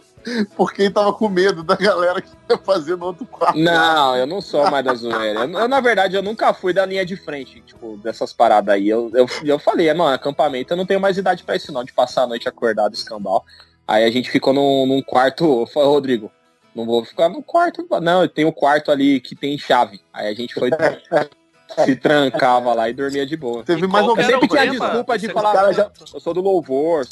Porque 0.56 0.84
ele 0.84 0.92
tava 0.92 1.14
com 1.14 1.30
medo 1.30 1.64
da 1.64 1.76
galera 1.76 2.22
que 2.22 2.30
ia 2.50 2.58
fazer 2.58 2.96
no 2.96 3.06
outro 3.06 3.26
quarto. 3.26 3.58
Não, 3.58 4.16
eu 4.16 4.28
não 4.28 4.42
sou 4.42 4.70
mais 4.70 4.84
da 4.84 4.94
zoeira. 4.94 5.42
Eu, 5.42 5.60
eu, 5.60 5.68
na 5.68 5.80
verdade, 5.80 6.16
eu 6.16 6.24
nunca 6.24 6.54
fui 6.54 6.74
da 6.74 6.86
linha 6.86 7.06
de 7.06 7.16
frente, 7.16 7.62
tipo, 7.62 7.98
dessas 7.98 8.34
paradas 8.34 8.76
aí. 8.76 8.90
Eu, 8.90 9.12
eu, 9.14 9.26
eu 9.44 9.60
falei, 9.60 9.94
mano, 9.94 10.14
acampamento, 10.14 10.74
eu 10.74 10.78
não 10.78 10.86
tenho 10.86 11.00
mais 11.00 11.18
idade 11.18 11.44
pra 11.44 11.56
isso 11.56 11.72
não, 11.72 11.84
de 11.84 11.94
passar 11.94 12.24
a 12.24 12.28
noite 12.28 12.48
acordado, 12.48 12.94
escambau. 12.94 13.46
Aí 13.88 14.04
a 14.04 14.12
gente 14.12 14.30
ficou 14.30 14.54
num, 14.54 14.86
num 14.86 15.02
quarto, 15.02 15.66
falei, 15.68 15.88
Rodrigo, 15.90 16.32
não 16.76 16.86
vou 16.86 17.06
ficar 17.06 17.30
no 17.30 17.42
quarto, 17.42 17.88
não, 18.02 18.28
tem 18.28 18.46
um 18.46 18.52
quarto 18.52 18.92
ali 18.92 19.20
que 19.20 19.36
tem 19.36 19.58
chave. 19.58 20.02
Aí 20.14 20.28
a 20.28 20.34
gente 20.34 20.54
foi 20.54 20.70
se 21.86 21.96
trancava 21.96 22.74
lá 22.74 22.90
e 22.90 22.94
dormia 22.94 23.26
de 23.26 23.36
boa. 23.36 23.64
Teve 23.64 23.88
mais 23.88 24.06
Eu 24.06 24.16
sempre 24.16 24.48
tinha 24.48 24.68
desculpa 24.68 25.18
de 25.18 25.30
falar, 25.30 25.72
já, 25.74 25.92
eu 26.14 26.20
sou 26.20 26.34
do 26.34 26.42
louvor, 26.42 27.06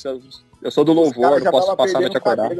eu 0.66 0.72
sou 0.72 0.84
do 0.84 0.93
louvor, 0.93 1.39
não 1.39 1.51
posso 1.51 1.76
passar 1.76 1.99
a 1.99 2.01
noite 2.01 2.18
acordada. 2.18 2.55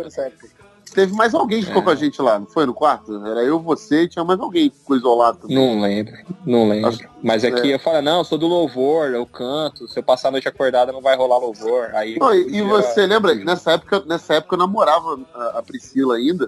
Teve 0.94 1.12
mais 1.14 1.34
alguém 1.34 1.60
que 1.60 1.66
ficou 1.66 1.82
é. 1.82 1.86
com 1.86 1.90
a 1.90 1.96
gente 1.96 2.22
lá, 2.22 2.38
não 2.38 2.46
foi 2.46 2.68
no 2.68 2.74
quarto? 2.74 3.26
Era 3.26 3.44
eu, 3.44 3.60
você 3.60 4.04
e 4.04 4.08
tinha 4.08 4.24
mais 4.24 4.40
alguém 4.40 4.70
que 4.70 4.78
ficou 4.78 4.96
isolado. 4.96 5.40
Também. 5.40 5.56
Não 5.56 5.82
lembro, 5.82 6.14
não 6.46 6.70
lembro. 6.70 6.90
Acho, 6.90 7.00
Mas 7.24 7.44
aqui 7.44 7.72
é. 7.72 7.76
eu 7.76 7.80
falo, 7.80 8.04
não, 8.04 8.20
eu 8.20 8.24
sou 8.24 8.38
do 8.38 8.46
louvor, 8.46 9.10
eu 9.10 9.26
canto, 9.26 9.88
se 9.88 9.98
eu 9.98 10.04
passar 10.04 10.28
a 10.28 10.32
noite 10.32 10.48
acordada 10.48 10.92
não 10.92 11.02
vai 11.02 11.18
rolar 11.18 11.40
louvor. 11.40 11.90
Aí 11.96 12.18
não, 12.20 12.32
e, 12.32 12.62
você 12.62 13.08
lembra, 13.08 13.34
nessa 13.34 13.72
época, 13.72 14.04
nessa 14.06 14.36
época 14.36 14.54
eu 14.54 14.60
namorava 14.60 15.20
a, 15.34 15.60
a 15.60 15.64
Priscila 15.64 16.16
ainda, 16.16 16.48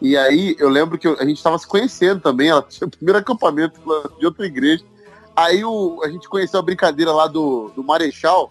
e 0.00 0.16
aí 0.16 0.56
eu 0.58 0.70
lembro 0.70 0.96
que 0.96 1.06
a 1.06 1.24
gente 1.26 1.36
estava 1.36 1.58
se 1.58 1.66
conhecendo 1.66 2.22
também, 2.22 2.48
ela 2.48 2.62
tinha 2.62 2.88
o 2.88 2.90
primeiro 2.90 3.18
acampamento 3.18 3.78
de 4.18 4.24
outra 4.24 4.46
igreja. 4.46 4.82
Aí 5.36 5.62
o, 5.64 6.00
a 6.02 6.08
gente 6.08 6.30
conheceu 6.30 6.58
a 6.58 6.62
brincadeira 6.62 7.12
lá 7.12 7.26
do, 7.26 7.70
do 7.76 7.84
Marechal 7.84 8.50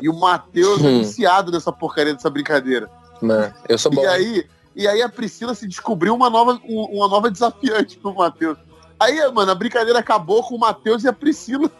e 0.00 0.08
o 0.08 0.14
Matheus 0.14 0.80
hum. 0.80 0.88
é 0.88 0.98
viciado 0.98 1.50
nessa 1.50 1.72
porcaria 1.72 2.14
dessa 2.14 2.30
brincadeira. 2.30 2.90
Mano, 3.20 3.52
eu 3.68 3.78
sou 3.78 3.90
bom. 3.90 4.02
E 4.02 4.06
aí, 4.06 4.46
e 4.74 4.86
aí 4.86 5.02
a 5.02 5.08
Priscila 5.08 5.54
se 5.54 5.66
descobriu 5.66 6.14
uma 6.14 6.28
nova, 6.28 6.60
uma 6.64 7.08
nova 7.08 7.30
desafiante 7.30 7.98
pro 7.98 8.14
Matheus. 8.14 8.58
Aí, 8.98 9.30
mano, 9.30 9.50
a 9.50 9.54
brincadeira 9.54 9.98
acabou 9.98 10.42
com 10.42 10.54
o 10.54 10.58
Matheus 10.58 11.04
e 11.04 11.08
a 11.08 11.12
Priscila 11.12 11.70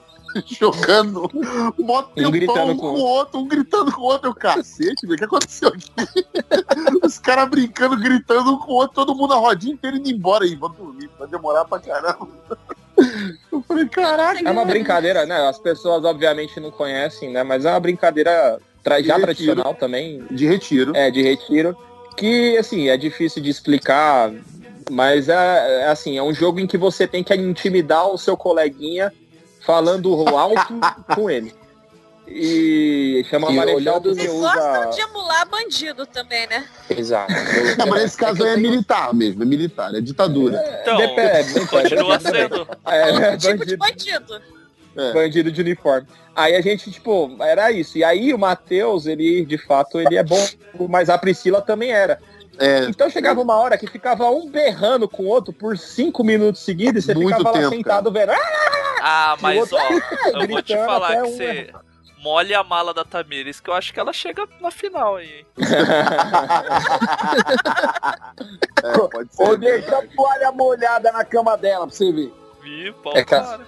jogando 0.47 1.31
um 1.35 2.31
gritando 2.31 2.77
com 2.77 2.89
o 2.89 3.01
outro, 3.01 3.41
um 3.41 3.49
gritando 3.49 3.93
com 3.93 4.03
o 4.03 4.05
outro. 4.05 4.31
Eu, 4.31 4.35
cacete, 4.35 5.07
o 5.07 5.17
que 5.17 5.25
aconteceu 5.25 5.69
aqui? 5.69 5.91
Os 7.03 7.19
caras 7.19 7.49
brincando, 7.49 7.97
gritando 7.97 8.53
um 8.53 8.59
com 8.59 8.73
o 8.73 8.75
outro, 8.75 8.95
todo 8.95 9.15
mundo 9.15 9.33
a 9.33 9.37
rodinha 9.37 9.75
inteira 9.75 9.97
indo 9.97 10.11
embora 10.11 10.45
aí. 10.45 10.55
Vamos 10.55 10.77
dormir, 10.77 11.11
vai 11.19 11.29
demorar 11.29 11.65
pra 11.65 11.79
caramba. 11.79 12.29
Eu 13.53 13.63
falei, 13.63 13.87
caraca. 13.89 14.41
É 14.43 14.51
uma 14.51 14.65
brincadeira, 14.65 15.27
né? 15.27 15.49
As 15.49 15.59
pessoas 15.59 16.05
obviamente 16.05 16.59
não 16.61 16.71
conhecem, 16.71 17.31
né? 17.31 17.43
Mas 17.43 17.65
é 17.65 17.71
uma 17.71 17.81
brincadeira 17.81 18.59
tra 18.83 19.03
já 19.03 19.19
tradicional 19.19 19.75
também. 19.75 20.25
De 20.31 20.47
retiro. 20.47 20.97
É, 20.97 21.11
de 21.11 21.23
retiro. 21.23 21.77
Que, 22.17 22.57
assim, 22.57 22.89
é 22.89 22.97
difícil 22.97 23.43
de 23.43 23.51
explicar, 23.51 24.33
mas 24.91 25.29
é, 25.29 25.83
é 25.83 25.89
assim, 25.89 26.17
é 26.17 26.23
um 26.23 26.33
jogo 26.33 26.61
em 26.61 26.67
que 26.67 26.79
você 26.79 27.07
tem 27.07 27.23
que 27.23 27.35
intimidar 27.35 28.09
o 28.09 28.17
seu 28.17 28.37
coleguinha 28.37 29.13
falando 29.61 30.15
alto 30.29 30.75
com 31.15 31.29
ele. 31.29 31.53
E 32.29 33.25
chama 33.31 33.51
Marechal 33.51 34.01
porque 34.01 34.21
Eles 34.21 34.33
usa... 34.33 34.53
gostam 34.53 34.91
de 34.91 35.01
emular 35.01 35.49
bandido 35.49 36.05
também, 36.07 36.47
né? 36.49 36.67
Exato. 36.91 37.33
Não, 37.79 37.87
mas 37.87 38.03
nesse 38.03 38.17
caso 38.17 38.45
é 38.45 38.57
militar 38.57 39.15
mesmo, 39.15 39.43
é 39.43 39.47
militar, 39.47 39.95
é 39.95 40.01
ditadura. 40.01 40.61
Então, 40.83 40.97
Depende, 40.97 41.67
continua 41.71 42.19
sendo. 42.19 42.69
É, 42.85 43.11
é 43.11 43.37
tipo 43.37 43.59
bandido. 43.59 43.67
de 43.67 43.77
bandido. 43.77 44.43
É. 44.97 45.13
Bandido 45.13 45.53
de 45.53 45.61
uniforme. 45.61 46.09
Aí 46.35 46.57
a 46.57 46.61
gente, 46.61 46.91
tipo, 46.91 47.37
era 47.41 47.71
isso. 47.71 47.97
E 47.97 48.03
aí 48.05 48.35
o 48.35 48.39
Matheus, 48.39 49.07
ele, 49.07 49.45
de 49.45 49.59
fato, 49.59 50.01
ele 50.01 50.17
é 50.17 50.25
bom, 50.25 50.45
mas 50.89 51.09
a 51.09 51.17
Priscila 51.17 51.63
também 51.63 51.93
era. 51.93 52.19
É. 52.59 52.85
Então 52.87 53.09
chegava 53.09 53.41
uma 53.41 53.57
hora 53.57 53.77
que 53.77 53.87
ficava 53.87 54.31
um 54.31 54.49
berrando 54.49 55.09
com 55.09 55.25
o 55.25 55.27
outro 55.27 55.53
por 55.53 55.77
cinco 55.79 56.25
minutos 56.25 56.63
seguidos 56.63 57.05
e 57.05 57.07
você 57.07 57.15
Muito 57.15 57.37
ficava 57.37 57.53
tempo, 57.53 57.65
lá 57.65 57.71
sentado 57.71 58.13
cara. 58.13 58.33
vendo. 58.33 58.41
Ah, 59.01 59.37
mas 59.41 59.73
ó, 59.73 59.79
eu 60.41 60.49
vou 60.49 60.63
te 60.63 60.75
falar 60.75 61.23
que 61.23 61.31
você 61.31 61.71
molhe 62.19 62.55
a 62.55 62.63
mala 62.63 62.95
da 62.95 63.05
Tamires, 63.05 63.61
que 63.61 63.71
eu 63.71 63.75
acho 63.75 63.93
que 63.93 64.01
ela 64.01 64.13
chega 64.13 64.49
na 64.61 64.71
final 64.71 65.17
aí. 65.17 65.47
é, 68.83 68.99
pode 69.09 69.35
ser. 69.35 69.43
Ou 69.43 69.57
deixa 69.57 69.99
a 69.99 70.07
toalha 70.07 70.53
molhada 70.53 71.11
na 71.13 71.25
cama 71.25 71.57
dela 71.57 71.87
pra 71.87 71.95
você 71.95 72.13
ver. 72.13 72.33
Vi, 72.63 72.93
pau, 73.03 73.13
é 73.17 73.25
cara. 73.25 73.67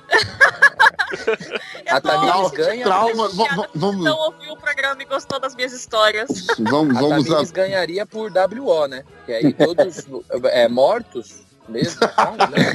a 1.89 2.01
Tamires 2.01 2.51
ganha. 2.51 2.85
Trauma. 2.85 3.29
Vamos, 3.75 4.05
Não 4.05 4.19
ouviu 4.19 4.53
o 4.53 4.57
programa 4.57 5.03
e 5.03 5.05
gostou 5.05 5.39
das 5.39 5.55
minhas 5.55 5.73
histórias. 5.73 6.29
Vamos, 6.59 6.95
vamos 6.99 7.27
a 7.27 7.29
Tamires 7.29 7.51
a... 7.51 7.55
ganharia 7.55 8.05
por 8.05 8.31
WO, 8.31 8.87
né? 8.89 9.05
Que 9.25 9.33
aí 9.33 9.53
todos 9.53 10.07
é, 10.47 10.69
mortos 10.69 11.48
mesmo, 11.69 12.01
né? 12.01 12.73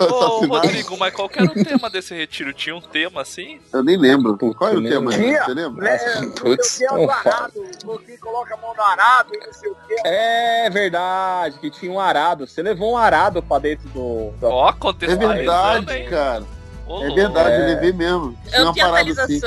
Ô, 0.10 0.46
Rodrigo, 0.46 0.96
mas 0.98 1.14
qual 1.14 1.30
era 1.34 1.44
o 1.46 1.64
tema 1.64 1.90
desse 1.90 2.14
retiro? 2.14 2.52
Tinha 2.52 2.74
um 2.74 2.80
tema 2.80 3.22
assim? 3.22 3.60
Eu 3.72 3.82
nem 3.82 3.96
lembro. 3.96 4.36
Qual 4.36 4.70
era 4.70 4.78
o 4.78 4.82
tema? 4.82 5.12
Tinha, 5.12 5.44
Você 5.44 5.54
lembra? 5.54 5.88
É, 5.88 6.26
Putz, 6.26 6.80
não 6.90 7.10
arado, 7.10 7.64
você 7.84 8.18
coloca 8.18 8.54
a 8.54 8.56
mão 8.56 8.74
no 8.74 8.82
arado 8.82 9.34
e 9.34 9.46
não 9.46 9.52
sei 9.52 9.70
o 9.70 9.76
quê. 9.86 9.96
É 10.04 10.70
verdade, 10.70 11.58
que 11.58 11.70
tinha 11.70 11.92
um 11.92 12.00
arado. 12.00 12.46
Você 12.46 12.62
levou 12.62 12.92
um 12.92 12.96
arado 12.96 13.42
pra 13.42 13.58
dentro 13.58 13.88
do... 13.90 14.32
Ó, 14.42 14.72
oh, 14.80 14.88
É 15.04 15.16
verdade, 15.16 16.04
cara. 16.04 16.44
é 16.88 17.14
verdade, 17.14 17.50
é... 17.50 17.60
eu 17.60 17.66
levei 17.66 17.92
mesmo. 17.92 18.38
Tinha 18.48 18.62
uma 18.64 18.74
parada 18.74 19.24
assim. 19.24 19.40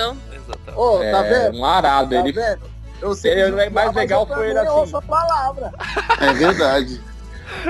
Ô, 0.75 0.99
tá 0.99 1.03
é, 1.03 1.49
vendo? 1.49 1.57
Um 1.57 1.65
arado, 1.65 2.09
tá 2.09 2.19
ele... 2.19 2.31
Vendo? 2.31 2.77
Eu 3.01 3.13
sei 3.13 3.69
mais 3.69 3.93
legal 3.93 4.25
foi 4.25 4.49
ele 4.49 4.59
assim. 4.59 4.91
palavra. 5.07 5.71
É 6.19 6.33
verdade. 6.33 7.01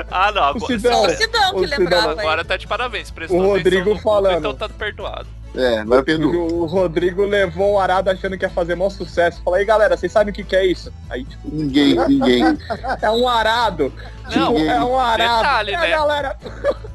Ah, 0.09 0.31
não. 0.31 0.43
Agora, 0.43 0.63
o 0.63 0.67
Cidão, 0.67 1.05
o 1.05 1.09
Cidão 1.09 1.55
que 1.55 1.65
lembrava. 1.65 2.11
Agora 2.11 2.45
tá 2.45 2.57
de 2.57 2.67
parabéns. 2.67 3.11
Prestou 3.11 3.39
o 3.39 3.47
Rodrigo 3.47 3.97
falando. 3.99 4.39
Então 4.39 4.55
tá 4.55 4.69
perdoado. 4.69 5.27
É, 5.55 5.83
vai 5.83 6.03
perdoar. 6.03 6.35
O 6.35 6.65
Rodrigo 6.65 7.25
levou 7.25 7.73
um 7.73 7.79
arado 7.79 8.09
achando 8.09 8.37
que 8.37 8.45
ia 8.45 8.49
fazer 8.49 8.75
maior 8.75 8.89
sucesso. 8.89 9.41
Falei, 9.43 9.65
galera, 9.65 9.97
vocês 9.97 10.11
sabem 10.11 10.31
o 10.31 10.35
que, 10.35 10.43
que 10.43 10.55
é 10.55 10.65
isso? 10.65 10.93
Aí, 11.09 11.23
tipo, 11.23 11.49
ninguém, 11.51 11.95
ninguém. 12.07 12.43
É 13.01 13.09
um 13.09 13.27
arado. 13.27 13.91
Não, 14.35 14.55
tipo, 14.55 14.69
é 14.69 14.83
um 14.83 14.99
arado. 14.99 15.43
Detalhe, 15.43 15.73
é, 15.73 15.79
né? 15.79 15.89
galera. 15.89 16.37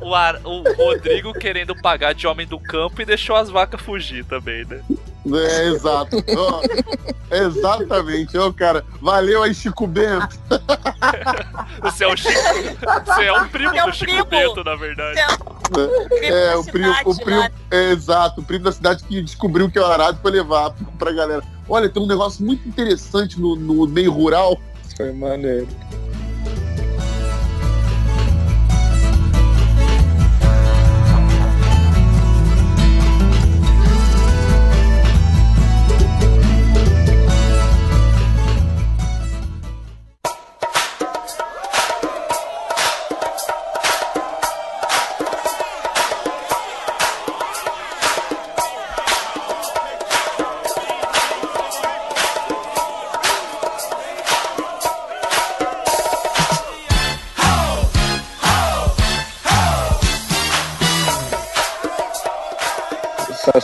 O, 0.00 0.14
ar, 0.14 0.40
o 0.44 0.62
Rodrigo 0.74 1.32
querendo 1.32 1.74
pagar 1.80 2.14
de 2.14 2.26
homem 2.26 2.46
do 2.46 2.58
campo 2.58 3.02
e 3.02 3.04
deixou 3.04 3.36
as 3.36 3.50
vacas 3.50 3.80
fugir 3.80 4.24
também, 4.24 4.64
né? 4.64 4.80
É, 5.24 5.68
exato. 5.68 6.16
oh, 6.36 7.34
exatamente. 7.34 8.36
Ô, 8.36 8.48
oh, 8.48 8.52
cara, 8.52 8.84
valeu 9.00 9.42
aí, 9.42 9.54
Chico 9.54 9.86
Bento. 9.86 10.38
Você 11.82 12.04
é 12.04 12.08
o 12.08 12.16
Chico. 12.16 12.32
Você 13.06 13.24
é 13.24 13.32
o 13.32 13.48
primo 13.48 13.74
é 13.74 13.86
do 13.86 13.92
Chico 13.92 14.06
primo. 14.06 14.24
Bento, 14.26 14.64
na 14.64 14.74
verdade. 14.74 15.20
É, 16.20 16.52
é 16.52 16.56
o 16.56 16.64
primo, 16.64 16.94
o 17.04 17.16
primo 17.16 17.48
é, 17.70 17.90
exato, 17.92 18.40
o 18.40 18.44
primo 18.44 18.64
da 18.64 18.72
cidade 18.72 19.04
que 19.04 19.22
descobriu 19.22 19.70
que 19.70 19.78
é 19.78 19.82
o 19.82 19.86
arado 19.86 20.18
foi 20.20 20.32
levar 20.32 20.74
pra 20.98 21.12
galera. 21.12 21.42
Olha, 21.68 21.88
tem 21.88 22.02
um 22.02 22.06
negócio 22.06 22.44
muito 22.44 22.68
interessante 22.68 23.40
no, 23.40 23.56
no 23.56 23.86
meio 23.86 24.12
rural. 24.12 24.60
Foi 24.96 25.12
maneiro. 25.12 25.68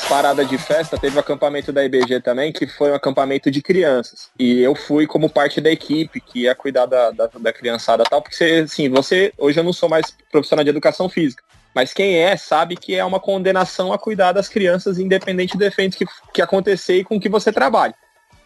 Parada 0.08 0.44
de 0.44 0.56
festa, 0.56 0.98
teve 0.98 1.16
o 1.16 1.20
acampamento 1.20 1.70
da 1.70 1.84
IBG 1.84 2.20
também, 2.20 2.52
que 2.52 2.66
foi 2.66 2.90
um 2.90 2.94
acampamento 2.94 3.50
de 3.50 3.60
crianças. 3.60 4.30
E 4.38 4.60
eu 4.60 4.74
fui 4.74 5.06
como 5.06 5.28
parte 5.28 5.60
da 5.60 5.70
equipe 5.70 6.20
que 6.20 6.40
ia 6.40 6.54
cuidar 6.54 6.86
da, 6.86 7.10
da, 7.10 7.26
da 7.26 7.52
criançada 7.52 8.04
tal, 8.04 8.22
porque 8.22 8.42
assim, 8.64 8.88
você, 8.88 9.32
hoje 9.36 9.60
eu 9.60 9.64
não 9.64 9.72
sou 9.72 9.88
mais 9.88 10.06
profissional 10.32 10.64
de 10.64 10.70
educação 10.70 11.08
física. 11.08 11.42
Mas 11.74 11.92
quem 11.92 12.16
é 12.16 12.36
sabe 12.36 12.76
que 12.76 12.94
é 12.94 13.04
uma 13.04 13.20
condenação 13.20 13.92
a 13.92 13.98
cuidar 13.98 14.32
das 14.32 14.48
crianças, 14.48 14.98
independente 14.98 15.56
do 15.56 15.64
evento 15.64 15.96
que, 15.96 16.06
que 16.32 16.42
acontecer 16.42 16.96
e 16.96 17.04
com 17.04 17.20
que 17.20 17.28
você 17.28 17.52
trabalhe. 17.52 17.94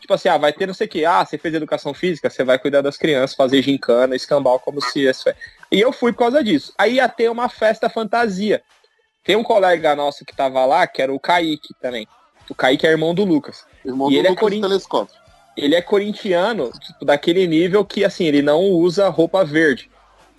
Tipo 0.00 0.14
assim, 0.14 0.28
ah, 0.28 0.36
vai 0.36 0.52
ter 0.52 0.66
não 0.66 0.74
sei 0.74 0.88
o 0.88 0.90
que, 0.90 1.04
ah, 1.04 1.24
você 1.24 1.38
fez 1.38 1.54
educação 1.54 1.94
física, 1.94 2.28
você 2.28 2.42
vai 2.42 2.58
cuidar 2.58 2.80
das 2.80 2.96
crianças, 2.96 3.36
fazer 3.36 3.62
gincana, 3.62 4.16
escambau, 4.16 4.58
como 4.58 4.80
se 4.82 5.08
isso 5.08 5.28
é. 5.28 5.36
E 5.70 5.80
eu 5.80 5.92
fui 5.92 6.12
por 6.12 6.18
causa 6.18 6.42
disso. 6.42 6.74
Aí 6.76 6.94
ia 6.94 7.08
ter 7.08 7.30
uma 7.30 7.48
festa 7.48 7.88
fantasia. 7.88 8.60
Tem 9.24 9.36
um 9.36 9.42
colega 9.42 9.94
nosso 9.94 10.24
que 10.24 10.34
tava 10.34 10.64
lá, 10.64 10.86
que 10.86 11.00
era 11.00 11.12
o 11.12 11.20
Kaique 11.20 11.74
também. 11.80 12.06
O 12.50 12.54
Kaique 12.54 12.86
é 12.86 12.90
irmão 12.90 13.14
do 13.14 13.24
Lucas. 13.24 13.64
Irmão 13.84 14.08
e 14.08 14.14
do 14.14 14.18
ele 14.18 14.26
é 14.26 14.30
Lucas 14.30 14.36
é 14.36 14.40
corin... 14.40 14.60
Telescópio. 14.60 15.14
ele 15.56 15.74
é 15.74 15.82
corintiano, 15.82 16.72
tipo, 16.72 17.04
daquele 17.04 17.46
nível 17.46 17.84
que, 17.84 18.04
assim, 18.04 18.24
ele 18.24 18.42
não 18.42 18.62
usa 18.62 19.08
roupa 19.08 19.44
verde. 19.44 19.90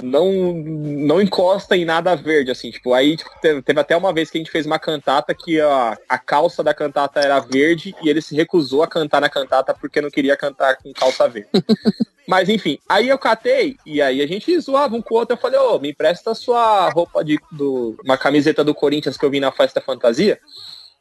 Não, 0.04 0.54
não 0.54 1.22
encosta 1.22 1.76
em 1.76 1.86
nada 1.86 2.16
verde, 2.16 2.52
assim, 2.52 2.70
tipo, 2.70 2.94
aí 2.94 3.18
tipo, 3.18 3.30
teve, 3.42 3.80
até 3.80 3.96
uma 3.96 4.14
vez 4.14 4.30
que 4.30 4.38
a 4.38 4.42
gente 4.42 4.52
fez 4.52 4.66
uma 4.66 4.78
cantata 4.78 5.34
que 5.34 5.60
a, 5.60 5.98
a 6.10 6.18
calça 6.18 6.64
da 6.64 6.74
cantata 6.74 7.20
era 7.20 7.40
verde 7.40 7.96
e 8.02 8.10
ele 8.10 8.22
se 8.22 8.36
recusou 8.36 8.84
a 8.84 8.88
cantar 8.88 9.22
na 9.22 9.30
cantata 9.30 9.74
porque 9.74 10.02
não 10.02 10.10
queria 10.10 10.36
cantar 10.36 10.78
com 10.78 10.92
calça 10.94 11.28
verde. 11.28 11.50
Mas 12.28 12.48
enfim, 12.48 12.80
aí 12.88 13.10
eu 13.10 13.18
catei 13.18 13.76
e 13.86 14.02
aí 14.02 14.22
a 14.22 14.28
gente 14.28 14.58
zoava 14.60 14.96
um 14.96 15.02
com 15.02 15.16
o 15.16 15.18
outro. 15.18 15.36
Eu 15.36 15.40
falei, 15.42 15.60
ô, 15.60 15.76
oh, 15.76 15.80
me 15.80 15.92
empresta 15.92 16.32
a 16.32 16.36
sua 16.36 16.90
roupa 16.90 17.24
de 17.24 17.38
do, 17.52 17.98
uma 18.04 18.18
camiseta 18.18 18.64
do 18.64 18.74
Corinthians 18.74 19.18
que 19.18 19.26
eu 19.26 19.30
vi 19.30 19.40
na 19.40 19.52
festa 19.52 19.82
fantasia. 19.82 20.40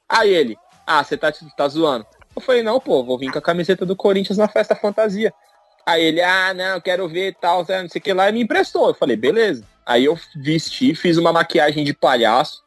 Aí 0.09 0.35
ele, 0.35 0.57
ah, 0.87 1.03
você 1.03 1.17
tá, 1.17 1.33
tá 1.57 1.69
zoando. 1.69 2.07
Eu 2.35 2.43
falei, 2.43 2.63
não, 2.63 2.81
pô, 2.81 3.05
vou 3.05 3.19
vir 3.19 3.31
com 3.31 3.39
a 3.39 3.43
camiseta 3.43 3.87
do 3.87 3.95
Corinthians 3.95 4.39
na 4.39 4.49
festa 4.49 4.75
fantasia. 4.75 5.33
Aí 5.85 6.05
ele, 6.05 6.23
ah, 6.23 6.55
não, 6.55 6.81
quero 6.81 7.09
ver 7.09 7.35
tal, 7.41 7.59
não 7.69 7.89
sei 7.89 7.99
o 7.99 8.03
que 8.03 8.13
lá, 8.13 8.29
e 8.29 8.33
me 8.33 8.43
emprestou. 8.43 8.89
Eu 8.89 8.95
falei, 8.95 9.17
beleza. 9.17 9.65
Aí 9.85 10.05
eu 10.05 10.19
vesti, 10.37 10.95
fiz 10.95 11.17
uma 11.17 11.33
maquiagem 11.33 11.85
de 11.85 11.93
palhaço. 11.93 12.63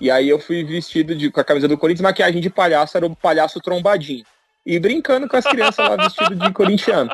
E 0.00 0.10
aí 0.10 0.28
eu 0.28 0.38
fui 0.38 0.62
vestido 0.62 1.14
de, 1.14 1.30
com 1.30 1.40
a 1.40 1.44
camisa 1.44 1.66
do 1.66 1.78
Corinthians, 1.78 2.02
maquiagem 2.02 2.40
de 2.40 2.50
palhaço, 2.50 2.96
era 2.96 3.06
o 3.06 3.16
palhaço 3.16 3.60
trombadinho. 3.60 4.24
E 4.64 4.78
brincando 4.78 5.26
com 5.26 5.36
as 5.36 5.44
crianças 5.44 5.88
lá 5.88 5.96
vestido 5.96 6.36
de 6.36 6.52
corintiano. 6.52 7.10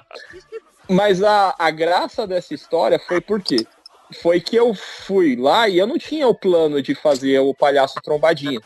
Mas 0.88 1.22
a, 1.22 1.54
a 1.58 1.70
graça 1.70 2.26
dessa 2.26 2.52
história 2.52 2.98
foi 2.98 3.20
porque 3.20 3.66
foi 4.20 4.40
que 4.40 4.56
eu 4.56 4.74
fui 4.74 5.36
lá 5.36 5.68
e 5.68 5.78
eu 5.78 5.86
não 5.86 5.96
tinha 5.96 6.28
o 6.28 6.34
plano 6.34 6.82
de 6.82 6.94
fazer 6.94 7.38
o 7.38 7.54
palhaço 7.54 8.00
trombadinho. 8.02 8.60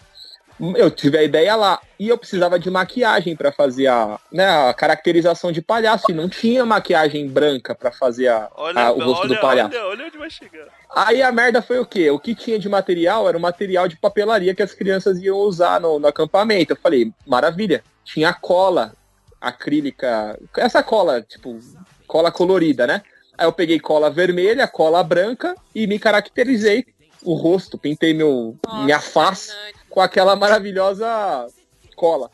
Eu 0.75 0.91
tive 0.91 1.17
a 1.17 1.23
ideia 1.23 1.55
lá 1.55 1.81
e 1.99 2.09
eu 2.09 2.19
precisava 2.19 2.59
de 2.59 2.71
maquiagem 2.71 3.37
para 3.37 3.53
fazer 3.53 3.87
a, 3.87 4.19
né, 4.33 4.47
a 4.47 4.75
caracterização 4.75 5.53
de 5.53 5.63
palhaço 5.63 6.11
e 6.11 6.15
não 6.15 6.29
tinha 6.29 6.67
maquiagem 6.67 7.29
branca 7.29 7.75
para 7.75 7.93
fazer 7.93 8.29
a, 8.29 8.51
olha, 8.57 8.81
a, 8.81 8.93
o 8.93 8.99
rosto 8.99 9.25
olha, 9.25 9.35
do 9.35 9.41
palhaço. 9.41 9.77
Olha, 9.77 9.87
olha 9.87 10.07
onde 10.07 10.19
vai 10.19 10.31
chegar. 10.31 10.67
Aí 10.95 11.23
a 11.23 11.31
merda 11.31 11.63
foi 11.63 11.79
o 11.79 11.87
quê? 11.87 12.11
O 12.11 12.19
que 12.19 12.35
tinha 12.35 12.59
de 12.59 12.69
material 12.69 13.29
era 13.29 13.39
o 13.39 13.41
material 13.41 13.87
de 13.87 13.97
papelaria 13.97 14.55
que 14.55 14.63
as 14.63 14.75
crianças 14.75 15.19
iam 15.23 15.37
usar 15.37 15.81
no, 15.81 15.99
no 15.99 16.09
acampamento. 16.09 16.73
Eu 16.73 16.77
falei, 16.77 17.13
maravilha. 17.27 17.85
Tinha 18.05 18.33
cola 18.33 18.95
acrílica, 19.41 20.39
essa 20.57 20.83
cola, 20.83 21.23
tipo, 21.23 21.59
cola 22.07 22.33
colorida, 22.33 22.87
né? 22.87 23.03
Aí 23.37 23.47
eu 23.47 23.53
peguei 23.53 23.79
cola 23.79 24.11
vermelha, 24.11 24.67
cola 24.67 25.03
branca 25.05 25.55
e 25.73 25.87
me 25.87 25.99
caracterizei 25.99 26.85
o 27.23 27.35
rosto, 27.35 27.79
pintei 27.79 28.15
meu, 28.15 28.57
Nossa, 28.67 28.85
minha 28.85 29.01
face 29.01 29.53
com 29.89 30.01
aquela 30.01 30.37
maravilhosa 30.37 31.47
cola. 31.95 32.31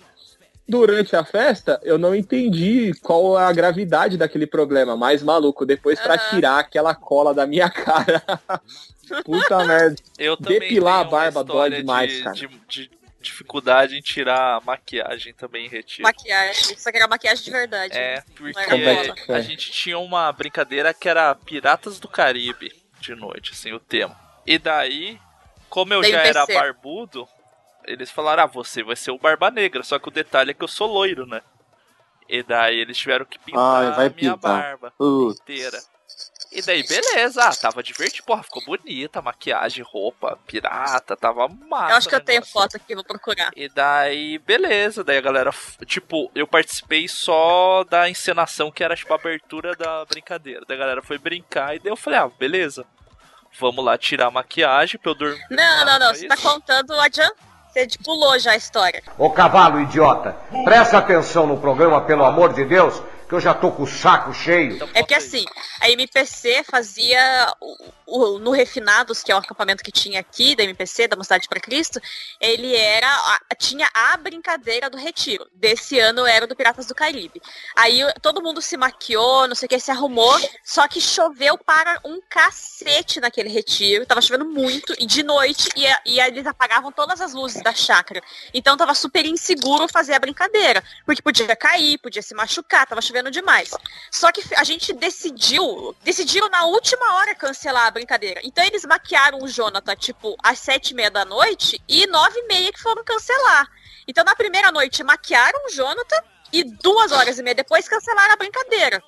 Durante 0.66 1.14
a 1.14 1.22
festa, 1.24 1.78
eu 1.82 1.98
não 1.98 2.14
entendi 2.14 2.92
qual 3.02 3.36
a 3.36 3.52
gravidade 3.52 4.16
daquele 4.16 4.46
problema, 4.46 4.96
mas 4.96 5.22
maluco, 5.22 5.66
depois 5.66 5.98
uhum. 5.98 6.04
para 6.04 6.18
tirar 6.18 6.58
aquela 6.58 6.94
cola 6.94 7.34
da 7.34 7.46
minha 7.46 7.68
cara. 7.68 8.22
Puta 9.24 9.62
merda. 9.64 9.96
Eu 10.18 10.36
Depilar 10.36 11.00
a 11.00 11.04
barba 11.04 11.44
dói 11.44 11.68
demais, 11.68 12.10
de, 12.10 12.22
cara. 12.22 12.34
De, 12.34 12.48
de 12.66 12.90
dificuldade 13.20 13.96
em 13.96 14.00
tirar 14.00 14.62
maquiagem 14.64 15.32
também 15.34 15.66
em 15.66 15.68
retiro. 15.68 16.02
Maquiagem, 16.02 16.76
só 16.78 16.90
que 16.90 16.96
era 16.96 17.08
maquiagem 17.08 17.44
de 17.44 17.50
verdade. 17.50 17.96
É, 17.96 18.22
porque 18.36 19.32
a 19.32 19.40
gente 19.40 19.72
tinha 19.72 19.98
uma 19.98 20.30
brincadeira 20.30 20.92
que 20.94 21.08
era 21.08 21.34
Piratas 21.34 21.98
do 21.98 22.08
Caribe 22.08 22.72
de 23.00 23.14
noite, 23.14 23.52
assim, 23.52 23.72
o 23.72 23.80
tema. 23.80 24.18
E 24.46 24.58
daí, 24.58 25.18
como 25.68 25.92
eu 25.92 26.02
Tem 26.02 26.12
já 26.12 26.22
era 26.22 26.46
barbudo, 26.46 27.28
eles 27.86 28.10
falaram, 28.10 28.44
ah, 28.44 28.46
você 28.46 28.82
vai 28.82 28.96
ser 28.96 29.10
o 29.10 29.18
Barba 29.18 29.50
Negra, 29.50 29.82
só 29.82 29.98
que 29.98 30.08
o 30.08 30.12
detalhe 30.12 30.50
é 30.50 30.54
que 30.54 30.64
eu 30.64 30.68
sou 30.68 30.90
loiro, 30.90 31.26
né? 31.26 31.42
E 32.28 32.42
daí 32.42 32.78
eles 32.78 32.96
tiveram 32.96 33.24
que 33.24 33.38
pintar 33.38 33.98
Ai, 33.98 34.06
a 34.06 34.10
minha 34.10 34.34
pintar. 34.34 34.38
barba 34.38 34.92
inteira. 35.30 35.78
E 36.50 36.62
daí, 36.62 36.86
beleza, 36.86 37.42
ah, 37.42 37.54
tava 37.54 37.82
divertido, 37.82 38.24
porra, 38.24 38.44
ficou 38.44 38.64
bonita, 38.64 39.20
maquiagem, 39.20 39.84
roupa, 39.84 40.38
pirata, 40.46 41.16
tava 41.16 41.48
massa. 41.48 41.92
Eu 41.92 41.96
acho 41.96 42.08
que 42.08 42.14
eu 42.14 42.24
tenho 42.24 42.46
foto 42.46 42.76
aqui, 42.76 42.94
vou 42.94 43.02
procurar. 43.02 43.50
E 43.56 43.68
daí, 43.68 44.38
beleza, 44.38 45.02
daí 45.02 45.18
a 45.18 45.20
galera, 45.20 45.50
tipo, 45.84 46.30
eu 46.32 46.46
participei 46.46 47.08
só 47.08 47.82
da 47.82 48.08
encenação 48.08 48.70
que 48.70 48.84
era, 48.84 48.94
tipo, 48.94 49.12
a 49.12 49.16
abertura 49.16 49.74
da 49.74 50.04
brincadeira. 50.04 50.64
Daí 50.66 50.76
a 50.76 50.80
galera 50.80 51.02
foi 51.02 51.18
brincar 51.18 51.74
e 51.74 51.80
daí 51.80 51.90
eu 51.90 51.96
falei, 51.96 52.20
ah, 52.20 52.28
beleza, 52.28 52.86
vamos 53.58 53.84
lá 53.84 53.98
tirar 53.98 54.26
a 54.26 54.30
maquiagem 54.30 55.00
pra 55.00 55.10
eu 55.10 55.16
dormir. 55.16 55.44
Não, 55.50 55.84
não, 55.84 55.98
não, 55.98 56.14
você 56.14 56.28
tá 56.28 56.36
contando 56.36 56.92
adiante. 57.00 57.34
Você 57.74 57.88
pulou 58.04 58.38
já 58.38 58.52
a 58.52 58.56
história. 58.56 59.02
Ô 59.18 59.28
cavalo 59.30 59.80
idiota, 59.80 60.36
presta 60.64 60.98
atenção 60.98 61.44
no 61.44 61.56
programa, 61.58 62.00
pelo 62.02 62.24
amor 62.24 62.52
de 62.52 62.64
Deus 62.64 63.02
que 63.28 63.34
eu 63.34 63.40
já 63.40 63.52
tô 63.52 63.72
com 63.72 63.82
o 63.82 63.86
saco 63.86 64.32
cheio. 64.32 64.88
É 64.94 65.02
que 65.02 65.14
assim, 65.14 65.44
a 65.80 65.90
MPC 65.90 66.62
fazia 66.70 67.52
o, 68.06 68.38
no 68.38 68.50
Refinados, 68.50 69.22
que 69.22 69.32
é 69.32 69.34
o 69.34 69.38
acampamento 69.38 69.82
que 69.82 69.92
tinha 69.92 70.20
aqui 70.20 70.54
da 70.54 70.62
MPC, 70.62 71.08
da 71.08 71.16
Mocidade 71.16 71.48
para 71.48 71.60
Cristo, 71.60 72.00
ele 72.40 72.74
era 72.74 73.08
tinha 73.58 73.88
a 73.94 74.16
brincadeira 74.16 74.90
do 74.90 74.96
retiro. 74.96 75.46
Desse 75.54 75.98
ano 75.98 76.26
era 76.26 76.46
do 76.46 76.54
Piratas 76.54 76.86
do 76.86 76.94
Caribe. 76.94 77.40
Aí 77.76 78.00
todo 78.20 78.42
mundo 78.42 78.60
se 78.60 78.76
maquiou, 78.76 79.48
não 79.48 79.54
sei 79.54 79.66
o 79.66 79.68
que, 79.68 79.78
se 79.78 79.90
arrumou, 79.90 80.38
só 80.64 80.86
que 80.86 81.00
choveu 81.00 81.56
para 81.56 82.00
um 82.04 82.20
cacete 82.28 83.20
naquele 83.20 83.48
retiro. 83.48 84.06
Tava 84.06 84.20
chovendo 84.20 84.44
muito 84.44 84.94
e 84.98 85.06
de 85.06 85.22
noite 85.22 85.68
e, 85.76 86.14
e 86.14 86.20
eles 86.20 86.46
apagavam 86.46 86.92
todas 86.92 87.20
as 87.20 87.32
luzes 87.32 87.62
da 87.62 87.72
chácara. 87.72 88.22
Então 88.52 88.76
tava 88.76 88.94
super 88.94 89.24
inseguro 89.24 89.88
fazer 89.88 90.14
a 90.14 90.18
brincadeira, 90.18 90.82
porque 91.06 91.22
podia 91.22 91.56
cair, 91.56 91.98
podia 91.98 92.22
se 92.22 92.34
machucar, 92.34 92.86
tava 92.86 93.00
chovendo 93.00 93.30
demais. 93.30 93.70
Só 94.10 94.30
que 94.30 94.42
a 94.56 94.64
gente 94.64 94.92
decidiu, 94.92 95.94
decidiram 96.02 96.48
na 96.48 96.66
última 96.66 97.14
hora 97.14 97.34
cancelar 97.34 97.86
a 97.86 97.90
brincadeira. 97.94 98.40
Então 98.44 98.62
eles 98.64 98.84
maquiaram 98.84 99.38
o 99.38 99.48
Jonathan, 99.48 99.96
tipo, 99.96 100.36
às 100.42 100.58
sete 100.58 100.90
e 100.90 100.94
meia 100.94 101.10
da 101.10 101.24
noite 101.24 101.80
e 101.88 102.06
nove 102.06 102.38
e 102.38 102.46
meia 102.46 102.72
que 102.72 102.82
foram 102.82 103.02
cancelar. 103.02 103.66
Então 104.06 104.22
na 104.22 104.36
primeira 104.36 104.70
noite 104.70 105.02
maquiaram 105.02 105.66
o 105.66 105.70
Jonathan 105.70 106.22
e 106.52 106.62
duas 106.62 107.10
horas 107.10 107.38
e 107.38 107.42
meia 107.42 107.54
depois 107.54 107.88
cancelaram 107.88 108.34
a 108.34 108.36
brincadeira. 108.36 109.02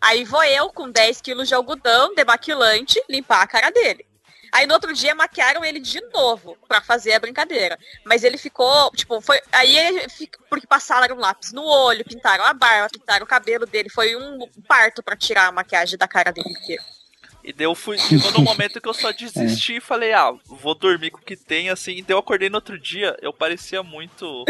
Aí 0.00 0.24
vou 0.24 0.44
eu 0.44 0.68
com 0.70 0.90
10 0.90 1.20
quilos 1.20 1.48
de 1.48 1.54
algodão 1.54 2.14
demaquilante 2.14 3.02
limpar 3.08 3.42
a 3.42 3.46
cara 3.46 3.70
dele. 3.70 4.04
Aí 4.52 4.66
no 4.66 4.74
outro 4.74 4.92
dia 4.92 5.14
maquiaram 5.14 5.64
ele 5.64 5.80
de 5.80 5.98
novo 6.12 6.58
para 6.68 6.82
fazer 6.82 7.14
a 7.14 7.20
brincadeira. 7.20 7.78
Mas 8.04 8.22
ele 8.22 8.36
ficou, 8.36 8.90
tipo, 8.90 9.18
foi. 9.22 9.40
Aí 9.50 9.78
ele 9.78 10.06
porque 10.50 10.66
passaram 10.66 11.16
um 11.16 11.18
lápis 11.18 11.52
no 11.52 11.64
olho, 11.64 12.04
pintaram 12.04 12.44
a 12.44 12.52
barba, 12.52 12.90
pintaram 12.90 13.24
o 13.24 13.28
cabelo 13.28 13.64
dele. 13.64 13.88
Foi 13.88 14.14
um 14.14 14.46
parto 14.68 15.02
para 15.02 15.16
tirar 15.16 15.46
a 15.46 15.52
maquiagem 15.52 15.96
da 15.96 16.06
cara 16.06 16.30
dele 16.30 16.50
inteiro. 16.50 16.82
E 17.44 17.52
daí 17.52 17.66
eu 17.66 17.74
fui. 17.74 17.98
Chegou 17.98 18.30
no 18.32 18.42
momento 18.42 18.80
que 18.80 18.88
eu 18.88 18.94
só 18.94 19.12
desisti 19.12 19.76
e 19.76 19.80
falei, 19.80 20.12
ah, 20.12 20.32
vou 20.46 20.74
dormir 20.74 21.10
com 21.10 21.18
o 21.18 21.24
que 21.24 21.36
tem, 21.36 21.70
assim. 21.70 21.96
E 21.96 22.02
daí 22.02 22.14
eu 22.14 22.18
acordei 22.18 22.48
no 22.48 22.56
outro 22.56 22.78
dia, 22.78 23.16
eu 23.20 23.32
parecia 23.32 23.82
muito. 23.82 24.44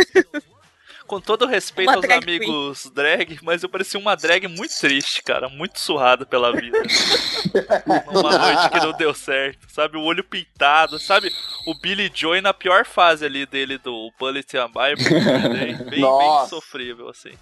com 1.07 1.21
todo 1.21 1.47
respeito 1.47 1.91
uma 1.91 1.97
aos 1.97 2.09
amigos 2.09 2.83
queen. 2.83 2.95
drag, 2.95 3.39
mas 3.43 3.63
eu 3.63 3.69
parecia 3.69 4.01
uma 4.01 4.15
drag 4.15 4.47
muito 4.47 4.73
triste, 4.79 5.23
cara, 5.23 5.49
muito 5.49 5.79
surrada 5.79 6.25
pela 6.25 6.53
vida. 6.53 6.79
uma 8.09 8.39
noite 8.39 8.71
que 8.71 8.81
não 8.81 8.93
deu 8.93 9.13
certo, 9.13 9.67
sabe? 9.69 9.99
O 9.99 10.03
olho 10.03 10.25
pintado, 10.25 10.99
sabe? 10.99 11.31
O 11.67 11.75
Billy 11.75 12.11
Joy 12.15 12.41
na 12.41 12.55
pior 12.55 12.87
fase 12.87 13.27
ali 13.27 13.45
dele 13.45 13.79
do 13.79 14.11
Bullet 14.19 14.57
and 14.57 14.69
Bible, 14.69 15.05
bem, 15.53 15.77
bem, 15.77 16.01
bem 16.01 16.49
sofrível, 16.49 17.09
assim. 17.09 17.33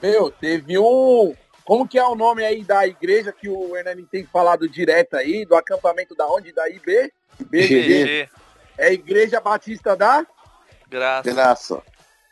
Meu, 0.00 0.30
teve 0.30 0.78
um. 0.78 1.34
Como 1.68 1.86
que 1.86 1.98
é 1.98 2.02
o 2.02 2.14
nome 2.14 2.42
aí 2.42 2.64
da 2.64 2.86
igreja 2.86 3.30
que 3.30 3.46
o 3.46 3.76
Hernani 3.76 4.02
tem 4.04 4.24
falado 4.24 4.66
direto 4.66 5.16
aí, 5.16 5.44
do 5.44 5.54
acampamento 5.54 6.14
da 6.14 6.26
onde? 6.26 6.50
Da 6.50 6.66
IB? 6.66 7.12
IBGG. 7.38 8.26
É 8.78 8.90
Igreja 8.90 9.38
Batista 9.38 9.94
da? 9.94 10.26
Graça. 10.88 11.30
Graça. 11.30 11.82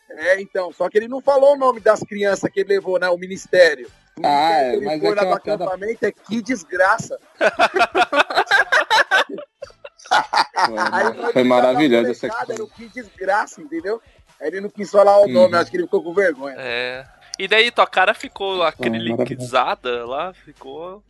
É, 0.09 0.41
então, 0.41 0.73
só 0.73 0.89
que 0.89 0.97
ele 0.97 1.07
não 1.07 1.21
falou 1.21 1.53
o 1.53 1.59
nome 1.59 1.81
das 1.81 2.01
crianças 2.01 2.51
que 2.51 2.61
ele 2.61 2.77
levou, 2.77 2.99
né? 2.99 3.11
O 3.11 3.19
ministério. 3.19 3.91
O 4.19 4.23
ah, 4.25 4.53
é, 4.53 4.81
mas 4.81 5.03
foi 5.03 5.11
é 5.11 5.15
lá 5.15 5.35
acampamento 5.35 6.07
é 6.07 6.13
que 6.13 6.41
desgraça. 6.41 7.21
foi, 11.15 11.33
foi 11.35 11.45
maravilhoso 11.45 12.11
essa 12.11 12.27
Era 12.49 12.65
o 12.65 12.71
que 12.71 12.89
desgraça, 12.89 13.61
entendeu? 13.61 14.01
Ele 14.41 14.63
não 14.63 14.71
quis 14.71 14.91
falar 14.91 15.19
o 15.19 15.29
nome, 15.29 15.55
hum. 15.55 15.59
acho 15.59 15.71
que 15.71 15.77
ele 15.77 15.85
ficou 15.85 16.03
com 16.03 16.15
vergonha. 16.15 16.57
É. 16.59 17.07
E 17.39 17.47
daí 17.47 17.71
tua 17.71 17.87
cara 17.87 18.15
ficou 18.15 18.63
acriliquizada 18.63 20.07
lá, 20.07 20.33
ficou 20.33 21.03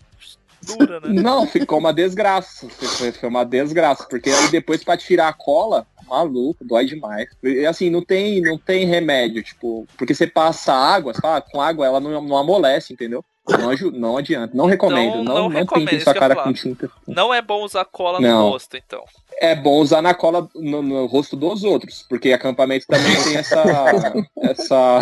dura, 0.63 1.01
né? 1.01 1.09
Não, 1.23 1.47
ficou 1.47 1.79
uma 1.79 1.93
desgraça. 1.93 2.69
Foi, 2.69 3.29
uma 3.29 3.45
desgraça, 3.45 4.07
porque 4.09 4.31
aí 4.31 4.49
depois 4.49 4.83
para 4.83 4.97
tirar 4.97 5.29
a 5.29 5.33
cola, 5.33 5.87
maluco, 6.09 6.65
dói 6.65 6.85
demais. 6.85 7.29
E 7.43 7.65
assim, 7.67 7.91
não 7.91 8.03
tem, 8.03 8.41
não 8.41 8.59
tem 8.59 8.87
remédio, 8.87 9.43
tipo, 9.43 9.87
porque 9.97 10.15
você 10.15 10.27
passa 10.27 10.73
água, 10.73 11.15
fala, 11.15 11.41
com 11.41 11.61
água 11.61 11.87
ela 11.87 12.01
não, 12.01 12.21
não 12.23 12.37
amolece, 12.37 12.93
entendeu? 12.93 13.25
Não, 13.49 13.91
não 13.93 14.17
adianta, 14.17 14.57
não 14.57 14.67
recomendo, 14.67 15.19
não, 15.19 15.23
não, 15.23 15.49
não 15.49 15.61
recomendo, 15.61 16.01
sua 16.01 16.15
cara 16.15 16.35
com 16.35 16.53
tinta. 16.53 16.91
Não 17.07 17.33
é 17.33 17.41
bom 17.41 17.63
usar 17.63 17.85
cola 17.85 18.21
no 18.21 18.27
não. 18.27 18.51
rosto, 18.51 18.77
então. 18.77 19.05
É 19.39 19.55
bom 19.55 19.79
usar 19.79 20.03
na 20.03 20.15
cola 20.15 20.49
no, 20.53 20.83
no 20.83 21.07
rosto 21.07 21.37
dos 21.37 21.63
outros, 21.63 22.05
porque 22.09 22.33
acampamento 22.33 22.87
também 22.89 23.23
tem 23.23 23.37
essa, 23.37 23.63
essa 24.43 24.99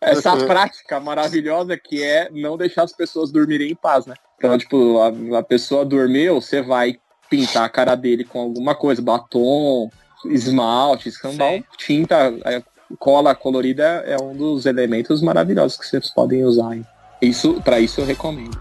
essa 0.00 0.36
prática 0.36 1.00
maravilhosa 1.00 1.76
que 1.76 2.02
é 2.02 2.28
não 2.30 2.56
deixar 2.56 2.84
as 2.84 2.92
pessoas 2.92 3.30
dormirem 3.30 3.70
em 3.70 3.74
paz, 3.74 4.06
né? 4.06 4.14
Então, 4.36 4.56
tipo, 4.56 4.98
a, 5.00 5.38
a 5.38 5.42
pessoa 5.42 5.84
dormiu, 5.84 6.40
você 6.40 6.62
vai 6.62 6.98
pintar 7.28 7.64
a 7.64 7.68
cara 7.68 7.94
dele 7.94 8.24
com 8.24 8.40
alguma 8.40 8.74
coisa, 8.74 9.02
batom, 9.02 9.90
esmalte, 10.26 11.08
escambau, 11.08 11.62
tinta, 11.76 12.34
é, 12.44 12.62
cola 12.98 13.34
colorida 13.34 13.84
é 14.06 14.16
um 14.20 14.34
dos 14.34 14.66
elementos 14.66 15.20
maravilhosos 15.20 15.76
que 15.76 15.86
vocês 15.86 16.10
podem 16.10 16.44
usar. 16.44 16.74
Hein? 16.74 16.86
Isso, 17.20 17.60
para 17.62 17.80
isso 17.80 18.00
eu 18.00 18.04
recomendo. 18.04 18.58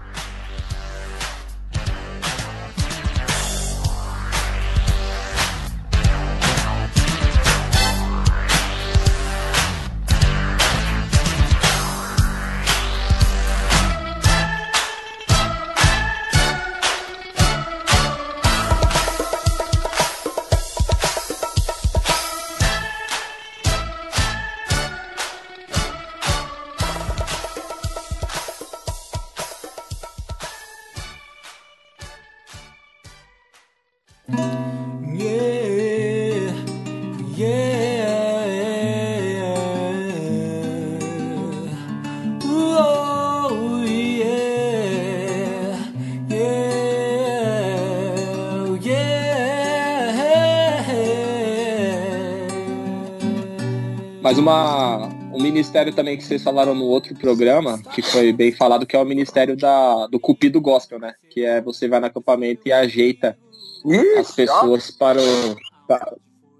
Ministério 55.58 55.92
também 55.92 56.16
que 56.16 56.24
vocês 56.24 56.44
falaram 56.44 56.76
no 56.76 56.86
outro 56.86 57.16
programa, 57.16 57.82
que 57.94 58.04
foi 58.04 58.32
bem 58.32 58.52
falado, 58.52 58.86
que 58.86 58.96
é 58.96 59.00
o 59.00 59.06
ministério 59.06 59.58
da, 59.58 60.06
do 60.08 60.20
Cupido 60.20 60.62
Gospel, 60.62 61.00
né? 61.00 61.16
Que 61.32 61.44
é 61.44 61.60
você 61.60 61.88
vai 61.88 62.00
no 62.00 62.06
acampamento 62.06 62.62
e 62.66 62.72
ajeita 62.72 63.36
Ixi, 63.84 64.18
as 64.20 64.32
pessoas 64.32 64.92
para, 64.92 65.20
o, 65.20 65.58
para, 65.88 66.14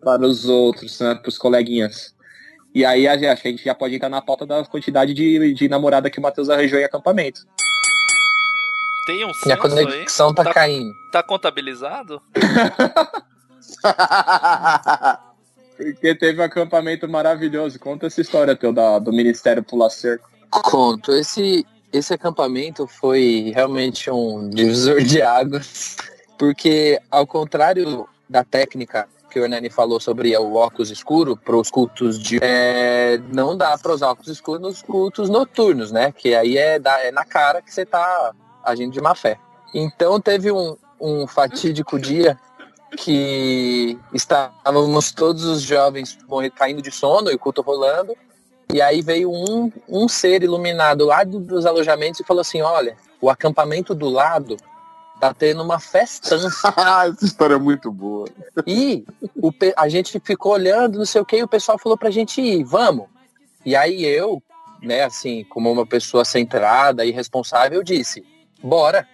para 0.04 0.26
os 0.26 0.50
outros, 0.50 1.00
né? 1.00 1.14
Para 1.14 1.30
os 1.30 1.38
coleguinhas. 1.38 2.16
E 2.74 2.84
aí 2.84 3.08
a, 3.08 3.14
a 3.14 3.36
gente 3.36 3.64
já 3.64 3.76
pode 3.76 3.94
entrar 3.96 4.10
na 4.10 4.22
pauta 4.22 4.48
da 4.48 4.66
quantidade 4.66 5.14
de, 5.14 5.54
de 5.54 5.70
namorada 5.70 6.10
que 6.10 6.18
o 6.18 6.22
Matheus 6.22 6.50
arranjou 6.50 6.80
em 6.80 6.84
acampamento. 6.84 7.42
Tem 9.06 9.24
um 9.24 9.32
Minha 9.46 9.58
conexão 9.58 10.34
tá, 10.34 10.44
tá 10.44 10.54
caindo. 10.54 10.92
Tá 11.12 11.22
contabilizado? 11.22 12.20
Porque 15.78 16.16
teve 16.16 16.42
um 16.42 16.44
acampamento 16.44 17.08
maravilhoso. 17.08 17.80
Conta 17.80 18.08
essa 18.08 18.20
história 18.20 18.56
teu 18.56 18.74
da, 18.74 18.98
do 18.98 19.14
Ministério 19.14 19.64
Pula 19.64 19.90
Cerco. 19.90 20.28
Conto. 20.50 21.14
Esse, 21.14 21.66
esse 21.94 22.14
acampamento 22.14 22.88
foi 22.88 23.52
realmente 23.54 24.10
um 24.10 24.50
divisor 24.50 25.02
de 25.02 25.22
águas, 25.22 25.96
porque 26.38 27.00
ao 27.12 27.28
contrário 27.28 28.08
da 28.28 28.44
técnica 28.44 29.08
que 29.30 29.40
o 29.40 29.44
Hernani 29.44 29.70
falou 29.70 30.00
sobre 30.00 30.36
o 30.36 30.56
óculos 30.56 30.90
escuro 30.90 31.38
para 31.38 31.56
os 31.56 31.70
cultos 31.70 32.18
de. 32.18 32.40
É, 32.42 33.20
não 33.32 33.56
dá 33.56 33.78
para 33.78 33.94
usar 33.94 34.10
óculos 34.10 34.30
escuros 34.30 34.62
nos 34.62 34.82
cultos 34.82 35.30
noturnos, 35.30 35.92
né? 35.92 36.12
Que 36.12 36.34
aí 36.34 36.58
é, 36.58 36.80
da, 36.80 37.00
é 37.06 37.12
na 37.12 37.26
cara 37.26 37.62
que 37.62 37.72
você 37.72 37.82
está 37.82 38.32
agindo 38.64 38.92
de 38.92 39.02
má 39.02 39.14
fé. 39.14 39.38
Então 39.74 40.20
teve 40.20 40.52
um, 40.52 40.76
um 41.00 41.28
fatídico 41.28 42.00
dia 42.00 42.38
que 42.96 44.00
estávamos 44.14 45.12
todos 45.12 45.44
os 45.44 45.62
jovens 45.62 46.18
caindo 46.56 46.82
de 46.82 46.92
sono 46.92 47.32
e 47.32 47.36
o 47.36 47.40
culto 47.40 47.62
rolando. 47.62 48.16
E 48.74 48.82
aí 48.82 49.02
veio 49.02 49.32
um, 49.32 49.72
um 49.88 50.08
ser 50.08 50.44
iluminado 50.44 51.06
lá 51.06 51.24
dos 51.24 51.66
alojamentos 51.66 52.20
e 52.20 52.24
falou 52.24 52.42
assim: 52.42 52.62
Olha, 52.62 52.96
o 53.22 53.30
acampamento 53.30 53.96
do 53.96 54.10
lado 54.10 54.58
tá 55.20 55.34
tendo 55.34 55.64
uma 55.64 55.80
festança. 55.80 56.74
Essa 57.08 57.26
história 57.26 57.56
é 57.56 57.60
muito 57.60 57.92
boa. 57.92 58.28
E 58.66 59.06
o, 59.36 59.52
a 59.76 59.90
gente 59.90 60.20
ficou 60.20 60.54
olhando, 60.54 61.00
não 61.00 61.06
sei 61.06 61.22
o 61.22 61.26
que, 61.26 61.38
e 61.38 61.44
o 61.44 61.48
pessoal 61.48 61.78
falou 61.78 61.98
pra 61.98 62.12
gente 62.12 62.42
ir, 62.42 62.64
vamos. 62.64 63.08
E 63.66 63.76
aí 63.76 64.06
eu, 64.06 64.42
né, 64.82 65.04
assim, 65.04 65.44
como 65.46 65.72
uma 65.72 65.86
pessoa 65.86 66.24
centrada 66.24 67.06
e 67.06 67.12
responsável, 67.12 67.84
disse: 67.84 68.24
Bora. 68.62 69.08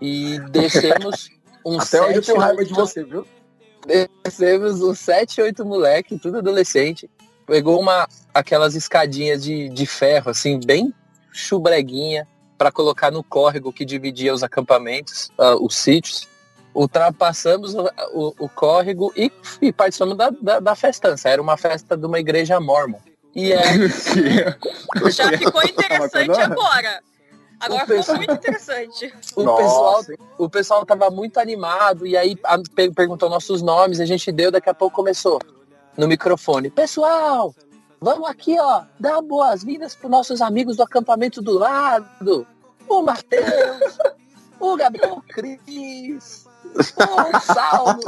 E 0.00 0.38
descemos. 0.50 1.30
Um 1.64 1.76
Até 1.76 1.86
sete, 1.86 2.04
hoje 2.04 2.18
eu 2.18 2.22
tenho 2.22 2.38
raiva 2.38 2.64
de 2.64 2.72
você, 2.72 3.04
viu? 3.04 3.26
Descemos 4.24 4.82
uns 4.82 4.98
7, 4.98 5.40
8 5.40 5.64
moleque, 5.64 6.18
tudo 6.18 6.38
adolescente. 6.38 7.10
Pegou 7.46 7.80
uma 7.80 8.08
aquelas 8.32 8.74
escadinhas 8.74 9.42
de, 9.42 9.68
de 9.68 9.86
ferro, 9.86 10.30
assim, 10.30 10.60
bem 10.64 10.94
chubreguinha, 11.32 12.26
para 12.58 12.70
colocar 12.70 13.10
no 13.10 13.24
córrego 13.24 13.72
que 13.72 13.84
dividia 13.84 14.34
os 14.34 14.42
acampamentos, 14.42 15.30
uh, 15.38 15.64
os 15.64 15.74
sítios. 15.76 16.28
Ultrapassamos 16.74 17.74
o, 17.74 17.90
o, 18.12 18.34
o 18.38 18.48
córrego 18.48 19.12
e, 19.16 19.32
e 19.60 19.72
participamos 19.72 20.16
da, 20.16 20.30
da, 20.30 20.60
da 20.60 20.76
festança. 20.76 21.28
Era 21.28 21.42
uma 21.42 21.56
festa 21.56 21.96
de 21.96 22.06
uma 22.06 22.20
igreja 22.20 22.60
mormon. 22.60 22.98
E 23.34 23.52
é. 23.52 23.62
Já 25.10 25.36
ficou 25.36 25.62
interessante 25.64 26.40
agora. 26.40 27.00
Agora 27.60 27.86
ficou 27.86 28.16
muito 28.16 28.32
interessante. 28.32 29.14
O 29.36 29.56
pessoal, 29.56 30.00
o 30.38 30.48
pessoal 30.48 30.86
tava 30.86 31.10
muito 31.10 31.38
animado 31.38 32.06
e 32.06 32.16
aí 32.16 32.36
a, 32.42 32.56
perguntou 32.94 33.28
nossos 33.28 33.60
nomes, 33.60 34.00
a 34.00 34.06
gente 34.06 34.32
deu, 34.32 34.50
daqui 34.50 34.70
a 34.70 34.74
pouco 34.74 34.96
começou 34.96 35.38
no 35.96 36.08
microfone. 36.08 36.70
Pessoal, 36.70 37.54
vamos 38.00 38.28
aqui, 38.28 38.58
ó, 38.58 38.84
dar 38.98 39.20
boas-vindas 39.20 39.94
para 39.94 40.08
nossos 40.08 40.40
amigos 40.40 40.76
do 40.76 40.82
acampamento 40.82 41.42
do 41.42 41.58
lado. 41.58 42.46
O 42.88 43.02
Matheus, 43.02 43.98
o 44.58 44.76
Gabriel 44.76 45.22
Cris, 45.28 46.46
o 46.74 47.40
Salmo. 47.40 48.00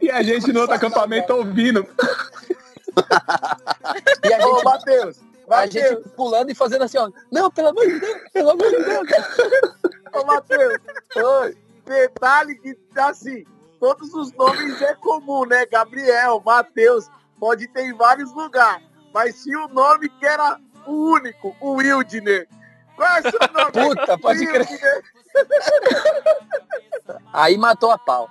E 0.00 0.10
a 0.10 0.22
gente 0.22 0.52
no 0.52 0.60
outro 0.60 0.76
acampamento 0.76 1.34
ouvindo. 1.34 1.86
e 4.24 4.32
a 4.32 4.40
gente, 4.40 4.48
Ô, 4.48 4.62
Matheus, 4.64 5.27
a 5.50 5.66
gente 5.66 6.08
pulando 6.10 6.50
e 6.50 6.54
fazendo 6.54 6.84
assim, 6.84 6.98
ó. 6.98 7.10
Não, 7.30 7.50
pelo 7.50 7.68
amor 7.68 7.86
de 7.86 7.98
Deus, 7.98 8.20
pelo 8.32 8.50
amor 8.50 8.70
de 8.70 8.84
Deus. 8.84 9.08
Ô, 10.12 10.24
Matheus, 10.24 10.78
oi. 11.16 11.56
Detalhe 11.84 12.58
que, 12.58 12.76
assim, 12.96 13.44
todos 13.80 14.12
os 14.12 14.32
nomes 14.32 14.80
é 14.82 14.94
comum, 14.96 15.46
né? 15.46 15.64
Gabriel, 15.66 16.42
Matheus, 16.44 17.08
pode 17.38 17.66
ter 17.68 17.82
em 17.82 17.94
vários 17.94 18.32
lugares. 18.34 18.86
Mas 19.12 19.42
tinha 19.42 19.60
o 19.60 19.64
um 19.64 19.68
nome 19.68 20.08
que 20.08 20.26
era 20.26 20.60
o 20.86 21.12
único, 21.12 21.56
o 21.60 21.74
Wildner. 21.74 22.46
Qual 22.94 23.08
é 23.08 23.20
o 23.20 23.22
seu 23.22 23.40
nome? 23.52 23.96
Puta, 23.96 24.18
pode 24.18 24.46
crer. 24.46 24.66
Aí 27.32 27.56
matou 27.56 27.90
a 27.90 27.98
pau. 27.98 28.28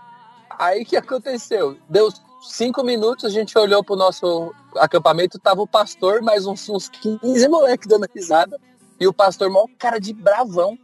Aí 0.59 0.83
que 0.85 0.97
aconteceu? 0.97 1.77
Deu 1.89 2.11
cinco 2.47 2.83
minutos, 2.83 3.25
a 3.25 3.29
gente 3.29 3.57
olhou 3.57 3.83
pro 3.83 3.95
nosso 3.95 4.53
acampamento, 4.75 5.39
tava 5.39 5.61
o 5.61 5.67
pastor, 5.67 6.21
mais 6.21 6.45
uns, 6.45 6.67
uns 6.69 6.89
15 6.89 7.47
moleques 7.47 7.87
dando 7.87 8.07
risada. 8.13 8.59
E 8.99 9.07
o 9.07 9.13
pastor, 9.13 9.49
maior 9.49 9.67
cara 9.77 9.99
de 9.99 10.13
bravão. 10.13 10.77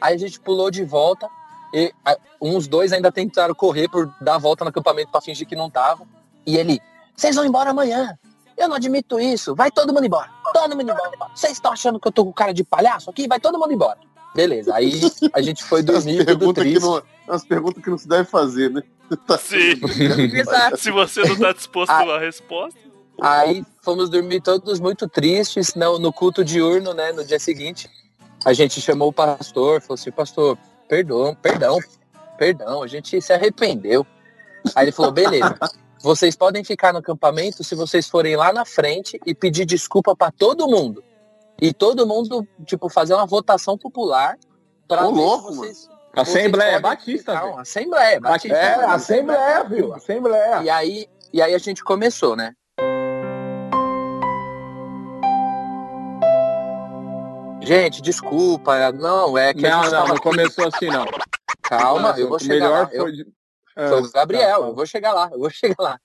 Aí 0.00 0.14
a 0.14 0.18
gente 0.18 0.40
pulou 0.40 0.70
de 0.70 0.84
volta. 0.84 1.28
E 1.72 1.92
a, 2.04 2.16
uns 2.40 2.66
dois 2.66 2.92
ainda 2.92 3.12
tentaram 3.12 3.54
correr 3.54 3.88
por 3.88 4.12
dar 4.20 4.34
a 4.34 4.38
volta 4.38 4.64
no 4.64 4.70
acampamento 4.70 5.10
para 5.10 5.20
fingir 5.20 5.46
que 5.46 5.54
não 5.54 5.70
tava. 5.70 6.04
E 6.44 6.56
ele, 6.56 6.80
vocês 7.14 7.36
vão 7.36 7.44
embora 7.44 7.70
amanhã. 7.70 8.18
Eu 8.56 8.68
não 8.68 8.76
admito 8.76 9.20
isso. 9.20 9.54
Vai 9.54 9.70
todo 9.70 9.92
mundo 9.92 10.04
embora. 10.04 10.30
Todo 10.52 10.76
mundo 10.76 10.90
embora. 10.90 11.10
Vocês 11.34 11.52
estão 11.52 11.72
achando 11.72 12.00
que 12.00 12.08
eu 12.08 12.12
tô 12.12 12.24
com 12.24 12.32
cara 12.32 12.52
de 12.52 12.64
palhaço 12.64 13.08
aqui? 13.08 13.28
Vai 13.28 13.38
todo 13.38 13.58
mundo 13.58 13.72
embora. 13.72 13.98
Beleza. 14.34 14.74
Aí 14.74 15.00
a 15.32 15.42
gente 15.42 15.64
foi 15.64 15.82
dormir 15.82 16.24
tudo 16.24 16.54
triste. 16.54 16.80
Não, 16.80 17.02
as 17.28 17.44
perguntas 17.44 17.82
que 17.82 17.90
não 17.90 17.98
se 17.98 18.08
deve 18.08 18.28
fazer, 18.28 18.70
né? 18.70 18.82
Tá 19.26 19.36
Sim. 19.36 19.74
Se 20.76 20.92
você 20.92 21.22
não 21.22 21.36
tá 21.36 21.50
disposto 21.52 21.90
a, 21.90 22.14
a 22.14 22.18
resposta. 22.20 22.78
Aí 23.20 23.64
fomos 23.82 24.08
dormir 24.08 24.40
todos 24.40 24.78
muito 24.78 25.08
tristes 25.08 25.74
no, 25.74 25.98
no 25.98 26.12
culto 26.12 26.44
diurno, 26.44 26.94
né? 26.94 27.12
No 27.12 27.24
dia 27.24 27.40
seguinte. 27.40 27.90
A 28.44 28.52
gente 28.52 28.80
chamou 28.80 29.08
o 29.08 29.12
pastor, 29.12 29.82
falou 29.82 29.94
assim, 29.94 30.10
pastor, 30.10 30.56
perdão, 30.88 31.36
perdão, 31.42 31.78
perdão, 32.38 32.82
a 32.82 32.86
gente 32.86 33.20
se 33.20 33.32
arrependeu. 33.32 34.06
Aí 34.74 34.86
ele 34.86 34.92
falou, 34.92 35.12
beleza, 35.12 35.58
vocês 36.02 36.34
podem 36.34 36.64
ficar 36.64 36.92
no 36.92 37.00
acampamento 37.00 37.62
se 37.62 37.74
vocês 37.74 38.08
forem 38.08 38.36
lá 38.36 38.52
na 38.52 38.64
frente 38.64 39.20
e 39.26 39.34
pedir 39.34 39.66
desculpa 39.66 40.16
para 40.16 40.32
todo 40.32 40.66
mundo. 40.66 41.04
E 41.60 41.72
todo 41.74 42.06
mundo, 42.06 42.46
tipo, 42.64 42.88
fazer 42.88 43.14
uma 43.14 43.26
votação 43.26 43.76
popular 43.76 44.38
para 44.88 45.02
louco, 45.02 45.52
vocês, 45.52 45.86
mano. 45.88 46.00
Assembleia 46.16 46.80
Batista. 46.80 47.34
Não, 47.34 47.58
Assembleia 47.58 48.18
Batista. 48.20 48.56
É, 48.56 48.84
Assembleia, 48.86 49.64
viu? 49.64 49.92
Assembleia. 49.94 50.62
E 50.62 50.70
aí, 50.70 51.06
e 51.32 51.40
aí 51.42 51.54
a 51.54 51.58
gente 51.58 51.84
começou, 51.84 52.34
né? 52.34 52.54
gente, 57.62 58.02
desculpa, 58.02 58.90
não, 58.92 59.38
é 59.38 59.54
que 59.54 59.64
a 59.66 59.70
Não, 59.70 59.82
gente 59.84 59.92
não, 59.92 59.98
tava 60.00 60.08
não 60.14 60.16
começou 60.20 60.66
assim, 60.66 60.88
não. 60.88 61.04
Calma, 61.62 62.14
eu 62.18 62.28
vou 62.28 62.38
chegar 62.38 62.54
melhor 62.54 62.82
lá. 62.84 62.88
Eu- 62.92 63.02
foi 63.02 63.12
de- 63.12 63.26
Foi 63.72 63.84
Ah, 63.84 64.02
o 64.02 64.10
Gabriel, 64.10 64.60
tá, 64.62 64.66
eu 64.66 64.74
vou 64.74 64.84
chegar 64.86 65.12
lá, 65.12 65.30
eu 65.32 65.38
vou 65.38 65.48
chegar 65.50 65.76
lá. 65.78 65.98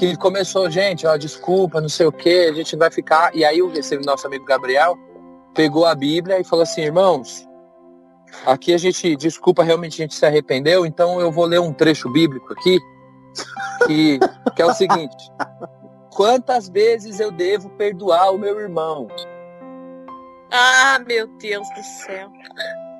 Que 0.00 0.16
começou, 0.16 0.70
gente, 0.70 1.06
ó, 1.06 1.14
desculpa, 1.18 1.78
não 1.78 1.88
sei 1.90 2.06
o 2.06 2.12
que, 2.12 2.46
a 2.46 2.54
gente 2.54 2.74
vai 2.74 2.90
ficar. 2.90 3.36
E 3.36 3.44
aí 3.44 3.60
o 3.60 3.70
nosso 4.02 4.26
amigo 4.26 4.46
Gabriel 4.46 4.96
pegou 5.54 5.84
a 5.84 5.94
Bíblia 5.94 6.40
e 6.40 6.44
falou 6.44 6.62
assim, 6.62 6.80
irmãos, 6.80 7.46
aqui 8.46 8.72
a 8.72 8.78
gente, 8.78 9.14
desculpa, 9.14 9.62
realmente 9.62 10.00
a 10.00 10.04
gente 10.06 10.14
se 10.14 10.24
arrependeu, 10.24 10.86
então 10.86 11.20
eu 11.20 11.30
vou 11.30 11.44
ler 11.44 11.60
um 11.60 11.70
trecho 11.70 12.08
bíblico 12.08 12.50
aqui, 12.54 12.78
que, 13.86 14.18
que 14.56 14.62
é 14.62 14.64
o 14.64 14.72
seguinte. 14.72 15.30
Quantas 16.14 16.70
vezes 16.70 17.20
eu 17.20 17.30
devo 17.30 17.68
perdoar 17.68 18.30
o 18.30 18.38
meu 18.38 18.58
irmão? 18.58 19.06
Ah, 20.50 20.98
meu 21.06 21.26
Deus 21.26 21.68
do 21.74 21.82
céu. 21.82 22.30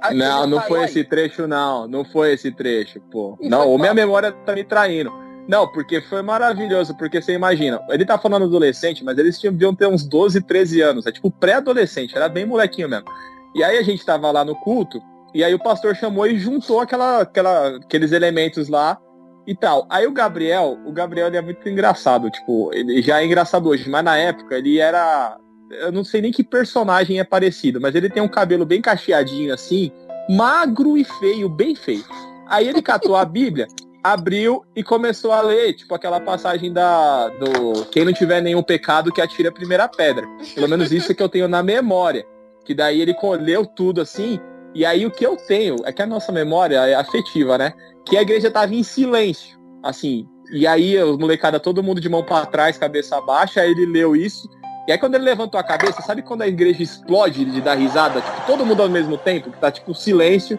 Aí 0.02 0.18
Não, 0.18 0.46
não 0.46 0.58
falei, 0.58 0.68
foi 0.68 0.78
"Uai, 0.80 0.84
esse 0.90 1.04
trecho, 1.04 1.48
não. 1.48 1.88
Não 1.88 2.04
foi 2.04 2.34
esse 2.34 2.52
trecho, 2.52 3.00
pô. 3.10 3.38
E 3.40 3.48
não, 3.48 3.66
ou 3.66 3.78
minha 3.78 3.94
memória 3.94 4.32
tá 4.32 4.52
me 4.52 4.64
traindo. 4.64 5.29
Não, 5.50 5.66
porque 5.66 6.00
foi 6.00 6.22
maravilhoso, 6.22 6.94
porque 6.94 7.20
você 7.20 7.32
imagina, 7.32 7.82
ele 7.88 8.06
tá 8.06 8.16
falando 8.16 8.44
adolescente, 8.44 9.02
mas 9.02 9.18
eles 9.18 9.36
tinham, 9.36 9.52
deviam 9.52 9.74
ter 9.74 9.88
uns 9.88 10.04
12, 10.04 10.42
13 10.42 10.80
anos, 10.80 11.06
é 11.06 11.10
tipo 11.10 11.28
pré-adolescente, 11.28 12.14
era 12.14 12.28
bem 12.28 12.46
molequinho 12.46 12.88
mesmo. 12.88 13.06
E 13.52 13.64
aí 13.64 13.76
a 13.76 13.82
gente 13.82 14.06
tava 14.06 14.30
lá 14.30 14.44
no 14.44 14.54
culto, 14.54 15.02
e 15.34 15.42
aí 15.42 15.52
o 15.52 15.58
pastor 15.58 15.96
chamou 15.96 16.24
e 16.24 16.38
juntou 16.38 16.78
aquela, 16.78 17.22
aquela, 17.22 17.78
aqueles 17.78 18.12
elementos 18.12 18.68
lá 18.68 18.96
e 19.44 19.52
tal. 19.52 19.88
Aí 19.90 20.06
o 20.06 20.12
Gabriel, 20.12 20.78
o 20.86 20.92
Gabriel 20.92 21.26
ele 21.26 21.38
é 21.38 21.42
muito 21.42 21.68
engraçado, 21.68 22.30
tipo, 22.30 22.72
ele 22.72 23.02
já 23.02 23.20
é 23.20 23.26
engraçado 23.26 23.68
hoje, 23.68 23.90
mas 23.90 24.04
na 24.04 24.16
época 24.16 24.56
ele 24.56 24.78
era. 24.78 25.36
Eu 25.68 25.90
não 25.90 26.04
sei 26.04 26.20
nem 26.22 26.30
que 26.30 26.44
personagem 26.44 27.18
é 27.18 27.24
parecido, 27.24 27.80
mas 27.80 27.96
ele 27.96 28.08
tem 28.08 28.22
um 28.22 28.28
cabelo 28.28 28.64
bem 28.64 28.80
cacheadinho 28.80 29.52
assim, 29.52 29.90
magro 30.28 30.96
e 30.96 31.02
feio, 31.02 31.48
bem 31.48 31.74
feio. 31.74 32.04
Aí 32.46 32.68
ele 32.68 32.80
catou 32.80 33.16
a 33.16 33.24
Bíblia, 33.24 33.66
abriu 34.02 34.64
e 34.74 34.82
começou 34.82 35.32
a 35.32 35.40
ler, 35.40 35.74
tipo 35.74 35.94
aquela 35.94 36.20
passagem 36.20 36.72
da 36.72 37.28
do 37.28 37.84
quem 37.86 38.04
não 38.04 38.12
tiver 38.12 38.40
nenhum 38.40 38.62
pecado 38.62 39.12
que 39.12 39.20
atire 39.20 39.48
a 39.48 39.52
primeira 39.52 39.88
pedra. 39.88 40.26
Pelo 40.54 40.68
menos 40.68 40.90
isso 40.92 41.14
que 41.14 41.22
eu 41.22 41.28
tenho 41.28 41.48
na 41.48 41.62
memória. 41.62 42.24
Que 42.64 42.74
daí 42.74 43.00
ele 43.00 43.14
colheu 43.14 43.66
tudo 43.66 44.00
assim, 44.00 44.38
e 44.74 44.84
aí 44.84 45.04
o 45.04 45.10
que 45.10 45.26
eu 45.26 45.36
tenho 45.36 45.76
é 45.84 45.92
que 45.92 46.02
a 46.02 46.06
nossa 46.06 46.30
memória 46.30 46.76
é 46.86 46.94
afetiva, 46.94 47.58
né? 47.58 47.72
Que 48.06 48.16
a 48.16 48.22
igreja 48.22 48.50
tava 48.50 48.74
em 48.74 48.82
silêncio, 48.82 49.58
assim. 49.82 50.26
E 50.52 50.66
aí 50.66 51.00
os 51.02 51.16
molecada 51.18 51.58
todo 51.58 51.82
mundo 51.82 52.00
de 52.00 52.08
mão 52.08 52.24
para 52.24 52.46
trás, 52.46 52.78
cabeça 52.78 53.20
baixa, 53.20 53.60
aí 53.60 53.70
ele 53.70 53.86
leu 53.86 54.14
isso. 54.14 54.48
E 54.86 54.92
aí 54.92 54.98
quando 54.98 55.14
ele 55.14 55.24
levantou 55.24 55.58
a 55.58 55.64
cabeça, 55.64 56.02
sabe 56.02 56.22
quando 56.22 56.42
a 56.42 56.48
igreja 56.48 56.82
explode 56.82 57.44
de 57.44 57.60
dar 57.60 57.74
risada, 57.74 58.20
tipo, 58.20 58.46
todo 58.46 58.64
mundo 58.64 58.82
ao 58.82 58.88
mesmo 58.88 59.16
tempo, 59.18 59.50
que 59.50 59.58
tá 59.58 59.70
tipo 59.70 59.94
silêncio 59.94 60.58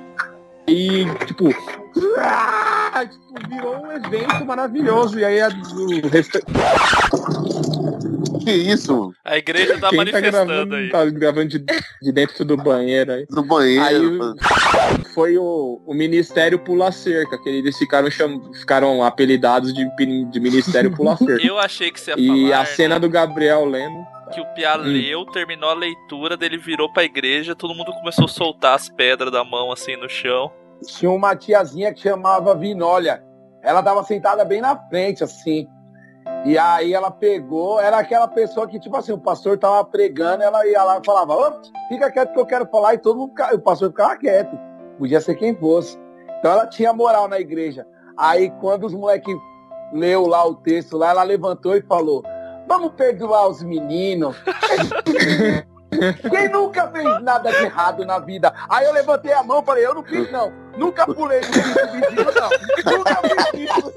e 0.67 1.05
tipo, 1.25 1.49
ah, 2.17 3.03
tipo, 3.09 3.49
virou 3.49 3.77
um 3.83 3.91
evento 3.91 4.45
maravilhoso. 4.45 5.19
E 5.19 5.25
aí 5.25 5.41
a, 5.41 5.47
o 5.49 6.07
resta- 6.07 6.41
Que 8.43 8.51
isso, 8.51 8.93
mano? 8.97 9.13
A 9.23 9.38
igreja 9.38 9.77
tá 9.79 9.89
quem 9.89 9.89
tá 9.89 9.95
manifestando 9.95 10.45
gravando, 10.47 10.75
aí. 10.75 10.89
tá 10.89 11.05
gravando 11.05 11.47
de, 11.49 11.59
de 12.01 12.11
dentro 12.11 12.43
do 12.45 12.57
banheiro 12.57 13.11
aí. 13.11 13.25
Do 13.29 13.43
banheiro. 13.43 13.83
Aí 13.83 13.97
o- 13.99 14.35
foi 15.13 15.38
o, 15.38 15.81
o 15.85 15.93
Ministério 15.93 16.57
Pula 16.59 16.91
Cerca, 16.91 17.38
que 17.38 17.49
eles 17.49 17.77
ficaram, 17.77 18.09
cham... 18.09 18.51
ficaram 18.53 19.03
apelidados 19.03 19.73
de, 19.73 19.85
de 20.31 20.39
Ministério 20.39 20.91
Pula 20.91 21.15
Cerca. 21.17 21.45
Eu 21.45 21.59
achei 21.59 21.91
que 21.91 21.99
você 21.99 22.11
ia 22.11 22.17
E 22.17 22.49
falar 22.49 22.61
a 22.61 22.65
cena 22.65 22.99
do 22.99 23.09
Gabriel 23.09 23.65
lendo. 23.65 23.97
Que 24.31 24.41
o 24.41 24.45
Pia 24.53 24.77
Hum. 24.77 24.81
leu, 24.83 25.25
terminou 25.25 25.69
a 25.69 25.73
leitura, 25.73 26.35
dele 26.37 26.57
virou 26.57 26.91
pra 26.91 27.03
igreja, 27.03 27.55
todo 27.55 27.75
mundo 27.75 27.91
começou 27.93 28.25
a 28.25 28.27
soltar 28.27 28.75
as 28.75 28.89
pedras 28.89 29.31
da 29.31 29.43
mão 29.43 29.71
assim 29.71 29.95
no 29.95 30.09
chão. 30.09 30.51
Tinha 30.85 31.11
uma 31.11 31.35
tiazinha 31.35 31.93
que 31.93 32.01
chamava 32.01 32.55
Vinólia. 32.55 33.23
Ela 33.61 33.83
tava 33.83 34.03
sentada 34.03 34.43
bem 34.43 34.61
na 34.61 34.75
frente, 34.89 35.23
assim. 35.23 35.67
E 36.45 36.57
aí 36.57 36.93
ela 36.93 37.11
pegou, 37.11 37.79
era 37.79 37.99
aquela 37.99 38.27
pessoa 38.27 38.67
que, 38.67 38.79
tipo 38.79 38.95
assim, 38.97 39.11
o 39.11 39.17
pastor 39.19 39.57
tava 39.57 39.83
pregando, 39.85 40.41
ela 40.41 40.65
ia 40.65 40.83
lá 40.83 40.99
e 40.99 41.05
falava, 41.05 41.35
Ô, 41.35 41.61
fica 41.87 42.09
quieto 42.11 42.33
que 42.33 42.39
eu 42.39 42.45
quero 42.45 42.65
falar, 42.67 42.95
e 42.95 42.97
todo 42.97 43.17
mundo, 43.19 43.33
o 43.53 43.59
pastor 43.59 43.89
ficava 43.89 44.17
quieto. 44.17 44.57
Podia 44.97 45.21
ser 45.21 45.35
quem 45.35 45.55
fosse. 45.55 45.99
Então 46.39 46.51
ela 46.51 46.65
tinha 46.65 46.91
moral 46.93 47.27
na 47.27 47.39
igreja. 47.39 47.85
Aí 48.17 48.49
quando 48.59 48.85
os 48.85 48.93
moleques 48.93 49.35
leu 49.93 50.25
lá 50.25 50.43
o 50.47 50.55
texto 50.55 50.97
lá, 50.97 51.11
ela 51.11 51.23
levantou 51.23 51.75
e 51.75 51.81
falou, 51.83 52.23
vamos 52.72 52.93
perdoar 52.93 53.49
os 53.49 53.61
meninos. 53.61 54.34
Quem 56.30 56.48
nunca 56.49 56.88
fez 56.89 57.22
nada 57.22 57.52
de 57.52 57.65
errado 57.65 58.06
na 58.06 58.18
vida? 58.18 58.53
Aí 58.69 58.85
eu 58.85 58.93
levantei 58.93 59.34
a 59.34 59.43
mão 59.43 59.61
e 59.61 59.65
falei, 59.65 59.85
eu 59.85 59.93
não 59.93 60.03
fiz 60.06 60.31
não. 60.31 60.53
Nunca 60.77 61.06
pulei 61.06 61.41
no 61.41 61.48
piso 61.48 61.91
vizinho, 61.91 62.31
não. 62.34 62.98
Nunca 62.98 63.22
fiz 63.52 63.69
isso. 63.69 63.93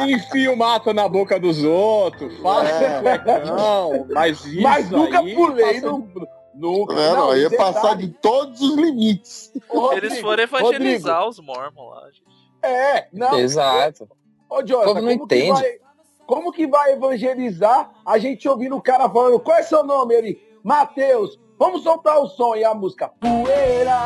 Enfia 0.08 0.50
o 0.50 0.56
mato 0.56 0.94
na 0.94 1.06
boca 1.06 1.38
dos 1.38 1.62
outros, 1.62 2.34
faz 2.38 2.70
É. 2.70 3.00
cuecão, 3.02 4.06
mas 4.14 4.42
isso 4.46 4.62
Mas 4.62 4.90
nunca 4.90 5.18
aí 5.18 5.34
pulei 5.34 5.74
passa 5.74 5.86
no... 5.92 6.08
Nunca. 6.54 6.94
É, 6.94 7.12
não, 7.12 7.36
ia 7.36 7.50
detalhe, 7.50 7.74
passar 7.74 7.96
de 7.96 8.08
todos 8.08 8.58
os 8.62 8.76
limites. 8.76 9.52
Rodrigo, 9.68 10.06
Eles 10.06 10.20
foram 10.22 10.42
evangelizar 10.42 11.16
Rodrigo, 11.22 11.28
os 11.28 11.38
mormons 11.38 11.94
lá, 11.94 12.06
gente. 12.06 12.22
É, 12.62 13.08
não. 13.12 13.38
Exato. 13.38 14.08
Ô, 14.48 14.62
Jonathan, 14.62 14.86
não 14.86 14.94
como 14.94 15.08
que 15.08 15.14
entende. 15.36 15.52
vai- 15.60 15.85
como 16.26 16.52
que 16.52 16.66
vai 16.66 16.92
evangelizar 16.92 17.90
a 18.04 18.18
gente 18.18 18.48
ouvindo 18.48 18.76
o 18.76 18.82
cara 18.82 19.08
falando, 19.08 19.40
qual 19.40 19.56
é 19.56 19.62
seu 19.62 19.84
nome? 19.84 20.14
Ele, 20.14 20.42
Matheus, 20.62 21.38
vamos 21.58 21.82
soltar 21.82 22.18
o 22.18 22.26
som 22.26 22.56
e 22.56 22.64
a 22.64 22.74
música. 22.74 23.08
Poeira. 23.20 23.96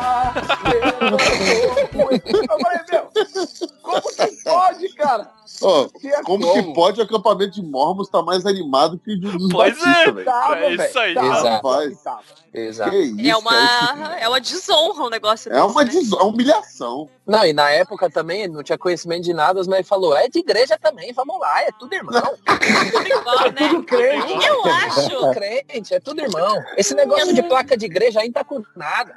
Eu 1.11 1.19
falei, 2.59 2.81
meu, 2.91 3.09
como 3.83 4.03
que 4.03 4.45
pode, 4.45 4.95
cara? 4.95 5.40
Ó, 5.63 5.89
Que 5.89 6.09
é 6.09 6.23
como, 6.23 6.47
como? 6.47 6.63
que 6.69 6.75
pode 6.75 7.01
o 7.01 7.05
acampamento 7.05 7.53
de 7.53 7.63
Mormons 7.63 8.09
tá 8.09 8.23
mais 8.23 8.47
animado 8.47 8.99
que 8.99 9.13
o 9.13 9.21
dos 9.21 9.49
Pois 9.53 9.77
batistas, 9.79 10.19
é. 10.19 10.25
Tava, 10.25 10.57
É 10.57 10.75
isso 10.87 10.99
aí. 10.99 11.15
tava, 11.15 11.85
Exato. 12.53 12.91
Que 12.91 12.99
isso, 12.99 13.21
É 13.21 13.43
cara, 13.43 13.95
uma, 13.95 14.17
é 14.21 14.29
uma 14.29 14.41
desonra 14.41 15.05
um 15.05 15.11
negócio 15.11 15.53
É 15.53 15.63
uma 15.63 15.85
desse, 15.85 16.11
né? 16.11 16.17
uma 16.17 16.25
humilhação. 16.25 17.09
Não, 17.27 17.45
e 17.45 17.53
na 17.53 17.71
época 17.71 18.11
também 18.11 18.43
ele 18.43 18.53
não 18.53 18.63
tinha 18.63 18.79
conhecimento 18.79 19.23
de 19.23 19.33
nada, 19.35 19.61
mas 19.69 19.87
falou, 19.87 20.17
é 20.17 20.29
de 20.29 20.39
igreja 20.41 20.79
também, 20.81 21.13
vamos 21.13 21.39
lá, 21.39 21.63
é 21.63 21.71
tudo 21.79 21.93
irmão. 21.95 22.21
Tudo 22.45 23.07
igual, 23.07 23.39
né? 23.53 23.69
Tudo 23.69 23.83
crente. 23.85 24.47
Eu 24.47 24.67
É 24.67 24.71
acho. 24.87 25.11
tudo 25.11 25.31
crente, 25.33 25.95
é 25.95 26.01
tudo 26.01 26.21
irmão. 26.21 26.57
Esse 26.77 26.95
negócio 26.95 27.35
de 27.35 27.43
placa 27.43 27.77
de 27.77 27.87
igreja 27.87 28.23
não 28.23 28.33
tá 28.33 28.43
com 28.45 28.63
nada. 28.75 29.15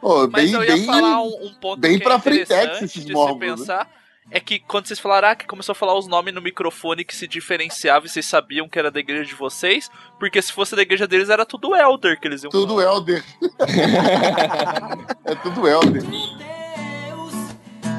Pô, 0.00 0.26
Mas 0.28 0.44
bem, 0.44 0.52
eu 0.52 0.62
ia 0.64 0.74
bem, 0.74 0.84
falar 0.86 1.22
um, 1.22 1.46
um 1.46 1.54
ponto 1.60 1.80
bem 1.80 1.98
que 1.98 2.04
pra 2.04 2.14
é 2.14 2.16
interessante 2.18 2.84
esses 2.84 2.92
de 2.92 3.06
se 3.08 3.12
mormons, 3.12 3.66
né? 3.66 3.86
É 4.30 4.40
que 4.40 4.58
quando 4.58 4.86
vocês 4.86 4.98
falaram 4.98 5.28
ah, 5.28 5.36
que 5.36 5.46
começou 5.46 5.72
a 5.72 5.76
falar 5.76 5.96
os 5.96 6.08
nomes 6.08 6.34
no 6.34 6.42
microfone 6.42 7.04
que 7.04 7.14
se 7.14 7.28
diferenciava 7.28 8.06
e 8.06 8.08
vocês 8.08 8.26
sabiam 8.26 8.68
que 8.68 8.78
era 8.78 8.90
da 8.90 8.98
igreja 8.98 9.24
de 9.24 9.34
vocês, 9.34 9.88
porque 10.18 10.42
se 10.42 10.52
fosse 10.52 10.74
da 10.74 10.82
igreja 10.82 11.06
deles 11.06 11.28
era 11.28 11.46
tudo 11.46 11.76
elder 11.76 12.18
que 12.18 12.26
eles 12.26 12.42
iam 12.42 12.50
tudo 12.50 12.74
falar. 12.74 12.92
Helder. 12.92 13.24
é 15.24 15.34
tudo 15.36 15.68
Helder. 15.68 16.02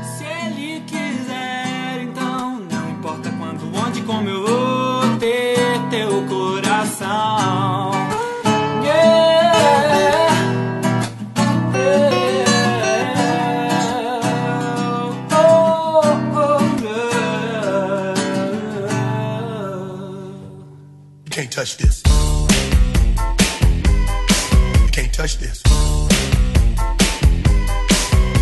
Se 0.04 0.26
ele 0.26 0.82
quiser, 0.82 2.02
então 2.02 2.60
não 2.60 2.90
importa 2.90 3.32
quando, 3.32 3.74
onde, 3.78 4.02
como 4.02 4.30
eu 4.30 4.46
vou 4.46 5.18
ter 5.20 5.58
teu 5.90 6.26
coração. 6.28 8.17
Can't 21.38 21.52
touch 21.52 21.78
this. 21.78 22.02
You 24.82 24.92
can't 24.92 25.12
touch 25.14 25.38
this. 25.38 25.62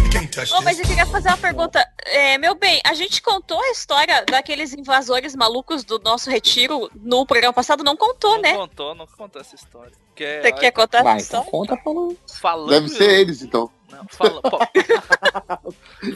You 0.05 0.09
can't 0.11 0.31
touch 0.31 0.53
Ô, 0.53 0.61
mas 0.61 0.79
eu 0.79 0.85
queria 0.85 1.05
fazer 1.05 1.27
uma 1.27 1.37
pergunta. 1.37 1.85
É, 2.05 2.37
meu 2.37 2.55
bem, 2.55 2.79
a 2.85 2.93
gente 2.93 3.21
contou 3.21 3.59
a 3.61 3.69
história 3.71 4.23
daqueles 4.31 4.73
invasores 4.73 5.35
malucos 5.35 5.83
do 5.83 5.99
nosso 5.99 6.29
retiro 6.29 6.89
no 6.95 7.25
programa 7.25 7.51
passado? 7.51 7.83
Não 7.83 7.97
contou, 7.97 8.35
Não 8.35 8.41
né? 8.41 8.53
contou, 8.53 8.95
não 8.95 9.05
contou 9.07 9.41
essa 9.41 9.55
história. 9.55 9.91
Quer, 10.15 10.41
Você 10.43 10.51
quer 10.53 10.71
contar 10.71 11.03
Vai, 11.03 11.17
essa 11.17 11.27
então 11.39 11.43
história? 11.43 11.51
conta 11.51 11.83
falando. 11.83 12.17
falando. 12.41 12.69
Deve 12.69 12.87
ser 12.87 13.11
eles, 13.19 13.41
então. 13.41 13.69
Não, 13.95 14.05
fala, 14.09 14.41
pô. 14.41 14.59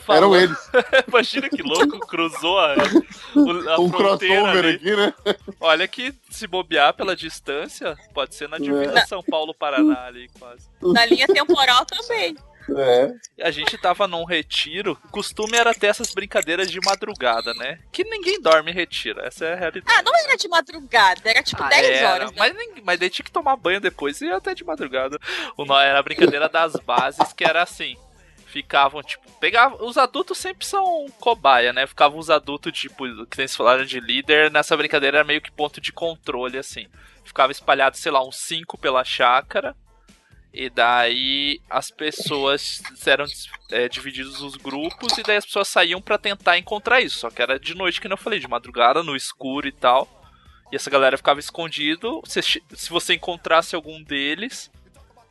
Eram 0.14 0.36
eles. 0.36 0.58
Imagina 1.08 1.50
que 1.50 1.62
louco, 1.62 2.00
cruzou 2.00 2.60
a, 2.60 2.74
a 2.74 3.80
Um 3.80 3.90
fronteira 3.90 4.36
crossover 4.42 4.66
ali. 4.66 4.76
aqui, 4.76 4.96
né? 4.96 5.14
Olha 5.60 5.88
que 5.88 6.14
se 6.30 6.46
bobear 6.48 6.94
pela 6.94 7.16
distância, 7.16 7.98
pode 8.14 8.36
ser 8.36 8.50
na 8.50 8.58
divisa 8.58 9.00
É. 9.00 9.06
São 9.06 9.24
Paulo-Paraná 9.24 10.06
ali, 10.06 10.30
quase. 10.38 10.68
Na 10.82 11.06
linha 11.06 11.28
temporal 11.28 11.86
também. 11.86 12.36
É. 12.78 13.44
A 13.44 13.52
gente 13.52 13.78
tava 13.78 14.08
num 14.08 14.24
retiro, 14.24 14.98
o 15.06 15.10
costume 15.10 15.58
era 15.58 15.74
ter 15.74 15.88
essas 15.88 16.14
brincadeiras 16.14 16.70
de 16.70 16.80
madrugada, 16.80 17.54
né? 17.54 17.80
Que 17.92 18.04
ninguém 18.04 18.42
dorme 18.42 18.72
em 18.72 18.74
retiro, 18.74 19.22
essa 19.22 19.46
é 19.46 19.54
a 19.54 19.56
realidade. 19.56 19.98
Ah, 19.98 20.04
não 20.04 20.16
era 20.16 20.36
de 20.36 20.48
madrugada, 20.48 21.22
era 21.24 21.44
tipo 21.44 21.64
10 21.64 21.86
Era, 21.86 22.10
horas. 22.10 22.32
Né? 22.32 22.38
Mas, 22.38 22.84
mas 22.84 23.00
daí 23.00 23.10
tinha 23.10 23.26
que 23.26 23.32
tomar 23.32 23.56
banho 23.56 23.80
depois 23.80 24.20
e 24.22 24.30
até 24.32 24.54
de 24.54 24.64
madrugada. 24.64 25.18
O 25.58 25.66
nó 25.66 25.80
era 25.80 26.00
a 26.00 26.04
brincadeira 26.04 26.50
das 26.50 26.74
bases, 26.76 27.34
que 27.34 27.44
era 27.44 27.62
assim. 27.62 27.96
Ficavam, 28.46 29.04
tipo, 29.04 29.32
pegavam. 29.34 29.86
Os 29.86 29.96
adultos 29.96 30.38
sempre 30.38 30.66
são 30.66 31.06
cobaia, 31.20 31.72
né? 31.72 31.86
Ficavam 31.86 32.18
os 32.18 32.32
adultos, 32.32 32.74
tipo, 32.74 33.06
que 33.28 33.36
vocês 33.36 33.56
falaram 33.56 33.86
de 33.86 34.00
líder, 34.00 34.50
nessa 34.50 34.76
brincadeira 34.76 35.20
era 35.20 35.28
meio 35.28 35.40
que 35.40 35.52
ponto 35.52 35.80
de 35.80 35.94
controle, 35.94 36.58
assim. 36.58 36.88
Ficava 37.24 37.52
espalhado, 37.52 37.96
sei 37.96 38.12
lá, 38.12 38.26
uns 38.26 38.38
cinco 38.38 38.76
pela 38.76 39.04
chácara. 39.04 39.76
E 40.54 40.70
daí 40.70 41.62
as 41.70 41.92
pessoas 41.92 42.82
eram 43.06 43.26
é, 43.72 43.88
divididos 43.88 44.42
os 44.42 44.56
grupos 44.56 45.18
e 45.18 45.24
daí 45.24 45.38
as 45.38 45.46
pessoas 45.46 45.68
saíam 45.68 46.02
pra 46.02 46.18
tentar 46.18 46.58
encontrar 46.58 47.02
isso. 47.02 47.20
Só 47.20 47.30
que 47.30 47.42
era 47.42 47.60
de 47.60 47.76
noite, 47.76 48.02
que 48.02 48.08
eu 48.08 48.18
falei, 48.18 48.40
de 48.40 48.48
madrugada, 48.48 49.04
no 49.04 49.16
escuro 49.16 49.68
e 49.68 49.72
tal. 49.72 50.08
E 50.72 50.76
essa 50.76 50.90
galera 50.90 51.18
ficava 51.18 51.40
escondido. 51.40 52.22
Se, 52.26 52.42
se 52.42 52.90
você 52.90 53.14
encontrasse 53.14 53.76
algum 53.76 54.02
deles, 54.04 54.72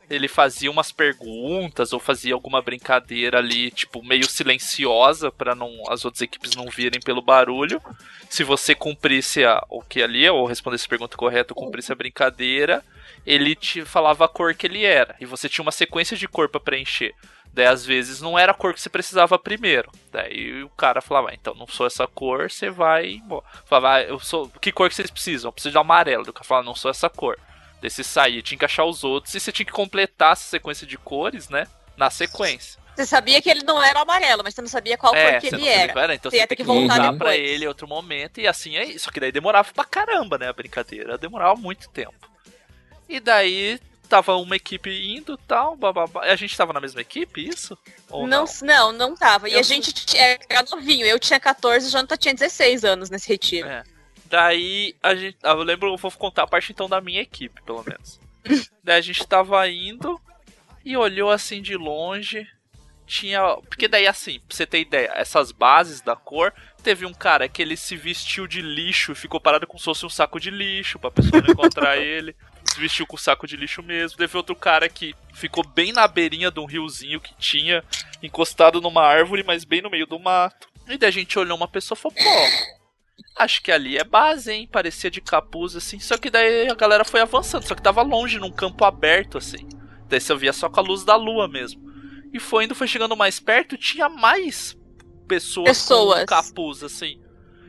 ele 0.09 0.27
fazia 0.27 0.71
umas 0.71 0.91
perguntas 0.91 1.93
ou 1.93 1.99
fazia 1.99 2.33
alguma 2.33 2.61
brincadeira 2.61 3.37
ali, 3.37 3.69
tipo, 3.69 4.03
meio 4.03 4.27
silenciosa 4.27 5.31
para 5.31 5.53
não 5.53 5.83
as 5.87 6.03
outras 6.03 6.21
equipes 6.21 6.55
não 6.55 6.67
virem 6.67 6.99
pelo 6.99 7.21
barulho. 7.21 7.81
Se 8.29 8.43
você 8.43 8.73
cumprisse 8.73 9.45
a, 9.45 9.63
o 9.69 9.81
que 9.81 10.01
ali, 10.01 10.27
ou 10.27 10.45
respondesse 10.45 10.85
a 10.85 10.89
pergunta 10.89 11.15
correta, 11.15 11.53
ou 11.53 11.61
cumprisse 11.61 11.91
a 11.91 11.95
brincadeira, 11.95 12.83
ele 13.25 13.55
te 13.55 13.85
falava 13.85 14.25
a 14.25 14.27
cor 14.27 14.55
que 14.55 14.65
ele 14.65 14.83
era. 14.83 15.15
E 15.19 15.25
você 15.25 15.47
tinha 15.47 15.63
uma 15.63 15.71
sequência 15.71 16.17
de 16.17 16.27
cor 16.27 16.49
pra 16.49 16.59
preencher. 16.59 17.13
Daí, 17.53 17.65
às 17.65 17.85
vezes, 17.85 18.21
não 18.21 18.37
era 18.37 18.51
a 18.51 18.55
cor 18.55 18.73
que 18.73 18.81
você 18.81 18.89
precisava 18.89 19.37
primeiro. 19.37 19.91
Daí 20.11 20.63
o 20.63 20.69
cara 20.69 21.01
falava, 21.01 21.29
ah, 21.29 21.33
então 21.33 21.55
não 21.55 21.67
sou 21.67 21.85
essa 21.85 22.07
cor, 22.07 22.49
você 22.49 22.69
vai. 22.69 23.21
Falava, 23.65 23.95
ah, 23.95 24.01
eu 24.03 24.19
sou. 24.19 24.49
Que 24.61 24.71
cor 24.71 24.87
que 24.87 24.95
vocês 24.95 25.09
precisam? 25.09 25.49
Eu 25.49 25.53
preciso 25.53 25.71
de 25.71 25.77
amarelo. 25.77 26.23
O 26.23 26.33
cara 26.33 26.45
falava, 26.45 26.65
não 26.65 26.75
sou 26.75 26.91
essa 26.91 27.09
cor. 27.09 27.37
Você 27.81 28.03
saía, 28.03 28.41
tinha 28.41 28.57
que 28.57 28.65
achar 28.65 28.85
os 28.85 29.03
outros 29.03 29.33
e 29.33 29.39
você 29.39 29.51
tinha 29.51 29.65
que 29.65 29.71
completar 29.71 30.33
essa 30.33 30.43
sequência 30.43 30.85
de 30.85 30.97
cores, 30.97 31.49
né? 31.49 31.65
Na 31.95 32.09
sequência. 32.09 32.79
Você 32.95 33.05
sabia 33.05 33.41
que 33.41 33.49
ele 33.49 33.63
não 33.63 33.81
era 33.81 33.99
o 33.99 34.01
amarelo, 34.01 34.43
mas 34.43 34.53
você 34.53 34.61
não 34.61 34.67
sabia 34.67 34.97
qual 34.97 35.13
cor 35.13 35.39
que 35.39 35.47
ele 35.47 35.65
era. 35.65 35.97
era, 35.97 36.15
então 36.15 36.29
você 36.29 36.35
você 36.35 36.41
ia 36.41 36.47
ter 36.47 36.57
tem 36.57 36.65
que 36.65 36.69
voltar 36.69 37.13
pra 37.13 37.37
ele 37.37 37.63
em 37.63 37.67
outro 37.67 37.87
momento, 37.87 38.41
e 38.41 38.47
assim 38.47 38.75
é 38.75 38.83
isso. 38.83 39.05
Só 39.05 39.11
que 39.11 39.21
daí 39.21 39.31
demorava 39.31 39.71
pra 39.73 39.85
caramba, 39.85 40.37
né, 40.37 40.49
a 40.49 40.53
brincadeira. 40.53 41.17
Demorava 41.17 41.55
muito 41.55 41.89
tempo. 41.89 42.29
E 43.07 43.21
daí 43.21 43.79
tava 44.09 44.35
uma 44.35 44.55
equipe 44.55 44.89
indo 45.15 45.35
e 45.35 45.47
tal, 45.47 45.77
bababá. 45.77 46.23
A 46.23 46.35
gente 46.35 46.57
tava 46.57 46.73
na 46.73 46.81
mesma 46.81 46.99
equipe, 46.99 47.47
isso? 47.47 47.77
Ou 48.09 48.27
Não, 48.27 48.43
não, 48.63 48.91
não 48.91 49.15
tava. 49.15 49.47
E 49.47 49.53
Eu 49.53 49.59
a 49.59 49.63
gente 49.63 49.93
era 50.17 50.65
novinho. 50.69 51.05
Eu 51.05 51.19
tinha 51.19 51.39
14, 51.39 51.87
o 51.87 51.91
Jonathan 51.91 52.17
tinha 52.17 52.33
16 52.33 52.83
anos 52.83 53.09
nesse 53.09 53.29
retiro. 53.29 53.69
É. 53.69 53.83
Daí 54.29 54.95
a 55.01 55.15
gente. 55.15 55.37
ah, 55.43 55.51
Eu 55.51 55.63
lembro, 55.63 55.89
eu 55.91 55.97
vou 55.97 56.11
contar 56.11 56.43
a 56.43 56.47
parte 56.47 56.71
então 56.71 56.87
da 56.87 57.01
minha 57.01 57.21
equipe, 57.21 57.61
pelo 57.63 57.83
menos. 57.83 58.19
Daí 58.83 58.97
a 58.97 59.01
gente 59.01 59.25
tava 59.27 59.67
indo 59.67 60.19
e 60.85 60.95
olhou 60.95 61.29
assim 61.29 61.61
de 61.61 61.75
longe. 61.75 62.47
Tinha. 63.05 63.41
Porque 63.67 63.87
daí 63.87 64.05
assim, 64.05 64.39
pra 64.41 64.55
você 64.55 64.67
ter 64.67 64.81
ideia, 64.81 65.11
essas 65.15 65.51
bases 65.51 65.99
da 65.99 66.15
cor. 66.15 66.53
Teve 66.83 67.05
um 67.07 67.13
cara 67.13 67.49
que 67.49 67.59
ele 67.61 67.75
se 67.75 67.97
vestiu 67.97 68.45
de 68.47 68.61
lixo 68.61 69.11
e 69.11 69.15
ficou 69.15 69.41
parado 69.41 69.65
como 69.67 69.79
se 69.79 69.85
fosse 69.85 70.05
um 70.05 70.09
saco 70.09 70.39
de 70.39 70.49
lixo 70.51 70.97
pra 70.99 71.09
pessoa 71.11 71.41
não 71.41 71.51
encontrar 71.51 71.97
ele. 71.99 72.35
Se 72.65 72.79
vestiu 72.79 73.07
com 73.07 73.17
saco 73.17 73.47
de 73.47 73.57
lixo 73.57 73.81
mesmo. 73.81 74.15
Teve 74.17 74.37
outro 74.37 74.55
cara 74.55 74.87
que 74.87 75.15
ficou 75.33 75.65
bem 75.67 75.91
na 75.91 76.07
beirinha 76.07 76.51
de 76.51 76.59
um 76.59 76.65
riozinho 76.65 77.19
que 77.19 77.33
tinha, 77.35 77.83
encostado 78.21 78.79
numa 78.79 79.01
árvore, 79.03 79.43
mas 79.43 79.65
bem 79.65 79.81
no 79.81 79.89
meio 79.89 80.05
do 80.05 80.19
mato. 80.19 80.69
E 80.87 80.95
daí 80.97 81.09
a 81.09 81.11
gente 81.11 81.37
olhou 81.37 81.57
uma 81.57 81.67
pessoa 81.67 81.97
e 81.97 82.01
falou, 82.01 82.15
pô, 82.15 82.78
Acho 83.35 83.61
que 83.61 83.71
ali 83.71 83.97
é 83.97 84.03
base, 84.03 84.51
hein? 84.51 84.67
Parecia 84.71 85.09
de 85.09 85.21
capuz, 85.21 85.75
assim. 85.75 85.99
Só 85.99 86.17
que 86.17 86.29
daí 86.29 86.69
a 86.69 86.75
galera 86.75 87.05
foi 87.05 87.21
avançando. 87.21 87.63
Só 87.67 87.75
que 87.75 87.81
tava 87.81 88.01
longe, 88.01 88.39
num 88.39 88.51
campo 88.51 88.83
aberto, 88.85 89.37
assim. 89.37 89.67
Daí 90.07 90.19
você 90.19 90.35
via 90.35 90.53
só 90.53 90.69
com 90.69 90.79
a 90.79 90.83
luz 90.83 91.03
da 91.03 91.15
lua 91.15 91.47
mesmo. 91.47 91.81
E 92.33 92.39
foi 92.39 92.65
indo, 92.65 92.75
foi 92.75 92.87
chegando 92.87 93.15
mais 93.15 93.39
perto, 93.39 93.77
tinha 93.77 94.09
mais 94.09 94.77
pessoas, 95.27 95.69
Pessoas. 95.69 96.19
com 96.21 96.25
capuz, 96.25 96.83
assim. 96.83 97.21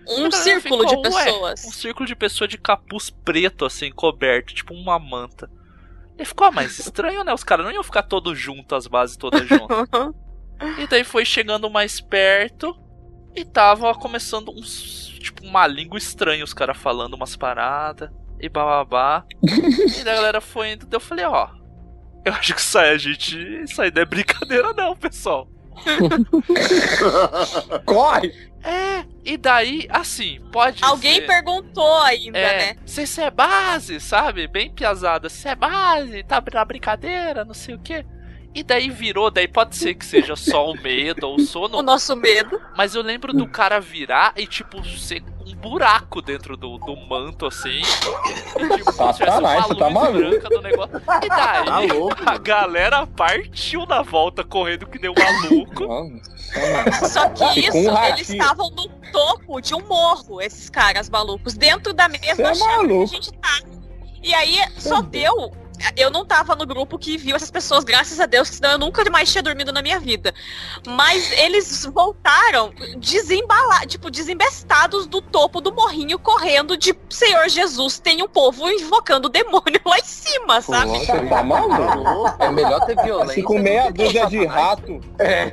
Um 0.09 0.31
círculo 0.31 0.85
de 0.87 0.97
ficou, 0.97 1.13
"Ué, 1.13 1.25
pessoas." 1.25 1.65
um 1.65 1.71
círculo 1.71 2.07
de 2.07 2.17
pessoa 2.17 2.49
de 2.49 2.59
capuz 2.59 3.11
preto, 3.11 3.65
assim, 3.65 3.93
coberto, 3.93 4.55
tipo 4.55 4.75
uma 4.75 4.99
manta. 4.99 5.49
E 6.19 6.25
ficou 6.25 6.47
ah, 6.47 6.51
mais 6.51 6.79
estranho, 6.79 7.23
né? 7.23 7.33
Os 7.33 7.45
caras 7.45 7.65
não 7.65 7.73
iam 7.73 7.83
ficar 7.83 8.03
todos 8.03 8.39
juntos, 8.39 8.77
as 8.77 8.87
bases 8.87 9.17
todas 9.17 9.47
juntas. 9.47 9.89
E 10.79 10.87
daí 10.87 11.05
foi 11.05 11.25
chegando 11.25 11.71
mais 11.71 12.03
perto 12.03 12.77
e 13.35 13.47
tava 13.47 13.95
começando 13.95 14.51
uns. 14.51 15.10
Tipo, 15.21 15.45
uma 15.45 15.67
língua 15.67 15.99
estranha, 15.99 16.43
os 16.43 16.55
caras 16.55 16.79
falando 16.79 17.15
umas 17.15 17.37
paradas 17.37 18.11
e 18.41 18.49
bababá. 18.49 19.25
e 19.43 20.01
a 20.01 20.05
galera 20.05 20.41
foi 20.41 20.73
indo. 20.73 20.87
Eu 20.91 21.01
falei, 21.01 21.27
ó. 21.27 21.51
Eu 22.25 22.33
acho 22.33 22.55
que 22.55 22.61
isso 22.61 22.79
aí 22.79 22.91
a 22.91 22.99
gente. 22.99 23.39
Isso 23.63 23.81
aí 23.81 23.93
não 23.95 24.03
é 24.03 24.05
brincadeira, 24.05 24.73
não, 24.73 24.97
pessoal. 24.97 25.49
Corre! 27.85 28.51
É, 28.63 29.05
e 29.25 29.39
daí, 29.39 29.87
assim, 29.89 30.39
pode 30.53 30.85
Alguém 30.85 31.17
ser... 31.17 31.27
perguntou 31.27 32.03
ainda, 32.03 32.39
é, 32.39 32.59
né? 32.59 32.77
Se 32.85 33.03
isso 33.03 33.21
é 33.21 33.31
base, 33.31 33.99
sabe? 34.01 34.47
Bem 34.47 34.71
piazada. 34.71 35.31
Se 35.31 35.49
é 35.49 35.55
base, 35.55 36.23
tá 36.25 36.43
na 36.53 36.65
brincadeira, 36.65 37.45
não 37.45 37.55
sei 37.55 37.75
o 37.75 37.79
quê. 37.79 38.05
E 38.53 38.65
daí 38.65 38.91
virou, 38.91 39.31
daí 39.31 39.47
pode 39.47 39.77
ser 39.77 39.95
que 39.95 40.05
seja 40.05 40.35
só 40.35 40.71
o 40.71 40.75
medo 40.83 41.29
ou 41.29 41.37
o 41.37 41.41
sono. 41.41 41.79
O 41.79 41.83
nosso 41.83 42.17
medo. 42.17 42.61
Mas 42.77 42.95
eu 42.97 43.03
lembro 43.03 43.33
do 43.33 43.47
cara 43.47 43.81
virar 43.81 44.33
e, 44.37 44.45
tipo, 44.47 44.85
ser 44.85 45.23
um 45.47 45.55
buraco 45.55 46.21
dentro 46.21 46.57
do, 46.57 46.77
do 46.79 46.97
manto, 46.97 47.47
assim. 47.47 47.81
E, 47.81 48.77
tipo, 48.77 48.93
Satanás, 48.93 49.67
você 49.67 49.75
tá 49.77 49.87
luz 49.87 49.95
maluco. 49.95 50.19
branca 50.19 50.49
do 50.49 50.63
negócio. 50.63 50.97
E 50.97 51.29
daí, 51.29 51.65
Tá 51.65 51.79
louco, 51.95 52.17
a 52.27 52.39
galera 52.39 53.07
partiu 53.07 53.87
na 53.87 54.03
volta 54.03 54.43
correndo 54.43 54.87
que 54.87 54.99
um 55.09 55.15
maluco. 55.15 55.87
Só 57.09 57.29
que 57.31 57.61
isso, 57.61 57.77
um 57.79 58.05
eles 58.05 58.29
estavam 58.31 58.69
no 58.71 58.89
topo 59.13 59.61
de 59.61 59.75
um 59.75 59.87
morro, 59.87 60.41
esses 60.41 60.69
caras 60.69 61.09
malucos, 61.09 61.55
dentro 61.55 61.93
da 61.93 62.09
mesma 62.09 62.27
é 62.51 62.55
chácara 62.55 62.57
que 62.57 62.63
a 62.65 62.77
maluco. 62.79 63.07
gente 63.07 63.33
tá. 63.35 63.61
E 64.23 64.35
aí 64.35 64.59
só 64.77 65.01
deu. 65.01 65.53
Eu 65.97 66.11
não 66.11 66.25
tava 66.25 66.55
no 66.55 66.67
grupo 66.67 66.99
que 66.99 67.17
viu 67.17 67.37
essas 67.37 67.51
pessoas, 67.51 67.85
graças 67.85 68.21
a 68.21 68.27
Deus, 68.27 68.49
que 68.51 68.57
senão 68.57 68.73
eu 68.73 68.79
nunca 68.79 69.09
mais 69.11 69.31
tinha 69.31 69.43
dormido 69.43 69.73
na 69.73 69.83
minha 69.83 69.99
vida. 69.99 70.35
Mas 70.87 71.31
eles 71.33 71.85
voltaram 71.87 72.73
desembalar, 72.99 73.87
tipo, 73.87 74.11
desembestados 74.11 75.07
do 75.07 75.21
topo 75.21 75.61
do 75.61 75.73
morrinho, 75.73 76.19
correndo 76.19 76.77
de 76.77 76.95
Senhor 77.09 77.49
Jesus, 77.49 77.99
tem 77.99 78.23
um 78.23 78.29
povo 78.29 78.71
invocando 78.71 79.29
o 79.29 79.31
demônio 79.31 79.81
lá 79.85 79.99
em 79.99 80.05
cima, 80.05 80.61
sabe? 80.61 81.07
Tá 81.29 81.43
maluco? 81.43 82.37
É 82.39 82.51
melhor 82.51 82.85
ter 82.85 82.97
violência. 83.03 83.35
Se 83.35 83.43
com 83.43 83.59
meia 83.59 83.91
dúzia 83.91 84.27
de 84.27 84.45
rato, 84.45 85.01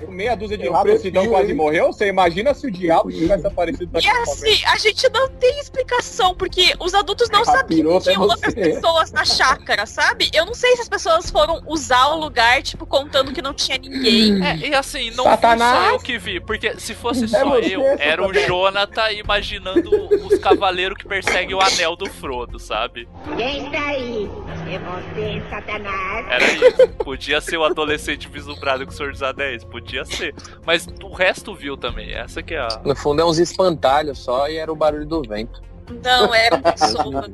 com 0.05 0.11
meia 0.11 0.35
dúzia 0.35 0.57
de 0.57 0.69
rato, 0.69 0.91
o 0.91 0.99
Sidão 0.99 1.27
quase 1.27 1.53
morreu, 1.53 1.87
você 1.93 2.07
imagina 2.07 2.53
se 2.53 2.67
o 2.67 2.71
diabo 2.71 3.11
tivesse 3.11 3.45
aparecido 3.47 3.89
E 3.99 4.07
assim, 4.07 4.63
a 4.65 4.77
gente 4.77 5.09
não 5.09 5.29
tem 5.29 5.59
explicação, 5.59 6.35
porque 6.35 6.73
os 6.79 6.93
adultos 6.93 7.29
não 7.29 7.45
sabiam 7.45 7.99
que 7.99 8.09
é 8.09 8.13
tinham 8.13 8.27
outras 8.27 8.53
pessoas 8.53 9.11
na 9.11 9.25
chácara, 9.25 9.85
sabe? 9.85 10.16
Eu 10.33 10.45
não 10.45 10.53
sei 10.53 10.75
se 10.75 10.81
as 10.81 10.89
pessoas 10.89 11.29
foram 11.29 11.61
usar 11.67 12.07
o 12.07 12.19
lugar, 12.19 12.61
tipo, 12.61 12.85
contando 12.85 13.31
que 13.31 13.41
não 13.41 13.53
tinha 13.53 13.77
ninguém. 13.77 14.45
É, 14.45 14.55
e 14.57 14.73
assim, 14.75 15.11
não 15.11 15.23
Satanás. 15.25 15.77
fui 15.77 15.85
só 15.87 15.93
eu 15.93 15.99
que 15.99 16.17
vi, 16.17 16.39
porque 16.39 16.79
se 16.79 16.93
fosse 16.93 17.25
É 17.25 17.27
só 17.27 17.45
você, 17.49 17.75
eu, 17.75 17.81
era 17.99 18.25
o. 18.25 18.31
Jonathan 18.33 19.11
imaginando 19.11 19.89
os 20.25 20.37
cavaleiros 20.39 20.97
que 20.97 21.07
perseguem 21.07 21.55
o 21.55 21.61
anel 21.61 21.95
do 21.95 22.09
Frodo, 22.09 22.59
sabe? 22.59 23.07
Quem 23.35 23.65
está 23.65 23.87
aí? 23.87 24.29
É 24.69 24.79
você, 24.79 25.43
Satanás? 25.49 26.25
Era 26.29 26.51
isso. 26.51 26.87
Podia 27.03 27.41
ser 27.41 27.57
o 27.57 27.63
adolescente 27.63 28.27
vislumbrado 28.27 28.85
com 28.85 28.91
o 28.91 28.95
Senhor 28.95 29.11
dos 29.11 29.23
Anéis, 29.23 29.63
podia 29.63 30.05
ser. 30.05 30.33
Mas 30.65 30.87
o 31.03 31.13
resto 31.13 31.53
viu 31.55 31.75
também, 31.77 32.13
essa 32.13 32.41
que 32.43 32.53
é 32.53 32.59
a... 32.59 32.81
No 32.83 32.95
fundo 32.95 33.21
é 33.21 33.25
uns 33.25 33.39
espantalhos 33.39 34.19
só 34.19 34.47
e 34.49 34.57
era 34.57 34.71
o 34.71 34.75
barulho 34.75 35.05
do 35.05 35.21
vento. 35.21 35.61
Não, 36.03 36.33
eram 36.33 36.61
pessoas. 36.63 37.25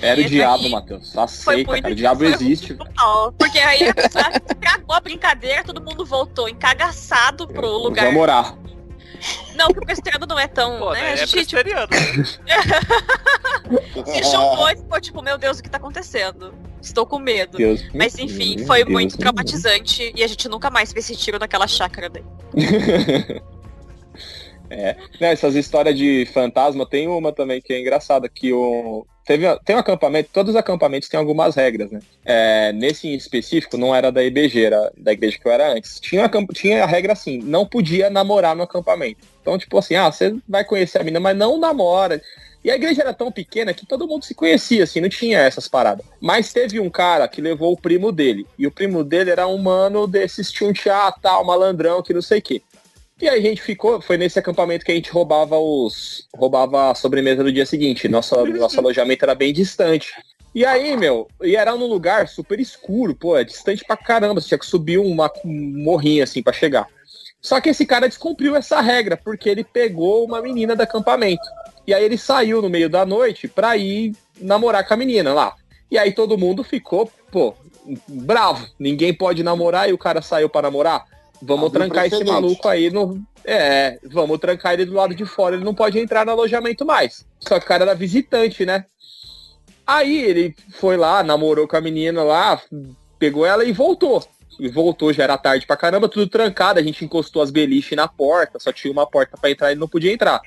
Era 0.00 0.20
o 0.20 0.24
diabo, 0.24 0.68
Matheus. 0.68 1.16
Aceita, 1.16 1.70
muito- 1.70 1.82
cara. 1.82 1.92
O 1.92 1.96
diabo 1.96 2.24
existe. 2.24 2.76
Porque 3.38 3.58
aí 3.58 3.88
acabou 3.88 4.96
a 4.96 5.00
brincadeira, 5.00 5.62
todo 5.64 5.80
mundo 5.82 6.04
voltou 6.04 6.48
encagaçado 6.48 7.46
pro 7.46 7.66
lugar. 7.78 8.06
Vamos 8.06 8.22
orar. 8.22 8.58
Não, 9.54 9.68
que 9.68 9.78
o 9.78 9.82
presbiteriano 9.86 10.26
não 10.26 10.38
é 10.38 10.46
tão. 10.46 10.78
Pô, 10.78 10.92
né? 10.92 11.00
né? 11.00 11.08
A 11.08 11.12
É 11.12 11.16
gente 11.16 11.30
presbiteriano. 11.32 11.88
se 14.06 14.22
juntou 14.22 14.68
e 14.70 14.76
ficou 14.76 15.00
tipo, 15.00 15.22
meu 15.22 15.38
Deus, 15.38 15.58
o 15.58 15.62
que 15.62 15.70
tá 15.70 15.78
acontecendo? 15.78 16.54
Estou 16.82 17.06
com 17.06 17.18
medo. 17.18 17.56
Deus 17.56 17.82
Mas 17.94 18.18
enfim, 18.18 18.50
livre, 18.50 18.66
foi 18.66 18.78
Deus 18.84 18.90
muito 18.92 19.16
traumatizante 19.16 20.12
e 20.14 20.22
a 20.22 20.26
gente 20.26 20.48
nunca 20.48 20.68
mais 20.70 20.92
fez 20.92 21.08
esse 21.08 21.18
tiro 21.18 21.38
naquela 21.38 21.66
chácara 21.66 22.10
daí. 22.10 22.24
É. 24.70 24.96
Né, 25.20 25.32
essas 25.32 25.54
histórias 25.54 25.96
de 25.96 26.26
fantasma, 26.32 26.86
tem 26.86 27.06
uma 27.06 27.30
também 27.32 27.60
que 27.60 27.72
é 27.72 27.80
engraçada, 27.80 28.28
que 28.28 28.52
o, 28.52 29.06
teve, 29.24 29.46
tem 29.64 29.76
um 29.76 29.78
acampamento, 29.78 30.30
todos 30.32 30.50
os 30.50 30.56
acampamentos 30.56 31.08
têm 31.08 31.18
algumas 31.18 31.54
regras, 31.54 31.90
né? 31.90 32.00
É, 32.24 32.72
nesse 32.72 33.14
específico, 33.14 33.76
não 33.76 33.94
era 33.94 34.12
da 34.12 34.22
IBG, 34.22 34.64
era 34.64 34.92
da 34.96 35.12
igreja 35.12 35.38
que 35.38 35.46
eu 35.46 35.52
era 35.52 35.72
antes. 35.72 35.98
Tinha, 36.00 36.30
tinha 36.52 36.84
a 36.84 36.86
regra 36.86 37.12
assim, 37.12 37.38
não 37.38 37.66
podia 37.66 38.10
namorar 38.10 38.54
no 38.54 38.62
acampamento. 38.62 39.20
Então, 39.40 39.58
tipo 39.58 39.76
assim, 39.78 39.94
ah, 39.94 40.10
você 40.10 40.34
vai 40.48 40.64
conhecer 40.64 40.98
a 40.98 41.04
menina, 41.04 41.20
mas 41.20 41.36
não 41.36 41.58
namora. 41.58 42.20
E 42.64 42.70
a 42.70 42.76
igreja 42.76 43.02
era 43.02 43.12
tão 43.12 43.30
pequena 43.30 43.74
que 43.74 43.84
todo 43.84 44.08
mundo 44.08 44.24
se 44.24 44.34
conhecia, 44.34 44.84
assim, 44.84 44.98
não 44.98 45.08
tinha 45.10 45.38
essas 45.38 45.68
paradas. 45.68 46.06
Mas 46.18 46.50
teve 46.50 46.80
um 46.80 46.88
cara 46.88 47.28
que 47.28 47.42
levou 47.42 47.74
o 47.74 47.76
primo 47.76 48.10
dele. 48.10 48.46
E 48.58 48.66
o 48.66 48.70
primo 48.70 49.04
dele 49.04 49.30
era 49.30 49.46
um 49.46 49.58
mano 49.58 50.06
desses 50.06 50.50
tchunchá, 50.50 51.12
tal, 51.20 51.44
malandrão, 51.44 52.02
que 52.02 52.14
não 52.14 52.22
sei 52.22 52.38
o 52.38 52.42
quê. 52.42 52.62
E 53.20 53.28
aí 53.28 53.38
a 53.38 53.42
gente 53.42 53.62
ficou, 53.62 54.00
foi 54.00 54.16
nesse 54.16 54.38
acampamento 54.38 54.84
que 54.84 54.92
a 54.92 54.94
gente 54.94 55.10
roubava 55.10 55.56
os. 55.56 56.28
roubava 56.34 56.90
a 56.90 56.94
sobremesa 56.94 57.44
do 57.44 57.52
dia 57.52 57.66
seguinte. 57.66 58.08
Nosso, 58.08 58.34
nosso 58.46 58.78
alojamento 58.78 59.24
era 59.24 59.34
bem 59.34 59.52
distante. 59.52 60.12
E 60.54 60.64
aí, 60.64 60.96
meu, 60.96 61.26
e 61.42 61.56
era 61.56 61.74
num 61.74 61.86
lugar 61.86 62.28
super 62.28 62.60
escuro, 62.60 63.14
pô, 63.14 63.36
é 63.36 63.42
distante 63.42 63.84
pra 63.84 63.96
caramba. 63.96 64.40
Você 64.40 64.48
tinha 64.48 64.58
que 64.58 64.66
subir 64.66 64.98
uma, 64.98 65.30
um 65.44 65.82
morrinho 65.84 66.22
assim 66.22 66.42
para 66.42 66.52
chegar. 66.52 66.86
Só 67.40 67.60
que 67.60 67.68
esse 67.68 67.84
cara 67.84 68.08
descumpriu 68.08 68.56
essa 68.56 68.80
regra, 68.80 69.16
porque 69.16 69.48
ele 69.48 69.64
pegou 69.64 70.24
uma 70.24 70.40
menina 70.40 70.74
do 70.74 70.82
acampamento. 70.82 71.42
E 71.86 71.92
aí 71.92 72.04
ele 72.04 72.16
saiu 72.16 72.62
no 72.62 72.70
meio 72.70 72.88
da 72.88 73.04
noite 73.04 73.46
pra 73.46 73.76
ir 73.76 74.14
namorar 74.40 74.86
com 74.86 74.94
a 74.94 74.96
menina 74.96 75.34
lá. 75.34 75.54
E 75.90 75.98
aí 75.98 76.12
todo 76.12 76.38
mundo 76.38 76.64
ficou, 76.64 77.10
pô, 77.30 77.54
bravo. 78.08 78.66
Ninguém 78.78 79.12
pode 79.12 79.42
namorar 79.42 79.88
e 79.88 79.92
o 79.92 79.98
cara 79.98 80.22
saiu 80.22 80.48
para 80.48 80.68
namorar. 80.68 81.04
Vamos 81.46 81.66
Abriu 81.66 81.82
trancar 81.82 82.06
esse 82.06 82.24
maluco 82.24 82.66
aí 82.68 82.90
no. 82.90 83.22
É, 83.44 83.98
vamos 84.02 84.38
trancar 84.38 84.72
ele 84.72 84.86
do 84.86 84.94
lado 84.94 85.14
de 85.14 85.26
fora, 85.26 85.54
ele 85.54 85.64
não 85.64 85.74
pode 85.74 85.98
entrar 85.98 86.24
no 86.24 86.32
alojamento 86.32 86.86
mais. 86.86 87.26
Só 87.38 87.58
que 87.58 87.66
o 87.66 87.68
cara 87.68 87.84
era 87.84 87.94
visitante, 87.94 88.64
né? 88.64 88.86
Aí 89.86 90.22
ele 90.22 90.56
foi 90.80 90.96
lá, 90.96 91.22
namorou 91.22 91.68
com 91.68 91.76
a 91.76 91.80
menina 91.80 92.22
lá, 92.22 92.60
pegou 93.18 93.44
ela 93.44 93.64
e 93.64 93.72
voltou. 93.72 94.26
E 94.58 94.68
voltou, 94.68 95.12
já 95.12 95.24
era 95.24 95.36
tarde 95.36 95.66
pra 95.66 95.76
caramba, 95.76 96.08
tudo 96.08 96.26
trancado. 96.26 96.78
A 96.78 96.82
gente 96.82 97.04
encostou 97.04 97.42
as 97.42 97.50
beliches 97.50 97.96
na 97.96 98.08
porta, 98.08 98.58
só 98.58 98.72
tinha 98.72 98.92
uma 98.92 99.06
porta 99.06 99.36
pra 99.36 99.50
entrar 99.50 99.68
e 99.68 99.72
ele 99.72 99.80
não 99.80 99.88
podia 99.88 100.12
entrar. 100.12 100.40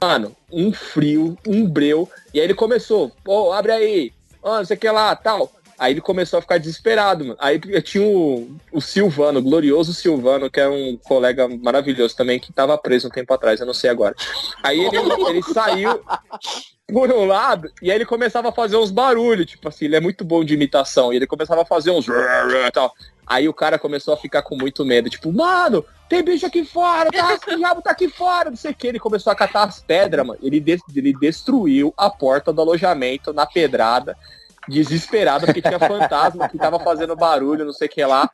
Mano, 0.00 0.36
um 0.52 0.72
frio, 0.72 1.36
um 1.48 1.66
breu. 1.66 2.08
E 2.32 2.38
aí 2.38 2.46
ele 2.46 2.54
começou, 2.54 3.10
pô, 3.24 3.52
abre 3.52 3.72
aí, 3.72 4.12
ó, 4.40 4.58
não 4.58 4.64
sei 4.64 4.76
o 4.76 4.80
que 4.80 4.88
lá, 4.88 5.16
tal. 5.16 5.50
Aí 5.80 5.94
ele 5.94 6.02
começou 6.02 6.38
a 6.38 6.42
ficar 6.42 6.58
desesperado, 6.58 7.24
mano. 7.24 7.36
Aí 7.40 7.58
tinha 7.82 8.04
o, 8.04 8.54
o 8.70 8.82
Silvano, 8.82 9.38
o 9.38 9.42
glorioso 9.42 9.94
Silvano, 9.94 10.50
que 10.50 10.60
é 10.60 10.68
um 10.68 10.98
colega 10.98 11.48
maravilhoso 11.48 12.14
também, 12.14 12.38
que 12.38 12.52
tava 12.52 12.76
preso 12.76 13.08
um 13.08 13.10
tempo 13.10 13.32
atrás, 13.32 13.58
eu 13.60 13.66
não 13.66 13.72
sei 13.72 13.88
agora. 13.88 14.14
Aí 14.62 14.78
ele, 14.78 14.98
ele 15.26 15.42
saiu 15.42 15.98
por 16.86 17.10
um 17.10 17.24
lado, 17.24 17.70
e 17.80 17.90
aí 17.90 17.96
ele 17.96 18.04
começava 18.04 18.50
a 18.50 18.52
fazer 18.52 18.76
uns 18.76 18.90
barulhos, 18.90 19.46
tipo 19.46 19.68
assim, 19.68 19.86
ele 19.86 19.96
é 19.96 20.00
muito 20.00 20.22
bom 20.22 20.44
de 20.44 20.52
imitação, 20.52 21.12
e 21.12 21.16
ele 21.16 21.26
começava 21.26 21.62
a 21.62 21.64
fazer 21.64 21.92
uns 21.92 22.04
tal. 22.74 22.92
Aí 23.26 23.48
o 23.48 23.54
cara 23.54 23.78
começou 23.78 24.12
a 24.12 24.16
ficar 24.18 24.42
com 24.42 24.56
muito 24.56 24.84
medo, 24.84 25.08
tipo, 25.08 25.32
mano, 25.32 25.82
tem 26.10 26.22
bicho 26.22 26.44
aqui 26.44 26.62
fora, 26.62 27.08
tá, 27.10 27.38
o 27.46 27.56
diabo 27.56 27.80
tá 27.80 27.92
aqui 27.92 28.08
fora, 28.08 28.50
não 28.50 28.56
sei 28.56 28.72
o 28.72 28.74
que. 28.74 28.88
Ele 28.88 28.98
começou 28.98 29.32
a 29.32 29.36
catar 29.36 29.62
as 29.62 29.80
pedras, 29.80 30.26
mano. 30.26 30.38
Ele, 30.42 30.60
des- 30.60 30.82
ele 30.94 31.14
destruiu 31.14 31.94
a 31.96 32.10
porta 32.10 32.52
do 32.52 32.60
alojamento 32.60 33.32
na 33.32 33.46
pedrada, 33.46 34.16
desesperado, 34.68 35.46
porque 35.46 35.62
tinha 35.62 35.78
fantasma 35.78 36.48
que 36.48 36.58
tava 36.58 36.78
fazendo 36.78 37.16
barulho, 37.16 37.64
não 37.64 37.72
sei 37.72 37.88
o 37.88 37.90
que 37.90 38.04
lá. 38.04 38.30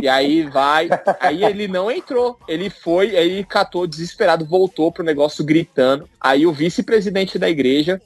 E 0.00 0.08
aí 0.08 0.42
vai. 0.42 0.88
Aí 1.20 1.44
ele 1.44 1.68
não 1.68 1.90
entrou. 1.90 2.38
Ele 2.48 2.70
foi, 2.70 3.16
aí 3.16 3.44
catou 3.44 3.86
desesperado, 3.86 4.44
voltou 4.44 4.90
pro 4.90 5.04
negócio 5.04 5.44
gritando. 5.44 6.08
Aí 6.20 6.46
o 6.46 6.52
vice-presidente 6.52 7.38
da 7.38 7.48
igreja. 7.48 8.00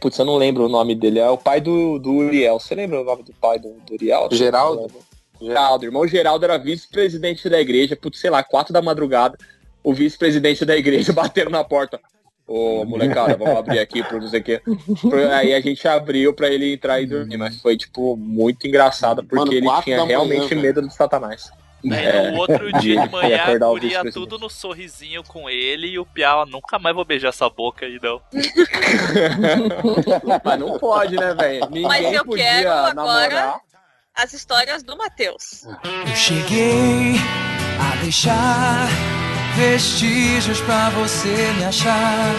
Putz, 0.00 0.18
eu 0.18 0.24
não 0.24 0.36
lembro 0.36 0.66
o 0.66 0.68
nome 0.68 0.94
dele. 0.94 1.18
É 1.18 1.28
o 1.28 1.38
pai 1.38 1.60
do, 1.60 1.98
do 1.98 2.12
Uriel. 2.12 2.58
Você 2.58 2.74
lembra 2.74 3.00
o 3.00 3.04
nome 3.04 3.22
do 3.22 3.32
pai 3.32 3.58
do, 3.58 3.70
do 3.86 3.94
Uriel? 3.94 4.28
Geraldo? 4.30 4.90
Geraldo. 5.40 5.84
Irmão 5.84 6.06
Geraldo 6.06 6.44
era 6.44 6.58
vice-presidente 6.58 7.48
da 7.48 7.60
igreja. 7.60 7.96
Putz, 7.96 8.20
sei 8.20 8.30
lá, 8.30 8.42
quatro 8.42 8.72
da 8.72 8.82
madrugada. 8.82 9.36
O 9.82 9.94
vice-presidente 9.94 10.64
da 10.64 10.76
igreja 10.76 11.12
batendo 11.14 11.50
na 11.50 11.64
porta. 11.64 12.00
Ô, 12.48 12.82
molecada, 12.86 13.36
vamos 13.36 13.58
abrir 13.58 13.78
aqui 13.78 14.02
pro 14.02 14.18
não 14.18 14.28
sei 14.28 14.40
o 14.40 14.42
quê. 14.42 14.62
Aí 15.34 15.52
a 15.52 15.60
gente 15.60 15.86
abriu 15.86 16.32
pra 16.32 16.48
ele 16.48 16.72
entrar 16.72 16.98
e 16.98 17.06
dormir, 17.06 17.36
mas 17.36 17.60
foi, 17.60 17.76
tipo, 17.76 18.16
muito 18.16 18.66
engraçado, 18.66 19.22
porque 19.22 19.36
Mano, 19.36 19.52
ele 19.52 19.66
tinha 19.82 19.98
manhã, 19.98 20.08
realmente 20.08 20.48
velho. 20.48 20.62
medo 20.62 20.80
do 20.80 20.90
satanás. 20.90 21.50
Aí 21.84 22.30
no 22.32 22.38
outro 22.38 22.72
dia 22.80 23.06
de 23.06 23.12
manhã, 23.12 23.58
a 23.60 23.68
o 23.68 23.72
guria 23.74 24.10
tudo 24.10 24.38
no 24.38 24.48
sorrisinho 24.48 25.22
com 25.22 25.48
ele 25.48 25.88
e 25.88 25.98
o 25.98 26.06
Piau 26.06 26.46
nunca 26.46 26.78
mais 26.78 26.96
vou 26.96 27.04
beijar 27.04 27.28
essa 27.28 27.50
boca 27.50 27.84
aí, 27.84 28.00
não. 28.02 28.18
Mas 30.42 30.58
não 30.58 30.78
pode, 30.78 31.16
né, 31.16 31.34
velho? 31.34 31.66
Ninguém 31.66 31.82
Mas 31.82 32.12
eu 32.12 32.24
podia 32.24 32.44
quero 32.44 32.70
agora 32.70 32.94
namorar. 32.94 33.60
as 34.16 34.32
histórias 34.32 34.82
do 34.82 34.96
Matheus. 34.96 35.64
Eu 36.08 36.16
cheguei 36.16 37.16
a 37.78 38.02
deixar 38.02 38.88
vestígios 39.58 40.60
pra 40.60 40.88
você 40.90 41.52
me 41.56 41.64
achar. 41.64 42.32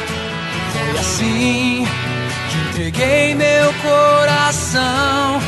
Foi 0.72 1.00
assim 1.00 1.84
que 2.50 2.70
entreguei 2.70 3.36
meu 3.36 3.74
coração 3.82 5.40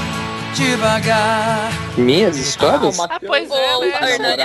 devagar. 0.54 1.72
Minhas 1.98 2.38
histórias? 2.38 3.00
Ah, 3.00 3.18
pois 3.26 3.50
é, 3.50 4.20
né? 4.20 4.38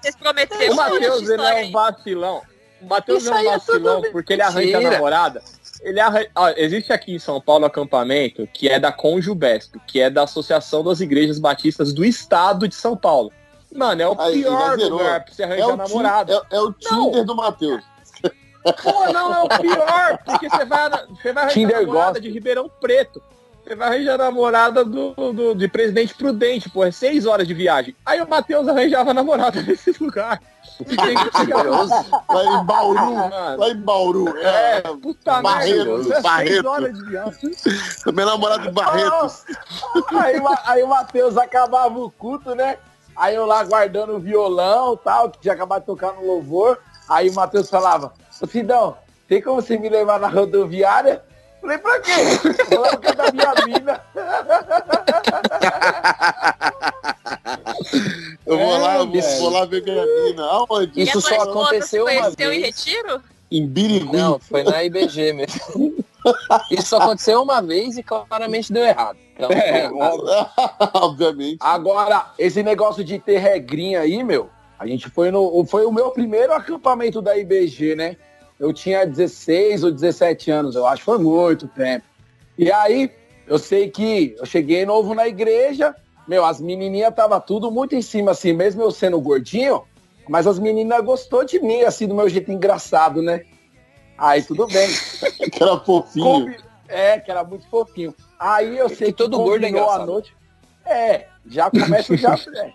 Vocês 0.00 0.16
prometeram 0.16 0.72
O 0.72 0.76
Matheus, 0.76 1.28
ele 1.28 1.42
é 1.42 1.64
um 1.64 1.70
vacilão. 1.70 2.42
O 2.80 2.86
Matheus 2.86 3.26
é 3.26 3.30
um 3.30 3.36
é 3.36 3.44
vacilão 3.44 4.02
porque 4.10 4.32
ele 4.32 4.42
arranja 4.42 4.78
mentira. 4.78 4.90
namorada. 4.90 5.42
Ele 5.82 6.00
arran... 6.00 6.24
Ó, 6.34 6.48
existe 6.56 6.94
aqui 6.94 7.14
em 7.14 7.18
São 7.18 7.42
Paulo 7.42 7.64
um 7.64 7.66
acampamento 7.66 8.48
que 8.54 8.70
é 8.70 8.80
da 8.80 8.90
Conjubesp, 8.90 9.78
que 9.86 10.00
é 10.00 10.08
da 10.08 10.22
Associação 10.22 10.82
das 10.82 11.00
Igrejas 11.00 11.38
Batistas 11.38 11.92
do 11.92 12.02
Estado 12.02 12.66
de 12.66 12.74
São 12.74 12.96
Paulo. 12.96 13.30
Mano, 13.74 14.02
é 14.02 14.08
o 14.08 14.20
Aí, 14.20 14.42
pior 14.42 14.78
lugar 14.78 15.24
pra 15.24 15.34
você 15.34 15.42
É 15.42 15.46
arranjar 15.46 15.66
o, 15.68 15.76
namorada. 15.76 16.32
Tin- 16.40 16.46
é, 16.50 16.56
é 16.56 16.60
o 16.60 16.72
Tinder 16.72 17.24
do 17.24 17.34
Matheus. 17.36 17.82
Pô, 18.82 19.12
não, 19.12 19.34
é 19.34 19.42
o 19.42 19.48
pior, 19.60 20.18
porque 20.24 20.48
você 20.48 20.64
vai, 20.64 20.88
você 20.90 21.32
vai 21.32 21.42
arranjar 21.44 21.48
Tinder 21.52 21.80
namorada 21.80 22.06
gosta. 22.06 22.20
de 22.20 22.30
Ribeirão 22.30 22.70
Preto. 22.80 23.22
Você 23.62 23.74
vai 23.74 23.88
arranjar 23.88 24.18
namorada 24.18 24.84
do, 24.84 25.12
do- 25.32 25.54
de 25.54 25.66
Presidente 25.68 26.14
Prudente, 26.14 26.68
pô, 26.70 26.84
é 26.84 26.90
seis 26.90 27.26
horas 27.26 27.46
de 27.48 27.54
viagem. 27.54 27.96
Aí 28.06 28.20
o 28.22 28.28
Matheus 28.28 28.68
arranjava 28.68 29.12
namorada 29.14 29.60
nesse 29.66 29.90
lugar. 30.02 30.40
Tem 30.78 30.96
que 31.14 31.38
chegar- 31.38 31.64
Lá 31.64 32.44
em 32.44 32.64
Bauru. 32.64 32.94
Mano. 33.14 33.58
Lá 33.58 33.68
em 33.70 33.76
Bauru. 33.76 34.38
É, 34.38 34.76
É, 34.78 34.80
puta 34.82 35.40
Barretos, 35.42 36.06
merda. 36.06 36.14
é 36.18 36.22
Barretos. 36.22 36.52
seis 36.54 36.64
horas 36.64 36.94
de 36.98 37.04
viagem. 37.06 37.50
meu 38.12 38.26
namorado 38.26 38.62
de 38.64 38.70
Barretos. 38.70 39.44
Aí, 40.20 40.38
o- 40.40 40.58
aí 40.66 40.82
o 40.82 40.88
Matheus 40.88 41.36
acabava 41.36 41.98
o 41.98 42.10
culto, 42.10 42.54
né? 42.54 42.76
Aí 43.16 43.34
eu 43.34 43.46
lá 43.46 43.62
guardando 43.64 44.14
o 44.16 44.20
violão 44.20 44.96
tal, 44.96 45.30
que 45.30 45.38
tinha 45.40 45.54
acabado 45.54 45.80
de 45.82 45.86
tocar 45.86 46.12
no 46.12 46.26
louvor. 46.26 46.78
Aí 47.08 47.28
o 47.28 47.34
Matheus 47.34 47.68
falava, 47.70 48.12
ô 48.40 48.46
Sidão, 48.46 48.96
tem 49.28 49.40
como 49.42 49.60
você 49.60 49.78
me 49.78 49.88
levar 49.88 50.18
na 50.18 50.28
rodoviária? 50.28 51.22
Falei, 51.60 51.78
pra 51.78 52.00
quê? 52.00 52.12
Vou 52.70 52.80
lá 52.80 52.88
por 52.90 53.00
causa 53.00 53.16
da 53.16 53.32
minha 53.32 53.54
mina. 53.66 54.00
Eu 58.46 58.58
vou 58.58 58.74
É, 58.74 58.78
lá, 58.78 58.94
eu 58.98 59.06
vou, 59.06 59.12
velho. 59.22 59.38
vou 59.40 59.50
lá 59.50 59.64
ver 59.64 59.82
minha 59.82 60.04
mina. 60.04 60.44
Aonde? 60.44 61.00
Isso 61.02 61.20
só 61.20 61.34
aconteceu 61.42 62.04
uma 62.04 62.12
conheceu 62.20 62.52
em 62.52 62.60
vez. 62.60 62.76
retiro? 62.76 63.22
Em 63.50 63.66
Birigui. 63.66 64.16
Não, 64.16 64.38
foi 64.38 64.62
na 64.62 64.84
IBG 64.84 65.32
mesmo. 65.32 65.60
Isso 66.70 66.86
só 66.88 66.98
aconteceu 66.98 67.42
uma 67.42 67.62
vez 67.62 67.96
e 67.96 68.02
claramente 68.02 68.72
deu 68.72 68.84
errado. 68.84 69.18
Então, 69.34 69.50
É, 69.50 69.90
Obviamente. 70.94 71.58
Agora, 71.60 72.32
esse 72.38 72.62
negócio 72.62 73.02
de 73.04 73.18
ter 73.18 73.38
regrinha 73.38 74.00
aí, 74.00 74.22
meu, 74.22 74.48
a 74.78 74.86
gente 74.86 75.08
foi 75.10 75.30
no. 75.30 75.64
Foi 75.66 75.84
o 75.84 75.92
meu 75.92 76.10
primeiro 76.10 76.52
acampamento 76.52 77.20
da 77.20 77.36
IBG, 77.36 77.94
né? 77.96 78.16
Eu 78.58 78.72
tinha 78.72 79.04
16 79.04 79.82
ou 79.84 79.90
17 79.90 80.50
anos, 80.50 80.76
eu 80.76 80.86
acho, 80.86 81.02
foi 81.02 81.18
muito 81.18 81.66
tempo. 81.66 82.04
E 82.56 82.70
aí, 82.70 83.10
eu 83.46 83.58
sei 83.58 83.90
que 83.90 84.36
eu 84.38 84.46
cheguei 84.46 84.86
novo 84.86 85.12
na 85.12 85.26
igreja, 85.26 85.94
meu, 86.28 86.44
as 86.44 86.60
menininhas 86.60 87.12
tava 87.14 87.40
tudo 87.40 87.70
muito 87.70 87.96
em 87.96 88.02
cima, 88.02 88.30
assim, 88.30 88.52
mesmo 88.52 88.80
eu 88.82 88.92
sendo 88.92 89.20
gordinho, 89.20 89.82
mas 90.28 90.46
as 90.46 90.58
meninas 90.60 91.04
gostou 91.04 91.44
de 91.44 91.58
mim, 91.58 91.82
assim, 91.82 92.06
do 92.06 92.14
meu 92.14 92.28
jeito 92.28 92.52
engraçado, 92.52 93.20
né? 93.20 93.42
Aí 94.16 94.40
tudo 94.42 94.68
bem. 94.68 94.88
que 95.50 95.60
era 95.62 95.76
fofinho. 95.80 96.24
Combi- 96.24 96.56
É, 96.88 97.18
que 97.18 97.30
era 97.30 97.42
muito 97.42 97.68
fofinho. 97.68 98.14
Aí 98.46 98.76
eu 98.76 98.88
sei 98.88 99.06
que 99.08 99.12
todo 99.14 99.38
gordo 99.38 99.64
é 99.64 99.68
a 99.68 100.06
noite. 100.06 100.36
É, 100.84 101.26
já 101.46 101.70
começa 101.70 102.16
já. 102.16 102.34
é. 102.56 102.72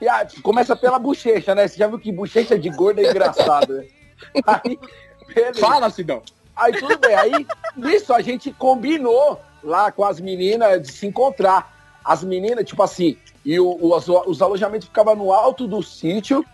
E 0.00 0.06
a- 0.08 0.26
começa 0.42 0.76
pela 0.76 0.98
bochecha, 0.98 1.54
né? 1.54 1.66
Você 1.66 1.78
já 1.78 1.86
viu 1.86 1.98
que 1.98 2.12
bochecha 2.12 2.58
de 2.58 2.68
gordo 2.68 3.00
é 3.00 3.10
engraçado, 3.10 3.72
né? 3.78 3.86
Aí, 4.46 4.78
beleza. 5.34 5.60
Fala, 5.60 5.88
Sidão. 5.90 6.22
Aí 6.54 6.72
tudo 6.78 6.98
bem. 6.98 7.14
Aí, 7.14 7.46
nisso, 7.76 8.12
a 8.12 8.20
gente 8.20 8.52
combinou 8.52 9.40
lá 9.64 9.90
com 9.90 10.04
as 10.04 10.20
meninas 10.20 10.82
de 10.82 10.92
se 10.92 11.06
encontrar. 11.06 11.74
As 12.04 12.22
meninas, 12.22 12.64
tipo 12.66 12.82
assim, 12.82 13.16
e 13.44 13.58
o- 13.58 13.66
o- 13.80 13.96
os, 13.96 14.06
os 14.08 14.42
alojamentos 14.42 14.86
ficavam 14.86 15.16
no 15.16 15.32
alto 15.32 15.66
do 15.66 15.82
sítio, 15.82 16.44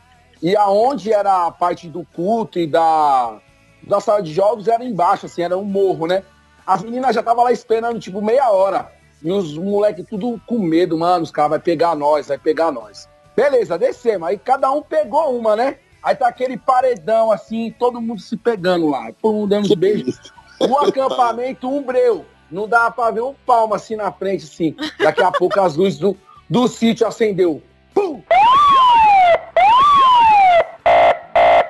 e 0.40 0.56
aonde 0.56 1.12
era 1.12 1.46
a 1.46 1.50
parte 1.50 1.88
do 1.88 2.06
culto 2.14 2.58
e 2.60 2.66
da, 2.66 3.38
da 3.82 4.00
sala 4.00 4.22
de 4.22 4.32
jogos 4.32 4.66
era 4.68 4.84
embaixo, 4.84 5.26
assim, 5.26 5.42
era 5.42 5.56
um 5.58 5.64
morro, 5.64 6.06
né? 6.06 6.22
As 6.66 6.82
meninas 6.82 7.14
já 7.14 7.22
tava 7.22 7.42
lá 7.42 7.52
esperando, 7.52 7.98
tipo, 7.98 8.22
meia 8.22 8.50
hora. 8.50 8.90
E 9.22 9.30
os 9.30 9.56
moleques 9.56 10.04
tudo 10.08 10.40
com 10.46 10.58
medo, 10.58 10.98
mano, 10.98 11.22
os 11.22 11.30
caras 11.30 11.50
vai 11.50 11.58
pegar 11.60 11.94
nós, 11.94 12.28
vai 12.28 12.38
pegar 12.38 12.72
nós. 12.72 13.08
Beleza, 13.36 13.78
descemos. 13.78 14.28
Aí 14.28 14.38
cada 14.38 14.70
um 14.70 14.82
pegou 14.82 15.36
uma, 15.38 15.54
né? 15.54 15.78
Aí 16.02 16.16
tá 16.16 16.26
aquele 16.26 16.56
paredão 16.56 17.30
assim, 17.30 17.70
todo 17.78 18.00
mundo 18.00 18.20
se 18.20 18.36
pegando 18.36 18.88
lá. 18.88 19.12
Todo 19.22 19.34
mundo 19.34 19.50
dando 19.50 19.76
beijos. 19.76 20.18
O 20.60 20.76
acampamento, 20.78 21.68
um 21.68 21.82
breu. 21.82 22.24
Não 22.50 22.68
dava 22.68 22.90
pra 22.90 23.10
ver 23.10 23.22
um 23.22 23.34
palmo 23.46 23.74
assim 23.74 23.96
na 23.96 24.12
frente, 24.12 24.44
assim. 24.44 24.76
Daqui 24.98 25.22
a 25.22 25.30
pouco 25.30 25.58
as 25.60 25.76
luzes 25.76 25.98
do, 25.98 26.16
do 26.50 26.68
sítio 26.68 27.06
acendeu. 27.06 27.62
Pum! 27.94 28.22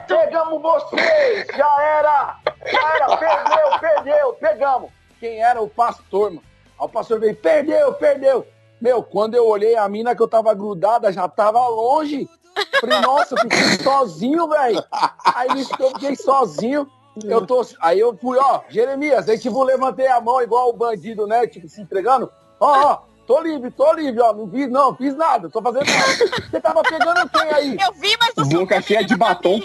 Pegamos 0.08 0.62
vocês! 0.62 1.46
Já 1.56 1.82
era! 1.82 2.41
Era! 2.64 3.16
Perdeu, 3.16 3.78
perdeu, 3.80 4.32
pegamos! 4.34 4.90
Quem 5.18 5.42
era 5.42 5.60
o 5.60 5.68
pastor, 5.68 6.30
mano? 6.30 6.42
Aí 6.78 6.86
o 6.86 6.88
pastor 6.88 7.20
veio, 7.20 7.36
perdeu, 7.36 7.92
perdeu! 7.94 8.46
Meu, 8.80 9.02
quando 9.02 9.34
eu 9.34 9.46
olhei 9.46 9.76
a 9.76 9.88
mina 9.88 10.14
que 10.14 10.22
eu 10.22 10.26
tava 10.26 10.52
grudada, 10.54 11.12
já 11.12 11.28
tava 11.28 11.64
longe. 11.68 12.28
Falei, 12.80 13.00
nossa, 13.00 13.34
eu 13.34 13.38
fiquei 13.38 13.84
sozinho, 13.84 14.48
velho. 14.48 14.84
Aí 15.34 15.54
nisso 15.54 15.76
que 15.76 15.82
eu 15.82 15.90
fiquei 15.90 16.16
sozinho. 16.16 16.90
Eu 17.24 17.46
tô, 17.46 17.64
aí 17.80 18.00
eu 18.00 18.16
fui, 18.16 18.38
ó, 18.38 18.62
Jeremias, 18.68 19.28
aí 19.28 19.38
tipo, 19.38 19.62
levantei 19.62 20.08
a 20.08 20.20
mão 20.20 20.40
igual 20.40 20.70
o 20.70 20.72
bandido, 20.72 21.26
né? 21.26 21.46
Tipo, 21.46 21.68
se 21.68 21.80
entregando. 21.80 22.32
Ó, 22.58 22.86
ó, 22.86 22.98
tô 23.26 23.40
livre, 23.40 23.70
tô 23.70 23.92
livre, 23.92 24.20
ó. 24.20 24.32
Não 24.32 24.50
fiz, 24.50 24.70
não, 24.70 24.96
fiz 24.96 25.14
nada, 25.14 25.50
tô 25.50 25.60
fazendo 25.60 25.86
nada. 25.86 26.48
Você 26.50 26.60
tava 26.60 26.82
pegando 26.82 27.28
quem 27.28 27.52
aí? 27.52 27.78
Eu 27.80 27.92
vi, 27.92 28.16
mas 28.18 28.34
não 28.34 28.48
Boca 28.48 28.80
cheia 28.80 29.04
de 29.04 29.14
batom. 29.14 29.60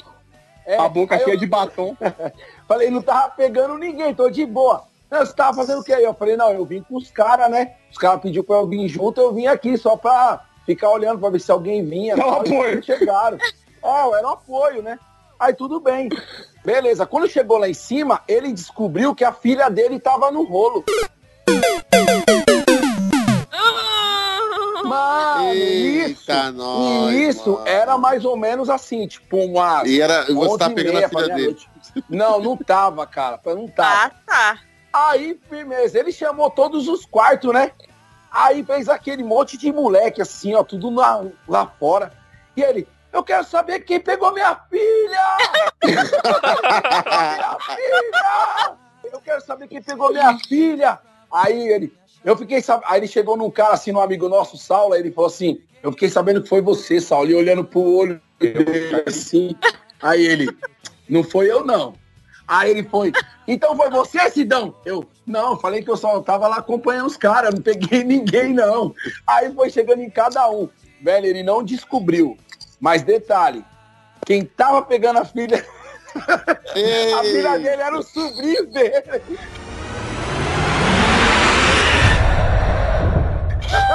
É, 0.68 0.77
a 0.77 0.89
boca 0.89 1.18
cheia 1.18 1.34
eu- 1.35 1.39
de 1.39 1.48
batom. 1.48 1.95
Falei, 2.68 2.89
não 2.91 3.02
tava 3.02 3.30
pegando 3.31 3.77
ninguém, 3.77 4.14
tô 4.14 4.30
de 4.30 4.45
boa. 4.45 4.84
Não, 5.10 5.26
Você 5.26 5.34
tava 5.34 5.56
fazendo 5.56 5.80
o 5.80 5.84
que 5.84 5.94
aí? 5.94 6.03
Eu 6.03 6.14
falei, 6.14 6.35
não, 6.35 6.52
eu 6.52 6.65
vim 6.65 6.81
com 6.84 6.98
os 6.98 7.10
caras, 7.10 7.49
né? 7.49 7.76
Os 7.89 7.98
caras 7.98 8.22
pediu 8.22 8.44
pra 8.44 8.57
eu 8.57 8.68
vir 8.68 8.89
junto, 8.89 9.22
eu 9.22 9.34
vim 9.34 9.48
aqui 9.48 9.77
só 9.77 9.95
pra 9.95 10.41
ficar 10.65 10.89
olhando 10.89 11.18
pra 11.19 11.30
ver 11.30 11.39
se 11.39 11.49
alguém 11.49 11.85
vinha. 11.85 12.14
Um 12.15 12.19
tal, 12.19 12.41
apoio. 12.41 12.84
Chegaram. 12.84 13.38
É, 13.38 14.18
era 14.18 14.27
um 14.27 14.31
apoio, 14.31 14.84
né? 14.84 14.99
Aí 15.39 15.53
tudo 15.53 15.80
bem. 15.80 16.10
Beleza, 16.65 17.06
quando 17.06 17.30
chegou 17.30 17.57
lá 17.57 17.69
em 17.69 17.73
cima, 17.73 18.22
ele 18.27 18.52
descobriu 18.52 19.15
que 19.15 19.23
a 19.23 19.31
filha 19.31 19.69
dele 19.69 19.98
tava 19.98 20.30
no 20.30 20.44
rolo. 20.44 20.84
Mano, 24.88 25.53
isso, 25.53 26.31
Eita, 26.31 26.51
nós, 26.51 27.11
e 27.14 27.27
isso 27.30 27.51
mano. 27.53 27.68
era 27.68 27.97
mais 27.97 28.26
ou 28.26 28.35
menos 28.38 28.69
assim, 28.69 29.07
tipo, 29.07 29.38
uma. 29.38 29.84
E 29.85 30.01
era- 30.01 30.23
você 30.26 30.34
11 30.34 30.57
tava 30.57 30.72
e 30.72 30.76
pegando 30.76 30.91
a 30.91 30.99
meia, 30.99 31.09
filha 31.09 31.19
pra 31.26 31.27
dele. 31.27 31.34
meia-noite. 31.35 31.69
Não, 32.09 32.39
não 32.41 32.57
tava, 32.57 33.05
cara. 33.07 33.39
Não 33.45 33.68
tava. 33.68 34.05
Ah, 34.05 34.11
tá. 34.26 34.59
Aí, 34.93 35.39
firmeza, 35.49 35.99
ele 35.99 36.11
chamou 36.11 36.49
todos 36.49 36.88
os 36.88 37.05
quartos, 37.05 37.53
né? 37.53 37.72
Aí 38.31 38.64
fez 38.64 38.89
aquele 38.89 39.23
monte 39.23 39.57
de 39.57 39.72
moleque 39.72 40.22
assim, 40.22 40.53
ó, 40.55 40.64
tudo 40.64 40.89
lá, 40.89 41.23
lá 41.47 41.65
fora. 41.80 42.11
E 42.55 42.61
ele, 42.61 42.88
eu 43.14 43.23
quero 43.23 43.43
saber 43.45 43.80
quem 43.81 43.99
pegou 43.99 44.34
minha 44.34 44.55
filha! 44.69 45.38
minha 45.84 47.57
filha! 47.59 48.73
Eu 49.11 49.22
quero 49.22 49.41
saber 49.41 49.68
quem 49.68 49.81
pegou 49.81 50.11
minha 50.11 50.38
filha! 50.39 50.99
Aí 51.31 51.68
ele, 51.69 51.93
eu 52.28 52.36
fiquei 52.36 52.62
sabendo. 52.62 52.88
Aí 52.90 52.99
ele 52.99 53.08
chegou 53.08 53.38
num 53.38 53.49
cara 53.49 53.74
assim, 53.74 53.94
num 53.94 54.02
amigo 54.02 54.28
nosso, 54.28 54.58
Saulo, 54.58 54.94
aí 54.94 54.99
ele 54.99 55.12
falou 55.12 55.30
assim: 55.30 55.62
Eu 55.82 55.94
fiquei 55.94 56.10
sabendo 56.10 56.44
que 56.44 56.49
foi 56.49 56.60
você, 56.60 56.99
Saulo, 56.99 57.32
e 57.32 57.36
olhando 57.36 57.64
pro 57.64 57.80
olho 57.80 58.22
assim. 59.08 59.56
Aí 60.02 60.26
ele, 60.26 60.49
não 61.08 61.24
foi 61.24 61.49
eu 61.49 61.66
não. 61.66 61.94
Aí 62.45 62.70
ele 62.70 62.84
foi, 62.84 63.14
então 63.48 63.78
foi 63.78 63.90
você, 63.90 64.30
Sidão? 64.30 64.76
Eu, 64.86 65.06
não, 65.26 65.58
falei 65.58 65.82
que 65.82 65.90
eu 65.90 65.95
só 65.95 66.20
tava 66.22 66.49
lá 66.49 66.58
acompanhando 66.58 67.08
os 67.08 67.16
caras, 67.16 67.54
não 67.54 67.62
peguei 67.62 68.04
ninguém, 68.06 68.54
não. 68.54 68.94
Aí 69.26 69.54
foi 69.54 69.70
chegando 69.70 70.02
em 70.02 70.10
cada 70.10 70.49
um. 70.49 70.68
Velho, 71.02 71.28
ele 71.28 71.44
não 71.44 71.64
descobriu. 71.64 72.38
Mas 72.78 73.04
detalhe, 73.04 73.64
quem 74.26 74.44
tava 74.44 74.82
pegando 74.82 75.20
a 75.20 75.26
filha, 75.26 75.66
a 76.36 77.24
filha 77.24 77.58
dele 77.58 77.82
era 77.82 77.98
o 77.98 78.04
sobrinho 78.04 78.66
dele. 78.68 79.22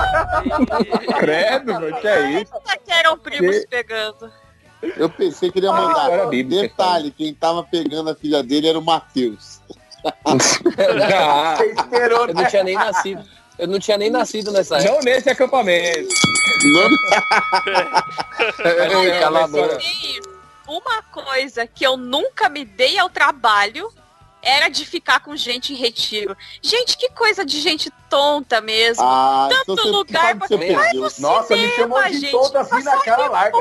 Credo, 1.18 1.72
mano, 1.74 2.00
que 2.00 2.08
é 2.08 2.30
isso? 2.42 2.52
Que 2.84 2.92
eram 2.92 3.18
primos 3.18 3.58
Que- 3.58 3.66
pegando? 3.68 4.32
Eu 4.96 5.08
pensei 5.08 5.50
que 5.50 5.58
ele 5.60 5.66
ia 5.66 5.72
mandar. 5.72 6.26
Bíblica, 6.26 6.62
Detalhe, 6.62 7.10
quem 7.12 7.32
tava 7.32 7.62
pegando 7.62 8.10
a 8.10 8.14
filha 8.16 8.42
dele 8.42 8.68
era 8.68 8.78
o 8.78 8.82
Matheus. 8.82 9.60
Você 10.26 10.60
esperou, 11.72 12.26
Eu 12.26 12.34
não 12.34 12.44
tinha 12.46 12.64
nem 12.64 12.74
nascido. 12.74 13.24
Eu 13.58 13.68
não 13.68 13.78
tinha 13.78 13.96
nem 13.98 14.10
nascido 14.10 14.50
nessa 14.50 14.78
época. 14.78 14.92
Não 14.92 15.00
nesse 15.02 15.30
acampamento. 15.30 16.08
Ei, 18.64 19.20
cala 19.20 19.44
a 19.44 19.48
boca. 19.48 19.78
Uma 20.66 21.02
coisa 21.02 21.66
que 21.66 21.84
eu 21.84 21.96
nunca 21.96 22.48
me 22.48 22.64
dei 22.64 22.98
ao 22.98 23.08
trabalho 23.08 23.92
era 24.42 24.68
de 24.68 24.84
ficar 24.84 25.20
com 25.20 25.36
gente 25.36 25.72
em 25.72 25.76
retiro. 25.76 26.36
Gente, 26.60 26.96
que 26.96 27.08
coisa 27.10 27.44
de 27.44 27.60
gente 27.60 27.90
tonta 28.10 28.60
mesmo. 28.60 29.04
Ah, 29.04 29.48
então 29.50 29.64
Tanto 29.76 29.82
você 29.84 29.88
lugar 29.88 30.36
pra 30.36 30.48
pro 30.48 30.58
Nossa, 30.58 31.54
me 31.56 31.60
cinema, 31.70 31.76
chamou 31.76 32.02
de 32.04 32.18
gente, 32.20 32.30
tonta 32.32 32.60
assim 32.60 32.82
na 32.82 32.98
cara 33.00 33.26
larga. 33.28 33.58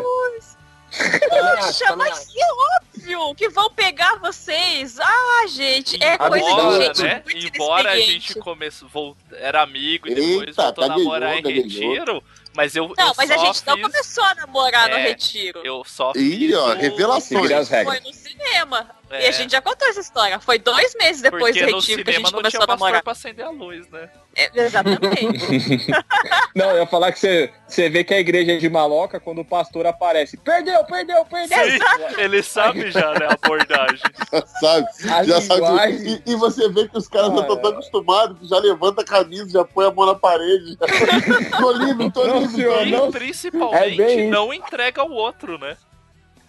Poxa, 0.90 1.96
mas 1.96 2.28
que 2.28 2.40
óbvio 2.44 3.36
que 3.36 3.48
vão 3.50 3.72
pegar 3.72 4.16
vocês. 4.20 5.00
Ah, 5.00 5.46
gente, 5.48 5.98
é 6.04 6.18
coisa 6.18 6.46
Embora, 6.46 6.78
de 6.80 6.86
gente 6.86 7.04
né? 7.04 7.24
muito 7.24 7.56
Embora 7.56 7.92
a 7.92 7.98
gente 8.00 8.36
começou, 8.40 9.16
era 9.32 9.62
amigo 9.62 10.08
e 10.10 10.16
depois 10.16 10.48
Eita, 10.50 10.64
voltou 10.64 10.84
a 10.84 10.88
gaguejou, 10.90 11.06
namorar 11.12 11.38
em 11.38 11.42
gaguejou. 11.42 11.90
retiro, 11.92 12.24
mas 12.54 12.76
eu, 12.76 12.94
Não, 12.98 13.08
eu 13.08 13.14
mas 13.16 13.32
a 13.32 13.38
gente 13.38 13.66
não 13.66 13.78
fiz- 13.78 13.86
começou 13.88 14.24
a 14.26 14.36
namorar 14.36 14.90
no 14.90 14.96
É, 14.98 15.04
retiro. 15.04 15.62
Eu 15.64 15.84
só 15.86 16.12
Ih, 16.16 16.48
fiz 16.48 16.56
ó, 16.58 16.72
o- 16.72 16.76
revelações. 16.76 17.70
Foi 17.86 18.00
no 18.02 18.14
cinema. 18.14 18.90
É. 19.12 19.26
E 19.26 19.28
a 19.28 19.32
gente 19.32 19.52
já 19.52 19.62
contou 19.62 19.88
essa 19.88 20.00
história. 20.00 20.40
Foi 20.40 20.58
dois 20.58 20.96
meses 20.96 21.22
depois 21.22 21.56
Porque 21.56 21.66
do 21.72 21.76
retiro 21.78 22.04
que 22.04 22.10
a 22.10 22.14
gente 22.14 22.24
não 22.24 22.32
começou 22.32 22.62
tinha 22.62 22.64
a 22.64 22.68
namorar. 22.68 23.04
pra 23.04 23.12
acender 23.12 23.46
a 23.46 23.50
luz, 23.50 23.90
né? 23.90 24.10
É, 24.36 24.50
exatamente. 24.62 25.88
Não, 26.56 26.70
eu 26.72 26.78
ia 26.78 26.88
falar 26.88 27.12
que 27.12 27.20
você, 27.20 27.52
você 27.68 27.90
vê 27.90 28.04
que 28.04 28.14
a 28.14 28.20
igreja 28.20 28.54
é 28.54 28.58
de 28.58 28.70
maloca 28.70 29.20
quando 29.20 29.42
o 29.42 29.46
pastor 29.46 29.86
aparece. 29.86 30.38
Perdeu, 30.38 30.84
perdeu, 30.86 31.26
perdeu. 31.26 31.58
Sim, 31.58 31.80
ele 32.18 32.42
sabe 32.42 32.90
já, 32.92 33.12
né, 33.20 33.28
a 33.30 33.34
abordagem. 33.34 34.00
sabe? 34.62 34.88
A 35.12 35.24
Já 35.24 35.42
sabe. 35.42 35.60
linguagem. 35.62 36.24
E, 36.26 36.32
e 36.32 36.36
você 36.36 36.70
vê 36.70 36.88
que 36.88 36.98
os 36.98 37.10
caras 37.10 37.34
já 37.34 37.42
estão 37.42 37.58
tão 37.58 37.72
acostumados 37.72 38.40
que 38.40 38.48
já 38.48 38.60
levanta 38.60 39.02
a 39.02 39.06
camisa, 39.06 39.50
já 39.50 39.66
põe 39.66 39.86
a 39.86 39.92
mão 39.92 40.06
na 40.06 40.16
parede. 40.16 40.78
Já... 40.80 40.88
tô 41.60 41.72
livre, 41.74 42.12
tô 42.12 42.26
Não, 42.26 42.40
livre. 42.40 42.56
senhor, 42.56 42.78
tô 42.78 42.84
E 42.84 42.92
não. 42.92 43.08
É 43.08 43.12
principalmente 43.12 44.02
isso. 44.02 44.30
não 44.32 44.54
entrega 44.54 45.04
o 45.04 45.12
outro, 45.12 45.58
né? 45.58 45.76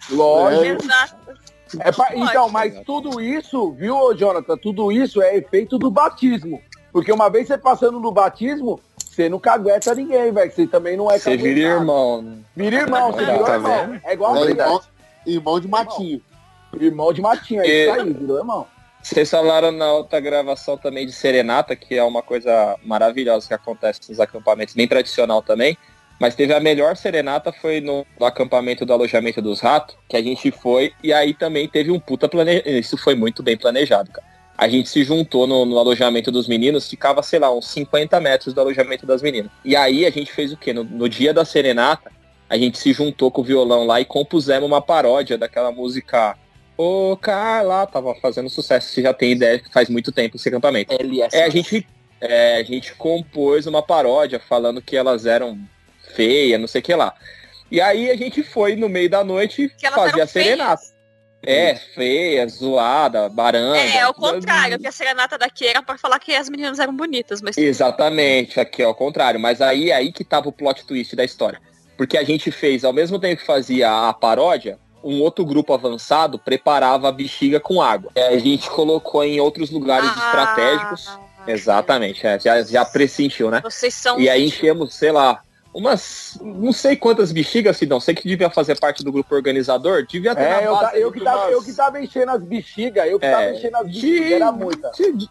Lógico. 0.09 0.83
Exato. 0.83 1.42
É 1.79 1.91
pra- 1.91 2.11
então, 2.15 2.49
mas 2.49 2.79
tudo 2.85 3.19
isso, 3.21 3.71
viu, 3.73 4.13
Jonathan? 4.15 4.57
Tudo 4.57 4.91
isso 4.91 5.21
é 5.21 5.35
efeito 5.37 5.77
do 5.77 5.89
batismo. 5.91 6.61
Porque 6.91 7.11
uma 7.11 7.29
vez 7.29 7.47
você 7.47 7.57
passando 7.57 7.99
no 7.99 8.11
batismo, 8.11 8.79
você 8.97 9.27
não 9.27 9.39
cagueta 9.39 9.93
ninguém, 9.95 10.31
velho. 10.31 10.51
Você 10.51 10.67
também 10.67 10.95
não 10.95 11.09
é 11.09 11.17
Você 11.17 11.35
vira 11.37 11.59
irmão. 11.59 12.37
Vira 12.55 12.75
irmão, 12.77 13.11
você 13.11 13.25
Tá 13.25 13.31
virou 13.31 13.45
vendo? 13.45 13.55
irmão. 13.55 14.01
É 14.03 14.13
igual 14.13 14.33
a 14.35 14.39
É, 14.39 14.45
verdade. 14.45 14.69
irmão, 14.69 14.81
irmão 15.25 15.59
de 15.59 15.67
matinho. 15.67 16.21
Irmão 16.79 17.13
de 17.13 17.21
matinho, 17.21 17.61
é 17.61 17.67
E- 17.67 17.83
isso 17.89 17.93
aí, 18.01 18.13
virou 18.13 18.37
irmão. 18.37 18.67
Vocês 19.01 19.29
falaram 19.29 19.71
na 19.71 19.91
outra 19.91 20.19
gravação 20.19 20.77
também 20.77 21.05
de 21.05 21.11
serenata, 21.11 21.75
que 21.75 21.93
é 21.95 22.03
uma 22.03 22.21
coisa 22.21 22.77
maravilhosa 22.85 23.47
que 23.47 23.53
acontece 23.53 23.99
nos 24.07 24.19
acampamentos, 24.19 24.73
bem 24.73 24.87
tradicional 24.87 25.41
também. 25.41 25.77
Mas 26.19 26.35
teve 26.35 26.53
a 26.53 26.59
melhor 26.59 26.95
serenata 26.95 27.51
foi 27.51 27.81
no, 27.81 28.05
no 28.19 28.25
acampamento 28.25 28.85
do 28.85 28.93
alojamento 28.93 29.41
dos 29.41 29.59
ratos, 29.59 29.95
que 30.07 30.15
a 30.15 30.21
gente 30.21 30.51
foi, 30.51 30.93
e 31.03 31.11
aí 31.11 31.33
também 31.33 31.67
teve 31.67 31.91
um 31.91 31.99
puta 31.99 32.29
planejamento. 32.29 32.69
Isso 32.69 32.97
foi 32.97 33.15
muito 33.15 33.43
bem 33.43 33.57
planejado, 33.57 34.11
cara. 34.11 34.27
A 34.57 34.67
gente 34.67 34.87
se 34.87 35.03
juntou 35.03 35.47
no, 35.47 35.65
no 35.65 35.77
alojamento 35.77 36.31
dos 36.31 36.47
meninos, 36.47 36.89
ficava, 36.89 37.23
sei 37.23 37.39
lá, 37.39 37.53
uns 37.53 37.67
50 37.67 38.19
metros 38.19 38.53
do 38.53 38.61
alojamento 38.61 39.05
das 39.05 39.21
meninas. 39.21 39.51
E 39.65 39.75
aí 39.75 40.05
a 40.05 40.11
gente 40.11 40.31
fez 40.31 40.53
o 40.53 40.57
quê? 40.57 40.71
No, 40.71 40.83
no 40.83 41.09
dia 41.09 41.33
da 41.33 41.43
serenata, 41.43 42.11
a 42.47 42.57
gente 42.57 42.77
se 42.77 42.93
juntou 42.93 43.31
com 43.31 43.41
o 43.41 43.43
violão 43.43 43.85
lá 43.85 43.99
e 43.99 44.05
compusemos 44.05 44.67
uma 44.67 44.81
paródia 44.81 45.37
daquela 45.37 45.71
música 45.71 46.37
Ô, 46.75 47.15
Carla, 47.17 47.85
tava 47.85 48.15
fazendo 48.15 48.49
sucesso. 48.49 48.89
Você 48.89 49.01
já 49.01 49.13
tem 49.13 49.31
ideia 49.31 49.59
que 49.59 49.71
faz 49.71 49.89
muito 49.89 50.11
tempo 50.11 50.37
esse 50.37 50.49
acampamento. 50.49 50.93
LS. 50.93 51.35
É, 51.35 51.43
a 51.43 51.49
gente, 51.49 51.87
é, 52.19 52.57
a 52.57 52.63
gente 52.63 52.95
compôs 52.95 53.67
uma 53.67 53.81
paródia 53.81 54.39
falando 54.39 54.81
que 54.81 54.97
elas 54.97 55.25
eram 55.25 55.59
feias, 56.13 56.59
não 56.59 56.67
sei 56.67 56.81
o 56.81 56.83
que 56.83 56.95
lá. 56.95 57.13
E 57.71 57.81
aí 57.81 58.11
a 58.11 58.15
gente 58.15 58.43
foi 58.43 58.75
no 58.75 58.87
meio 58.87 59.09
da 59.09 59.23
noite 59.23 59.71
fazer 59.93 60.21
a 60.21 60.27
serenata. 60.27 60.93
É, 61.45 61.75
feia, 61.75 62.47
zoada, 62.47 63.27
baranga. 63.27 63.77
É, 63.77 63.97
é 63.97 64.07
o 64.07 64.13
contrário, 64.13 64.79
que 64.79 64.87
a 64.87 64.91
serenata 64.93 65.37
daqui 65.37 65.67
era 65.67 65.83
pra 65.83 65.97
falar 65.97 66.17
que 66.17 66.33
as 66.33 66.47
meninas 66.47 66.79
eram 66.79 66.95
bonitas, 66.95 67.41
mas 67.41 67.57
Exatamente, 67.57 68.59
aqui 68.61 68.81
é 68.81 68.87
o 68.87 68.95
contrário. 68.95 69.39
Mas 69.39 69.61
aí 69.61 69.91
aí 69.91 70.11
que 70.13 70.23
tava 70.23 70.47
o 70.47 70.53
plot 70.53 70.85
twist 70.85 71.15
da 71.15 71.23
história. 71.25 71.59
Porque 71.97 72.17
a 72.17 72.23
gente 72.23 72.49
fez, 72.49 72.85
ao 72.85 72.93
mesmo 72.93 73.19
tempo 73.19 73.41
que 73.41 73.45
fazia 73.45 74.07
a 74.07 74.13
paródia, 74.13 74.79
um 75.03 75.21
outro 75.21 75.45
grupo 75.45 75.73
avançado 75.73 76.39
preparava 76.39 77.09
a 77.09 77.11
bexiga 77.11 77.59
com 77.59 77.81
água. 77.81 78.11
E 78.15 78.21
a 78.21 78.39
gente 78.39 78.69
colocou 78.69 79.21
em 79.23 79.39
outros 79.41 79.69
lugares 79.69 80.09
Ah. 80.15 80.25
estratégicos. 80.27 81.19
Exatamente, 81.45 82.25
é, 82.25 82.39
já, 82.39 82.61
já 82.63 82.85
pressentiu, 82.85 83.51
né? 83.51 83.59
Vocês 83.61 83.93
são. 83.93 84.17
E 84.17 84.29
aí 84.29 84.45
enchemos, 84.45 84.93
sei 84.93 85.11
lá, 85.11 85.41
umas. 85.73 86.37
Não 86.41 86.71
sei 86.71 86.95
quantas 86.95 87.31
bexigas, 87.31 87.77
Sidão. 87.77 87.99
Sei 87.99 88.13
que 88.13 88.27
devia 88.27 88.49
fazer 88.49 88.79
parte 88.79 89.03
do 89.03 89.11
grupo 89.11 89.33
organizador. 89.35 90.05
Devia 90.05 90.35
ter 90.35 90.43
É, 90.43 90.67
eu, 90.67 90.75
eu, 91.01 91.11
que 91.11 91.19
tava, 91.21 91.41
umas- 91.43 91.51
eu 91.51 91.63
que 91.63 91.73
tava 91.73 92.01
enchendo 92.01 92.31
as 92.31 92.43
bexigas, 92.43 93.07
eu 93.09 93.19
que 93.19 93.25
É, 93.25 93.31
tava 93.31 93.49
enchendo 93.51 93.77
as 93.77 93.85
bexigas, 93.87 94.27
de- 94.27 94.33
era 94.33 94.51
muita. 94.51 94.91
de, 94.91 95.11
de 95.13 95.29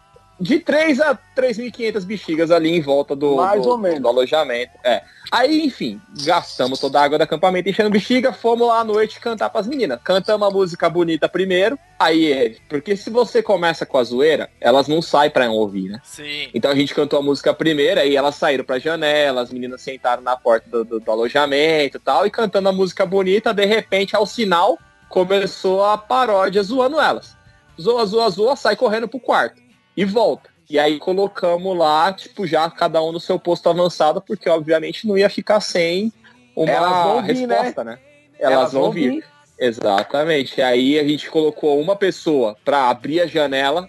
3 0.65 0.99
a 0.99 1.17
3.500 1.35 2.03
bexigas 2.05 2.51
ali 2.51 2.69
em 2.69 2.81
volta 2.81 3.15
do, 3.15 3.35
Mais 3.37 3.61
do- 3.61 3.69
ou 3.69 3.77
menos. 3.77 3.99
do 4.01 4.07
alojamento. 4.07 4.71
É. 4.83 5.03
Aí, 5.31 5.63
enfim, 5.65 5.99
gastamos 6.25 6.79
toda 6.79 6.99
a 6.99 7.03
água 7.03 7.17
do 7.17 7.21
acampamento 7.23 7.67
enchendo 7.69 7.89
bexiga, 7.89 8.31
fomos 8.33 8.67
lá 8.67 8.79
à 8.79 8.83
noite 8.83 9.19
cantar 9.19 9.49
pras 9.49 9.65
meninas. 9.67 9.99
Cantamos 10.03 10.47
a 10.47 10.51
música 10.51 10.89
bonita 10.89 11.27
primeiro, 11.29 11.77
aí 11.97 12.31
é, 12.31 12.55
porque 12.69 12.95
se 12.95 13.09
você 13.09 13.41
começa 13.41 13.85
com 13.85 13.97
a 13.97 14.03
zoeira, 14.03 14.49
elas 14.59 14.87
não 14.87 15.01
saem 15.01 15.31
pra 15.31 15.49
ouvir, 15.49 15.89
né? 15.89 15.99
Sim. 16.03 16.49
Então 16.53 16.69
a 16.71 16.75
gente 16.75 16.93
cantou 16.93 17.17
a 17.19 17.23
música 17.23 17.53
primeiro, 17.53 17.99
aí 18.01 18.15
elas 18.15 18.35
saíram 18.35 18.63
pra 18.63 18.77
janela, 18.79 19.41
as 19.41 19.51
meninas 19.51 19.81
sentaram 19.81 20.21
na 20.21 20.35
porta 20.35 20.69
do, 20.69 20.83
do- 20.83 20.99
do 20.99 21.11
alojamento 21.11 21.97
e 21.97 21.99
tal, 21.99 22.27
e 22.27 22.29
cantando 22.31 22.69
a 22.69 22.73
música 22.73 23.05
bonita, 23.05 23.53
de 23.53 23.65
repente, 23.65 24.15
ao 24.15 24.25
sinal, 24.25 24.77
começou 25.09 25.83
a 25.85 25.97
paródia 25.97 26.61
zoando 26.61 26.99
elas. 26.99 27.35
Zoa, 27.81 28.05
zoa, 28.05 28.29
zoa, 28.29 28.55
sai 28.55 28.75
correndo 28.75 29.07
pro 29.07 29.19
quarto. 29.19 29.62
E 29.95 30.05
volta. 30.05 30.49
E 30.69 30.79
aí 30.79 30.97
colocamos 30.97 31.77
lá, 31.77 32.11
tipo, 32.13 32.47
já 32.47 32.69
cada 32.69 33.01
um 33.01 33.11
no 33.11 33.19
seu 33.19 33.37
posto 33.37 33.69
avançado, 33.69 34.21
porque 34.21 34.49
obviamente 34.49 35.07
não 35.07 35.17
ia 35.17 35.29
ficar 35.29 35.59
sem 35.59 36.11
uma 36.55 36.71
Elas 36.71 37.25
vir, 37.25 37.47
resposta, 37.47 37.83
né? 37.83 37.99
Elas, 38.39 38.73
vão 38.73 38.91
vir. 38.91 39.23
Exatamente. 39.59 40.61
Aí 40.61 40.99
a 40.99 41.03
gente 41.03 41.29
colocou 41.29 41.79
uma 41.79 41.95
pessoa 41.95 42.55
para 42.63 42.89
abrir 42.89 43.21
a 43.21 43.27
janela 43.27 43.87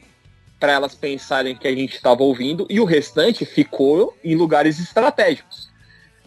para 0.58 0.72
elas 0.72 0.94
pensarem 0.94 1.54
que 1.54 1.68
a 1.68 1.74
gente 1.74 1.94
estava 1.94 2.22
ouvindo 2.22 2.66
e 2.70 2.80
o 2.80 2.84
restante 2.84 3.44
ficou 3.44 4.16
em 4.24 4.34
lugares 4.34 4.78
estratégicos. 4.78 5.68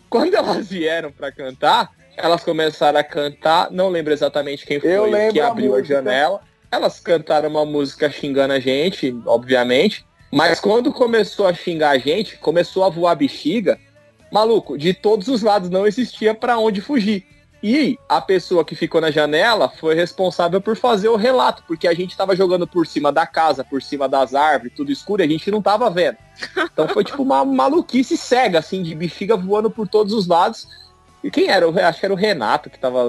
Quando 0.10 0.36
elas 0.36 0.68
vieram 0.68 1.12
para 1.12 1.32
cantar, 1.32 1.92
elas 2.16 2.44
começaram 2.44 3.00
a 3.00 3.04
cantar, 3.04 3.72
não 3.72 3.90
lembro 3.90 4.14
exatamente 4.14 4.66
quem 4.66 4.80
foi 4.80 5.32
que 5.32 5.40
a 5.40 5.48
abriu 5.48 5.74
a, 5.74 5.78
música. 5.78 5.96
janela. 5.96 6.42
Elas 6.72 7.00
cantaram 7.00 7.50
uma 7.50 7.66
música 7.66 8.10
xingando 8.10 8.54
a 8.54 8.60
gente, 8.60 9.16
obviamente, 9.26 10.06
mas 10.32 10.60
quando 10.60 10.92
começou 10.92 11.48
a 11.48 11.54
xingar 11.54 11.92
a 11.92 11.98
gente, 11.98 12.38
começou 12.38 12.84
a 12.84 12.90
voar 12.90 13.16
bexiga, 13.16 13.80
maluco, 14.32 14.78
de 14.78 14.94
todos 14.94 15.28
os 15.30 15.42
lados 15.42 15.70
não 15.70 15.88
existia 15.88 16.34
para 16.36 16.60
onde 16.60 16.82
fugir. 16.82 17.26
E 17.64 17.98
a 18.08 18.22
pessoa 18.22 18.64
que 18.64 18.76
ficou 18.76 19.02
na 19.02 19.10
janela 19.10 19.68
foi 19.68 19.96
responsável 19.96 20.62
por 20.62 20.76
fazer 20.76 21.08
o 21.10 21.16
relato, 21.16 21.64
porque 21.68 21.88
a 21.88 21.94
gente 21.94 22.16
tava 22.16 22.36
jogando 22.36 22.68
por 22.68 22.86
cima 22.86 23.12
da 23.12 23.26
casa, 23.26 23.64
por 23.64 23.82
cima 23.82 24.08
das 24.08 24.36
árvores, 24.36 24.74
tudo 24.76 24.92
escuro, 24.92 25.24
e 25.24 25.26
a 25.26 25.28
gente 25.28 25.50
não 25.50 25.62
tava 25.62 25.90
vendo. 25.90 26.18
Então 26.72 26.88
foi 26.90 27.04
tipo 27.04 27.24
uma 27.24 27.44
maluquice 27.44 28.16
cega, 28.16 28.60
assim, 28.60 28.84
de 28.84 28.94
bexiga 28.94 29.36
voando 29.36 29.72
por 29.72 29.88
todos 29.88 30.14
os 30.14 30.28
lados. 30.28 30.68
E 31.24 31.32
quem 31.32 31.48
era? 31.48 31.66
Eu 31.66 31.76
acho 31.86 32.00
que 32.00 32.06
era 32.06 32.14
o 32.14 32.18
Renato 32.18 32.70
que 32.70 32.78
tava 32.78 33.06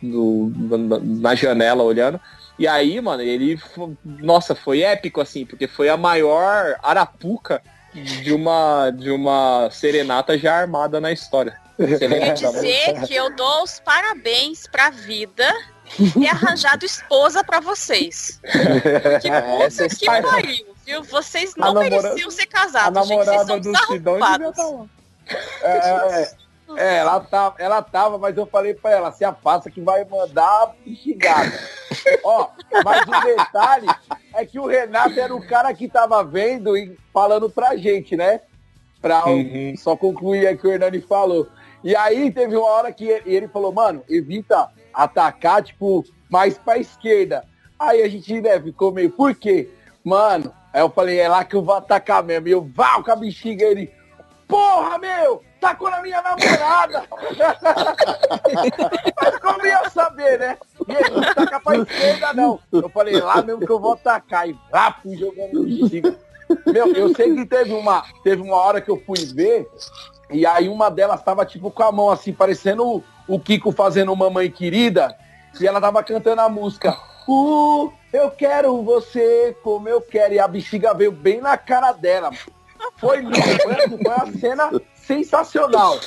no- 0.00 0.50
na- 0.78 0.98
na 1.00 1.34
janela 1.34 1.82
olhando. 1.82 2.18
E 2.58 2.66
aí, 2.68 3.00
mano, 3.00 3.22
ele. 3.22 3.58
Nossa, 4.04 4.54
foi 4.54 4.82
épico, 4.82 5.20
assim, 5.20 5.44
porque 5.46 5.66
foi 5.66 5.88
a 5.88 5.96
maior 5.96 6.76
arapuca 6.82 7.62
de 7.94 8.32
uma, 8.32 8.90
de 8.90 9.10
uma 9.10 9.68
serenata 9.70 10.38
já 10.38 10.54
armada 10.54 11.00
na 11.00 11.10
história. 11.12 11.60
Quer 11.76 12.34
dizer 12.34 13.00
que 13.06 13.14
eu 13.14 13.34
dou 13.34 13.62
os 13.64 13.80
parabéns 13.80 14.66
pra 14.66 14.90
vida 14.90 15.52
e 16.16 16.26
arranjado 16.28 16.84
esposa 16.84 17.42
pra 17.42 17.60
vocês. 17.60 18.40
Que 19.20 19.28
Essa 19.28 19.84
puta 19.88 19.96
que 19.96 20.06
pariu, 20.06 20.66
viu? 20.86 21.02
Vocês 21.02 21.54
não 21.56 21.68
A 21.70 21.74
namora- 21.74 22.02
mereciam 22.02 22.30
ser 22.30 22.42
A 22.42 22.46
casados, 22.46 23.08
gente. 23.08 23.24
Vocês 23.24 23.46
são 23.46 23.58
desarrumados. 23.60 24.48
estar 24.50 24.66
lá. 24.68 24.86
É, 25.62 26.22
é, 26.22 26.32
é, 26.76 26.96
ela, 26.98 27.20
tava, 27.20 27.54
ela 27.58 27.82
tava, 27.82 28.18
mas 28.18 28.36
eu 28.36 28.46
falei 28.46 28.74
pra 28.74 28.90
ela, 28.90 29.12
se 29.12 29.24
afasta 29.24 29.70
que 29.70 29.80
vai 29.80 30.04
mandar 30.04 30.74
xingada. 30.86 31.52
Ó, 32.24 32.48
mas 32.84 33.02
o 33.06 33.20
detalhe 33.24 33.86
é 34.34 34.44
que 34.46 34.58
o 34.58 34.66
Renato 34.66 35.18
era 35.18 35.34
o 35.34 35.46
cara 35.46 35.72
que 35.74 35.88
tava 35.88 36.22
vendo 36.24 36.76
e 36.76 36.96
falando 37.12 37.50
pra 37.50 37.76
gente, 37.76 38.16
né? 38.16 38.40
Pra 39.00 39.26
Uhum. 39.26 39.74
só 39.76 39.96
concluir 39.96 40.46
aí 40.46 40.56
que 40.56 40.66
o 40.66 40.72
Hernani 40.72 41.00
falou. 41.00 41.48
E 41.82 41.94
aí 41.96 42.30
teve 42.30 42.56
uma 42.56 42.66
hora 42.68 42.92
que 42.92 43.04
ele, 43.04 43.34
ele 43.34 43.48
falou, 43.48 43.72
mano, 43.72 44.04
evita 44.08 44.68
atacar, 44.94 45.62
tipo, 45.62 46.04
mais 46.30 46.56
pra 46.56 46.78
esquerda. 46.78 47.44
Aí 47.78 48.02
a 48.02 48.08
gente, 48.08 48.40
né, 48.40 48.60
ficou 48.60 48.92
meio, 48.92 49.10
por 49.10 49.34
quê? 49.34 49.68
Mano, 50.04 50.52
aí 50.72 50.80
eu 50.80 50.88
falei, 50.88 51.18
é 51.18 51.28
lá 51.28 51.44
que 51.44 51.56
eu 51.56 51.62
vou 51.62 51.74
atacar 51.74 52.22
mesmo. 52.22 52.46
E 52.46 52.52
eu, 52.52 52.62
vá, 52.74 53.02
com 53.02 53.10
a 53.10 53.16
bexiga, 53.16 53.64
ele, 53.64 53.92
porra, 54.46 54.98
meu, 54.98 55.42
tacou 55.62 55.88
na 55.88 56.02
minha 56.02 56.20
namorada. 56.20 57.04
Mas 59.22 59.38
como 59.38 59.64
ia 59.64 59.88
saber, 59.88 60.40
né? 60.40 60.58
E 60.88 60.92
ele 60.92 61.10
não 61.10 61.34
taca 61.34 61.60
pra 61.60 61.76
esquerda, 61.76 62.32
não. 62.34 62.58
Eu 62.72 62.88
falei, 62.88 63.20
lá 63.20 63.40
mesmo 63.40 63.64
que 63.64 63.70
eu 63.70 63.78
vou 63.78 63.92
atacar. 63.92 64.48
E 64.48 64.58
vá, 64.70 64.96
fui 65.00 65.16
jogando 65.16 65.62
bexiga. 65.62 66.16
Meu, 66.66 66.92
eu 66.92 67.14
sei 67.14 67.34
que 67.34 67.46
teve 67.46 67.72
uma, 67.72 68.04
teve 68.24 68.42
uma 68.42 68.56
hora 68.56 68.80
que 68.80 68.90
eu 68.90 69.00
fui 69.06 69.24
ver, 69.24 69.66
e 70.30 70.44
aí 70.44 70.68
uma 70.68 70.90
delas 70.90 71.22
tava 71.22 71.46
tipo 71.46 71.70
com 71.70 71.82
a 71.82 71.90
mão 71.90 72.10
assim, 72.10 72.32
parecendo 72.32 72.86
o, 72.86 73.02
o 73.26 73.40
Kiko 73.40 73.72
fazendo 73.72 74.14
Mamãe 74.14 74.50
Querida, 74.50 75.16
e 75.58 75.66
ela 75.66 75.80
tava 75.80 76.02
cantando 76.02 76.42
a 76.42 76.48
música. 76.50 76.94
Uh, 77.26 77.90
eu 78.12 78.30
quero 78.30 78.82
você 78.82 79.56
como 79.62 79.88
eu 79.88 80.00
quero. 80.00 80.34
E 80.34 80.40
a 80.40 80.48
bexiga 80.48 80.92
veio 80.92 81.12
bem 81.12 81.40
na 81.40 81.56
cara 81.56 81.92
dela. 81.92 82.30
Foi 83.02 83.16
lindo, 83.18 83.34
foi, 83.34 83.88
foi 83.88 83.98
uma 83.98 84.32
cena 84.38 84.80
sensacional. 84.94 85.98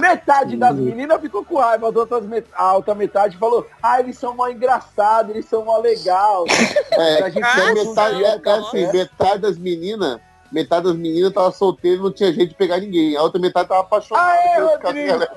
Metade 0.00 0.56
das 0.56 0.74
meninas 0.74 1.20
ficou 1.20 1.44
com 1.44 1.58
raiva, 1.58 1.88
as 1.88 1.94
outras 1.94 2.26
met- 2.26 2.48
a 2.54 2.74
outra 2.74 2.92
metade 2.94 3.36
falou, 3.38 3.64
ah, 3.80 4.00
eles 4.00 4.18
são 4.18 4.34
mó 4.34 4.48
engraçados, 4.48 5.30
eles 5.30 5.46
são 5.46 5.64
mó 5.64 5.78
legal. 5.78 6.44
É, 6.90 7.22
A 7.22 7.30
gente 7.30 7.46
é 7.46 7.72
metade, 7.72 8.24
é, 8.24 8.40
é 8.44 8.50
assim, 8.50 8.86
né? 8.86 8.92
metade 8.92 9.38
das 9.38 9.56
meninas, 9.56 10.18
metade 10.50 10.86
das 10.86 10.96
meninas 10.96 11.32
tava 11.32 11.52
solteira 11.52 11.98
e 11.98 12.02
não 12.02 12.12
tinha 12.12 12.32
jeito 12.32 12.48
de 12.50 12.56
pegar 12.56 12.78
ninguém. 12.78 13.16
A 13.16 13.22
outra 13.22 13.40
metade 13.40 13.68
tava 13.68 13.82
apaixonada. 13.82 14.28
Aê, 14.32 14.60
Rodrigo! 14.60 15.20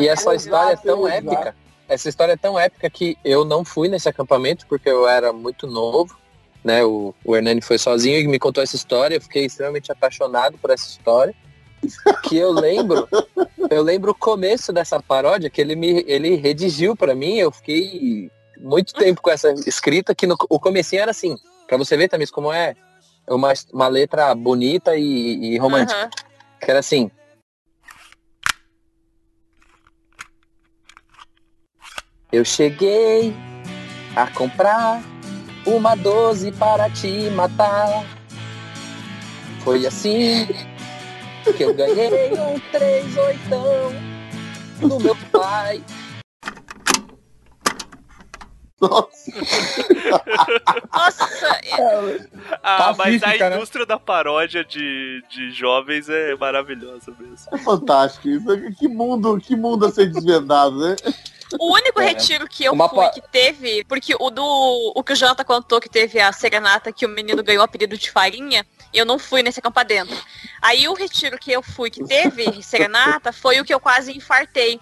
E 0.00 0.08
essa 0.08 0.34
história 0.34 0.72
é 0.72 0.76
tão 0.76 1.06
épica. 1.06 1.54
Essa 1.88 2.08
história 2.08 2.32
é 2.32 2.36
tão 2.36 2.58
épica 2.58 2.88
que 2.90 3.16
eu 3.24 3.44
não 3.44 3.64
fui 3.64 3.88
nesse 3.88 4.08
acampamento 4.08 4.66
porque 4.66 4.88
eu 4.88 5.06
era 5.06 5.32
muito 5.32 5.66
novo. 5.66 6.16
Né, 6.64 6.84
o, 6.84 7.12
o 7.24 7.36
Hernani 7.36 7.60
foi 7.60 7.76
sozinho 7.76 8.18
e 8.18 8.28
me 8.28 8.38
contou 8.38 8.62
essa 8.62 8.76
história. 8.76 9.16
Eu 9.16 9.20
fiquei 9.20 9.46
extremamente 9.46 9.90
apaixonado 9.90 10.56
por 10.58 10.70
essa 10.70 10.88
história. 10.88 11.34
Que 12.22 12.36
eu 12.36 12.52
lembro, 12.52 13.08
eu 13.68 13.82
lembro 13.82 14.12
o 14.12 14.14
começo 14.14 14.72
dessa 14.72 15.02
paródia 15.02 15.50
que 15.50 15.60
ele 15.60 15.74
me 15.74 16.04
ele 16.06 16.36
redigiu 16.36 16.94
pra 16.94 17.14
mim. 17.14 17.38
Eu 17.38 17.50
fiquei 17.50 18.30
muito 18.60 18.94
tempo 18.94 19.20
com 19.20 19.30
essa 19.30 19.52
escrita 19.66 20.14
que 20.14 20.24
no, 20.24 20.36
o 20.48 20.60
comecinho 20.60 21.02
era 21.02 21.10
assim, 21.10 21.36
Pra 21.72 21.78
você 21.78 21.96
ver 21.96 22.06
também 22.06 22.26
como 22.26 22.52
é 22.52 22.76
uma, 23.26 23.54
uma 23.72 23.88
letra 23.88 24.34
bonita 24.34 24.94
e, 24.94 25.54
e 25.54 25.58
romântica. 25.58 25.98
Aham. 25.98 26.10
Que 26.60 26.70
era 26.70 26.80
assim. 26.80 27.10
Eu 32.30 32.44
cheguei 32.44 33.34
a 34.14 34.26
comprar 34.32 35.02
uma 35.66 35.94
12 35.94 36.52
para 36.52 36.88
te 36.90 37.30
matar. 37.30 38.04
Foi 39.64 39.86
assim 39.86 40.46
que 41.56 41.62
eu 41.64 41.74
ganhei 41.74 42.32
um 42.32 42.58
3 42.72 43.16
oitão 43.16 43.92
do 44.80 45.00
meu 45.00 45.16
pai. 45.30 45.82
Nossa, 50.92 51.46
é- 51.62 52.26
Ah, 52.62 52.92
mas 52.98 53.22
a 53.22 53.28
né? 53.28 53.56
indústria 53.56 53.86
da 53.86 53.96
paródia 53.98 54.64
de, 54.64 55.22
de 55.30 55.52
jovens 55.52 56.08
é 56.08 56.34
maravilhosa 56.34 57.14
mesmo. 57.18 57.46
É 57.52 57.58
fantástico 57.58 58.28
isso. 58.28 58.46
Que 58.76 58.88
mundo, 58.88 59.38
que 59.40 59.54
mundo 59.54 59.86
a 59.86 59.90
ser 59.92 60.10
desvendado, 60.10 60.76
né? 60.80 60.96
O 61.58 61.72
único 61.72 62.00
É. 62.00 62.06
retiro 62.06 62.48
que 62.48 62.64
eu 62.64 62.72
Uma 62.72 62.88
fui 62.88 62.98
pa- 62.98 63.10
que 63.10 63.20
teve, 63.20 63.84
porque 63.84 64.14
o 64.18 64.30
do 64.30 64.92
o 64.94 65.02
que 65.02 65.12
o 65.12 65.16
Jonathan 65.16 65.44
contou 65.44 65.80
que 65.80 65.88
teve 65.88 66.20
a 66.20 66.32
serenata 66.32 66.92
que 66.92 67.04
o 67.06 67.08
menino 67.08 67.42
ganhou 67.42 67.60
o 67.62 67.64
apelido 67.64 67.96
de 67.96 68.10
farinha, 68.10 68.64
eu 68.92 69.04
não 69.06 69.18
fui 69.18 69.42
nesse 69.42 69.60
acampa 69.60 69.84
dentro. 69.84 70.16
Aí 70.60 70.86
o 70.88 70.94
retiro 70.94 71.38
que 71.38 71.50
eu 71.52 71.62
fui 71.62 71.90
que 71.90 72.04
teve 72.04 72.62
serenata 72.62 73.32
foi 73.32 73.60
o 73.60 73.64
que 73.64 73.72
eu 73.72 73.80
quase 73.80 74.16
infartei. 74.16 74.78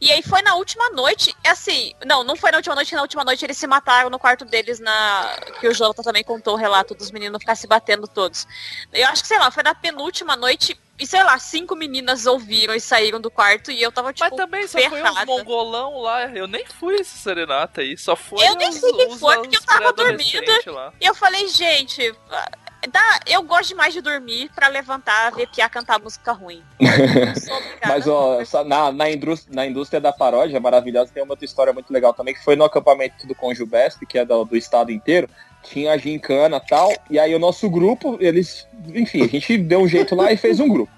E 0.00 0.10
aí 0.10 0.22
foi 0.22 0.40
na 0.40 0.54
última 0.54 0.88
noite, 0.90 1.36
assim, 1.46 1.92
não, 2.06 2.24
não 2.24 2.34
foi 2.34 2.50
na 2.50 2.56
última 2.56 2.74
noite, 2.74 2.94
na 2.94 3.02
última 3.02 3.22
noite 3.22 3.44
eles 3.44 3.58
se 3.58 3.66
mataram 3.66 4.08
no 4.08 4.18
quarto 4.18 4.46
deles 4.46 4.80
na. 4.80 5.36
Que 5.60 5.68
o 5.68 5.74
Jonathan 5.74 6.02
também 6.02 6.24
contou 6.24 6.54
o 6.54 6.56
relato 6.56 6.94
dos 6.94 7.10
meninos 7.10 7.40
ficar 7.40 7.54
se 7.54 7.66
batendo 7.66 8.08
todos. 8.08 8.46
Eu 8.92 9.06
acho 9.08 9.22
que, 9.22 9.28
sei 9.28 9.38
lá, 9.38 9.50
foi 9.50 9.62
na 9.62 9.74
penúltima 9.74 10.36
noite 10.36 10.78
e 10.98 11.06
sei 11.06 11.22
lá, 11.22 11.38
cinco 11.38 11.74
meninas 11.74 12.26
ouviram 12.26 12.74
e 12.74 12.80
saíram 12.80 13.20
do 13.20 13.30
quarto 13.30 13.70
e 13.70 13.82
eu 13.82 13.90
tava 13.90 14.12
tipo. 14.12 14.28
Mas 14.28 14.36
também 14.36 14.66
só 14.66 14.78
foi 14.78 14.90
ferrada. 14.90 15.20
uns 15.20 15.26
mongolão 15.26 15.98
lá. 15.98 16.26
Eu 16.26 16.46
nem 16.46 16.64
fui 16.66 16.96
esse 16.96 17.18
serenata 17.18 17.80
aí. 17.80 17.96
Só 17.96 18.14
foi 18.14 18.46
Eu 18.46 18.54
nem 18.56 18.70
sei 18.70 18.92
quem 18.92 19.18
foi, 19.18 19.36
porque 19.36 19.56
eu 19.56 19.62
tava 19.62 19.92
dormindo. 19.92 20.52
E 21.00 21.06
eu 21.06 21.14
falei, 21.14 21.48
gente, 21.48 22.14
dá, 22.88 23.20
eu 23.26 23.42
gosto 23.42 23.70
demais 23.70 23.92
de 23.92 24.00
dormir 24.00 24.50
pra 24.54 24.68
levantar, 24.68 25.30
ver 25.32 25.48
Pia 25.48 25.68
cantar 25.68 26.00
música 26.00 26.32
ruim. 26.32 26.62
Mas 27.86 28.06
ó, 28.06 28.38
na, 28.64 28.92
na, 28.92 29.10
indústria, 29.10 29.54
na 29.54 29.66
indústria 29.66 30.00
da 30.00 30.12
paródia 30.12 30.58
maravilhosa 30.60 31.10
tem 31.12 31.22
uma 31.22 31.32
outra 31.32 31.44
história 31.44 31.72
muito 31.72 31.92
legal 31.92 32.12
também, 32.14 32.34
que 32.34 32.42
foi 32.44 32.56
no 32.56 32.64
acampamento 32.64 33.26
do 33.26 33.34
Conjo 33.34 33.66
Best, 33.66 34.04
que 34.06 34.18
é 34.18 34.24
do, 34.24 34.44
do 34.44 34.56
estado 34.56 34.90
inteiro, 34.90 35.28
tinha 35.62 35.92
a 35.92 35.98
gincana 35.98 36.56
e 36.56 36.68
tal, 36.68 36.92
e 37.10 37.18
aí 37.18 37.34
o 37.34 37.38
nosso 37.38 37.68
grupo, 37.68 38.16
eles, 38.20 38.66
enfim, 38.94 39.22
a 39.24 39.28
gente 39.28 39.58
deu 39.58 39.80
um 39.80 39.88
jeito 39.88 40.14
lá 40.14 40.32
e 40.32 40.36
fez 40.36 40.58
um 40.60 40.68
grupo. 40.68 40.92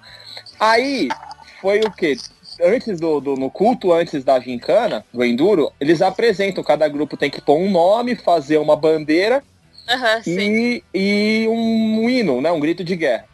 Aí 0.61 1.09
foi 1.61 1.81
o 1.81 1.91
quê? 1.91 2.17
Antes 2.63 3.01
do, 3.01 3.19
do- 3.19 3.35
no 3.35 3.51
culto, 3.51 3.93
antes 3.93 4.23
da 4.23 4.39
gincana, 4.39 5.05
do 5.13 5.25
Enduro, 5.25 5.73
eles 5.81 6.01
apresentam, 6.01 6.63
cada 6.63 6.87
grupo 6.87 7.17
tem 7.17 7.31
que 7.31 7.41
pôr 7.41 7.57
um 7.57 7.71
nome, 7.71 8.15
fazer 8.15 8.59
uma 8.59 8.77
bandeira 8.77 9.43
Sim. 10.23 10.41
e, 10.41 10.85
e 10.95 11.49
um 11.49 12.09
hino, 12.09 12.41
né? 12.41 12.51
Um 12.53 12.61
grito 12.61 12.85
de 12.85 12.97
guerra. 12.97 13.27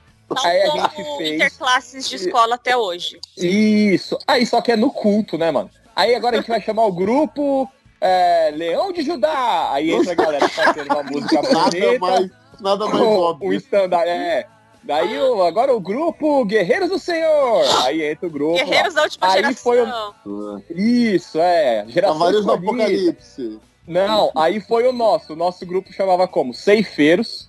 Aí 0.44 0.62
a 0.62 0.70
gente 0.70 1.16
fez. 1.16 1.34
interclasses 1.36 2.08
de 2.08 2.16
escola 2.16 2.56
até 2.56 2.76
hoje. 2.76 3.18
Isso. 3.36 4.18
Aí 4.26 4.44
só 4.44 4.60
que 4.60 4.72
é 4.72 4.76
no 4.76 4.90
culto, 4.90 5.38
né, 5.38 5.50
mano? 5.50 5.70
Aí 5.96 6.14
agora 6.14 6.36
a 6.36 6.40
gente 6.40 6.48
vai 6.48 6.60
chamar 6.60 6.84
o 6.84 6.92
grupo 6.92 7.68
é, 8.00 8.52
Leão 8.54 8.92
de 8.92 9.02
Judá. 9.02 9.70
Aí 9.72 9.90
entra 9.90 10.12
a 10.12 10.14
galera 10.14 10.48
fazendo 10.48 10.92
uma 10.92 11.02
música 11.02 11.42
Nada 11.42 11.70
bonita. 11.70 11.98
mais, 11.98 12.30
nada 12.60 12.86
mais 12.86 13.02
óbvio. 13.02 13.48
Um 13.48 13.52
standard, 13.54 14.08
é. 14.08 14.46
Daí 14.82 15.18
o, 15.18 15.42
agora 15.42 15.74
o 15.74 15.80
grupo 15.80 16.44
Guerreiros 16.44 16.88
do 16.88 16.98
Senhor. 16.98 17.64
Aí 17.84 18.02
entra 18.02 18.26
o 18.26 18.30
grupo. 18.30 18.54
Guerreiros 18.54 18.94
lá. 18.94 19.00
da 19.00 19.02
última 19.04 19.26
aí 19.26 19.32
geração. 19.34 19.62
Foi 19.62 19.82
o... 20.24 20.62
Isso, 20.70 21.38
é. 21.38 21.84
Geração 21.88 22.18
Cavaleiros 22.18 22.46
do. 22.46 22.52
Apocalipse. 22.52 23.60
Não, 23.88 24.30
aí 24.36 24.60
foi 24.60 24.86
o 24.86 24.92
nosso. 24.92 25.32
O 25.32 25.36
nosso 25.36 25.64
grupo 25.64 25.92
chamava 25.92 26.28
como? 26.28 26.52
Ceifeiros. 26.52 27.48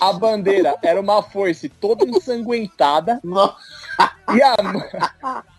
A 0.00 0.12
bandeira 0.12 0.76
era 0.82 1.00
uma 1.00 1.22
foice 1.22 1.68
toda 1.68 2.04
ensanguentada. 2.04 3.20
E 4.32 4.42
a, 4.42 4.56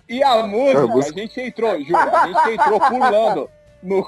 e 0.08 0.24
a 0.24 0.48
música, 0.48 1.16
a 1.16 1.20
gente 1.20 1.42
entrou, 1.42 1.84
juro, 1.84 1.98
a 1.98 2.28
gente 2.28 2.52
entrou 2.52 2.80
pulando 2.80 3.50
no, 3.82 4.08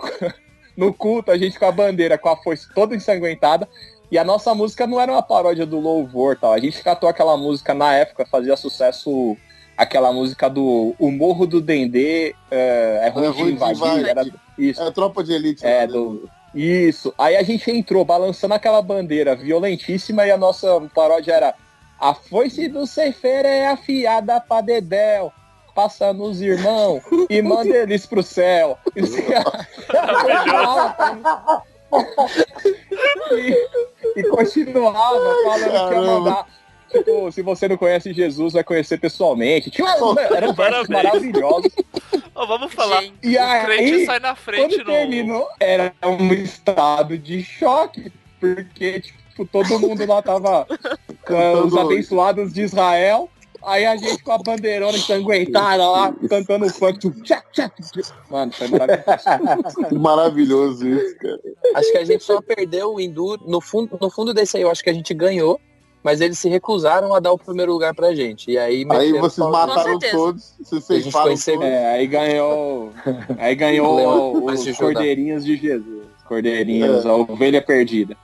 no 0.77 0.93
culto, 0.93 1.31
a 1.31 1.37
gente 1.37 1.59
com 1.59 1.65
a 1.65 1.71
bandeira, 1.71 2.17
com 2.17 2.29
a 2.29 2.37
foice 2.37 2.67
toda 2.73 2.95
ensanguentada. 2.95 3.67
E 4.09 4.17
a 4.17 4.23
nossa 4.23 4.55
música 4.55 4.87
não 4.87 5.01
era 5.01 5.11
uma 5.11 5.23
paródia 5.23 5.65
do 5.65 5.79
louvor 5.79 6.37
tal. 6.37 6.53
A 6.53 6.59
gente 6.59 6.81
catou 6.81 7.09
aquela 7.09 7.35
música 7.35 7.73
na 7.73 7.93
época, 7.93 8.25
fazia 8.25 8.55
sucesso 8.55 9.35
aquela 9.77 10.11
música 10.11 10.49
do 10.49 10.95
O 10.97 11.11
Morro 11.11 11.45
do 11.45 11.61
Dendê 11.61 12.35
é, 12.49 13.01
é 13.03 13.09
ruim 13.09 13.25
É 13.25 13.31
de 13.31 13.37
ruim 13.37 13.45
de 13.45 13.51
invadir. 13.53 13.83
invadir. 13.83 14.07
Era, 14.09 14.25
isso. 14.57 14.81
É 14.81 14.91
tropa 14.91 15.23
de 15.23 15.31
elite. 15.33 15.63
É, 15.65 15.81
né? 15.81 15.87
do, 15.87 16.27
isso. 16.53 17.13
Aí 17.17 17.37
a 17.37 17.43
gente 17.43 17.69
entrou 17.69 18.03
balançando 18.03 18.55
aquela 18.55 18.81
bandeira 18.81 19.35
violentíssima 19.35 20.25
e 20.25 20.31
a 20.31 20.37
nossa 20.37 20.81
paródia 20.95 21.33
era 21.33 21.53
A 21.99 22.13
foice 22.15 22.67
do 22.67 22.87
ceifeiro 22.87 23.47
é 23.47 23.67
afiada 23.67 24.41
pra 24.41 24.61
dedéu. 24.61 25.31
Passa 25.75 26.11
nos 26.11 26.41
irmãos 26.41 27.03
e 27.29 27.39
manda 27.41 27.69
eles 27.69 28.05
pro 28.07 28.23
céu. 28.23 28.79
e, 28.95 29.01
e 34.19 34.23
continuava 34.23 35.35
falando 35.43 35.89
que 35.89 35.93
ia 35.93 36.01
mandar. 36.01 36.47
Tipo, 36.89 37.31
se 37.31 37.41
você 37.41 37.67
não 37.67 37.77
conhece 37.77 38.13
Jesus, 38.13 38.53
vai 38.53 38.63
conhecer 38.63 38.99
pessoalmente. 38.99 39.69
Tinha, 39.69 39.95
eram 40.35 40.53
versos 40.53 40.87
maravilhosos. 40.87 41.71
Ó, 42.33 42.45
vamos 42.45 42.73
falar. 42.73 43.03
E 43.23 43.35
o 43.35 43.41
aí, 43.41 43.65
crente 43.65 44.05
sai 44.05 44.19
na 44.19 44.35
frente 44.35 44.75
quando 44.75 44.87
no. 44.87 44.93
terminou, 44.93 45.47
era 45.59 45.93
um 46.03 46.33
estado 46.33 47.17
de 47.17 47.43
choque, 47.43 48.11
porque, 48.39 49.01
tipo, 49.01 49.45
todo 49.45 49.79
mundo 49.79 50.05
lá 50.05 50.21
tava 50.21 50.67
com 51.25 51.61
os 51.65 51.75
abençoados 51.75 52.53
de 52.53 52.61
Israel, 52.61 53.29
aí 53.63 53.85
a 53.85 53.95
gente 53.97 54.23
com 54.23 54.31
a 54.31 54.37
bandeirona 54.37 54.97
ensanguentada 54.97 55.89
lá, 55.89 56.13
cantando 56.29 56.69
funk. 56.69 56.99
tipo, 56.99 57.21
tchá, 57.21 57.43
tchá, 57.51 57.69
tchá. 57.69 58.15
Mano, 58.29 58.51
foi 58.53 58.67
maravilhoso. 58.67 59.19
Maravilhoso 59.99 60.87
isso, 60.87 61.17
cara. 61.17 61.39
Acho 61.75 61.91
que 61.91 61.97
a 61.97 62.05
gente 62.05 62.23
só 62.23 62.41
perdeu 62.41 62.93
o 62.93 63.01
Enduro. 63.01 63.43
No 63.45 63.59
fundo, 63.59 63.97
no 63.99 64.09
fundo 64.09 64.33
desse 64.33 64.57
aí, 64.57 64.63
eu 64.63 64.71
acho 64.71 64.83
que 64.83 64.89
a 64.89 64.93
gente 64.93 65.13
ganhou, 65.13 65.59
mas 66.07 66.21
eles 66.21 66.39
se 66.39 66.47
recusaram 66.47 67.13
a 67.13 67.19
dar 67.19 67.33
o 67.33 67.37
primeiro 67.37 67.73
lugar 67.73 67.93
pra 67.93 68.15
gente. 68.15 68.49
E 68.49 68.57
aí, 68.57 68.85
Aí 68.89 69.11
vocês 69.11 69.35
pau- 69.35 69.51
mataram 69.51 69.99
todos, 69.99 70.53
vocês 70.57 70.89
A 70.89 70.93
gente 70.93 71.03
ceifaram 71.03 71.25
conheceu- 71.25 71.55
todos. 71.55 71.69
É, 71.69 71.91
aí 71.91 72.07
ganhou. 72.07 72.93
Aí 73.37 73.53
ganhou 73.55 73.95
Leão 73.97 74.45
os 74.45 74.77
cordeirinhos 74.77 75.43
de 75.43 75.57
Jesus. 75.57 76.03
Cordeirinhos, 76.25 77.05
É. 77.05 77.09
a 77.09 77.13
ovelha 77.13 77.61
perdida. 77.61 78.15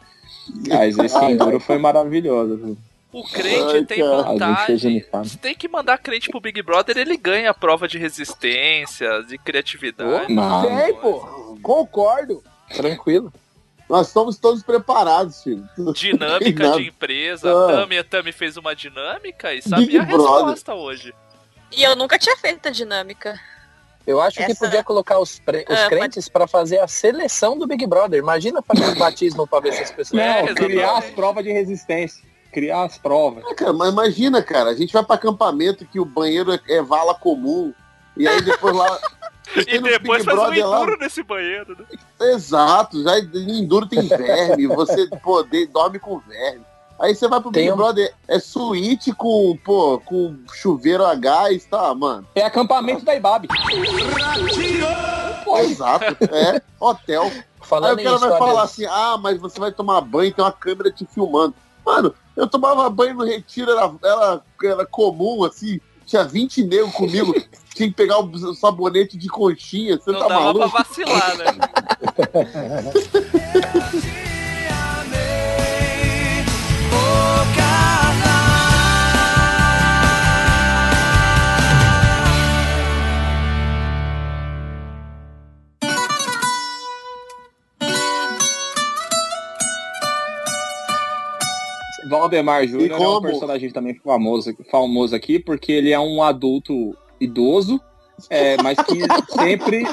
Mas 0.69 0.97
esse 0.97 1.17
enduro 1.25 1.59
foi 1.59 1.77
maravilhoso. 1.77 2.55
viu? 2.55 2.77
O 3.11 3.21
crente 3.23 3.75
Ai, 3.75 3.83
tem 3.85 3.99
cara. 3.99 4.75
Uniforme. 4.87 5.27
Você 5.29 5.37
tem 5.37 5.53
que 5.53 5.67
mandar 5.67 5.97
crente 5.97 6.29
pro 6.29 6.39
Big 6.39 6.61
Brother, 6.63 6.97
ele 6.97 7.17
ganha 7.17 7.49
a 7.49 7.53
prova 7.53 7.85
de 7.85 7.97
resistência, 7.97 9.21
de 9.27 9.37
criatividade. 9.37 10.33
Não. 10.33 10.61
Sei, 10.79 10.93
pô. 10.93 11.19
Concordo. 11.61 12.41
Tranquilo. 12.73 13.31
Nós 13.89 14.07
estamos 14.07 14.37
todos 14.37 14.63
preparados, 14.63 15.43
filho. 15.43 15.67
Dinâmica 15.93 16.71
de 16.71 16.87
empresa. 16.87 17.51
Ah. 17.51 17.69
A 17.69 17.81
Tami, 17.81 17.97
a 17.97 18.03
Tami 18.03 18.31
fez 18.31 18.57
uma 18.57 18.75
dinâmica 18.75 19.53
e 19.53 19.61
sabia 19.61 19.85
Big 19.85 19.97
a 19.99 20.05
Brother. 20.05 20.33
resposta 20.45 20.73
hoje. 20.73 21.13
E 21.71 21.83
eu 21.83 21.95
nunca 21.95 22.17
tinha 22.17 22.35
feito 22.37 22.67
a 22.67 22.71
dinâmica. 22.71 23.39
Eu 24.05 24.19
acho 24.21 24.37
que 24.37 24.43
Essa- 24.43 24.65
podia 24.65 24.83
colocar 24.83 25.17
os, 25.19 25.39
pre- 25.39 25.65
os 25.69 25.79
Ah, 25.79 25.87
crentes 25.87 26.27
pra 26.27 26.45
fazer 26.45 26.79
a 26.79 26.87
seleção 26.87 27.57
do 27.57 27.65
Big 27.65 27.85
Brother. 27.87 28.19
Imagina 28.19 28.61
fazer 28.61 28.85
um 28.85 28.95
batismo 28.99 29.47
pra 29.47 29.59
ver 29.59 29.73
se 29.73 29.83
as 29.83 29.91
pessoas. 29.91 30.21
É, 30.21 30.43
Não, 30.43 30.53
criar 30.55 30.97
as 30.97 31.05
provas 31.11 31.43
de 31.43 31.51
resistência. 31.51 32.21
Criar 32.51 32.83
as 32.83 32.97
provas. 32.97 33.43
Ah, 33.49 33.55
cara, 33.55 33.73
mas 33.73 33.89
imagina, 33.91 34.43
cara, 34.43 34.69
a 34.71 34.75
gente 34.75 34.91
vai 34.93 35.03
pra 35.03 35.15
acampamento 35.15 35.85
que 35.85 35.99
o 35.99 36.05
banheiro 36.05 36.53
é, 36.53 36.59
é 36.69 36.81
vala 36.81 37.15
comum. 37.15 37.73
E 38.15 38.27
aí 38.27 38.41
depois 38.41 38.75
lá. 38.75 38.99
E 39.67 39.79
depois 39.79 40.23
faz 40.25 40.37
um 40.37 40.41
Brother 40.41 40.67
lá- 40.67 40.77
enduro 40.81 40.97
nesse 40.99 41.23
banheiro, 41.23 41.77
né? 41.77 41.85
Exato, 42.31 43.01
já 43.03 43.19
em 43.19 43.59
Enduro 43.59 43.85
tem 43.87 44.01
verme, 44.07 44.67
você 44.67 45.07
pô, 45.21 45.43
de- 45.43 45.67
dorme 45.67 45.99
com 45.99 46.19
verme. 46.19 46.61
Aí 46.99 47.13
você 47.15 47.27
vai 47.27 47.41
pro 47.41 47.51
Big 47.51 47.63
Tem 47.65 47.73
um- 47.73 47.75
Brother, 47.75 48.13
é 48.27 48.39
suíte 48.39 49.11
com, 49.13 49.57
pô, 49.63 49.99
com 50.05 50.37
chuveiro 50.53 51.03
a 51.05 51.15
gás, 51.15 51.65
tá, 51.65 51.93
mano? 51.93 52.25
É 52.35 52.43
acampamento 52.43 53.03
da 53.03 53.15
Ibabe. 53.15 53.47
Pô, 55.43 55.57
exato, 55.59 56.05
é 56.31 56.61
hotel. 56.79 57.23
Aí 57.23 57.43
Falando 57.61 57.97
o 57.97 58.01
em 58.01 58.03
cara 58.03 58.17
vai 58.17 58.37
falar 58.37 58.63
assim, 58.63 58.85
ah, 58.85 59.17
mas 59.21 59.39
você 59.39 59.59
vai 59.59 59.71
tomar 59.71 60.01
banho, 60.01 60.33
tem 60.33 60.43
uma 60.43 60.51
câmera 60.51 60.91
te 60.91 61.05
filmando. 61.05 61.53
Mano, 61.85 62.13
eu 62.35 62.47
tomava 62.47 62.89
banho 62.89 63.15
no 63.15 63.25
retiro, 63.25 63.71
era, 63.71 63.91
era, 64.03 64.41
era 64.63 64.85
comum, 64.85 65.43
assim, 65.43 65.79
tinha 66.05 66.23
20 66.23 66.63
negros 66.65 66.93
comigo, 66.93 67.33
tinha 67.73 67.89
que 67.89 67.95
pegar 67.95 68.19
o 68.19 68.53
sabonete 68.55 69.17
de 69.17 69.27
conchinha, 69.27 69.97
você 69.97 70.11
Não 70.11 70.19
tá 70.19 70.27
dava 70.27 70.53
pra 70.53 70.67
maluco? 70.67 70.77
vacilar, 70.77 71.37
né? 71.37 71.45
Valdemar 92.19 92.67
Júnior 92.67 93.01
é 93.01 93.07
um 93.07 93.21
personagem 93.21 93.69
também 93.71 93.95
famoso, 93.95 94.55
famoso 94.69 95.15
aqui, 95.15 95.39
porque 95.39 95.71
ele 95.71 95.91
é 95.91 95.99
um 95.99 96.21
adulto 96.21 96.95
idoso, 97.19 97.79
é, 98.29 98.55
mas 98.61 98.77
que 98.77 98.99
sempre, 99.33 99.83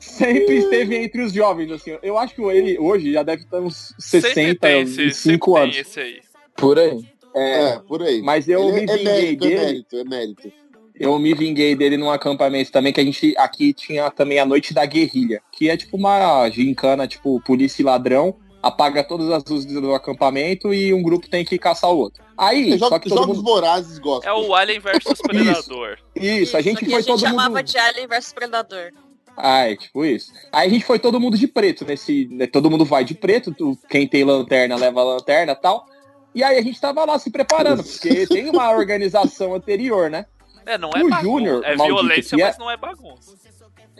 sempre 0.00 0.56
esteve 0.58 0.96
entre 0.96 1.22
os 1.22 1.32
jovens. 1.32 1.70
Assim. 1.70 1.96
Eu 2.02 2.18
acho 2.18 2.34
que 2.34 2.42
ele 2.42 2.78
hoje 2.78 3.12
já 3.12 3.22
deve 3.22 3.42
estar 3.44 3.60
uns 3.60 3.94
Sempre 3.98 4.54
tem 4.56 4.82
esse, 4.82 4.94
65 4.94 5.12
sempre 5.14 5.38
tem 5.52 5.62
anos. 5.62 5.76
esse 5.76 6.00
aí. 6.00 6.20
Por 6.56 6.78
aí. 6.78 7.04
É, 7.34 7.78
por 7.78 8.02
aí. 8.02 8.20
Mas 8.22 8.48
eu 8.48 8.60
Ele 8.68 8.72
me 8.72 8.92
é 8.92 8.96
vinguei 8.96 9.04
mérito, 9.04 9.44
é 9.44 9.48
dele. 9.48 9.60
mérito, 9.64 9.96
é 9.96 10.04
mérito. 10.04 10.52
Eu 10.94 11.18
me 11.18 11.34
vinguei 11.34 11.74
dele 11.74 11.96
num 11.96 12.10
acampamento 12.10 12.70
também, 12.70 12.92
que 12.92 13.00
a 13.00 13.04
gente 13.04 13.34
aqui 13.38 13.72
tinha 13.72 14.10
também 14.10 14.38
a 14.38 14.44
Noite 14.44 14.74
da 14.74 14.84
Guerrilha, 14.84 15.40
que 15.50 15.70
é 15.70 15.76
tipo 15.76 15.96
uma 15.96 16.48
gincana, 16.50 17.08
tipo 17.08 17.40
polícia 17.40 17.82
e 17.82 17.84
ladrão, 17.84 18.36
apaga 18.62 19.02
todas 19.02 19.28
as 19.30 19.44
luzes 19.44 19.72
do 19.72 19.92
acampamento 19.94 20.72
e 20.72 20.94
um 20.94 21.02
grupo 21.02 21.28
tem 21.28 21.44
que 21.44 21.58
caçar 21.58 21.90
o 21.90 21.96
outro. 21.98 22.22
Aí, 22.38 22.70
Jogos, 22.78 22.88
só 22.88 22.98
que 22.98 23.08
jogos 23.08 23.36
mundo... 23.38 23.42
vorazes 23.42 23.98
gostam. 23.98 24.32
É 24.32 24.34
o 24.34 24.54
Alien 24.54 24.78
versus 24.80 25.20
Predador. 25.20 25.98
Isso, 26.14 26.56
a 26.56 26.60
gente 26.60 26.84
foi 26.84 26.94
a 26.94 26.96
gente 26.98 27.06
todo 27.08 27.20
chamava 27.20 27.48
mundo... 27.56 27.62
de 27.62 27.76
Alien 27.78 28.06
vs 28.06 28.32
Predador. 28.32 28.92
Ah, 29.36 29.68
é 29.70 29.76
tipo 29.76 30.04
isso. 30.04 30.30
Aí 30.52 30.68
a 30.68 30.70
gente 30.70 30.84
foi 30.84 30.98
todo 30.98 31.18
mundo 31.18 31.38
de 31.38 31.48
preto 31.48 31.84
nesse. 31.84 32.28
né, 32.30 32.46
Todo 32.46 32.70
mundo 32.70 32.84
vai 32.84 33.02
de 33.04 33.14
preto, 33.14 33.52
tu- 33.52 33.78
quem 33.88 34.06
tem 34.06 34.24
lanterna 34.24 34.76
leva 34.76 35.00
a 35.00 35.04
lanterna 35.04 35.52
e 35.52 35.56
tal. 35.56 35.86
E 36.34 36.42
aí 36.44 36.58
a 36.58 36.62
gente 36.62 36.80
tava 36.80 37.04
lá 37.04 37.18
se 37.18 37.30
preparando, 37.30 37.82
porque 37.82 38.26
tem 38.26 38.48
uma 38.48 38.70
organização 38.70 39.54
anterior, 39.54 40.10
né? 40.10 40.26
É, 40.66 40.78
não 40.78 40.90
é 40.90 41.02
O 41.02 41.08
bagunça. 41.08 41.22
Júnior, 41.22 41.64
é 41.64 41.76
maldito 41.76 41.98
violência, 42.02 42.36
é- 42.36 42.44
mas 42.44 42.58
não 42.58 42.70
é 42.70 42.76
bagunça. 42.76 43.36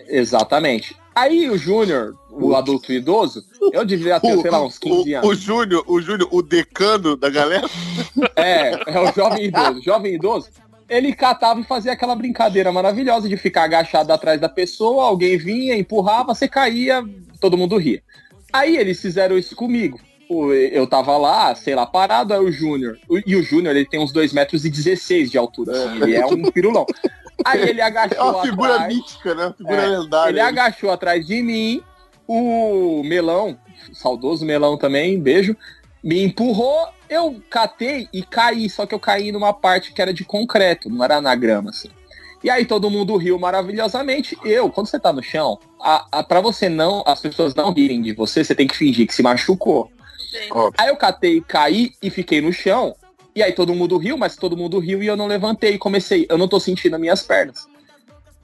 Exatamente. 0.09 0.97
Aí 1.15 1.51
o 1.51 1.59
Júnior, 1.59 2.15
o 2.31 2.55
adulto 2.57 2.91
idoso, 2.93 3.45
eu 3.73 3.85
devia 3.85 4.19
ter, 4.19 4.39
sei 4.39 4.51
lá, 4.51 4.65
uns 4.65 4.79
15 4.79 5.13
o, 5.15 5.19
anos. 5.19 5.29
o 5.31 5.35
Júnior, 5.35 5.85
o 5.87 6.01
Júnior, 6.01 6.29
o 6.33 6.43
decano 6.43 7.17
da 7.17 7.29
galera. 7.29 7.69
É, 8.35 8.71
é 8.95 9.01
o 9.01 9.13
jovem 9.13 9.45
idoso. 9.45 9.83
Jovem 9.83 10.15
idoso, 10.15 10.49
ele 10.89 11.13
catava 11.15 11.61
e 11.61 11.65
fazia 11.65 11.93
aquela 11.93 12.15
brincadeira 12.15 12.73
maravilhosa 12.73 13.29
de 13.29 13.37
ficar 13.37 13.65
agachado 13.65 14.11
atrás 14.13 14.41
da 14.41 14.49
pessoa, 14.49 15.05
alguém 15.05 15.37
vinha, 15.37 15.77
empurrava, 15.77 16.35
você 16.35 16.49
caía, 16.49 17.05
todo 17.41 17.59
mundo 17.59 17.77
ria. 17.77 18.03
Aí 18.51 18.77
eles 18.77 19.01
fizeram 19.01 19.37
isso 19.37 19.55
comigo. 19.55 20.01
O- 20.31 20.53
Eu 20.53 20.87
tava 20.87 21.17
lá, 21.19 21.55
sei 21.55 21.75
lá, 21.75 21.85
parado, 21.85 22.33
aí 22.33 22.41
o 22.41 22.51
Júnior. 22.51 22.97
o- 23.07 23.19
E 23.27 23.37
o 23.37 23.43
Júnior, 23.43 23.77
ele 23.77 23.85
tem 23.87 24.01
uns 24.01 24.13
2 24.13 24.33
metros 24.33 24.65
e 24.65 24.71
16 24.71 25.31
de 25.31 25.37
altura. 25.37 25.73
assim, 25.73 26.03
ele 26.03 26.15
é 26.17 26.25
um 26.27 26.43
pirulão. 26.51 26.87
Aí 27.45 27.63
ele 27.69 27.81
agachou 27.81 28.19
É 28.19 28.23
uma 28.23 28.43
figura 28.43 28.75
atrás. 28.75 28.95
mítica, 28.95 29.35
né? 29.35 29.47
Uma 29.47 29.55
figura 29.55 29.83
É, 29.83 29.87
lendária. 29.87 30.31
Ele 30.31 30.41
agachou 30.41 30.91
atrás 30.91 31.27
de 31.27 31.43
mim, 31.43 31.83
o 32.27 33.03
melão, 33.05 33.57
saudoso 33.93 34.45
melão 34.45 34.77
também, 34.77 35.21
beijo, 35.21 35.57
me 36.03 36.23
empurrou, 36.25 36.89
eu 37.09 37.41
catei 37.51 38.09
e 38.13 38.23
caí, 38.23 38.69
só 38.71 38.87
que 38.87 38.95
eu 38.95 39.01
caí 39.01 39.31
numa 39.33 39.53
parte 39.53 39.93
que 39.93 40.01
era 40.03 40.13
de 40.13 40.25
concreto, 40.25 40.89
não 40.89 41.05
era 41.05 41.21
na 41.21 41.35
grama, 41.35 41.71
assim. 41.71 41.89
E 42.43 42.51
aí 42.51 42.65
todo 42.65 42.91
mundo 42.91 43.17
riu 43.17 43.39
maravilhosamente. 43.39 44.37
Eu, 44.45 44.69
quando 44.69 44.89
você 44.89 44.99
tá 44.99 45.13
no 45.13 45.23
chão, 45.23 45.59
a, 45.81 46.07
a, 46.11 46.23
pra 46.25 46.41
você 46.41 46.69
não, 46.69 47.05
as 47.07 47.21
pessoas 47.21 47.55
não 47.55 47.73
rirem 47.73 48.03
de 48.03 48.13
você, 48.13 48.43
você 48.43 48.53
tem 48.55 48.67
que 48.67 48.77
fingir 48.77 49.07
que 49.07 49.15
se 49.15 49.23
machucou. 49.23 49.91
Aí 50.77 50.89
eu 50.89 50.97
catei, 50.97 51.41
caí 51.41 51.93
e 52.03 52.11
fiquei 52.11 52.41
no 52.41 52.53
chão. 52.53 52.97
E 53.35 53.43
aí 53.43 53.53
todo 53.53 53.75
mundo 53.75 53.97
riu, 53.97 54.19
mas 54.19 54.37
todo 54.37 54.57
mundo 54.57 54.79
riu 54.79 55.03
e 55.03 55.07
eu 55.07 55.17
não 55.17 55.27
levantei. 55.27 55.79
Comecei, 55.79 56.27
eu 56.29 56.37
não 56.37 56.49
tô 56.49 56.61
sentindo 56.61 56.95
as 56.95 57.01
minhas 57.01 57.23
pernas. 57.23 57.67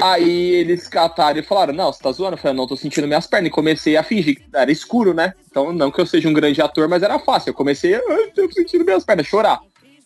Aí 0.00 0.52
eles 0.54 0.86
cataram 0.86 1.40
e 1.40 1.42
falaram, 1.42 1.74
não, 1.74 1.92
você 1.92 2.02
tá 2.02 2.12
zoando? 2.12 2.34
Eu 2.34 2.38
falei, 2.38 2.56
não, 2.56 2.66
tô 2.66 2.76
sentindo 2.76 3.06
minhas 3.06 3.26
pernas. 3.26 3.48
E 3.48 3.52
comecei 3.52 3.96
a 3.96 4.02
fingir. 4.02 4.42
Era 4.54 4.70
escuro, 4.70 5.12
né? 5.12 5.34
Então, 5.50 5.72
não 5.72 5.90
que 5.90 6.00
eu 6.00 6.06
seja 6.06 6.28
um 6.28 6.32
grande 6.32 6.62
ator, 6.62 6.88
mas 6.88 7.02
era 7.02 7.18
fácil. 7.18 7.50
Eu 7.50 7.54
comecei, 7.54 7.94
ai, 7.94 8.30
tô 8.34 8.50
sentindo 8.50 8.84
minhas 8.84 9.04
pernas, 9.04 9.26
chorar. 9.26 9.60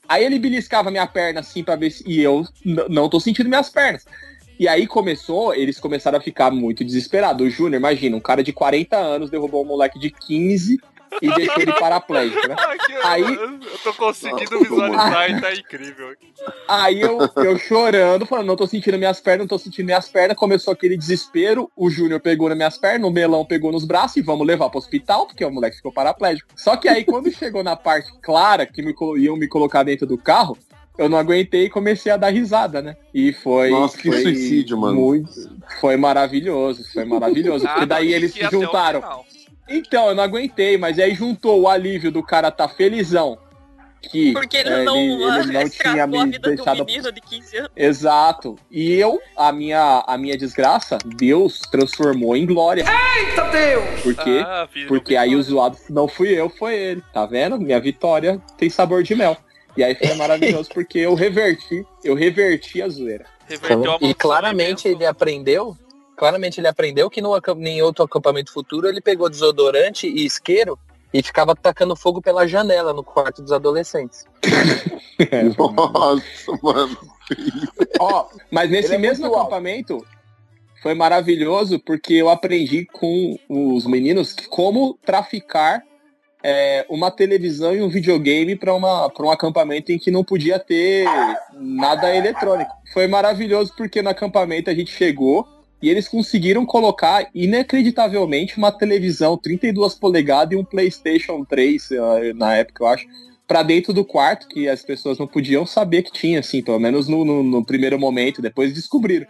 Aí 0.09 0.25
ele 0.25 0.39
beliscava 0.39 0.91
minha 0.91 1.07
perna 1.07 1.41
assim 1.41 1.63
pra 1.63 1.77
ver 1.77 1.91
se. 1.91 2.03
E 2.07 2.21
eu 2.21 2.45
não 2.89 3.09
tô 3.09 3.21
sentindo 3.21 3.49
minhas 3.49 3.69
pernas. 3.69 4.05
E 4.59 4.67
aí 4.67 4.87
começou, 4.87 5.55
eles 5.55 5.79
começaram 5.79 6.19
a 6.19 6.21
ficar 6.21 6.51
muito 6.51 6.85
desesperados. 6.85 7.47
O 7.47 7.51
Júnior, 7.51 7.75
imagina, 7.81 8.17
um 8.17 8.21
cara 8.21 8.43
de 8.43 8.53
40 8.53 8.97
anos 8.97 9.31
derrubou 9.31 9.63
um 9.63 9.67
moleque 9.67 9.99
de 9.99 10.11
15 10.11 10.79
e 11.21 11.35
deixou 11.35 11.63
ele 11.63 11.73
paraplégico, 11.73 12.49
né? 12.49 12.57
Aí, 13.05 13.23
Eu 13.23 13.79
tô 13.83 13.93
conseguindo 13.95 14.59
visualizar 14.61 15.31
e 15.31 15.41
tá 15.41 15.53
incrível. 15.53 16.15
Aí 16.69 17.01
eu, 17.01 17.19
eu 17.37 17.59
chorando, 17.59 18.25
falando, 18.25 18.47
não 18.47 18.57
tô 18.57 18.67
sentindo 18.67 18.99
minhas 18.99 19.21
pernas, 19.21 19.41
não 19.41 19.49
tô 19.49 19.59
sentindo 19.59 19.87
minhas 19.87 20.09
pernas. 20.09 20.37
Começou 20.37 20.73
aquele 20.73 20.97
desespero. 20.97 21.71
O 21.77 21.91
Júnior 21.91 22.21
pegou 22.21 22.49
nas 22.49 22.57
minhas 22.57 22.79
pernas, 22.79 23.09
o 23.09 23.13
melão 23.13 23.45
pegou 23.45 23.73
nos 23.73 23.85
braços 23.85 24.17
e 24.17 24.23
vamos 24.23 24.47
levar 24.47 24.71
pro 24.71 24.79
hospital, 24.79 25.27
porque 25.27 25.45
o 25.45 25.51
moleque 25.51 25.77
ficou 25.77 25.93
paraplégico. 25.93 26.49
Só 26.57 26.77
que 26.77 26.89
aí, 26.89 27.05
quando 27.05 27.31
chegou 27.31 27.63
na 27.63 27.77
parte 27.77 28.11
clara 28.21 28.65
que 28.67 28.83
me, 28.83 28.95
iam 29.19 29.37
me 29.37 29.49
colocar 29.49 29.83
dentro 29.83 30.07
do 30.07 30.17
carro, 30.17 30.57
eu 30.99 31.09
não 31.09 31.19
aguentei 31.19 31.65
e 31.65 31.71
comecei 31.71 32.13
a 32.13 32.17
dar 32.17 32.29
risada, 32.29 32.83
né? 32.83 32.97
E 33.15 33.33
foi. 33.33 33.71
Nossa, 33.71 33.97
que 33.97 34.11
foi 34.11 34.23
suicídio, 34.23 34.77
mano. 34.79 35.01
Muito, 35.01 35.31
foi 35.81 35.97
maravilhoso, 35.97 36.85
foi 36.93 37.05
maravilhoso. 37.05 37.67
porque 37.67 37.87
daí 37.87 38.13
eles 38.13 38.33
se 38.33 38.43
juntaram. 38.51 39.03
Então, 39.73 40.09
eu 40.09 40.15
não 40.15 40.23
aguentei, 40.23 40.77
mas 40.77 40.99
aí 40.99 41.15
juntou 41.15 41.63
o 41.63 41.69
alívio 41.69 42.11
do 42.11 42.23
cara 42.23 42.51
tá 42.51 42.69
felizão. 42.69 43.39
Que 44.03 44.33
Porque 44.33 44.57
ele 44.57 44.69
é, 44.69 44.83
não, 44.83 44.97
ele, 44.97 45.13
ele 45.13 45.23
não 45.53 45.53
tinha 45.53 45.63
estragou 45.63 46.03
a 46.03 46.27
me 46.27 46.33
vida 46.33 46.39
do 46.39 46.57
deixado 46.57 46.85
menino 46.85 47.13
de 47.13 47.21
15 47.21 47.57
anos. 47.57 47.71
Exato. 47.77 48.59
E 48.71 48.93
eu, 48.95 49.21
a 49.37 49.53
minha, 49.53 50.05
a 50.07 50.19
minha 50.19 50.37
desgraça, 50.37 50.99
Deus 51.05 51.61
transformou 51.71 52.37
em 52.37 52.45
glória. 52.45 52.85
Eita 53.17 53.45
Deus! 53.45 54.01
Por 54.03 54.15
quê? 54.17 54.43
Ah, 54.45 54.69
filho, 54.71 54.89
Porque 54.89 55.17
aí 55.17 55.37
o 55.37 55.43
zoado 55.43 55.79
não 55.89 56.09
fui 56.09 56.29
eu, 56.29 56.51
foi 56.51 56.75
ele. 56.75 57.03
Tá 57.13 57.25
vendo? 57.27 57.59
Minha 57.61 57.81
vitória 57.81 58.43
tem 58.59 58.69
sabor 58.69 59.03
de 59.03 59.15
mel. 59.15 59.37
E 59.77 59.83
aí 59.83 59.95
foi 59.95 60.15
maravilhoso 60.15 60.69
porque 60.75 60.99
eu 60.99 61.15
reverti, 61.15 61.87
eu 62.05 62.15
reverti 62.15 62.83
a 62.83 62.89
zoeira. 62.89 63.25
Reverteu 63.49 63.93
a 63.93 63.99
E 64.03 64.13
claramente 64.13 64.87
ele 64.89 65.07
aprendeu, 65.07 65.77
claramente 66.23 66.61
ele 66.61 66.69
aprendeu 66.69 67.11
que 67.11 67.21
no, 67.21 67.37
em 67.67 67.83
outro 67.83 68.05
acampamento 68.05 68.53
futuro 68.53 68.87
ele 68.87 69.01
pegou 69.01 69.29
desodorante 69.29 70.07
e 70.07 70.25
isqueiro 70.25 70.79
e 71.13 71.21
ficava 71.21 71.53
tacando 71.53 71.97
fogo 71.97 72.23
pela 72.23 72.47
janela 72.47 72.93
no 72.93 73.03
quarto 73.03 73.43
dos 73.43 73.51
adolescentes. 73.51 74.25
Nossa, 75.59 76.53
mano. 76.63 76.97
Ó, 77.99 78.29
mas 78.53 78.71
nesse 78.71 78.91
Ele 78.91 78.95
é 78.95 78.99
mesmo 78.99 79.25
muito 79.25 79.35
alto. 79.35 79.49
acampamento 79.49 80.07
foi 80.81 80.95
maravilhoso 80.95 81.81
porque 81.81 82.15
eu 82.15 82.29
aprendi 82.29 82.87
com 82.93 83.37
os 83.49 83.85
meninos 83.85 84.33
como 84.49 84.97
traficar 85.05 85.83
é, 86.41 86.87
uma 86.89 87.11
televisão 87.11 87.75
e 87.75 87.83
um 87.83 87.89
videogame 87.89 88.55
para 88.55 88.73
um 88.73 89.31
acampamento 89.33 89.91
em 89.91 89.99
que 89.99 90.13
não 90.13 90.23
podia 90.23 90.61
ter 90.61 91.05
nada 91.53 92.15
eletrônico. 92.15 92.71
Foi 92.93 93.09
maravilhoso 93.09 93.75
porque 93.77 94.01
no 94.01 94.11
acampamento 94.11 94.71
a 94.71 94.75
gente 94.75 94.93
chegou 94.93 95.61
e 95.83 95.91
eles 95.91 96.09
conseguiram 96.09 96.65
colocar 96.65 97.29
inacreditavelmente 97.35 98.57
uma 98.57 98.71
televisão 98.71 99.37
32 99.37 99.95
polegadas 99.95 100.53
e 100.53 100.57
um 100.61 100.65
PlayStation 100.65 101.45
3 101.45 101.91
eh, 101.91 102.33
na 102.35 102.55
época, 102.55 102.85
eu 102.85 102.89
acho, 102.89 103.07
para 103.47 103.63
dentro 103.63 103.93
do 103.93 104.05
quarto 104.05 104.47
que 104.49 104.69
as 104.69 104.83
pessoas 104.83 105.19
não 105.19 105.27
podiam 105.27 105.67
saber 105.67 106.03
que 106.03 106.13
tinha, 106.13 106.41
assim, 106.41 106.63
pelo 106.63 106.79
menos 106.79 107.09
no, 107.09 107.25
no- 107.25 107.43
no 107.43 107.65
primeiro 107.65 107.99
momento, 107.99 108.41
depois 108.41 108.73
descobriram. 108.73 109.27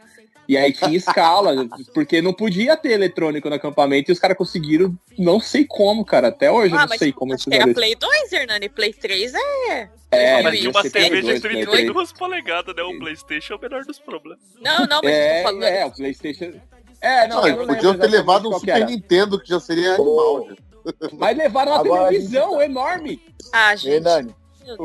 E 0.48 0.56
aí 0.56 0.72
tinha 0.72 0.96
escala, 0.96 1.54
porque 1.94 2.20
não 2.20 2.32
podia 2.32 2.76
ter 2.76 2.90
eletrônico 2.92 3.48
no 3.48 3.54
acampamento 3.54 4.10
e 4.10 4.12
os 4.12 4.18
caras 4.18 4.36
conseguiram, 4.36 4.92
não 5.18 5.38
sei 5.38 5.64
como, 5.64 6.04
cara, 6.04 6.28
até 6.28 6.50
hoje 6.50 6.74
eu 6.74 6.78
Ah, 6.78 6.82
não 6.82 6.88
mas 6.88 6.98
sei 6.98 7.12
como 7.12 7.32
eles 7.32 7.46
Era 7.46 7.52
fizeram 7.66 7.70
isso. 7.70 7.74
Play 7.74 7.94
2, 7.94 8.32
Hernani. 8.32 8.68
Play 8.68 8.92
3 8.92 9.32
é. 9.34 9.88
É, 10.10 10.42
mas 10.42 10.60
de 10.60 10.68
uma 10.68 10.82
TV 10.82 11.08
de 11.08 11.22
2, 11.22 11.40
Play 11.40 11.64
32 11.64 12.12
polegadas, 12.12 12.74
né? 12.74 12.82
O 12.82 12.98
Playstation 12.98 13.54
é 13.54 13.56
o 13.56 13.60
menor 13.60 13.84
dos 13.84 13.98
problemas. 14.00 14.38
Não, 14.60 14.86
não, 14.86 15.00
mas 15.02 15.04
eu 15.04 15.10
É, 15.10 15.36
tô 15.38 15.48
falando. 15.48 15.62
é, 15.64 15.86
o 15.86 15.90
Playstation... 15.92 16.52
É, 17.00 17.26
não, 17.28 17.36
Não, 17.40 17.48
eu 17.48 17.56
não 17.56 17.66
podiam 17.66 17.98
ter 17.98 18.06
levado 18.08 18.48
um 18.48 18.52
que 18.52 18.58
Super 18.60 18.76
era. 18.76 18.84
Nintendo, 18.86 19.40
que 19.40 19.48
já 19.48 19.58
seria 19.58 19.94
animal. 19.94 20.48
já. 20.48 20.56
Mas 21.18 21.36
levaram 21.36 21.72
uma 21.72 21.82
televisão 21.82 22.60
enorme. 22.62 23.20
Ah, 23.52 23.74
gente. 23.74 23.94
Hernani, 23.94 24.34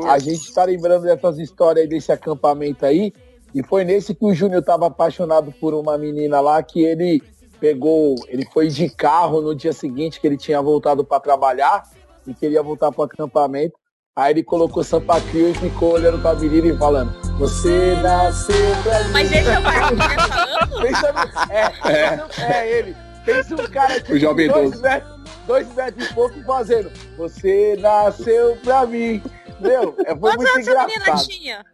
a 0.04 0.18
gente 0.18 0.52
tá 0.52 0.64
lembrando 0.64 1.02
dessas 1.02 1.38
histórias 1.38 1.82
aí 1.84 1.88
desse 1.88 2.10
acampamento 2.10 2.84
aí. 2.86 3.12
E 3.54 3.62
foi 3.62 3.84
nesse 3.84 4.14
que 4.14 4.24
o 4.24 4.34
Júnior 4.34 4.62
tava 4.62 4.86
apaixonado 4.86 5.52
por 5.60 5.74
uma 5.74 5.96
menina 5.96 6.40
lá 6.40 6.62
que 6.62 6.82
ele 6.84 7.22
pegou, 7.60 8.14
ele 8.28 8.46
foi 8.52 8.68
de 8.68 8.88
carro 8.88 9.40
no 9.40 9.54
dia 9.54 9.72
seguinte 9.72 10.20
que 10.20 10.26
ele 10.26 10.36
tinha 10.36 10.60
voltado 10.62 11.04
para 11.04 11.18
trabalhar 11.20 11.82
e 12.26 12.34
queria 12.34 12.62
voltar 12.62 12.92
pro 12.92 13.02
acampamento. 13.04 13.74
Aí 14.14 14.32
ele 14.32 14.42
colocou 14.42 14.82
Sampa 14.82 15.20
Crio 15.20 15.50
e 15.50 15.54
ficou 15.54 15.92
olhando 15.94 16.20
pra 16.20 16.34
menina 16.34 16.66
e 16.68 16.76
falando: 16.76 17.12
Você 17.38 17.94
nasceu 18.02 18.56
pra 18.82 19.04
mim. 19.04 19.12
Mas 19.12 19.32
esse 19.32 19.48
é 19.48 19.58
o 19.58 19.62
Marcos 19.62 19.90
que 19.90 19.96
tá 19.96 20.28
falando? 20.28 21.50
É, 21.50 22.42
é. 22.42 22.52
é 22.52 22.78
ele. 22.78 22.96
Pensa 23.24 23.54
um 23.54 23.66
cara 23.68 24.00
de 24.00 24.12
O 24.12 24.18
jovem 24.18 24.48
dois, 24.48 24.80
metros, 24.80 25.12
dois 25.46 25.74
metros 25.74 26.10
e 26.10 26.14
pouco 26.14 26.42
fazendo. 26.44 26.90
Você 27.16 27.76
nasceu 27.78 28.56
pra 28.64 28.86
mim. 28.86 29.22
Meu, 29.60 29.94
é, 30.04 30.16
foi 30.16 30.18
Quantos 30.18 30.36
muito 30.36 30.54
anos 30.54 30.68
essa 30.68 30.86
menina 30.86 31.02
engraçado. 31.04 31.28
tinha? 31.28 31.64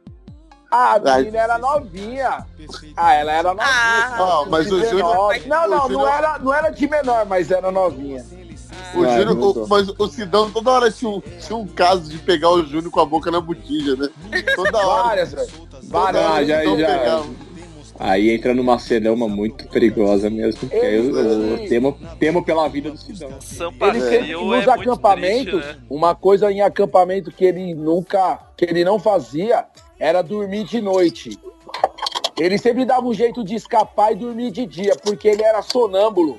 Ah, 0.76 0.94
a 0.94 1.18
menina 1.18 1.38
era 1.38 1.58
novinha. 1.58 2.46
Ah, 2.96 3.14
ela 3.14 3.32
era 3.32 3.54
novinha. 3.54 3.66
Ah. 3.68 4.16
Ah, 4.18 4.46
mas 4.50 4.72
o 4.72 4.80
19. 4.80 5.38
Júnior- 5.40 5.46
Não, 5.46 5.68
não, 5.70 5.76
não 5.78 5.88
Júnior- 5.88 6.08
era, 6.12 6.38
não 6.38 6.52
era 6.54 6.70
de 6.70 6.88
menor, 6.88 7.24
mas 7.26 7.50
era 7.50 7.70
novinha. 7.70 8.24
O 8.94 9.04
Ah, 9.04 9.18
Júnior, 9.18 9.38
o- 9.56 9.68
mas 9.68 9.88
o 9.88 10.08
Sidão 10.08 10.50
toda 10.50 10.70
hora 10.70 10.90
tinha 10.90 11.10
um, 11.10 11.20
tinha 11.20 11.56
um 11.56 11.66
caso 11.66 12.10
de 12.10 12.18
pegar 12.18 12.50
o 12.50 12.64
Júnior 12.64 12.90
com 12.90 13.00
a 13.00 13.06
boca 13.06 13.30
na 13.30 13.40
botija, 13.40 13.94
né? 13.96 14.08
Toda 14.56 14.78
hora. 14.86 15.02
Várias, 15.04 15.32
velho. 15.32 15.48
Toda 15.70 15.80
Várias. 15.88 16.24
hora 16.24 16.44
já- 16.46 16.64
já- 16.64 16.74
pegava. 16.98 17.26
Aí 17.96 18.30
entra 18.30 18.52
numa 18.52 18.76
celeuma 18.80 19.28
muito 19.28 19.68
perigosa 19.68 20.28
mesmo. 20.28 20.60
porque 20.62 20.74
aí 20.76 20.96
eu, 20.96 21.16
eu 21.16 21.56
Ele- 21.56 21.68
temo, 21.68 21.96
temo 22.18 22.44
pela 22.44 22.66
vida 22.68 22.90
do 22.90 22.98
Sidão. 22.98 23.28
Ele 23.30 23.40
sempre 24.00 24.32
nos 24.34 24.66
é 24.66 24.70
acampamentos, 24.72 25.62
triste, 25.62 25.78
né? 25.78 25.84
uma 25.88 26.12
coisa 26.14 26.50
em 26.50 26.60
acampamento 26.60 27.30
que 27.30 27.44
ele 27.44 27.72
nunca, 27.74 28.40
que 28.56 28.64
ele 28.64 28.84
não 28.84 28.98
fazia, 28.98 29.64
era 30.04 30.20
dormir 30.22 30.64
de 30.64 30.82
noite. 30.82 31.38
Ele 32.38 32.58
sempre 32.58 32.84
dava 32.84 33.06
um 33.06 33.14
jeito 33.14 33.42
de 33.42 33.54
escapar 33.54 34.12
e 34.12 34.16
dormir 34.16 34.50
de 34.50 34.66
dia, 34.66 34.94
porque 35.02 35.28
ele 35.28 35.42
era 35.42 35.62
sonâmbulo. 35.62 36.38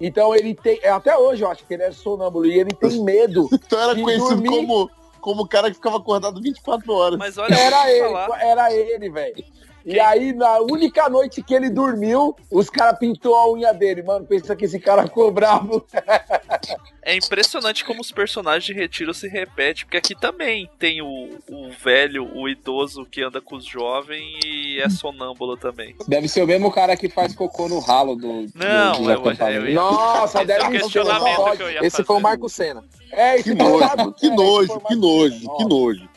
Então 0.00 0.32
ele 0.32 0.54
tem. 0.54 0.78
Até 0.86 1.16
hoje 1.18 1.42
eu 1.42 1.50
acho 1.50 1.64
que 1.66 1.74
ele 1.74 1.82
é 1.82 1.90
sonâmbulo 1.90 2.46
e 2.46 2.56
ele 2.56 2.70
tem 2.70 2.90
medo. 3.02 3.48
Então 3.52 3.80
era 3.80 3.94
de 3.96 4.02
conhecido 4.02 4.28
dormir. 4.40 4.48
como, 4.48 4.90
como 5.20 5.42
o 5.42 5.48
cara 5.48 5.70
que 5.70 5.74
ficava 5.74 5.96
acordado 5.96 6.40
24 6.40 6.92
horas. 6.92 7.18
Mas 7.18 7.36
olha, 7.36 7.52
Era 7.52 7.90
ele, 7.90 8.12
falar. 8.12 8.40
era 8.44 8.72
ele, 8.72 9.10
velho. 9.10 9.44
E 9.90 9.98
aí, 9.98 10.34
na 10.34 10.58
única 10.60 11.08
noite 11.08 11.42
que 11.42 11.54
ele 11.54 11.70
dormiu, 11.70 12.36
os 12.50 12.68
caras 12.68 12.98
pintou 12.98 13.34
a 13.34 13.50
unha 13.50 13.72
dele. 13.72 14.02
Mano, 14.02 14.26
pensa 14.26 14.54
que 14.54 14.66
esse 14.66 14.78
cara 14.78 15.04
ficou 15.04 15.30
bravo. 15.32 15.84
É 17.02 17.16
impressionante 17.16 17.86
como 17.86 18.02
os 18.02 18.12
personagens 18.12 18.66
de 18.66 18.74
Retiro 18.74 19.14
se 19.14 19.26
repetem, 19.28 19.84
porque 19.86 19.96
aqui 19.96 20.14
também 20.14 20.68
tem 20.78 21.00
o, 21.00 21.06
o 21.48 21.70
velho, 21.82 22.28
o 22.36 22.46
idoso 22.46 23.06
que 23.06 23.22
anda 23.22 23.40
com 23.40 23.56
os 23.56 23.64
jovens 23.64 24.22
e 24.44 24.78
é 24.78 24.90
sonâmbulo 24.90 25.56
também. 25.56 25.96
Deve 26.06 26.28
ser 26.28 26.42
o 26.42 26.46
mesmo 26.46 26.70
cara 26.70 26.94
que 26.98 27.08
faz 27.08 27.34
cocô 27.34 27.66
no 27.66 27.78
ralo 27.78 28.14
do. 28.14 28.46
Não, 28.54 28.92
do, 28.92 28.98
dos 28.98 29.38
eu- 29.40 29.46
eu- 29.48 29.66
eu- 29.68 29.74
Nossa, 29.74 30.42
Esse 30.42 30.42
é 30.42 30.44
deve 30.44 30.60
ser. 30.64 30.68
que 30.90 31.02
ia 31.62 31.78
Esse 31.80 31.90
fazer. 31.92 32.04
foi 32.04 32.16
o 32.16 32.20
Marco 32.20 32.48
Senna. 32.50 32.84
É, 33.10 33.34
Que 33.36 33.40
esse 33.40 33.54
nojo, 33.54 34.12
que 34.12 34.26
é, 34.26 34.30
nojo, 34.30 34.60
esse 34.64 34.72
foi 34.80 34.80
que 34.88 34.94
nojo, 34.96 35.56
que 35.56 35.64
nojo. 35.64 36.08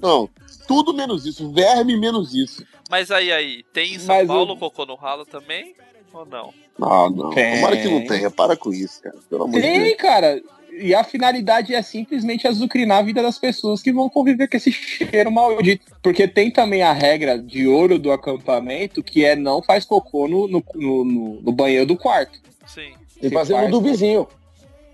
Não, 0.00 0.30
tudo 0.68 0.94
menos 0.94 1.26
isso. 1.26 1.50
Verme 1.52 1.96
menos 1.98 2.32
isso. 2.36 2.64
Mas 2.90 3.10
aí, 3.10 3.32
aí, 3.32 3.62
tem 3.72 3.94
em 3.94 3.98
São 3.98 4.14
Mas 4.14 4.26
Paulo 4.28 4.54
o- 4.54 4.58
cocô 4.58 4.86
no 4.86 4.94
ralo 4.94 5.24
também? 5.26 5.74
Ou 6.12 6.24
não? 6.24 6.54
Ah, 6.80 7.10
não. 7.10 7.30
Tem. 7.30 7.56
Tomara 7.56 7.76
que 7.76 7.88
não 7.88 8.04
tenha. 8.06 8.30
Para 8.30 8.56
com 8.56 8.72
isso, 8.72 9.02
cara. 9.02 9.16
Pelo 9.28 9.44
amor 9.44 9.60
de 9.60 9.62
Deus. 9.66 9.74
Tem, 9.84 9.96
cara. 9.96 10.40
E 10.78 10.94
a 10.94 11.02
finalidade 11.02 11.74
é 11.74 11.80
simplesmente 11.82 12.46
azucrinar 12.46 12.98
a 12.98 13.02
vida 13.02 13.22
das 13.22 13.38
pessoas 13.38 13.82
que 13.82 13.92
vão 13.92 14.08
conviver 14.10 14.46
com 14.48 14.56
esse 14.58 14.70
cheiro 14.70 15.30
maldito. 15.32 15.84
Porque 16.02 16.28
tem 16.28 16.50
também 16.50 16.82
a 16.82 16.92
regra 16.92 17.38
de 17.38 17.66
ouro 17.66 17.98
do 17.98 18.12
acampamento, 18.12 19.02
que 19.02 19.24
é 19.24 19.34
não 19.34 19.62
faz 19.62 19.84
cocô 19.84 20.28
no, 20.28 20.46
no, 20.46 20.62
no- 20.74 21.04
no- 21.04 21.40
no 21.42 21.52
banheiro 21.52 21.86
do 21.86 21.96
quarto. 21.96 22.38
Sim. 22.66 22.92
E 23.22 23.30
fazer 23.30 23.54
um 23.54 23.70
do 23.70 23.80
vizinho. 23.80 24.28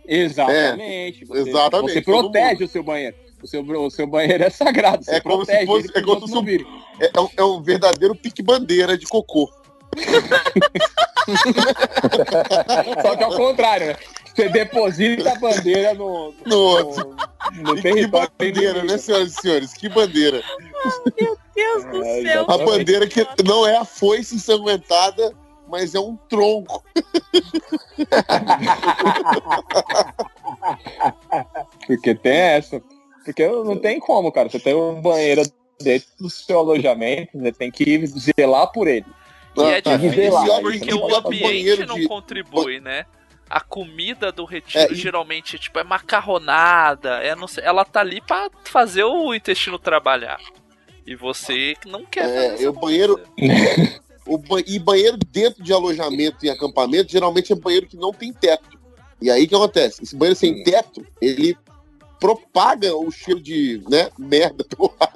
Exatamente. 0.06 1.24
você, 1.24 1.48
exatamente, 1.48 1.92
Você 1.94 2.00
protege 2.00 2.64
o 2.64 2.68
seu 2.68 2.82
banheiro. 2.82 3.16
O 3.42 3.46
seu, 3.46 3.62
o 3.62 3.90
seu 3.90 4.06
banheiro 4.06 4.44
é 4.44 4.50
sagrado. 4.50 5.04
Você 5.04 5.16
É 5.16 5.20
como 5.20 5.44
se 5.44 5.50
protege 5.50 5.66
fosse- 5.66 5.88
ele 5.88 5.98
é 5.98 6.02
como 6.02 6.26
se 6.28 6.34
não 6.34 6.42
um-. 6.42 6.46
É, 7.00 7.10
é 7.14 7.20
um, 7.20 7.28
é 7.38 7.42
um 7.44 7.62
verdadeiro 7.62 8.14
pique-bandeira 8.14 8.96
de 8.96 9.06
cocô. 9.06 9.50
Só 13.02 13.16
que 13.16 13.24
ao 13.24 13.34
contrário, 13.36 13.88
né? 13.88 13.96
Você 14.34 14.48
deposita 14.48 15.32
a 15.32 15.34
bandeira 15.34 15.92
no, 15.94 16.32
No 16.46 16.90
no 17.62 17.76
E 17.78 17.82
que 17.82 18.06
bandeira, 18.06 18.82
né, 18.82 18.96
senhoras 18.96 19.32
e 19.36 19.40
senhores? 19.42 19.74
Que 19.74 19.88
bandeira. 19.90 20.42
Meu 21.20 21.36
Deus 21.54 21.84
do 21.84 22.02
É, 22.02 22.22
céu. 22.22 22.46
A 22.48 22.56
bandeira 22.58 23.06
que 23.06 23.26
não 23.44 23.66
é 23.66 23.76
a 23.76 23.84
foice 23.84 24.36
ensanguentada, 24.36 25.34
mas 25.68 25.94
é 25.94 26.00
um 26.00 26.16
tronco. 26.30 26.82
Porque 31.86 32.14
tem 32.14 32.32
essa. 32.32 32.82
Porque 33.24 33.46
não 33.46 33.76
tem 33.76 33.98
como, 34.00 34.30
cara. 34.32 34.48
Você 34.50 34.58
tem 34.58 34.74
um 34.74 35.00
banheiro 35.00 35.42
dentro 35.80 36.08
do 36.18 36.30
seu 36.30 36.58
alojamento, 36.58 37.38
você 37.38 37.52
tem 37.52 37.70
que 37.70 38.06
zelar 38.06 38.70
por 38.72 38.86
ele. 38.88 39.06
E 39.56 39.62
é 39.62 39.82
Ah, 39.84 39.96
difícil 39.96 40.22
e 40.24 40.30
olha 40.30 40.62
porque 40.62 40.78
que 40.80 40.94
o 40.94 41.14
ambiente 41.16 41.42
banheiro 41.42 41.86
não 41.86 41.96
de- 41.96 42.08
contribui, 42.08 42.80
né? 42.80 43.04
A 43.50 43.60
comida 43.60 44.32
do 44.32 44.44
retiro 44.46 44.84
É, 44.84 44.92
e- 44.92 44.94
geralmente 44.94 45.58
tipo, 45.58 45.78
é 45.78 45.84
macarronada, 45.84 47.16
é 47.22 47.34
não 47.34 47.46
sei, 47.46 47.62
ela 47.64 47.84
tá 47.84 48.00
ali 48.00 48.20
pra 48.20 48.48
fazer 48.64 49.04
o 49.04 49.34
intestino 49.34 49.78
trabalhar. 49.78 50.40
E 51.06 51.14
você 51.14 51.74
não 51.86 52.04
quer 52.06 52.50
fazer 52.50 52.64
É, 52.64 52.68
o 52.68 52.72
banheiro. 52.72 53.20
o 54.26 54.38
ba- 54.38 54.62
E 54.66 54.78
banheiro 54.78 55.18
dentro 55.30 55.62
de 55.62 55.72
alojamento 55.72 56.46
e 56.46 56.50
acampamento, 56.50 57.10
geralmente 57.12 57.52
é 57.52 57.56
banheiro 57.56 57.86
que 57.86 57.96
não 57.96 58.12
tem 58.12 58.32
teto. 58.32 58.80
E 59.20 59.30
aí 59.30 59.44
o 59.44 59.48
que 59.48 59.54
acontece? 59.54 60.02
Esse 60.02 60.16
banheiro 60.16 60.38
sem 60.38 60.62
teto, 60.64 61.04
ele 61.20 61.56
propaga 62.22 62.94
o 62.96 63.10
cheiro 63.10 63.40
de 63.40 63.82
né, 63.90 64.08
merda 64.16 64.64
pelo 64.64 64.94
ar. 65.00 65.12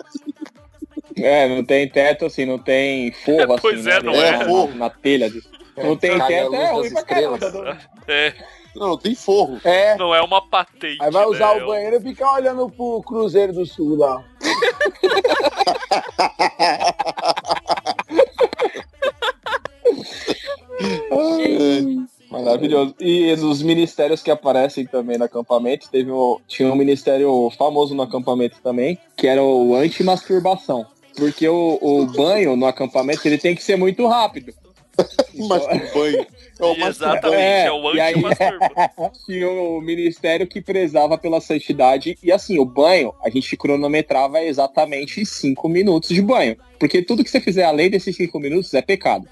É, 1.16 1.48
não 1.48 1.64
tem 1.64 1.88
teto 1.88 2.26
assim, 2.26 2.44
não 2.44 2.58
tem 2.58 3.12
forro 3.12 3.52
assim. 3.54 3.62
Pois 3.62 3.86
é, 3.86 3.94
né, 3.94 4.00
não 4.02 4.12
na, 4.12 4.26
é. 4.26 4.44
na- 4.44 4.66
Na 4.74 4.90
telha. 4.90 5.30
de- 5.30 5.42
Não 5.76 5.96
tem 5.96 6.18
Cai 6.18 6.26
teto, 6.28 6.54
é 6.54 6.72
ruim 6.72 6.92
pra 6.92 7.04
caramba. 7.04 7.46
estrelas. 7.46 7.78
É, 8.08 8.34
Não, 8.74 8.88
não 8.88 8.98
tem 8.98 9.14
forro. 9.14 9.58
É. 9.64 9.96
não 9.96 10.12
é 10.14 10.20
uma 10.20 10.46
patente. 10.46 10.98
Aí 11.00 11.10
vai 11.12 11.24
usar 11.26 11.54
né? 11.54 11.62
o 11.62 11.66
banheiro 11.68 11.96
e 11.96 12.00
ficar 12.00 12.32
olhando 12.34 12.68
pro 12.68 13.00
Cruzeiro 13.02 13.52
do 13.52 13.64
Sul 13.64 13.96
lá. 13.96 14.22
Maravilhoso. 22.30 22.94
E 23.00 23.34
nos 23.36 23.62
ministérios 23.62 24.22
que 24.22 24.30
aparecem 24.30 24.86
também 24.86 25.18
no 25.18 25.24
acampamento, 25.24 25.88
teve 25.90 26.10
um, 26.10 26.38
tinha 26.46 26.70
um 26.72 26.76
ministério 26.76 27.50
famoso 27.56 27.94
no 27.94 28.02
acampamento 28.02 28.56
também, 28.62 28.98
que 29.16 29.26
era 29.26 29.42
o 29.42 29.74
anti-masturbação. 29.74 30.86
Porque 31.16 31.48
o, 31.48 31.78
o 31.80 32.06
banho 32.06 32.56
no 32.56 32.66
acampamento 32.66 33.26
ele 33.26 33.38
tem 33.38 33.54
que 33.54 33.62
ser 33.62 33.76
muito 33.76 34.06
rápido. 34.06 34.52
Mas 35.48 35.64
o 35.64 35.94
banho. 35.94 36.26
É 36.58 36.64
o 36.64 36.88
Exatamente, 36.88 37.42
é, 37.42 37.70
o 37.70 37.94
e 37.94 38.00
aí- 38.00 38.14
anti-masturba. 38.14 38.70
Tinha 39.26 39.46
o 39.46 39.78
ministério 39.82 40.46
que 40.46 40.62
prezava 40.62 41.18
pela 41.18 41.38
santidade. 41.38 42.16
E 42.22 42.32
assim, 42.32 42.58
o 42.58 42.64
banho, 42.64 43.12
a 43.22 43.28
gente 43.28 43.54
cronometrava 43.58 44.42
exatamente 44.42 45.26
cinco 45.26 45.68
minutos 45.68 46.08
de 46.08 46.22
banho. 46.22 46.56
Porque 46.78 47.02
tudo 47.02 47.22
que 47.22 47.28
você 47.28 47.42
fizer 47.42 47.64
além 47.64 47.90
desses 47.90 48.16
cinco 48.16 48.40
minutos 48.40 48.72
é 48.72 48.80
pecado. 48.80 49.28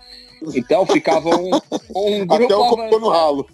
Então 0.55 0.85
ficava 0.87 1.29
um, 1.31 1.51
um 1.95 2.27
grupo 2.27 2.45
Até 2.45 2.57
o 2.57 2.69
cocô 2.69 2.77
no 2.77 3.11
avançado 3.11 3.11
ralo. 3.11 3.47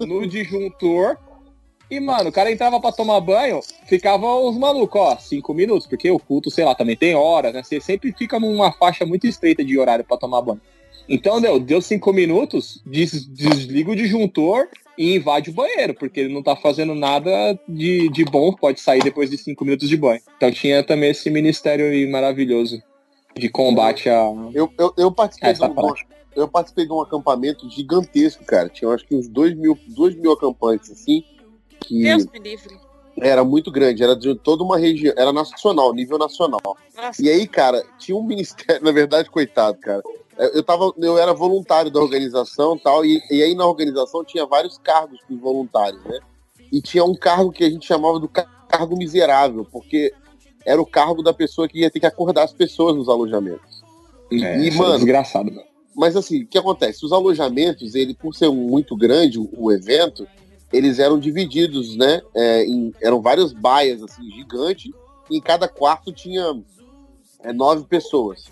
no 0.00 0.26
disjuntor. 0.26 1.16
E, 1.90 1.98
mano, 1.98 2.28
o 2.30 2.32
cara 2.32 2.52
entrava 2.52 2.78
pra 2.80 2.92
tomar 2.92 3.20
banho, 3.20 3.58
ficava 3.86 4.24
os 4.36 4.56
malucos, 4.56 5.00
ó, 5.00 5.16
cinco 5.18 5.52
minutos, 5.52 5.88
porque 5.88 6.08
o 6.08 6.20
culto, 6.20 6.48
sei 6.48 6.64
lá, 6.64 6.72
também 6.72 6.96
tem 6.96 7.16
hora, 7.16 7.50
né? 7.52 7.64
Você 7.64 7.80
sempre 7.80 8.12
fica 8.16 8.38
numa 8.38 8.70
faixa 8.70 9.04
muito 9.04 9.26
estreita 9.26 9.64
de 9.64 9.76
horário 9.76 10.04
pra 10.04 10.16
tomar 10.16 10.40
banho. 10.40 10.60
Então, 11.08 11.40
deu, 11.40 11.58
deu 11.58 11.82
cinco 11.82 12.12
minutos, 12.12 12.80
des- 12.86 13.26
desliga 13.26 13.90
o 13.90 13.96
disjuntor 13.96 14.68
e 14.96 15.16
invade 15.16 15.50
o 15.50 15.52
banheiro, 15.52 15.92
porque 15.94 16.20
ele 16.20 16.32
não 16.32 16.44
tá 16.44 16.54
fazendo 16.54 16.94
nada 16.94 17.58
de, 17.68 18.08
de 18.10 18.24
bom, 18.24 18.52
pode 18.52 18.78
sair 18.78 19.02
depois 19.02 19.28
de 19.28 19.36
cinco 19.36 19.64
minutos 19.64 19.88
de 19.88 19.96
banho. 19.96 20.20
Então 20.36 20.52
tinha 20.52 20.84
também 20.84 21.10
esse 21.10 21.28
ministério 21.28 21.86
aí 21.86 22.08
maravilhoso 22.08 22.80
de 23.36 23.48
combate 23.48 24.08
a. 24.08 24.30
Eu, 24.54 24.70
eu, 24.78 24.94
eu 24.96 25.10
participei 25.10 25.50
Essa 25.50 25.66
de 25.68 25.72
um, 25.72 25.94
eu 26.34 26.48
participei 26.48 26.86
de 26.86 26.92
um 26.92 27.00
acampamento 27.00 27.68
gigantesco, 27.70 28.44
cara. 28.44 28.68
Tinha 28.68 28.90
acho 28.92 29.06
que 29.06 29.14
uns 29.14 29.28
dois 29.28 29.54
mil, 29.54 29.78
dois 29.88 30.14
mil 30.14 30.32
acampantes, 30.32 30.90
assim. 30.90 31.24
Que 31.80 32.02
Deus 32.02 32.26
me 32.26 32.38
livre. 32.38 32.78
era 33.20 33.42
muito 33.44 33.70
grande, 33.70 34.02
era 34.02 34.14
de 34.14 34.34
toda 34.36 34.62
uma 34.62 34.78
região, 34.78 35.12
era 35.16 35.32
nacional, 35.32 35.92
nível 35.92 36.18
nacional. 36.18 36.60
Nossa. 36.96 37.22
E 37.22 37.28
aí, 37.28 37.46
cara, 37.46 37.82
tinha 37.98 38.16
um 38.16 38.22
ministério, 38.22 38.82
na 38.84 38.92
verdade, 38.92 39.30
coitado, 39.30 39.78
cara. 39.78 40.02
Eu 40.38 40.48
eu 40.54 40.62
tava, 40.62 40.92
eu 40.98 41.18
era 41.18 41.34
voluntário 41.34 41.90
da 41.90 42.00
organização 42.00 42.76
e 42.76 42.80
tal, 42.80 43.04
e, 43.04 43.20
e 43.30 43.42
aí 43.42 43.54
na 43.54 43.66
organização 43.66 44.24
tinha 44.24 44.46
vários 44.46 44.78
cargos 44.78 45.20
para 45.26 45.34
os 45.34 45.40
voluntários, 45.40 46.02
né? 46.04 46.18
E 46.72 46.80
tinha 46.80 47.04
um 47.04 47.14
cargo 47.14 47.50
que 47.52 47.64
a 47.64 47.68
gente 47.68 47.86
chamava 47.86 48.18
do 48.18 48.28
ca- 48.28 48.46
cargo 48.68 48.96
miserável, 48.96 49.66
porque 49.70 50.14
era 50.64 50.80
o 50.80 50.86
cargo 50.86 51.22
da 51.22 51.34
pessoa 51.34 51.68
que 51.68 51.80
ia 51.80 51.90
ter 51.90 52.00
que 52.00 52.06
acordar 52.06 52.44
as 52.44 52.52
pessoas 52.52 52.94
nos 52.96 53.08
alojamentos. 53.08 53.82
É, 54.32 54.58
e, 54.58 54.68
isso 54.68 54.78
é 54.78 54.86
mano, 54.86 54.94
desgraçado, 54.96 55.50
mano. 55.52 55.69
Mas 55.94 56.16
assim, 56.16 56.42
o 56.42 56.46
que 56.46 56.58
acontece? 56.58 57.04
Os 57.04 57.12
alojamentos, 57.12 57.94
ele, 57.94 58.14
por 58.14 58.34
ser 58.34 58.50
muito 58.50 58.96
grande 58.96 59.38
o, 59.38 59.70
evento, 59.72 60.26
eles 60.72 60.98
eram 60.98 61.18
divididos, 61.18 61.96
né? 61.96 62.20
é, 62.34 62.64
em- 62.64 62.94
eram 63.02 63.20
várias 63.20 63.52
baias, 63.52 64.02
assim, 64.02 64.22
gigantes, 64.30 64.90
e 65.30 65.36
em 65.36 65.40
cada 65.40 65.68
quarto 65.68 66.12
tinha 66.12 66.60
é, 67.42 67.52
nove 67.52 67.84
pessoas. 67.84 68.44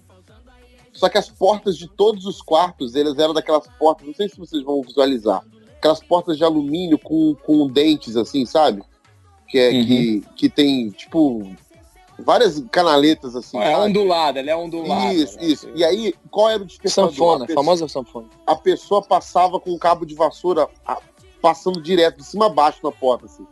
Só 0.93 1.09
que 1.09 1.19
as 1.19 1.29
portas 1.31 1.77
de 1.77 1.87
todos 1.89 2.27
os 2.27 2.43
quartos, 2.43 2.95
eles 2.97 3.17
eram 3.19 3.33
daquelas 3.33 3.69
portas, 3.79 4.07
não 4.07 4.15
sei 4.15 4.29
se 4.29 4.37
vocês 4.37 4.63
vão 4.65 4.83
visualizar, 4.83 5.45
aquelas 5.77 6.03
portas 6.03 6.37
de 6.37 6.43
alumínio 6.43 6.99
com, 6.99 7.37
com 7.45 7.69
dentes, 7.69 8.17
assim, 8.17 8.45
sabe? 8.45 8.83
Que, 9.49 9.59
é, 9.59 9.71
Uhum. 9.71 9.87
que, 9.87 10.23
que 10.37 10.49
tem, 10.51 10.91
tipo, 10.91 11.53
várias 12.19 12.63
canaletas, 12.71 13.35
assim. 13.37 13.59
É 13.59 13.73
sabe? 13.73 13.89
ondulada, 13.91 14.41
ela 14.41 14.51
é 14.51 14.57
ondulada. 14.57 15.13
Isso, 15.15 15.37
né? 15.39 15.45
isso. 15.45 15.71
E 15.75 15.85
aí, 15.85 16.15
qual 16.31 16.51
era 16.51 16.63
o 16.63 16.67
despertador? 16.67 17.11
Sanfona, 17.11 17.45
A 17.45 17.47
pessoa- 17.47 17.65
famosa 17.65 17.89
sanfona. 17.89 18.27
a 18.47 18.55
pessoa 18.57 19.03
passava 19.03 19.59
com 19.61 19.71
um 19.71 19.79
cabo 19.79 20.05
de 20.05 20.15
vassoura 20.15 20.69
a- 20.87 21.01
passando 21.41 21.81
direto 21.81 22.17
de 22.19 22.25
cima 22.25 22.47
a 22.47 22.51
baixo 22.51 22.79
na 22.83 22.91
porta, 22.93 23.27
assim. 23.27 23.47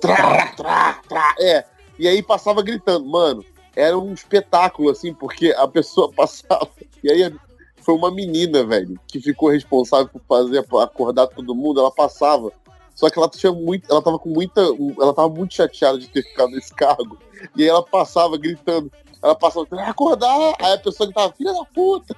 Trá, 0.00 0.52
trá, 0.56 1.00
trá. 1.08 1.34
É. 1.40 1.64
E 1.98 2.06
aí 2.08 2.22
passava 2.22 2.62
gritando, 2.62 3.06
mano. 3.06 3.44
Era 3.74 3.98
um 3.98 4.12
espetáculo, 4.12 4.88
assim, 4.90 5.12
porque 5.12 5.54
a 5.56 5.68
pessoa 5.68 6.10
passava. 6.16 6.68
E 7.04 7.10
aí 7.10 7.34
foi 7.82 7.94
uma 7.94 8.10
menina, 8.10 8.64
velho, 8.64 8.98
que 9.06 9.20
ficou 9.20 9.50
responsável 9.50 10.08
por 10.08 10.20
fazer 10.26 10.58
acordar 10.82 11.26
todo 11.28 11.54
mundo. 11.54 11.80
Ela 11.80 11.90
passava. 11.90 12.50
Só 12.96 13.08
que 13.08 13.18
ela 13.18 13.28
tinha 13.28 13.52
muito. 13.52 13.88
Ela 13.88 14.02
tava 14.02 14.18
com 14.18 14.30
muita. 14.30 14.60
Ela 14.98 15.14
tava 15.14 15.28
muito 15.28 15.54
chateada 15.54 15.98
de 15.98 16.08
ter 16.08 16.22
ficado 16.24 16.50
nesse 16.50 16.74
cargo. 16.74 17.16
E 17.54 17.62
aí 17.62 17.68
ela 17.68 17.84
passava 17.84 18.36
gritando. 18.36 18.90
Ela 19.22 19.34
passava, 19.34 19.66
acordar! 19.82 20.54
Aí 20.60 20.72
a 20.72 20.78
pessoa 20.78 21.06
gritava, 21.06 21.32
filha 21.36 21.52
da 21.52 21.64
puta! 21.66 22.16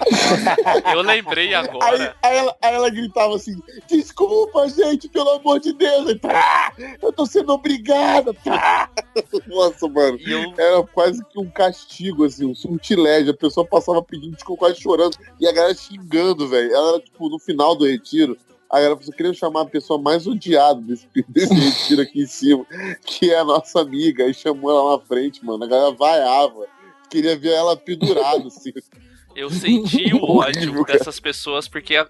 Eu 0.92 1.02
lembrei 1.02 1.48
Aí, 1.48 1.54
agora. 1.54 2.16
aí 2.22 2.36
ela, 2.36 2.56
aí 2.62 2.74
ela 2.74 2.90
gritava 2.90 3.36
assim, 3.36 3.60
desculpa, 3.88 4.68
gente, 4.68 5.08
pelo 5.08 5.30
amor 5.30 5.60
de 5.60 5.72
Deus. 5.72 6.08
Aí, 6.08 6.18
"Tá, 6.18 6.72
eu 7.00 7.12
tô 7.12 7.24
sendo 7.26 7.52
obrigada. 7.52 8.34
tá." 8.34 8.90
Nossa, 9.46 9.86
mano. 9.88 10.18
Era 10.58 10.82
quase 10.84 11.24
que 11.26 11.38
um 11.38 11.48
castigo, 11.50 12.24
assim, 12.24 12.46
um 12.46 12.54
sortilégio. 12.54 13.32
A 13.32 13.36
pessoa 13.36 13.66
passava 13.66 14.02
pedindo 14.02 14.34
desculpa, 14.34 14.66
quase 14.66 14.80
chorando. 14.80 15.16
E 15.38 15.46
a 15.46 15.52
galera 15.52 15.74
xingando, 15.74 16.48
velho. 16.48 16.74
Ela 16.74 16.88
era, 16.94 17.00
tipo, 17.00 17.28
no 17.28 17.38
final 17.38 17.76
do 17.76 17.86
retiro. 17.86 18.36
A 18.72 18.76
galera 18.80 18.96
falou, 18.96 19.12
queria 19.12 19.34
chamar 19.34 19.60
a 19.62 19.66
pessoa 19.66 20.00
mais 20.00 20.26
odiada 20.26 20.80
desse, 20.80 21.06
desse 21.28 21.54
retiro 21.54 22.00
aqui 22.02 22.22
em 22.22 22.26
cima, 22.26 22.64
que 23.04 23.30
é 23.30 23.38
a 23.38 23.44
nossa 23.44 23.80
amiga. 23.82 24.24
Aí 24.24 24.32
chamou 24.32 24.70
ela 24.70 24.96
na 24.96 25.04
frente, 25.04 25.44
mano. 25.44 25.62
A 25.64 25.66
galera 25.68 25.94
vaiava. 25.94 26.66
Queria 27.10 27.36
ver 27.36 27.50
ela 27.52 27.76
pendurada, 27.76 28.46
assim. 28.48 28.72
Eu 29.36 29.48
senti 29.50 30.12
o 30.16 30.38
ódio 30.38 30.84
dessas 30.84 31.18
pessoas 31.18 31.66
porque 31.66 31.96
a- 31.96 32.06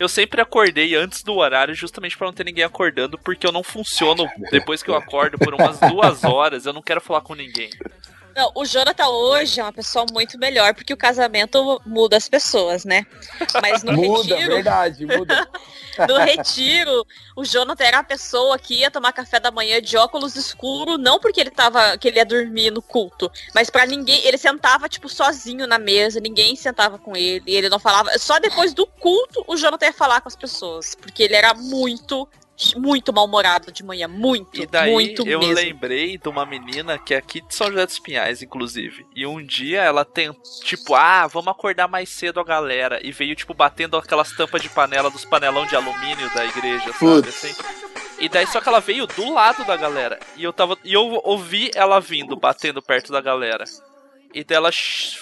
eu 0.00 0.08
sempre 0.08 0.40
acordei 0.40 0.96
antes 0.96 1.22
do 1.22 1.34
horário 1.36 1.72
justamente 1.74 2.18
pra 2.18 2.26
não 2.26 2.34
ter 2.34 2.42
ninguém 2.44 2.64
acordando, 2.64 3.16
porque 3.16 3.46
eu 3.46 3.52
não 3.52 3.62
funciono 3.62 4.28
depois 4.50 4.82
que 4.82 4.90
eu 4.90 4.96
acordo 4.96 5.38
por 5.38 5.54
umas 5.54 5.78
duas 5.78 6.22
horas, 6.24 6.66
eu 6.66 6.72
não 6.72 6.82
quero 6.82 7.00
falar 7.00 7.20
com 7.20 7.34
ninguém. 7.36 7.70
Não, 8.36 8.52
o 8.54 8.66
Jonathan 8.66 9.08
hoje 9.08 9.60
é 9.60 9.62
uma 9.62 9.72
pessoa 9.72 10.04
muito 10.12 10.38
melhor, 10.38 10.74
porque 10.74 10.92
o 10.92 10.96
casamento 10.96 11.80
muda 11.86 12.18
as 12.18 12.28
pessoas, 12.28 12.84
né? 12.84 13.06
Mas 13.62 13.82
no 13.82 13.92
Muda, 13.96 14.34
retiro. 14.36 14.54
verdade, 14.54 15.06
muda. 15.06 15.48
No 16.06 16.18
retiro, 16.18 17.06
o 17.34 17.42
Jonathan 17.42 17.82
era 17.82 17.98
a 18.00 18.04
pessoa 18.04 18.58
que 18.58 18.80
ia 18.80 18.90
tomar 18.90 19.14
café 19.14 19.40
da 19.40 19.50
manhã 19.50 19.80
de 19.80 19.96
óculos 19.96 20.36
escuro, 20.36 20.98
não 20.98 21.18
porque 21.18 21.40
ele 21.40 21.50
tava, 21.50 21.96
que 21.96 22.06
ele 22.06 22.18
ia 22.18 22.24
dormir 22.26 22.70
no 22.70 22.82
culto, 22.82 23.32
mas 23.54 23.70
pra 23.70 23.86
ninguém, 23.86 24.20
ele 24.26 24.36
sentava 24.36 24.90
tipo 24.90 25.08
sozinho 25.08 25.66
na 25.66 25.78
mesa, 25.78 26.20
ninguém 26.20 26.54
sentava 26.54 26.98
com 26.98 27.16
ele, 27.16 27.50
ele 27.50 27.70
não 27.70 27.78
falava, 27.78 28.10
só 28.18 28.38
depois 28.38 28.74
do 28.74 28.86
culto 28.86 29.42
o 29.46 29.56
Jonathan 29.56 29.86
ia 29.86 29.92
falar 29.94 30.20
com 30.20 30.28
as 30.28 30.36
pessoas, 30.36 30.94
porque 30.94 31.22
ele 31.22 31.34
era 31.34 31.54
muito 31.54 32.28
muito 32.76 33.12
mal-humorado 33.12 33.70
de 33.70 33.84
manhã, 33.84 34.08
muito, 34.08 34.60
E 34.60 34.66
daí 34.66 34.92
muito 34.92 35.26
eu 35.26 35.38
mesmo. 35.40 35.54
lembrei 35.54 36.16
de 36.16 36.28
uma 36.28 36.46
menina 36.46 36.98
que 36.98 37.14
é 37.14 37.18
aqui 37.18 37.40
de 37.40 37.54
São 37.54 37.68
José 37.68 37.84
dos 37.84 37.98
Pinhais, 37.98 38.42
inclusive. 38.42 39.06
E 39.14 39.26
um 39.26 39.44
dia 39.44 39.82
ela 39.82 40.04
tem, 40.04 40.32
tipo, 40.62 40.94
ah, 40.94 41.26
vamos 41.26 41.48
acordar 41.48 41.86
mais 41.88 42.08
cedo 42.08 42.40
a 42.40 42.44
galera. 42.44 42.98
E 43.02 43.12
veio, 43.12 43.34
tipo, 43.34 43.52
batendo 43.52 43.96
aquelas 43.96 44.32
tampas 44.32 44.62
de 44.62 44.68
panela 44.68 45.10
dos 45.10 45.24
panelão 45.24 45.66
de 45.66 45.76
alumínio 45.76 46.32
da 46.34 46.44
igreja, 46.44 46.92
sabe? 46.92 47.28
Assim. 47.28 47.54
E 48.18 48.28
daí 48.28 48.46
só 48.46 48.60
que 48.60 48.68
ela 48.68 48.80
veio 48.80 49.06
do 49.06 49.32
lado 49.32 49.64
da 49.64 49.76
galera. 49.76 50.18
E 50.36 50.44
eu 50.44 50.52
tava. 50.52 50.78
E 50.82 50.94
eu 50.94 51.20
ouvi 51.24 51.70
ela 51.74 52.00
vindo, 52.00 52.34
batendo 52.36 52.80
perto 52.80 53.12
da 53.12 53.20
galera. 53.20 53.64
E 54.34 54.44
dela 54.44 54.70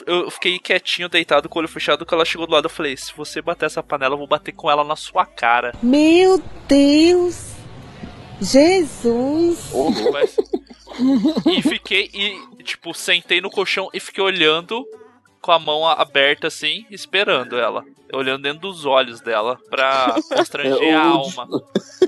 eu 0.06 0.30
fiquei 0.30 0.58
quietinho, 0.58 1.08
deitado 1.08 1.48
com 1.48 1.58
o 1.58 1.60
olho 1.60 1.68
fechado, 1.68 2.04
quando 2.04 2.14
ela 2.14 2.24
chegou 2.24 2.46
do 2.46 2.52
lado, 2.52 2.64
eu 2.66 2.70
falei, 2.70 2.96
se 2.96 3.12
você 3.16 3.40
bater 3.40 3.66
essa 3.66 3.82
panela, 3.82 4.14
eu 4.14 4.18
vou 4.18 4.26
bater 4.26 4.52
com 4.52 4.70
ela 4.70 4.82
na 4.82 4.96
sua 4.96 5.24
cara. 5.24 5.72
Meu 5.82 6.42
Deus! 6.66 7.52
Jesus! 8.40 9.70
Mas- 10.12 10.36
E 11.46 11.62
fiquei, 11.62 12.08
e 12.12 12.62
tipo, 12.62 12.94
sentei 12.94 13.40
no 13.40 13.50
colchão 13.50 13.88
e 13.92 13.98
fiquei 14.00 14.22
olhando 14.22 14.86
com 15.40 15.50
a 15.52 15.58
mão 15.58 15.86
aberta 15.86 16.46
assim, 16.46 16.86
esperando 16.90 17.58
ela. 17.58 17.84
Olhando 18.12 18.42
dentro 18.42 18.60
dos 18.60 18.86
olhos 18.86 19.20
dela 19.20 19.58
pra 19.68 20.14
constranger 20.28 20.96
a 20.96 21.04
alma. 21.04 21.48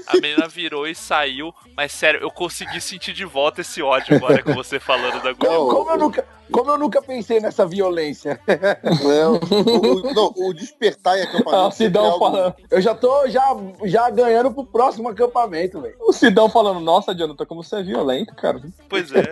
A 0.07 0.15
menina 0.15 0.47
virou 0.47 0.87
e 0.87 0.95
saiu, 0.95 1.53
mas 1.77 1.91
sério, 1.93 2.21
eu 2.21 2.31
consegui 2.31 2.81
sentir 2.81 3.13
de 3.13 3.25
volta 3.25 3.61
esse 3.63 3.83
ódio 3.83 4.15
agora 4.17 4.43
com 4.43 4.55
você 4.55 4.79
falando 4.79 5.21
da 5.21 5.35
Como, 5.35 5.69
como 5.69 5.91
eu 5.91 5.99
nunca, 5.99 6.27
como 6.53 6.71
eu 6.71 6.79
nunca 6.79 7.03
pensei 7.03 7.41
nessa 7.41 7.67
violência. 7.67 8.41
Não, 9.03 9.35
o, 9.35 10.13
não, 10.15 10.33
o 10.37 10.55
despertar 10.55 11.19
em 11.19 11.23
acampamento. 11.23 11.55
Ah, 11.57 11.69
o 11.69 11.71
Sidão 11.71 12.05
é 12.05 12.09
algo- 12.09 12.19
falando. 12.19 12.55
Eu 12.71 12.81
já 12.81 12.95
tô 12.95 13.29
já, 13.29 13.57
já 13.85 14.11
ganhando 14.11 14.53
pro 14.53 14.65
próximo 14.65 15.09
acampamento, 15.09 15.81
velho. 15.81 15.95
O 16.01 16.13
Sidão 16.13 16.49
falando, 16.49 16.81
nossa, 16.81 17.15
Jonathan, 17.15 17.45
como 17.47 17.63
você 17.63 17.77
é 17.77 17.83
violento, 17.83 18.35
cara. 18.35 18.61
Pois 18.89 19.11
é. 19.15 19.23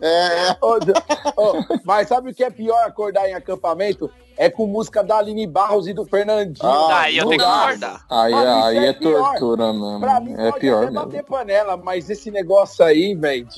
É, 0.00 0.56
Ô, 0.60 0.78
Deus. 0.78 0.98
Ô, 1.36 1.78
mas 1.84 2.08
sabe 2.08 2.30
o 2.30 2.34
que 2.34 2.44
é 2.44 2.50
pior 2.50 2.82
acordar 2.84 3.28
em 3.28 3.34
acampamento? 3.34 4.10
É 4.38 4.50
com 4.50 4.66
música 4.66 5.02
da 5.02 5.16
Aline 5.16 5.46
Barros 5.46 5.86
e 5.88 5.94
do 5.94 6.04
Fernandinho. 6.04 6.58
Ah, 6.68 6.88
Daí 6.90 7.16
eu 7.16 7.26
tenho 7.26 7.40
que 7.40 7.46
acordar. 7.48 8.04
Aí, 8.10 8.32
Mano, 8.32 8.58
isso 8.58 8.66
aí 8.66 8.76
é 8.78 8.88
é, 8.88 8.92
pior. 8.92 9.30
tortura 9.30 9.72
mesmo. 9.72 10.00
Pra 10.00 10.20
mim 10.20 10.32
é 10.34 10.50
pode 10.50 10.60
pior 10.60 10.76
até 10.82 10.90
mesmo. 10.90 11.06
bater 11.06 11.24
panela, 11.24 11.76
mas 11.78 12.10
esse 12.10 12.30
negócio 12.30 12.84
aí, 12.84 13.14
velho. 13.14 13.48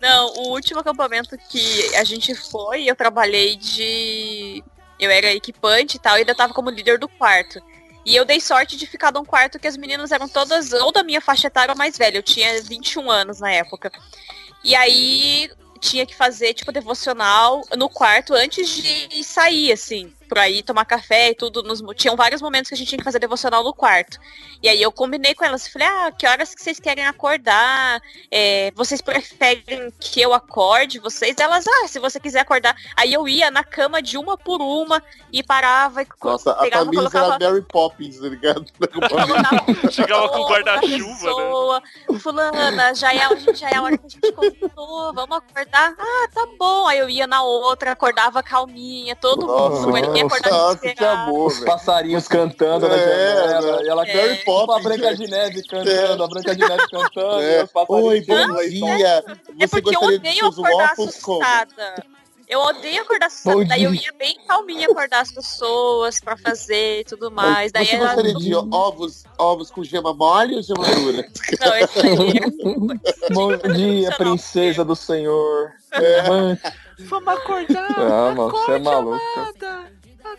Não, 0.00 0.32
o 0.34 0.48
último 0.52 0.80
acampamento 0.80 1.36
que 1.36 1.94
a 1.96 2.04
gente 2.04 2.34
foi, 2.34 2.84
eu 2.84 2.96
trabalhei 2.96 3.56
de. 3.56 4.64
Eu 4.98 5.10
era 5.10 5.32
equipante 5.32 5.96
e 5.96 6.00
tal, 6.00 6.16
e 6.16 6.20
ainda 6.20 6.34
tava 6.34 6.54
como 6.54 6.70
líder 6.70 6.98
do 6.98 7.08
quarto. 7.08 7.60
E 8.04 8.16
eu 8.16 8.24
dei 8.24 8.40
sorte 8.40 8.76
de 8.76 8.86
ficar 8.86 9.12
num 9.12 9.24
quarto 9.24 9.58
que 9.58 9.68
as 9.68 9.76
meninas 9.76 10.10
eram 10.10 10.28
todas 10.28 10.72
ou 10.72 10.90
da 10.90 11.02
minha 11.02 11.20
faixa 11.20 11.48
etária 11.48 11.72
ou 11.72 11.78
mais 11.78 11.98
velha. 11.98 12.18
Eu 12.18 12.22
tinha 12.22 12.62
21 12.62 13.10
anos 13.10 13.40
na 13.40 13.52
época. 13.52 13.92
E 14.64 14.74
aí 14.74 15.50
tinha 15.80 16.06
que 16.06 16.14
fazer, 16.14 16.54
tipo, 16.54 16.72
devocional 16.72 17.62
no 17.76 17.88
quarto 17.88 18.34
antes 18.34 18.68
de 18.68 19.22
sair, 19.24 19.72
assim, 19.72 20.12
pra 20.30 20.48
ir 20.48 20.62
tomar 20.62 20.84
café 20.84 21.30
e 21.30 21.34
tudo. 21.34 21.64
Nos, 21.64 21.82
tinham 21.96 22.14
vários 22.14 22.40
momentos 22.40 22.68
que 22.68 22.74
a 22.74 22.78
gente 22.78 22.88
tinha 22.88 22.98
que 22.98 23.04
fazer 23.04 23.18
devocional 23.18 23.64
no 23.64 23.74
quarto. 23.74 24.16
E 24.62 24.68
aí 24.68 24.80
eu 24.80 24.92
combinei 24.92 25.34
com 25.34 25.44
elas, 25.44 25.66
falei, 25.66 25.88
ah, 25.88 26.12
que 26.16 26.24
horas 26.24 26.54
que 26.54 26.62
vocês 26.62 26.78
querem 26.78 27.04
acordar? 27.04 28.00
É, 28.30 28.70
vocês 28.76 29.00
preferem 29.02 29.92
que 29.98 30.20
eu 30.20 30.32
acorde 30.32 31.00
vocês? 31.00 31.34
Elas, 31.36 31.66
ah, 31.66 31.88
se 31.88 31.98
você 31.98 32.20
quiser 32.20 32.40
acordar. 32.40 32.76
Aí 32.96 33.12
eu 33.12 33.26
ia 33.26 33.50
na 33.50 33.64
cama 33.64 34.00
de 34.00 34.16
uma 34.16 34.38
por 34.38 34.62
uma 34.62 35.02
e 35.32 35.42
parava 35.42 36.02
e 36.02 36.06
Nossa, 36.22 36.52
a 36.52 36.54
pegava, 36.54 36.84
camisa 36.84 37.10
colocava. 37.10 37.34
era 37.34 37.50
Mary 37.50 37.66
Poppins, 37.68 38.20
tá 38.20 38.28
ligado? 38.28 38.64
Chegava 39.90 40.28
com 40.28 40.44
guarda-chuva, 40.44 41.80
né? 41.80 42.18
Fulana, 42.20 42.94
já 42.94 43.12
é, 43.12 43.24
a 43.24 43.34
gente, 43.34 43.58
já 43.58 43.70
é 43.70 43.76
a 43.76 43.82
hora 43.82 43.98
que 43.98 44.06
a 44.06 44.08
gente 44.08 44.32
combinou, 44.32 45.12
vamos 45.12 45.38
acordar. 45.38 45.94
Ah, 45.98 46.28
tá 46.32 46.46
bom. 46.56 46.86
Aí 46.86 46.98
eu 46.98 47.08
ia 47.08 47.26
na 47.26 47.42
outra, 47.42 47.92
acordava 47.92 48.42
calminha, 48.42 49.16
todo 49.16 49.46
Nossa, 49.46 49.80
mundo, 49.80 49.92
mas 49.92 50.08
ninguém 50.24 51.08
amor, 51.08 51.46
Os 51.46 51.54
velho. 51.54 51.66
passarinhos 51.66 52.28
cantando 52.28 52.88
na 52.88 52.94
É, 52.94 52.98
janela. 53.48 53.76
né? 53.76 53.82
E 53.84 53.88
ela 53.88 54.06
É. 54.06 54.34
Poppins, 54.36 54.76
a 54.76 54.78
Branca 54.80 55.16
de 55.16 55.26
Neve 55.30 55.62
cantando, 55.66 56.22
a 56.24 56.28
Branca 56.28 56.54
de 56.54 56.60
Neve 56.68 56.88
cantando, 56.90 57.40
É. 57.42 57.62
e 57.62 57.68
Oi, 57.88 58.20
bom 58.22 58.56
dia. 58.68 59.24
É 59.58 59.66
Você 59.66 59.80
porque 59.82 59.96
eu 59.96 60.00
odeio 60.02 60.46
acordar 60.46 60.92
assustada. 60.92 62.04
Eu 62.48 62.58
odeio 62.62 63.02
acordar 63.02 63.26
assustada. 63.26 63.64
Daí 63.66 63.84
eu 63.84 63.94
ia 63.94 64.12
bem 64.18 64.36
calminha 64.48 64.88
acordar 64.88 65.20
as 65.20 65.30
pessoas 65.30 66.20
pra 66.20 66.36
fazer 66.36 67.02
e 67.02 67.04
tudo 67.04 67.30
mais. 67.30 67.70
Daí 67.70 67.86
Você 67.86 67.94
era... 67.94 68.06
gostaria 68.06 68.34
de 68.34 68.54
ovos, 68.56 69.22
ovos 69.38 69.70
com 69.70 69.84
gema 69.84 70.12
mole 70.12 70.56
ou 70.56 70.62
gema 70.62 70.82
dura? 70.84 71.28
Não, 71.60 71.76
esse 71.76 71.98
aí. 72.00 73.30
Bom 73.32 73.56
dia, 73.56 74.10
princesa 74.16 74.84
do 74.84 74.96
Senhor. 74.96 75.70
É. 75.92 76.22
Vamos 77.04 77.28
acordar. 77.34 77.88
Ah, 77.96 78.34
mano, 78.34 78.50
você 78.50 78.72
é 78.72 78.78
maluco. 78.80 79.20
amada. 79.36 79.92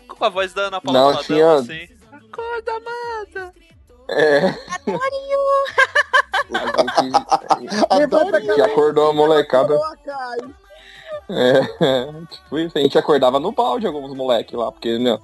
Com 0.08 0.24
a 0.24 0.28
voz 0.28 0.52
da 0.52 0.62
Ana 0.62 0.80
Paula 0.80 0.98
Não, 0.98 1.06
Madama, 1.08 1.24
tinha- 1.24 1.52
assim. 1.54 1.88
Acorda, 2.12 2.72
amada. 2.72 3.52
É, 4.08 4.54
Adoro 7.88 8.40
que 8.40 8.60
acordou 8.60 9.10
a 9.10 9.12
molecada. 9.12 9.78
É, 11.28 11.60
tipo 12.30 12.58
isso. 12.58 12.76
A 12.76 12.80
gente 12.80 12.98
acordava 12.98 13.38
no 13.40 13.52
balde 13.52 13.86
alguns 13.86 14.14
moleques 14.14 14.54
lá, 14.54 14.70
porque, 14.72 14.98
meu. 14.98 15.20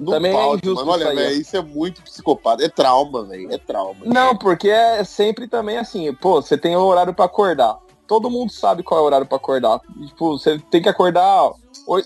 no 0.00 0.10
Também 0.12 0.34
é 0.36 0.46
injusto 0.54 0.84
mano. 0.86 0.90
Olha, 0.92 1.02
isso 1.02 1.08
aí, 1.10 1.16
velho, 1.16 1.40
isso 1.40 1.56
é 1.56 1.62
muito 1.62 2.02
psicopata. 2.02 2.64
É 2.64 2.68
trauma, 2.68 3.24
velho. 3.24 3.52
É 3.52 3.58
trauma. 3.58 4.00
Não, 4.04 4.36
porque 4.36 4.68
é 4.70 5.04
sempre 5.04 5.46
também 5.46 5.78
assim, 5.78 6.12
pô, 6.14 6.40
você 6.42 6.56
tem 6.56 6.74
o 6.76 6.80
horário 6.80 7.14
pra 7.14 7.26
acordar. 7.26 7.78
Todo 8.12 8.28
mundo 8.28 8.52
sabe 8.52 8.82
qual 8.82 9.00
é 9.00 9.02
o 9.02 9.06
horário 9.06 9.26
pra 9.26 9.38
acordar. 9.38 9.80
Tipo, 10.06 10.38
você 10.38 10.58
tem 10.70 10.82
que 10.82 10.88
acordar. 10.90 11.50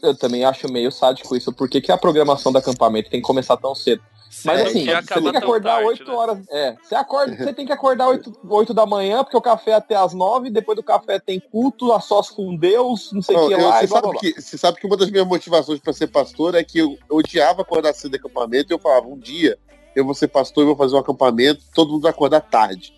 Eu 0.00 0.16
também 0.16 0.44
acho 0.44 0.70
meio 0.70 0.92
sádico 0.92 1.36
isso, 1.36 1.52
porque 1.52 1.80
que 1.80 1.90
a 1.90 1.98
programação 1.98 2.52
do 2.52 2.58
acampamento 2.58 3.10
tem 3.10 3.20
que 3.20 3.26
começar 3.26 3.56
tão 3.56 3.74
cedo. 3.74 4.00
Mas 4.44 4.60
assim, 4.60 4.86
você 4.86 5.20
tem 5.20 5.32
que 5.32 5.36
acordar 5.36 5.70
tarde, 5.72 5.88
8 5.88 6.04
né? 6.08 6.16
horas. 6.16 6.38
É, 6.48 6.76
você, 6.80 6.94
acorda, 6.94 7.36
você 7.36 7.52
tem 7.52 7.66
que 7.66 7.72
acordar 7.72 8.06
8, 8.06 8.32
8 8.48 8.72
da 8.72 8.86
manhã, 8.86 9.24
porque 9.24 9.36
o 9.36 9.40
café 9.40 9.72
é 9.72 9.74
até 9.74 9.96
às 9.96 10.14
9, 10.14 10.48
depois 10.48 10.76
do 10.76 10.82
café 10.84 11.18
tem 11.18 11.40
culto, 11.40 11.92
a 11.92 11.98
sós 12.00 12.30
com 12.30 12.54
Deus, 12.56 13.10
não 13.12 13.20
sei 13.20 13.36
o 13.36 13.48
que 13.48 13.54
eu- 13.54 13.58
lá, 13.58 13.78
você, 13.78 13.86
e 13.86 13.88
blá, 13.88 14.00
blá, 14.00 14.12
sabe 14.12 14.20
blá. 14.20 14.20
que, 14.20 14.40
você 14.40 14.56
sabe 14.56 14.78
que 14.78 14.86
uma 14.86 14.96
das 14.96 15.10
minhas 15.10 15.26
motivações 15.26 15.80
para 15.80 15.92
ser 15.92 16.06
pastor 16.06 16.54
é 16.54 16.62
que 16.62 16.78
eu 16.78 16.96
odiava 17.10 17.62
acordar 17.62 17.92
cedo 17.94 18.12
de 18.12 18.18
acampamento 18.18 18.72
e 18.72 18.74
eu 18.74 18.78
falava, 18.78 19.08
um 19.08 19.18
dia 19.18 19.58
eu 19.96 20.04
vou 20.04 20.14
ser 20.14 20.28
pastor 20.28 20.62
e 20.62 20.66
vou 20.66 20.76
fazer 20.76 20.94
um 20.94 21.00
acampamento, 21.00 21.64
todo 21.74 21.90
mundo 21.90 22.02
vai 22.02 22.12
acordar 22.12 22.42
tarde. 22.42 22.94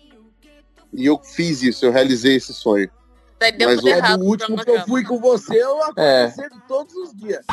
E 0.91 1.05
eu 1.05 1.19
fiz 1.23 1.61
isso, 1.61 1.85
eu 1.85 1.91
realizei 1.91 2.35
esse 2.35 2.51
sonho. 2.51 2.89
Daí 3.39 3.51
deu 3.53 3.69
Mas 3.69 3.77
tudo 3.79 3.85
o- 3.87 3.89
errado. 3.89 4.19
No 4.19 4.25
último 4.29 4.57
que 4.65 4.69
eu 4.69 4.81
fui 4.85 5.03
com 5.03 5.19
você, 5.19 5.63
eu 5.63 5.81
acordei 5.83 6.03
É. 6.05 6.33
todos 6.67 6.93
os 6.95 7.15
dias. 7.15 7.45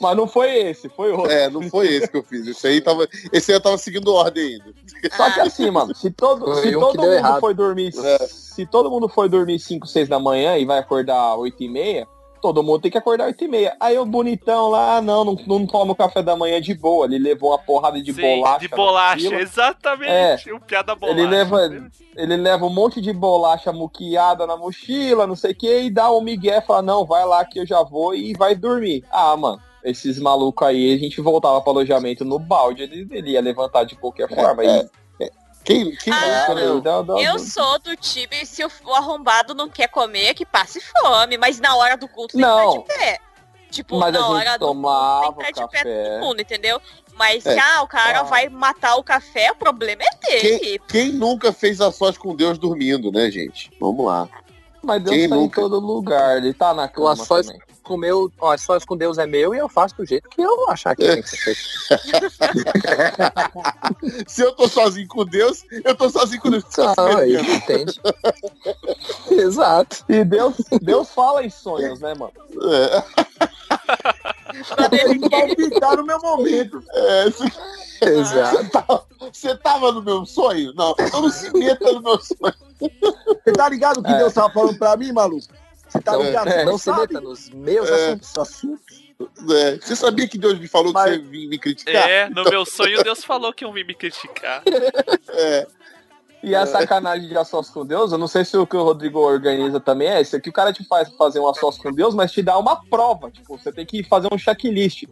Mas 0.00 0.16
não 0.16 0.26
foi 0.26 0.50
esse, 0.68 0.88
foi 0.90 1.12
outro. 1.12 1.30
É, 1.30 1.48
não 1.48 1.62
foi 1.70 1.86
esse 1.86 2.08
que 2.08 2.16
eu 2.16 2.22
fiz. 2.22 2.46
Esse 2.46 2.66
aí 2.66 2.80
tava, 2.80 3.08
esse 3.32 3.50
aí 3.52 3.56
eu 3.56 3.60
tava 3.62 3.78
seguindo 3.78 4.12
ordem 4.12 4.44
ainda. 4.54 4.74
Só 5.16 5.30
que 5.30 5.40
assim, 5.40 5.70
mano, 5.70 5.94
se 5.94 6.10
todo, 6.10 6.44
Foi 6.44 6.62
se 6.62 6.72
todo 6.72 7.00
mundo 7.00 7.12
errado. 7.12 7.40
for 7.40 7.54
dormir, 7.54 7.92
É. 7.96 8.18
se 8.26 8.66
todo 8.66 8.90
mundo 8.90 9.08
for 9.08 9.28
dormir 9.28 9.58
5, 9.58 9.86
6 9.86 10.08
da 10.08 10.18
manhã 10.18 10.58
e 10.58 10.64
vai 10.66 10.78
acordar 10.78 11.36
8 11.36 11.62
e 11.62 11.68
meia, 11.70 12.06
todo 12.44 12.62
mundo 12.62 12.82
tem 12.82 12.90
que 12.90 12.98
acordar 12.98 13.24
8 13.24 13.42
e 13.42 13.48
meia. 13.48 13.74
Aí 13.80 13.98
o 13.98 14.04
bonitão 14.04 14.68
lá, 14.68 14.98
ah, 14.98 15.00
não, 15.00 15.24
não, 15.24 15.34
não 15.46 15.66
toma 15.66 15.92
o 15.92 15.96
café 15.96 16.22
da 16.22 16.36
manhã 16.36 16.60
de 16.60 16.74
boa. 16.74 17.06
Ele 17.06 17.18
levou 17.18 17.52
uma 17.52 17.58
porrada 17.58 18.02
de 18.02 18.12
Sim, 18.12 18.20
bolacha. 18.20 18.58
de 18.58 18.68
bolacha, 18.68 19.34
exatamente. 19.36 20.52
O 20.52 20.60
piada 20.60 20.94
bolacha. 20.94 21.18
Ele 21.18 21.26
leva, 21.26 21.90
ele 22.14 22.36
leva 22.36 22.66
um 22.66 22.70
monte 22.70 23.00
de 23.00 23.14
bolacha 23.14 23.72
muquiada 23.72 24.46
na 24.46 24.58
mochila, 24.58 25.26
não 25.26 25.34
sei 25.34 25.52
o 25.52 25.54
que, 25.54 25.84
e 25.84 25.90
dá 25.90 26.12
um 26.12 26.20
migué, 26.20 26.60
fala, 26.60 26.82
não, 26.82 27.06
vai 27.06 27.24
lá 27.24 27.42
que 27.46 27.58
eu 27.58 27.66
já 27.66 27.82
vou 27.82 28.14
e 28.14 28.34
vai 28.34 28.54
dormir. 28.54 29.02
Ah, 29.10 29.34
mano, 29.34 29.58
esses 29.82 30.18
malucos 30.18 30.68
aí, 30.68 30.92
a 30.92 30.98
gente 30.98 31.18
voltava 31.22 31.62
pro 31.62 31.70
alojamento 31.70 32.26
no 32.26 32.38
balde, 32.38 32.82
ele, 32.82 33.08
ele 33.10 33.30
ia 33.30 33.40
levantar 33.40 33.84
de 33.84 33.96
qualquer 33.96 34.28
forma. 34.28 34.62
é. 34.62 34.80
E, 34.82 35.03
Quem, 35.64 35.96
quem 35.96 36.12
Ah, 36.12 36.40
nunca, 36.40 36.54
meu? 36.54 36.80
dá- 36.80 37.02
dá- 37.02 37.20
Eu 37.20 37.38
sou 37.38 37.78
do 37.78 37.96
time, 37.96 38.44
se 38.44 38.62
o, 38.64 38.70
o 38.84 38.94
arrombado 38.94 39.54
não 39.54 39.68
quer 39.68 39.88
comer, 39.88 40.34
que 40.34 40.44
passe 40.44 40.80
fome, 40.80 41.38
mas 41.38 41.58
na 41.58 41.74
hora 41.76 41.96
do 41.96 42.06
culto 42.06 42.32
tem 42.34 42.42
Não. 42.42 42.82
que 42.84 42.92
estar 42.92 42.94
de 42.94 42.98
pé. 43.00 43.18
Tipo, 43.70 43.98
Mas 43.98 44.12
na 44.12 44.28
hora 44.28 44.58
do 44.58 44.66
culto 44.66 44.82
tem 44.84 45.32
que 45.32 45.38
o 45.40 45.42
estar 45.48 45.64
de 45.64 45.70
pé 45.70 45.78
café. 45.78 46.10
todo 46.10 46.20
mundo, 46.26 46.40
entendeu? 46.40 46.80
Mas 47.14 47.44
É. 47.46 47.58
ah, 47.58 47.82
o 47.82 47.88
cara 47.88 48.20
Ah. 48.20 48.22
vai 48.24 48.48
matar 48.48 48.96
o 48.96 49.02
café, 49.02 49.50
o 49.50 49.56
problema 49.56 50.02
é 50.02 50.26
dele. 50.26 50.58
Quem, 50.58 50.78
quem 50.86 51.12
nunca 51.12 51.52
fez 51.52 51.80
a 51.80 51.90
sós 51.90 52.16
com 52.18 52.36
Deus 52.36 52.58
dormindo, 52.58 53.10
né, 53.10 53.30
gente? 53.30 53.70
Vamos 53.80 54.04
lá. 54.04 54.28
Mas 54.82 55.02
Deus 55.02 55.16
Quem 55.16 55.28
tá 55.28 55.34
nunca? 55.34 55.60
em 55.60 55.64
todo 55.64 55.80
lugar, 55.80 56.36
ele 56.36 56.52
tá 56.52 56.74
na 56.74 56.84
O 56.84 56.88
cama 56.90 57.12
a 57.12 57.16
sós 57.16 57.46
também. 57.46 57.62
Com 57.84 57.96
meu, 57.96 58.32
ó, 58.40 58.52
a 58.52 58.58
sós 58.58 58.84
com 58.84 58.96
Deus 58.96 59.18
é 59.18 59.26
meu 59.26 59.54
e 59.54 59.58
eu 59.58 59.68
faço 59.68 59.94
do 59.96 60.04
jeito 60.04 60.28
que 60.28 60.42
eu 60.42 60.68
achar 60.70 60.96
que 60.96 61.06
tem 61.06 61.22
que 61.22 61.28
ser 61.28 61.36
feito. 61.36 61.60
Se 64.26 64.42
eu 64.42 64.52
tô 64.52 64.66
sozinho 64.66 65.06
com 65.06 65.24
Deus, 65.24 65.64
eu 65.84 65.94
tô 65.94 66.10
sozinho 66.10 66.40
com 66.40 66.50
Deus. 66.50 66.64
Não, 66.96 67.18
aí, 67.18 67.36
entende? 67.36 68.00
Exato. 69.30 70.04
E 70.08 70.24
Deus, 70.24 70.56
Deus 70.82 71.10
fala 71.10 71.44
em 71.44 71.50
sonhos, 71.50 72.00
né, 72.00 72.14
mano? 72.14 72.32
Ele 74.92 75.28
vai 75.28 75.54
pintar 75.54 75.96
no 75.96 76.04
meu 76.04 76.18
momento. 76.20 76.82
É, 76.92 77.24
você, 77.30 77.44
Exato. 78.02 78.56
você 78.56 78.68
tava, 78.70 79.06
você 79.32 79.56
tava 79.56 79.92
no 79.92 80.02
meu 80.02 80.24
sonho? 80.26 80.72
Não, 80.74 80.94
eu 80.98 81.22
não 81.22 81.30
se 81.30 81.52
meta 81.56 81.92
no 81.92 82.00
meu 82.00 82.18
sonho. 82.20 82.54
Você 82.80 83.52
tá 83.52 83.68
ligado 83.68 83.98
o 83.98 84.02
que 84.02 84.10
É. 84.10 84.18
Deus 84.18 84.32
tava 84.32 84.52
falando 84.52 84.78
pra 84.78 84.96
mim, 84.96 85.12
maluco? 85.12 85.46
Você 85.94 86.02
tá 86.02 86.12
Então, 86.12 86.22
ligado? 86.24 86.64
não 86.66 86.72
Você 86.78 86.90
se 86.92 86.98
meta 86.98 87.20
nos 87.20 87.50
meus 87.50 87.88
É. 87.88 87.94
assuntos. 87.94 88.38
assuntos. 88.38 89.04
É, 89.48 89.76
você 89.76 89.94
sabia 89.94 90.26
que 90.26 90.36
Deus 90.36 90.58
me 90.58 90.66
falou 90.66 90.92
Mas- 90.92 91.12
que 91.12 91.18
você 91.18 91.22
vinha 91.30 91.48
me 91.48 91.56
criticar? 91.58 92.08
É, 92.08 92.28
no 92.28 92.42
meu 92.44 92.64
sonho 92.66 93.02
Deus 93.04 93.22
falou 93.24 93.52
que 93.52 93.64
iam 93.64 93.72
vir 93.72 93.86
me 93.86 93.94
criticar. 93.94 94.62
É. 95.30 95.66
E 96.42 96.54
a 96.54 96.66
sacanagem 96.66 97.26
de 97.26 97.38
a 97.38 97.42
sós 97.44 97.70
com 97.70 97.86
Deus, 97.86 98.12
eu 98.12 98.18
não 98.18 98.28
sei 98.28 98.44
se 98.44 98.54
o 98.58 98.66
que 98.66 98.76
o 98.76 98.82
Rodrigo 98.82 99.18
organiza 99.18 99.80
também 99.80 100.08
é 100.08 100.20
isso, 100.20 100.36
é 100.36 100.40
que 100.40 100.50
o 100.50 100.52
cara 100.52 100.74
te 100.74 100.84
faz 100.84 101.08
fazer 101.16 101.40
um 101.40 101.48
a 101.48 101.54
sós 101.54 101.78
com 101.78 101.90
Deus, 101.90 102.14
mas 102.14 102.32
te 102.32 102.42
dá 102.42 102.58
uma 102.58 102.76
prova, 102.84 103.30
tipo, 103.30 103.56
você 103.56 103.72
tem 103.72 103.86
que 103.86 104.02
fazer 104.04 104.28
um 104.30 104.36
checklist. 104.36 105.04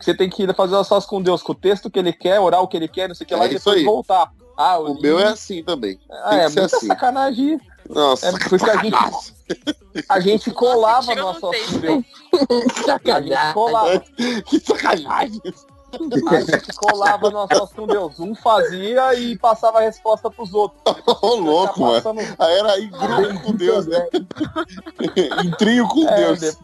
Você 0.00 0.12
tem 0.16 0.28
que 0.28 0.52
fazer 0.52 0.74
um 0.74 0.80
a 0.80 0.84
sós 0.84 1.06
com 1.06 1.22
Deus 1.22 1.42
com 1.44 1.52
o 1.52 1.54
texto 1.54 1.88
que 1.88 1.98
ele 1.98 2.12
quer, 2.12 2.40
orar 2.40 2.60
o 2.60 2.66
que 2.66 2.76
ele 2.76 2.88
quer, 2.88 3.06
não 3.06 3.14
sei 3.14 3.24
o 3.24 3.28
que 3.28 3.34
lá, 3.36 3.44
É 3.44 3.52
e 3.52 3.54
isso 3.54 3.58
depois 3.66 3.76
aí. 3.78 3.84
voltar. 3.84 4.32
Ah, 4.58 4.74
eu 4.78 4.86
O 4.86 5.00
meu 5.00 5.18
é 5.20 5.26
assim 5.28 5.62
também. 5.62 5.96
Ah, 6.10 6.30
tem 6.30 6.38
é 6.40 6.44
que 6.46 6.50
ser 6.50 6.60
muita 6.60 6.76
assim. 6.76 6.86
sacanagem. 6.88 7.60
Nossa, 7.90 8.28
É 8.28 8.32
porque 8.32 8.70
a 8.70 8.76
gente, 8.76 8.96
a 10.08 10.20
gente 10.20 10.50
colava 10.52 11.14
no 11.14 11.22
não 11.22 11.34
sós 11.40 11.50
tem. 11.56 11.66
com 11.66 11.78
Deus. 11.80 12.04
A 12.88 13.20
gente 13.20 13.52
colava. 13.54 14.00
que 14.46 14.60
sacanagem. 14.60 15.40
A 15.92 16.40
gente 16.40 16.72
colava 16.76 17.30
no 17.30 17.48
com 17.74 17.86
Deus. 17.86 18.20
Um 18.20 18.32
fazia 18.34 19.12
e 19.14 19.36
passava 19.36 19.78
a 19.78 19.82
resposta 19.82 20.30
pros 20.30 20.54
outros. 20.54 20.80
Ô, 21.20 21.34
louco, 21.34 21.74
Tá 21.74 21.80
mano. 21.80 21.94
passando- 22.22 22.36
Aí 22.38 22.58
era 22.58 22.80
em 22.80 22.90
grupo 22.90 23.40
com 23.42 23.52
Deus, 23.54 23.86
né? 23.86 24.06
em 25.44 25.50
trio 25.58 25.88
com 25.88 26.08
É, 26.08 26.16
Deus. 26.16 26.38
de- 26.38 26.56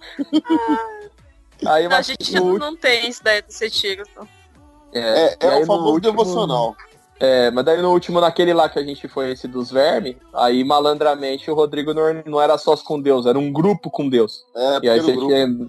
Aí, 1.67 1.89
Não, 1.89 1.97
a 1.97 2.03
gente 2.03 2.39
não 2.39 2.77
tem 2.77 3.09
isso 3.09 3.25
daí 3.25 3.43
desse 3.43 3.69
tiro. 3.71 4.05
então. 4.13 4.29
É, 4.93 5.37
é 5.41 5.49
aí 5.49 5.63
o 5.63 5.67
famoso 5.67 5.93
último- 5.95 6.13
devocional. 6.13 6.77
É, 7.19 7.51
mas 7.51 7.65
daí 7.65 7.81
no 7.81 7.93
último, 7.93 8.21
naquele 8.21 8.53
lá 8.53 8.69
que 8.69 8.79
a 8.79 8.83
gente 8.85 9.09
foi 9.09 9.33
esse 9.33 9.49
dos 9.49 9.71
vermes, 9.71 10.17
aí 10.35 10.63
malandramente 10.63 11.51
o 11.51 11.55
Rodrigo 11.55 11.95
não, 11.95 12.03
não 12.27 12.41
era 12.41 12.59
sós 12.59 12.83
com 12.83 13.01
Deus, 13.01 13.25
era 13.25 13.39
um 13.39 13.51
grupo 13.51 13.91
com 13.91 14.09
Deus. 14.09 14.45
É, 14.55 14.79
e 14.83 14.91
aí 14.91 15.01
você 15.01 15.13
grupo. 15.13 15.29
tinha. 15.29 15.69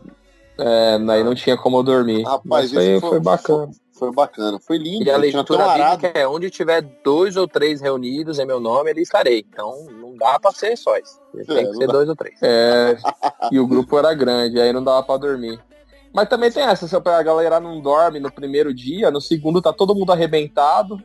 É, 0.59 0.95
aí 1.11 1.23
não 1.23 1.35
tinha 1.35 1.55
como 1.55 1.77
eu 1.77 1.83
dormir. 1.83 2.23
Rapaz, 2.23 2.71
mas 2.71 2.71
foi, 2.71 2.99
foi, 2.99 3.19
bacana. 3.19 3.71
Foi 3.93 4.11
bacana, 4.11 4.59
foi 4.59 4.77
lindo. 4.77 5.05
E 5.05 5.09
a 5.11 5.17
leitura 5.17 5.67
bíblica 5.73 6.19
é 6.19 6.27
onde 6.27 6.49
tiver 6.49 6.81
dois 7.03 7.37
ou 7.37 7.47
três 7.47 7.79
reunidos 7.79 8.39
em 8.39 8.45
meu 8.45 8.59
nome, 8.59 8.89
ali 8.89 9.01
estarei. 9.01 9.45
Então 9.47 9.87
não 10.01 10.17
dá 10.17 10.39
pra 10.39 10.51
ser 10.51 10.75
sóis. 10.77 11.19
Tem 11.47 11.59
É, 11.59 11.65
que 11.65 11.73
ser 11.75 11.87
dá. 11.87 11.93
dois 11.93 12.09
ou 12.09 12.15
três. 12.15 12.37
É, 12.41 12.97
e 13.51 13.59
o 13.59 13.67
grupo 13.67 13.97
era 13.97 14.13
grande, 14.13 14.59
aí 14.59 14.73
não 14.73 14.83
dava 14.83 15.03
pra 15.03 15.17
dormir. 15.17 15.59
Mas 16.13 16.27
também 16.27 16.51
tem 16.51 16.63
essa, 16.63 16.87
se 16.87 16.95
a 16.95 17.23
galera 17.23 17.59
não 17.59 17.79
dorme 17.79 18.19
no 18.19 18.31
primeiro 18.31 18.73
dia, 18.73 19.11
no 19.11 19.21
segundo 19.21 19.61
tá 19.61 19.71
todo 19.71 19.95
mundo 19.95 20.11
arrebentado. 20.11 21.01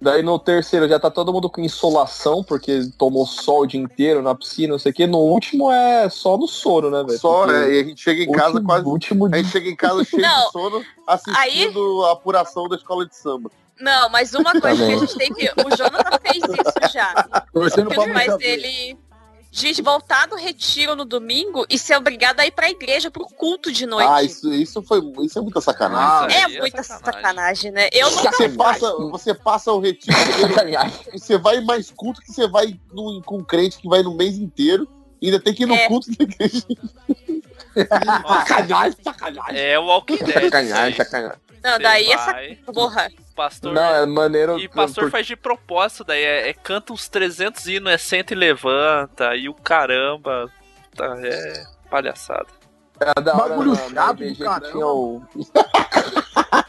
Daí 0.00 0.22
no 0.22 0.38
terceiro 0.38 0.86
já 0.88 0.98
tá 0.98 1.10
todo 1.10 1.32
mundo 1.32 1.48
com 1.48 1.60
insolação, 1.62 2.42
porque 2.44 2.90
tomou 2.98 3.24
sol 3.26 3.62
o 3.62 3.66
dia 3.66 3.80
inteiro 3.80 4.20
na 4.20 4.34
piscina, 4.34 4.72
não 4.72 4.78
sei 4.78 4.92
o 4.92 4.94
quê. 4.94 5.06
No 5.06 5.18
último 5.18 5.72
é 5.72 6.08
só 6.10 6.36
no 6.36 6.46
soro, 6.46 6.90
né, 6.90 7.02
velho? 7.04 7.18
Só, 7.18 7.44
Porque 7.46 7.56
é, 7.56 7.74
e 7.74 7.80
a 7.80 7.84
gente 7.84 8.02
chega 8.02 8.22
em 8.22 8.30
casa 8.30 8.48
último- 8.54 8.66
quase. 8.66 8.86
Último 8.86 9.26
A 9.32 9.36
gente 9.38 9.48
chega 9.50 9.68
em 9.70 9.76
casa 9.76 10.04
cheio 10.04 10.20
Não, 10.20 10.46
de 10.46 10.52
sono, 10.52 10.84
assistindo 11.06 12.04
a 12.04 12.12
apuração 12.12 12.68
da 12.68 12.76
escola 12.76 13.06
de 13.06 13.16
samba. 13.16 13.50
Não, 13.80 14.08
mas 14.10 14.34
uma 14.34 14.52
coisa 14.52 14.86
que 14.86 14.92
a 14.92 14.98
gente 14.98 15.16
tem 15.16 15.32
que. 15.32 15.48
O 15.48 15.76
Jonathan 15.76 16.18
fez 16.22 16.36
isso 16.44 16.92
já. 16.92 17.12
Torcendo 17.52 17.88
Ele 17.92 17.94
faz 18.12 18.28
muita 18.28 18.44
ele. 18.44 18.96
De 19.54 19.80
voltar 19.82 20.26
do 20.26 20.34
retiro 20.34 20.96
no 20.96 21.04
domingo 21.04 21.64
e 21.70 21.78
ser 21.78 21.96
obrigado 21.96 22.40
a 22.40 22.46
ir 22.46 22.50
pra 22.50 22.68
igreja 22.68 23.08
pro 23.08 23.24
culto 23.24 23.70
de 23.70 23.86
noite. 23.86 24.10
Ah, 24.10 24.20
isso, 24.20 24.52
isso, 24.52 24.82
foi, 24.82 25.00
isso 25.22 25.38
é 25.38 25.42
muita 25.42 25.60
sacanagem. 25.60 26.26
Isso 26.36 26.48
é 26.48 26.56
é 26.56 26.60
muita 26.60 26.82
sacanagem. 26.82 27.22
sacanagem, 27.22 27.70
né? 27.70 27.88
Eu 27.92 28.10
nunca 28.10 28.32
Você 28.32 28.48
passa, 28.48 28.92
você 28.96 29.32
passa 29.32 29.72
o 29.72 29.78
retiro 29.78 30.16
inteiro, 30.42 30.92
você 31.12 31.38
vai 31.38 31.60
mais 31.60 31.88
culto 31.92 32.20
que 32.20 32.32
você 32.32 32.48
vai 32.48 32.76
no, 32.92 33.22
com 33.22 33.38
um 33.38 33.44
crente 33.44 33.78
que 33.78 33.88
vai 33.88 34.02
no 34.02 34.16
mês 34.16 34.36
inteiro. 34.38 34.88
e 35.22 35.26
Ainda 35.26 35.38
tem 35.38 35.54
que 35.54 35.62
ir 35.62 35.66
no 35.66 35.74
É. 35.76 35.86
culto 35.86 36.08
da 36.10 36.24
igreja. 36.24 36.66
sacanagem, 38.26 38.98
sacanagem. 39.04 39.56
É 39.60 39.78
o 39.78 39.84
Walking 39.84 40.16
Dead. 40.16 40.42
Sacanagem, 40.44 40.96
sacanagem. 40.96 41.38
Não, 41.62 41.78
daí 41.78 42.10
essa 42.10 42.32
vai, 42.32 42.56
porra. 42.74 43.08
Pastor. 43.34 43.72
Não, 43.72 43.82
é 43.82 44.06
maneiro. 44.06 44.58
E 44.60 44.68
pastor 44.68 45.04
por- 45.04 45.10
faz 45.10 45.26
de 45.26 45.34
propósito, 45.34 46.04
daí 46.04 46.22
é, 46.22 46.50
é 46.50 46.54
canta 46.54 46.92
uns 46.92 47.08
300 47.08 47.66
hinos, 47.66 47.92
é 47.92 47.98
senta 47.98 48.32
e 48.32 48.36
levanta, 48.36 49.34
e 49.34 49.48
o 49.48 49.54
caramba. 49.54 50.48
Tá, 50.96 51.16
é 51.20 51.64
palhaçada. 51.90 52.46
É 53.00 53.20
da 53.20 53.34
hora 53.34 53.48
Bagulho 53.50 53.72
na- 53.72 53.88
na 53.90 54.06
chato 54.06 54.38
caramba. 54.38 54.70
tinha 54.70 54.86
o... 54.86 55.20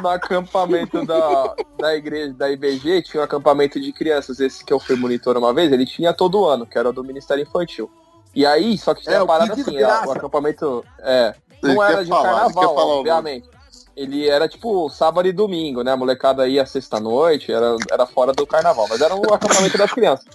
no 0.00 0.08
acampamento 0.08 1.04
da, 1.04 1.54
da 1.78 1.94
igreja, 1.94 2.32
da 2.32 2.50
IBG, 2.50 3.02
tinha 3.02 3.20
um 3.20 3.24
acampamento 3.24 3.78
de 3.80 3.92
crianças. 3.92 4.40
Esse 4.40 4.64
que 4.64 4.72
eu 4.72 4.80
fui 4.80 4.96
monitor 4.96 5.36
uma 5.36 5.52
vez, 5.52 5.70
ele 5.70 5.86
tinha 5.86 6.12
todo 6.12 6.44
ano, 6.46 6.66
que 6.66 6.78
era 6.78 6.92
do 6.92 7.04
Ministério 7.04 7.42
Infantil. 7.42 7.90
E 8.34 8.44
aí, 8.44 8.76
só 8.78 8.94
que 8.94 9.02
tinha 9.02 9.16
É, 9.18 9.26
parada 9.26 9.54
que 9.54 9.60
assim, 9.60 9.78
o 9.80 10.10
acampamento. 10.10 10.84
É, 11.00 11.34
não 11.62 11.82
era 11.82 12.02
de 12.02 12.10
falar, 12.10 12.52
carnaval, 12.52 12.88
obviamente. 12.88 13.48
Ele 13.96 14.28
era 14.28 14.48
tipo 14.48 14.88
sábado 14.88 15.28
e 15.28 15.32
domingo, 15.32 15.82
né? 15.82 15.92
A 15.92 15.96
molecada 15.96 16.48
ia 16.48 16.66
sexta-noite, 16.66 17.52
era, 17.52 17.76
era 17.90 18.06
fora 18.06 18.32
do 18.32 18.46
carnaval, 18.46 18.86
mas 18.88 19.00
era 19.00 19.14
o 19.14 19.32
acampamento 19.32 19.78
das 19.78 19.92
crianças. 19.92 20.26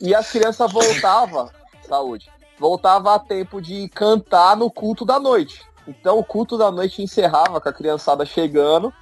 E 0.00 0.14
as 0.14 0.30
crianças 0.30 0.72
voltavam, 0.72 1.50
saúde, 1.86 2.30
voltava 2.58 3.14
a 3.14 3.18
tempo 3.18 3.60
de 3.60 3.88
cantar 3.88 4.56
no 4.56 4.70
culto 4.70 5.04
da 5.04 5.20
noite. 5.20 5.62
Então 5.86 6.18
o 6.18 6.24
culto 6.24 6.56
da 6.56 6.70
noite 6.70 7.02
encerrava 7.02 7.60
com 7.60 7.68
a 7.68 7.72
criançada 7.72 8.24
chegando 8.24 8.92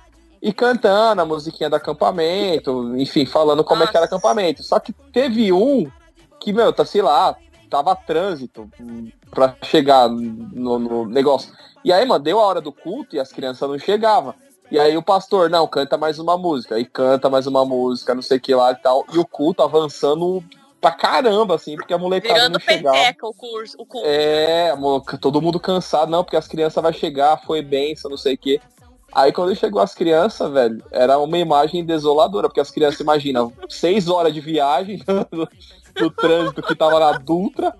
e 0.42 0.52
cantando 0.52 1.22
a 1.22 1.24
musiquinha 1.24 1.70
do 1.70 1.76
acampamento, 1.76 2.96
enfim, 2.96 3.24
falando 3.24 3.62
como 3.62 3.84
é 3.84 3.86
que 3.86 3.96
era 3.96 4.06
o 4.06 4.10
Nossa. 4.10 4.16
acampamento. 4.16 4.62
Só 4.64 4.80
que 4.80 4.92
teve 4.92 5.52
um 5.52 5.88
que, 6.40 6.52
meu, 6.52 6.72
tá, 6.72 6.84
sei 6.84 7.02
lá, 7.02 7.36
tava 7.72 7.96
trânsito 7.96 8.70
pra 9.30 9.56
chegar 9.62 10.06
no, 10.06 10.78
no 10.78 11.06
negócio. 11.06 11.50
E 11.82 11.90
aí, 11.90 12.04
mano, 12.04 12.22
deu 12.22 12.38
a 12.38 12.46
hora 12.46 12.60
do 12.60 12.70
culto 12.70 13.16
e 13.16 13.18
as 13.18 13.32
crianças 13.32 13.66
não 13.66 13.78
chegavam. 13.78 14.34
E 14.70 14.78
aí 14.78 14.94
o 14.94 15.02
pastor, 15.02 15.48
não, 15.48 15.66
canta 15.66 15.96
mais 15.96 16.18
uma 16.18 16.36
música. 16.36 16.78
E 16.78 16.84
canta 16.84 17.30
mais 17.30 17.46
uma 17.46 17.64
música, 17.64 18.14
não 18.14 18.20
sei 18.20 18.36
o 18.36 18.40
que 18.40 18.54
lá 18.54 18.72
e 18.72 18.76
tal. 18.76 19.06
E 19.10 19.18
o 19.18 19.24
culto 19.24 19.62
avançando 19.62 20.44
pra 20.82 20.90
caramba, 20.90 21.54
assim, 21.54 21.76
porque 21.76 21.94
a 21.94 21.98
molecada 21.98 22.34
Virando 22.34 22.52
não 22.54 22.60
chegava. 22.60 22.94
peteca 22.96 23.26
o 23.26 23.32
curso. 23.32 23.74
O 23.78 23.86
culto. 23.86 24.06
É, 24.06 24.74
todo 25.18 25.40
mundo 25.40 25.58
cansado, 25.58 26.10
não, 26.10 26.22
porque 26.22 26.36
as 26.36 26.46
crianças 26.48 26.82
vão 26.82 26.92
chegar, 26.92 27.40
foi 27.46 27.62
benção, 27.62 28.10
não 28.10 28.18
sei 28.18 28.34
o 28.34 28.38
quê. 28.38 28.60
Aí 29.14 29.32
quando 29.32 29.54
chegou 29.54 29.80
as 29.80 29.94
crianças, 29.94 30.50
velho, 30.50 30.82
era 30.90 31.18
uma 31.18 31.38
imagem 31.38 31.84
desoladora, 31.84 32.48
porque 32.48 32.60
as 32.60 32.70
crianças, 32.70 33.00
imaginam, 33.00 33.52
seis 33.68 34.08
horas 34.08 34.32
de 34.32 34.40
viagem 34.40 35.02
do, 35.94 36.10
trânsito 36.10 36.62
que 36.62 36.74
tava 36.74 36.98
na 36.98 37.12
Dutra, 37.18 37.74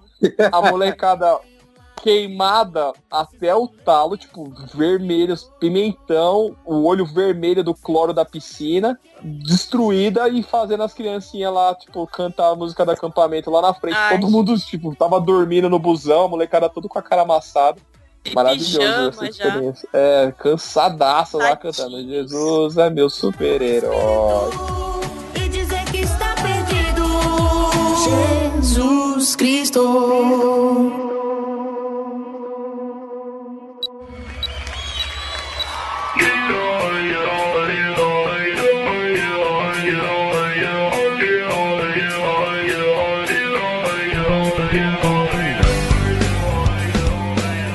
a 0.53 0.71
molecada 0.71 1.39
queimada 2.03 2.93
até 3.09 3.55
o 3.55 3.69
talo, 3.69 4.17
tipo, 4.17 4.53
vermelhos, 4.75 5.51
pimentão, 5.61 6.57
o 6.65 6.85
olho 6.85 7.07
vermelho 7.07 7.63
do 7.63 7.75
cloro 7.75 8.13
da 8.13 8.25
piscina, 8.25 8.99
destruída 9.23 10.29
e 10.29 10.43
fazendo 10.43 10.83
as 10.83 10.93
criancinhas 10.93 11.55
lá, 11.55 11.75
tipo, 11.77 12.05
cantar 12.09 12.51
a 12.51 12.57
música 12.57 12.85
do 12.85 12.91
acampamento 12.91 13.51
lá 13.51 13.63
na 13.63 13.73
frente. 13.73 13.97
Ai. 13.97 14.19
Todo 14.19 14.31
mundo, 14.31 14.59
tipo, 14.59 14.95
tava 14.97 15.21
dormindo 15.21 15.71
no 15.71 15.79
busão, 15.79 16.25
a 16.25 16.29
molecada 16.29 16.69
todo 16.69 16.89
com 16.89 16.99
a 16.99 17.03
cara 17.03 17.23
amassada. 17.23 17.81
Maravilhoso 18.35 18.79
pijama 18.79 19.09
essa 19.09 19.25
já. 19.25 19.31
experiência. 19.31 19.89
É, 19.93 20.33
cansadaça 20.39 21.39
lá 21.39 21.57
cantando. 21.57 22.03
Jesus 22.03 22.77
é 22.79 22.91
meu 22.91 23.09
super-herói. 23.09 24.92
Jesus 28.73 29.37
Cristo. 29.37 29.83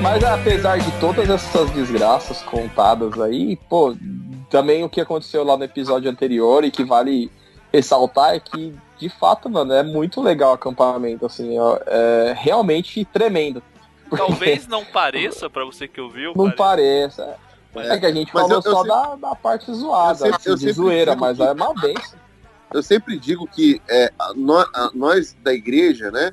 Mas 0.01 0.23
apesar 0.23 0.79
de 0.79 0.91
todas 0.99 1.29
essas 1.29 1.69
desgraças 1.71 2.41
contadas 2.41 3.21
aí, 3.21 3.55
pô, 3.69 3.95
também 4.49 4.83
o 4.83 4.89
que 4.89 4.99
aconteceu 4.99 5.43
lá 5.43 5.55
no 5.55 5.63
episódio 5.63 6.09
anterior 6.09 6.63
e 6.63 6.71
que 6.71 6.83
vale 6.83 7.29
ressaltar 7.71 8.33
é 8.33 8.39
que, 8.39 8.73
de 8.97 9.09
fato, 9.09 9.49
mano, 9.49 9.73
é 9.73 9.83
muito 9.83 10.21
legal 10.21 10.51
o 10.51 10.53
acampamento, 10.55 11.25
assim, 11.25 11.57
ó, 11.59 11.77
é 11.85 12.33
realmente 12.37 13.03
tremendo. 13.05 13.61
Porque 14.09 14.25
Talvez 14.25 14.65
não 14.67 14.83
pareça 14.85 15.49
pra 15.49 15.63
você 15.65 15.87
que 15.87 15.99
ouviu. 16.01 16.33
não 16.35 16.49
pareça. 16.51 17.35
pareça. 17.73 17.93
É 17.93 17.99
que 17.99 18.05
a 18.05 18.11
gente 18.11 18.31
Mas 18.33 18.43
falou 18.47 18.51
eu- 18.51 18.71
eu 18.71 18.75
só 18.75 18.83
sempre- 18.83 18.89
da, 19.21 19.29
da 19.29 19.35
parte 19.35 19.73
zoada, 19.73 20.11
eu 20.27 20.33
sempre- 20.33 20.35
assim, 20.37 20.49
eu 20.49 20.55
de 20.55 20.71
zoeira, 20.71 21.11
digo 21.11 21.21
mas 21.21 21.37
que- 21.37 21.43
é 21.43 21.51
uma 21.51 21.73
benção. 21.73 22.19
Eu 22.73 22.83
sempre 22.83 23.17
digo 23.19 23.47
que 23.47 23.81
é, 23.87 24.11
a- 24.19 24.33
nó- 24.35 24.65
a- 24.73 24.91
nós 24.93 25.35
da 25.43 25.53
igreja, 25.53 26.09
né? 26.11 26.31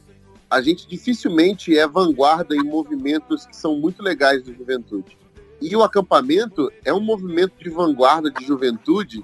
A 0.51 0.61
gente 0.61 0.87
dificilmente 0.87 1.77
é 1.77 1.87
vanguarda 1.87 2.55
em 2.57 2.63
movimentos 2.63 3.45
que 3.47 3.57
são 3.57 3.77
muito 3.77 4.03
legais 4.03 4.43
da 4.45 4.53
juventude. 4.53 5.17
E 5.61 5.75
o 5.77 5.83
acampamento 5.83 6.71
é 6.85 6.93
um 6.95 7.01
movimento 7.01 7.53
de 7.59 7.69
vanguarda 7.71 8.31
de 8.31 8.45
juventude 8.45 9.23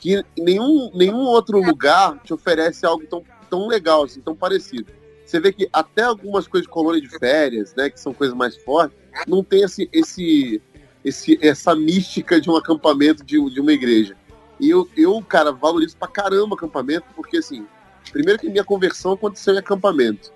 que 0.00 0.24
nenhum, 0.38 0.90
nenhum 0.94 1.20
outro 1.20 1.58
lugar 1.60 2.18
te 2.22 2.32
oferece 2.32 2.84
algo 2.86 3.04
tão, 3.06 3.24
tão 3.50 3.66
legal, 3.66 4.04
assim, 4.04 4.20
tão 4.20 4.34
parecido. 4.36 4.86
Você 5.24 5.40
vê 5.40 5.52
que 5.52 5.68
até 5.72 6.02
algumas 6.02 6.46
coisas 6.46 6.66
de 6.66 6.72
colônia 6.72 7.00
de 7.00 7.08
férias, 7.08 7.74
né, 7.74 7.90
que 7.90 7.98
são 7.98 8.14
coisas 8.14 8.36
mais 8.36 8.56
fortes, 8.56 8.96
não 9.26 9.42
tem 9.42 9.62
esse, 9.62 9.88
esse, 9.92 10.62
esse, 11.04 11.38
essa 11.42 11.74
mística 11.74 12.40
de 12.40 12.48
um 12.48 12.56
acampamento 12.56 13.24
de, 13.24 13.38
de 13.50 13.60
uma 13.60 13.72
igreja. 13.72 14.16
E 14.60 14.70
eu, 14.70 14.88
eu, 14.96 15.20
cara, 15.22 15.50
valorizo 15.50 15.96
pra 15.96 16.08
caramba 16.08 16.54
acampamento, 16.54 17.06
porque, 17.14 17.38
assim, 17.38 17.66
primeiro 18.12 18.38
que 18.38 18.48
minha 18.48 18.64
conversão 18.64 19.12
aconteceu 19.12 19.54
em 19.54 19.58
acampamento. 19.58 20.32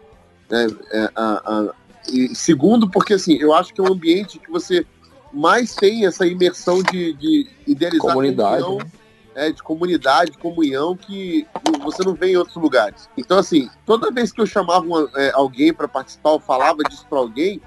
Né? 0.51 0.66
É, 0.91 1.11
a- 1.15 1.43
a- 1.45 1.74
e 2.12 2.35
segundo, 2.35 2.91
porque, 2.91 3.15
assim, 3.15 3.37
eu 3.37 3.55
acho 3.55 3.73
que 3.73 3.81
é 3.81 3.85
um 3.85 3.93
ambiente 3.93 4.39
que 4.39 4.51
você 4.51 4.85
mais 5.32 5.74
tem 5.74 6.07
essa 6.07 6.27
imersão 6.27 6.82
de, 6.82 7.12
de 7.12 7.47
idealizar 7.66 8.12
Comunidade, 8.12 8.62
comunhão, 8.65 8.85
né? 8.85 8.91
É, 9.35 9.51
de 9.52 9.62
comunidade, 9.62 10.32
de 10.32 10.39
comunhão, 10.39 10.97
que 10.97 11.47
você 11.82 12.02
não 12.05 12.15
vê 12.15 12.32
em 12.32 12.36
outros 12.36 12.57
lugares. 12.57 13.09
Então, 13.16 13.39
assim, 13.39 13.69
toda 13.86 14.11
vez 14.11 14.32
que 14.32 14.40
eu 14.40 14.47
chamava 14.47 14.85
uma- 14.85 15.11
é, 15.16 15.31
alguém 15.32 15.73
para 15.73 15.89
participar, 15.89 16.31
eu 16.31 16.40
falava 16.40 16.82
disso 16.82 17.07
para 17.09 17.19
alguém, 17.19 17.61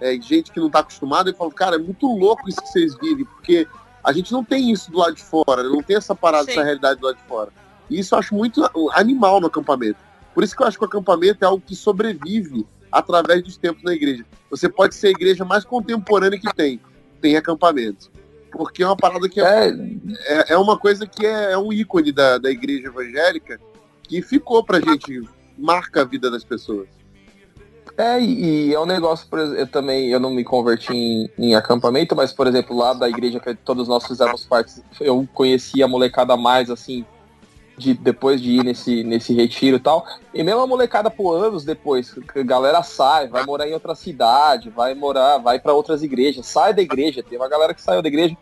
é, 0.00 0.20
gente 0.20 0.52
que 0.52 0.60
não 0.60 0.68
tá 0.70 0.80
acostumada, 0.80 1.30
eu 1.30 1.34
falo, 1.34 1.50
cara, 1.50 1.76
é 1.76 1.78
muito 1.78 2.06
louco 2.06 2.48
isso 2.48 2.60
que 2.60 2.68
vocês 2.68 2.94
vivem, 2.98 3.24
porque 3.24 3.66
a 4.04 4.12
gente 4.12 4.30
não 4.32 4.44
tem 4.44 4.70
isso 4.70 4.90
do 4.90 4.98
lado 4.98 5.14
de 5.14 5.22
fora, 5.22 5.62
não 5.62 5.82
tem 5.82 5.96
essa 5.96 6.14
parada, 6.14 6.44
Sim. 6.44 6.52
essa 6.52 6.62
realidade 6.62 7.00
do 7.00 7.06
lado 7.06 7.16
de 7.16 7.24
fora. 7.24 7.50
E 7.88 7.98
isso 7.98 8.14
eu 8.14 8.18
acho 8.18 8.34
muito 8.34 8.68
animal 8.92 9.40
no 9.40 9.46
acampamento. 9.46 9.98
Por 10.34 10.44
isso 10.44 10.54
que 10.54 10.62
eu 10.62 10.66
acho 10.66 10.76
que 10.78 10.84
o 10.84 10.86
acampamento 10.86 11.42
é 11.44 11.46
algo 11.46 11.62
que 11.64 11.74
sobrevive 11.74 12.66
através 12.92 13.42
dos 13.42 13.56
tempos 13.56 13.82
na 13.82 13.94
igreja. 13.94 14.24
Você 14.50 14.68
pode 14.68 14.94
ser 14.94 15.08
a 15.08 15.10
igreja 15.10 15.44
mais 15.44 15.64
contemporânea 15.64 16.38
que 16.38 16.52
tem, 16.54 16.80
tem 17.20 17.36
acampamento. 17.36 18.10
Porque 18.56 18.82
é 18.82 18.86
uma 18.86 18.96
parada 18.96 19.28
que 19.28 19.40
é, 19.40 19.68
é, 19.68 20.52
é 20.54 20.58
uma 20.58 20.78
coisa 20.78 21.06
que 21.06 21.26
é, 21.26 21.52
é 21.52 21.58
um 21.58 21.72
ícone 21.72 22.10
da, 22.12 22.38
da 22.38 22.50
igreja 22.50 22.88
evangélica 22.88 23.60
que 24.02 24.22
ficou 24.22 24.64
pra 24.64 24.80
gente, 24.80 25.20
marca 25.58 26.02
a 26.02 26.04
vida 26.04 26.30
das 26.30 26.44
pessoas. 26.44 26.88
É, 27.98 28.20
e, 28.20 28.68
e 28.68 28.74
é 28.74 28.80
um 28.80 28.86
negócio, 28.86 29.26
por 29.28 29.38
exemplo, 29.38 29.58
eu 29.58 29.66
também, 29.66 30.08
eu 30.10 30.20
não 30.20 30.30
me 30.30 30.44
converti 30.44 30.92
em, 30.92 31.30
em 31.38 31.54
acampamento, 31.54 32.14
mas, 32.14 32.32
por 32.32 32.46
exemplo, 32.46 32.76
lá 32.76 32.92
da 32.92 33.08
igreja 33.08 33.40
que 33.40 33.54
todos 33.54 33.88
nós 33.88 34.06
fizemos 34.06 34.44
parte, 34.44 34.82
eu 35.00 35.26
conheci 35.32 35.82
a 35.82 35.88
molecada 35.88 36.36
mais, 36.36 36.70
assim, 36.70 37.06
de, 37.76 37.94
depois 37.94 38.40
de 38.40 38.52
ir 38.52 38.64
nesse, 38.64 39.04
nesse 39.04 39.34
retiro 39.34 39.76
e 39.76 39.80
tal, 39.80 40.06
e 40.32 40.42
mesmo 40.42 40.60
a 40.60 40.66
molecada 40.66 41.10
por 41.10 41.34
anos 41.34 41.64
depois, 41.64 42.14
a 42.34 42.42
galera 42.42 42.82
sai, 42.82 43.28
vai 43.28 43.44
morar 43.44 43.68
em 43.68 43.74
outra 43.74 43.94
cidade, 43.94 44.70
vai 44.70 44.94
morar, 44.94 45.38
vai 45.38 45.58
para 45.58 45.74
outras 45.74 46.02
igrejas, 46.02 46.46
sai 46.46 46.72
da 46.72 46.82
igreja, 46.82 47.22
tem 47.22 47.38
uma 47.38 47.48
galera 47.48 47.74
que 47.74 47.82
saiu 47.82 48.02
da 48.02 48.08
igreja, 48.08 48.36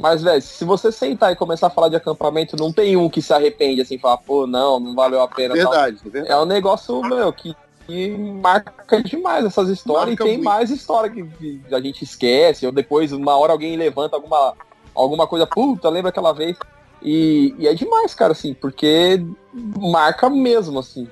mas, 0.00 0.22
velho, 0.22 0.40
se 0.40 0.64
você 0.64 0.92
sentar 0.92 1.32
e 1.32 1.36
começar 1.36 1.66
a 1.66 1.70
falar 1.70 1.88
de 1.88 1.96
acampamento, 1.96 2.56
não 2.56 2.72
tem 2.72 2.96
um 2.96 3.10
que 3.10 3.20
se 3.20 3.32
arrepende, 3.32 3.80
assim, 3.80 3.98
falar, 3.98 4.18
pô, 4.18 4.46
não, 4.46 4.78
não 4.78 4.94
valeu 4.94 5.20
a 5.20 5.26
pena. 5.26 5.56
tal. 5.56 5.70
Verdade, 5.70 5.98
é 6.06 6.08
verdade. 6.08 6.32
É 6.32 6.38
um 6.38 6.44
negócio, 6.44 7.02
meu, 7.02 7.32
que, 7.32 7.54
que 7.84 8.08
marca 8.16 9.02
demais 9.02 9.44
essas 9.44 9.68
histórias 9.68 10.10
Marca 10.10 10.22
e 10.22 10.26
tem 10.26 10.36
muito. 10.36 10.44
mais 10.44 10.70
história 10.70 11.10
que, 11.10 11.24
que 11.24 11.74
a 11.74 11.80
gente 11.80 12.04
esquece, 12.04 12.64
ou 12.64 12.70
depois, 12.70 13.12
uma 13.12 13.36
hora 13.36 13.52
alguém 13.52 13.76
levanta 13.76 14.14
alguma, 14.14 14.54
alguma 14.94 15.26
coisa, 15.26 15.46
puta, 15.46 15.88
lembra 15.88 16.10
aquela 16.10 16.32
vez. 16.32 16.56
E, 17.02 17.54
e 17.58 17.68
é 17.68 17.74
demais, 17.74 18.14
cara, 18.14 18.32
assim, 18.32 18.54
porque 18.54 19.24
marca 19.52 20.28
mesmo, 20.28 20.78
assim. 20.78 21.08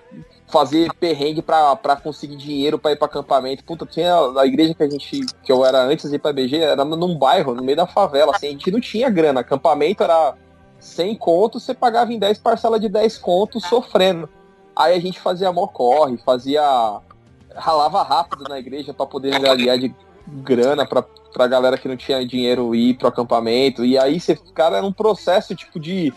Fazer 0.49 0.93
perrengue 0.95 1.43
pra, 1.43 1.75
pra 1.75 1.97
conseguir 1.97 2.37
dinheiro 2.37 2.79
pra 2.79 2.93
ir 2.93 2.97
pra 2.97 3.07
acampamento. 3.07 3.65
Puta, 3.65 3.85
tinha 3.85 4.15
a 4.39 4.47
igreja 4.47 4.75
que 4.75 4.83
a 4.83 4.89
gente, 4.89 5.21
que 5.43 5.51
eu 5.51 5.65
era 5.65 5.83
antes 5.83 6.09
de 6.09 6.17
ir 6.17 6.19
pra 6.19 6.33
BG, 6.33 6.59
era 6.59 6.85
num 6.85 7.19
bairro, 7.19 7.55
no 7.55 7.63
meio 7.63 7.77
da 7.77 7.87
favela, 7.87 8.33
assim, 8.35 8.49
a 8.49 8.51
gente 8.51 8.71
não 8.71 8.81
tinha 8.81 9.11
grana. 9.11 9.41
Acampamento 9.41 10.05
era 10.05 10.35
100 10.79 11.17
contos, 11.17 11.63
você 11.65 11.75
pagava 11.75 12.13
em 12.13 12.19
10 12.19 12.39
parcelas 12.39 12.81
de 12.81 12.89
10 12.89 13.19
contos 13.19 13.65
sofrendo. 13.65 14.29
Aí 14.75 14.95
a 14.95 15.01
gente 15.01 15.19
fazia 15.19 15.53
mó 15.53 15.67
corre, 15.67 16.19
fazia. 16.19 16.63
ralava 17.55 18.03
rápido 18.03 18.45
na 18.49 18.59
igreja 18.59 18.93
pra 18.93 19.07
poder 19.07 19.35
angariar 19.35 19.79
de 19.79 19.95
grana 20.27 20.87
pra, 20.87 21.03
pra 21.03 21.47
galera 21.47 21.79
que 21.79 21.89
não 21.89 21.97
tinha 21.97 22.27
dinheiro 22.27 22.75
ir 22.75 22.95
pro 22.95 23.09
acampamento. 23.09 23.85
E 23.85 23.99
aí 23.99 24.19
você, 24.19 24.37
cara, 24.55 24.79
era 24.79 24.87
um 24.87 24.93
processo 24.93 25.55
tipo 25.55 25.79
de. 25.79 26.13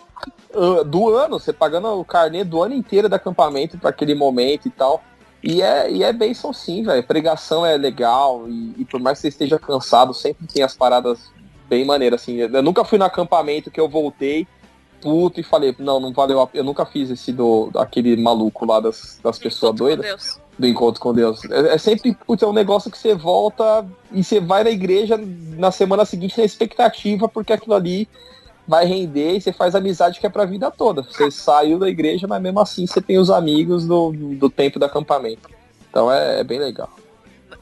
ah, 0.53 0.83
do 0.83 1.09
ano, 1.15 1.39
você 1.39 1.53
pagando 1.53 1.87
o 1.87 2.05
carnê 2.05 2.43
do 2.43 2.61
ano 2.61 2.73
inteiro 2.73 3.09
do 3.09 3.15
acampamento 3.15 3.77
pra 3.77 3.89
aquele 3.89 4.15
momento 4.15 4.67
e 4.67 4.71
tal. 4.71 5.03
E 5.41 5.61
é, 5.61 5.89
e 5.89 6.03
é 6.03 6.11
bênção 6.11 6.51
sim, 6.51 6.83
velho. 6.83 7.03
Pregação 7.03 7.65
é 7.65 7.77
legal. 7.77 8.45
E, 8.47 8.75
e 8.79 8.85
por 8.85 8.99
mais 8.99 9.17
que 9.17 9.23
você 9.23 9.27
esteja 9.29 9.59
cansado, 9.59 10.13
sempre 10.13 10.47
tem 10.47 10.63
as 10.63 10.75
paradas 10.75 11.31
bem 11.67 11.85
maneiras, 11.85 12.21
assim. 12.21 12.37
Eu 12.37 12.63
nunca 12.63 12.83
fui 12.83 12.97
no 12.97 13.05
acampamento 13.05 13.71
que 13.71 13.79
eu 13.79 13.87
voltei 13.87 14.47
puto 15.01 15.39
e 15.39 15.43
falei, 15.43 15.73
não, 15.79 15.99
não 15.99 16.11
valeu 16.11 16.41
a 16.41 16.47
pena. 16.47 16.61
Eu 16.61 16.65
nunca 16.65 16.85
fiz 16.85 17.09
esse 17.09 17.31
do 17.31 17.69
aquele 17.75 18.17
maluco 18.17 18.65
lá 18.65 18.79
das, 18.79 19.19
das 19.23 19.39
pessoas 19.39 19.75
doidas 19.75 20.05
Deus. 20.05 20.39
Do 20.59 20.67
encontro 20.67 21.01
com 21.01 21.13
Deus. 21.13 21.43
É, 21.45 21.75
é 21.75 21.77
sempre 21.77 22.13
putz, 22.13 22.43
é 22.43 22.45
um 22.45 22.53
negócio 22.53 22.91
que 22.91 22.97
você 22.97 23.15
volta 23.15 23.87
e 24.11 24.21
você 24.21 24.41
vai 24.41 24.63
na 24.63 24.69
igreja 24.69 25.17
na 25.57 25.71
semana 25.71 26.03
seguinte 26.03 26.37
na 26.37 26.43
expectativa, 26.43 27.29
porque 27.29 27.53
aquilo 27.53 27.73
ali 27.73 28.07
vai 28.67 28.85
render 28.85 29.37
e 29.37 29.41
você 29.41 29.53
faz 29.53 29.73
amizade 29.73 30.19
que 30.19 30.27
é 30.27 30.29
pra 30.29 30.45
vida 30.45 30.69
toda. 30.69 31.01
Você 31.01 31.31
saiu 31.31 31.79
da 31.79 31.89
igreja, 31.89 32.27
mas 32.27 32.41
mesmo 32.41 32.59
assim 32.59 32.85
você 32.85 33.01
tem 33.01 33.17
os 33.17 33.31
amigos 33.31 33.87
do, 33.87 34.11
do 34.11 34.49
tempo 34.49 34.77
do 34.77 34.85
acampamento. 34.85 35.49
Então 35.89 36.11
é, 36.11 36.41
é 36.41 36.43
bem 36.43 36.59
legal. 36.59 36.89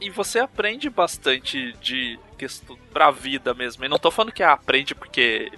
E 0.00 0.10
você 0.10 0.40
aprende 0.40 0.90
bastante 0.90 1.72
de 1.80 2.18
questão 2.36 2.76
pra 2.92 3.10
vida 3.10 3.54
mesmo. 3.54 3.84
E 3.84 3.88
não 3.88 3.98
tô 3.98 4.10
falando 4.10 4.32
que 4.32 4.42
aprende 4.42 4.94
porque 4.94 5.50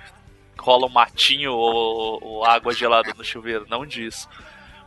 rola 0.59 0.87
um 0.87 0.91
matinho 0.91 1.53
ou, 1.53 2.23
ou 2.23 2.45
água 2.45 2.73
gelada 2.73 3.13
no 3.17 3.25
chuveiro, 3.25 3.67
não 3.69 3.87
disso. 3.87 4.29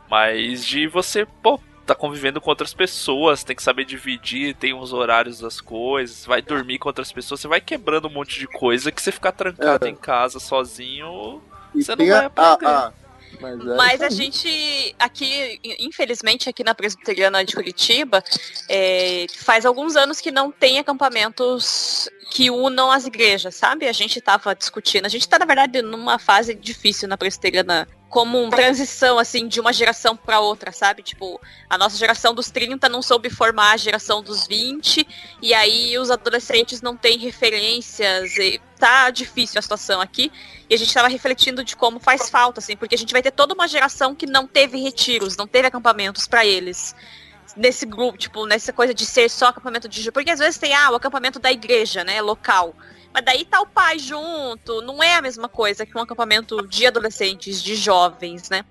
Mas 0.08 0.64
de 0.64 0.86
você, 0.86 1.26
pô, 1.42 1.60
tá 1.86 1.94
convivendo 1.94 2.40
com 2.40 2.50
outras 2.50 2.72
pessoas, 2.74 3.44
tem 3.44 3.54
que 3.54 3.62
saber 3.62 3.84
dividir, 3.84 4.54
tem 4.54 4.72
os 4.74 4.92
horários 4.92 5.38
das 5.40 5.60
coisas, 5.60 6.24
vai 6.26 6.40
dormir 6.42 6.78
com 6.78 6.88
outras 6.88 7.12
pessoas, 7.12 7.40
você 7.40 7.48
vai 7.48 7.60
quebrando 7.60 8.08
um 8.08 8.12
monte 8.12 8.38
de 8.38 8.46
coisa 8.46 8.90
que 8.90 9.00
você 9.02 9.12
ficar 9.12 9.32
trancado 9.32 9.86
É. 9.86 9.90
em 9.90 9.94
casa 9.96 10.38
sozinho, 10.40 11.42
E 11.74 11.82
você 11.84 11.94
não 11.96 12.06
vai 12.06 12.14
a- 12.24 12.26
aprender. 12.26 12.66
a- 12.66 12.78
a- 12.88 12.92
Mas, 13.40 13.60
é 13.60 13.64
Mas 13.76 14.00
a 14.00 14.08
gente, 14.10 14.94
aqui, 14.96 15.58
infelizmente, 15.80 16.48
aqui 16.48 16.62
na 16.62 16.72
Presbiteriana 16.72 17.44
de 17.44 17.52
Curitiba, 17.52 18.22
é, 18.68 19.26
faz 19.36 19.66
alguns 19.66 19.96
anos 19.96 20.20
que 20.20 20.30
não 20.30 20.52
tem 20.52 20.78
acampamentos 20.78 22.08
que 22.30 22.48
unam 22.48 22.92
as 22.92 23.06
igrejas, 23.06 23.56
sabe? 23.56 23.88
A 23.88 23.92
gente 23.92 24.20
estava 24.20 24.54
discutindo, 24.54 25.06
a 25.06 25.08
gente 25.08 25.22
está, 25.22 25.36
na 25.38 25.44
verdade, 25.46 25.82
numa 25.82 26.16
fase 26.18 26.54
difícil 26.54 27.08
na 27.08 27.16
Presbiteriana 27.16 27.88
como 28.14 28.40
uma 28.40 28.50
transição, 28.54 29.18
assim, 29.18 29.48
de 29.48 29.58
uma 29.58 29.72
geração 29.72 30.16
para 30.16 30.38
outra, 30.38 30.70
sabe? 30.70 31.02
Tipo, 31.02 31.40
a 31.68 31.76
nossa 31.76 31.96
geração 31.96 32.32
dos 32.32 32.48
30 32.48 32.88
não 32.88 33.02
soube 33.02 33.28
formar 33.28 33.72
a 33.72 33.76
geração 33.76 34.22
dos 34.22 34.46
20, 34.46 35.04
e 35.42 35.52
aí 35.52 35.98
os 35.98 36.12
adolescentes 36.12 36.80
não 36.80 36.96
têm 36.96 37.18
referências, 37.18 38.36
e 38.36 38.60
tá 38.78 39.10
difícil 39.10 39.58
a 39.58 39.62
situação 39.62 40.00
aqui. 40.00 40.30
E 40.70 40.74
a 40.76 40.78
gente 40.78 40.94
tava 40.94 41.08
refletindo 41.08 41.64
de 41.64 41.74
como 41.74 41.98
faz 41.98 42.30
falta, 42.30 42.60
assim, 42.60 42.76
porque 42.76 42.94
a 42.94 42.98
gente 42.98 43.12
vai 43.12 43.20
ter 43.20 43.32
toda 43.32 43.52
uma 43.52 43.66
geração 43.66 44.14
que 44.14 44.26
não 44.26 44.46
teve 44.46 44.78
retiros, 44.80 45.36
não 45.36 45.48
teve 45.48 45.66
acampamentos 45.66 46.28
para 46.28 46.46
eles 46.46 46.94
nesse 47.56 47.84
grupo, 47.84 48.16
tipo, 48.16 48.46
nessa 48.46 48.72
coisa 48.72 48.94
de 48.94 49.04
ser 49.04 49.28
só 49.28 49.46
acampamento 49.46 49.88
de 49.88 50.12
porque 50.12 50.30
às 50.30 50.38
vezes 50.38 50.56
tem 50.56 50.72
ah, 50.72 50.92
o 50.92 50.94
acampamento 50.94 51.40
da 51.40 51.50
igreja, 51.50 52.04
né, 52.04 52.22
local. 52.22 52.76
Mas 53.14 53.24
daí 53.24 53.44
tá 53.44 53.60
o 53.60 53.66
pai 53.66 53.96
junto, 53.96 54.82
não 54.82 55.00
é 55.00 55.14
a 55.14 55.22
mesma 55.22 55.48
coisa 55.48 55.86
que 55.86 55.96
um 55.96 56.00
acampamento 56.00 56.66
de 56.66 56.84
adolescentes, 56.84 57.62
de 57.62 57.76
jovens, 57.76 58.50
né? 58.50 58.64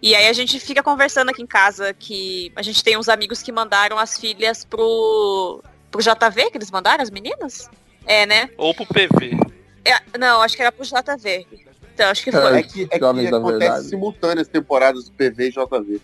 E 0.00 0.14
aí 0.14 0.26
a 0.26 0.32
gente 0.32 0.58
fica 0.58 0.82
conversando 0.82 1.28
aqui 1.28 1.42
em 1.42 1.46
casa 1.46 1.92
que 1.92 2.50
a 2.56 2.62
gente 2.62 2.82
tem 2.82 2.96
uns 2.96 3.10
amigos 3.10 3.42
que 3.42 3.52
mandaram 3.52 3.98
as 3.98 4.18
filhas 4.18 4.64
pro, 4.64 5.62
pro 5.90 6.00
JV, 6.00 6.50
que 6.50 6.56
eles 6.56 6.70
mandaram, 6.70 7.02
as 7.02 7.10
meninas? 7.10 7.68
É, 8.06 8.24
né? 8.24 8.48
Ou 8.56 8.74
pro 8.74 8.86
PV. 8.86 9.38
É, 9.84 10.18
não, 10.18 10.40
acho 10.40 10.56
que 10.56 10.62
era 10.62 10.72
pro 10.72 10.84
JV. 10.84 11.46
Então, 11.94 12.10
acho 12.10 12.24
que 12.24 12.32
foi. 12.32 12.58
É 12.58 12.62
que, 12.62 12.88
é 12.90 12.98
que 12.98 13.04
acontece 13.04 13.90
simultâneas 13.90 14.48
temporadas 14.48 15.04
do 15.04 15.12
PV 15.12 15.48
e 15.48 15.50
JV. 15.50 16.00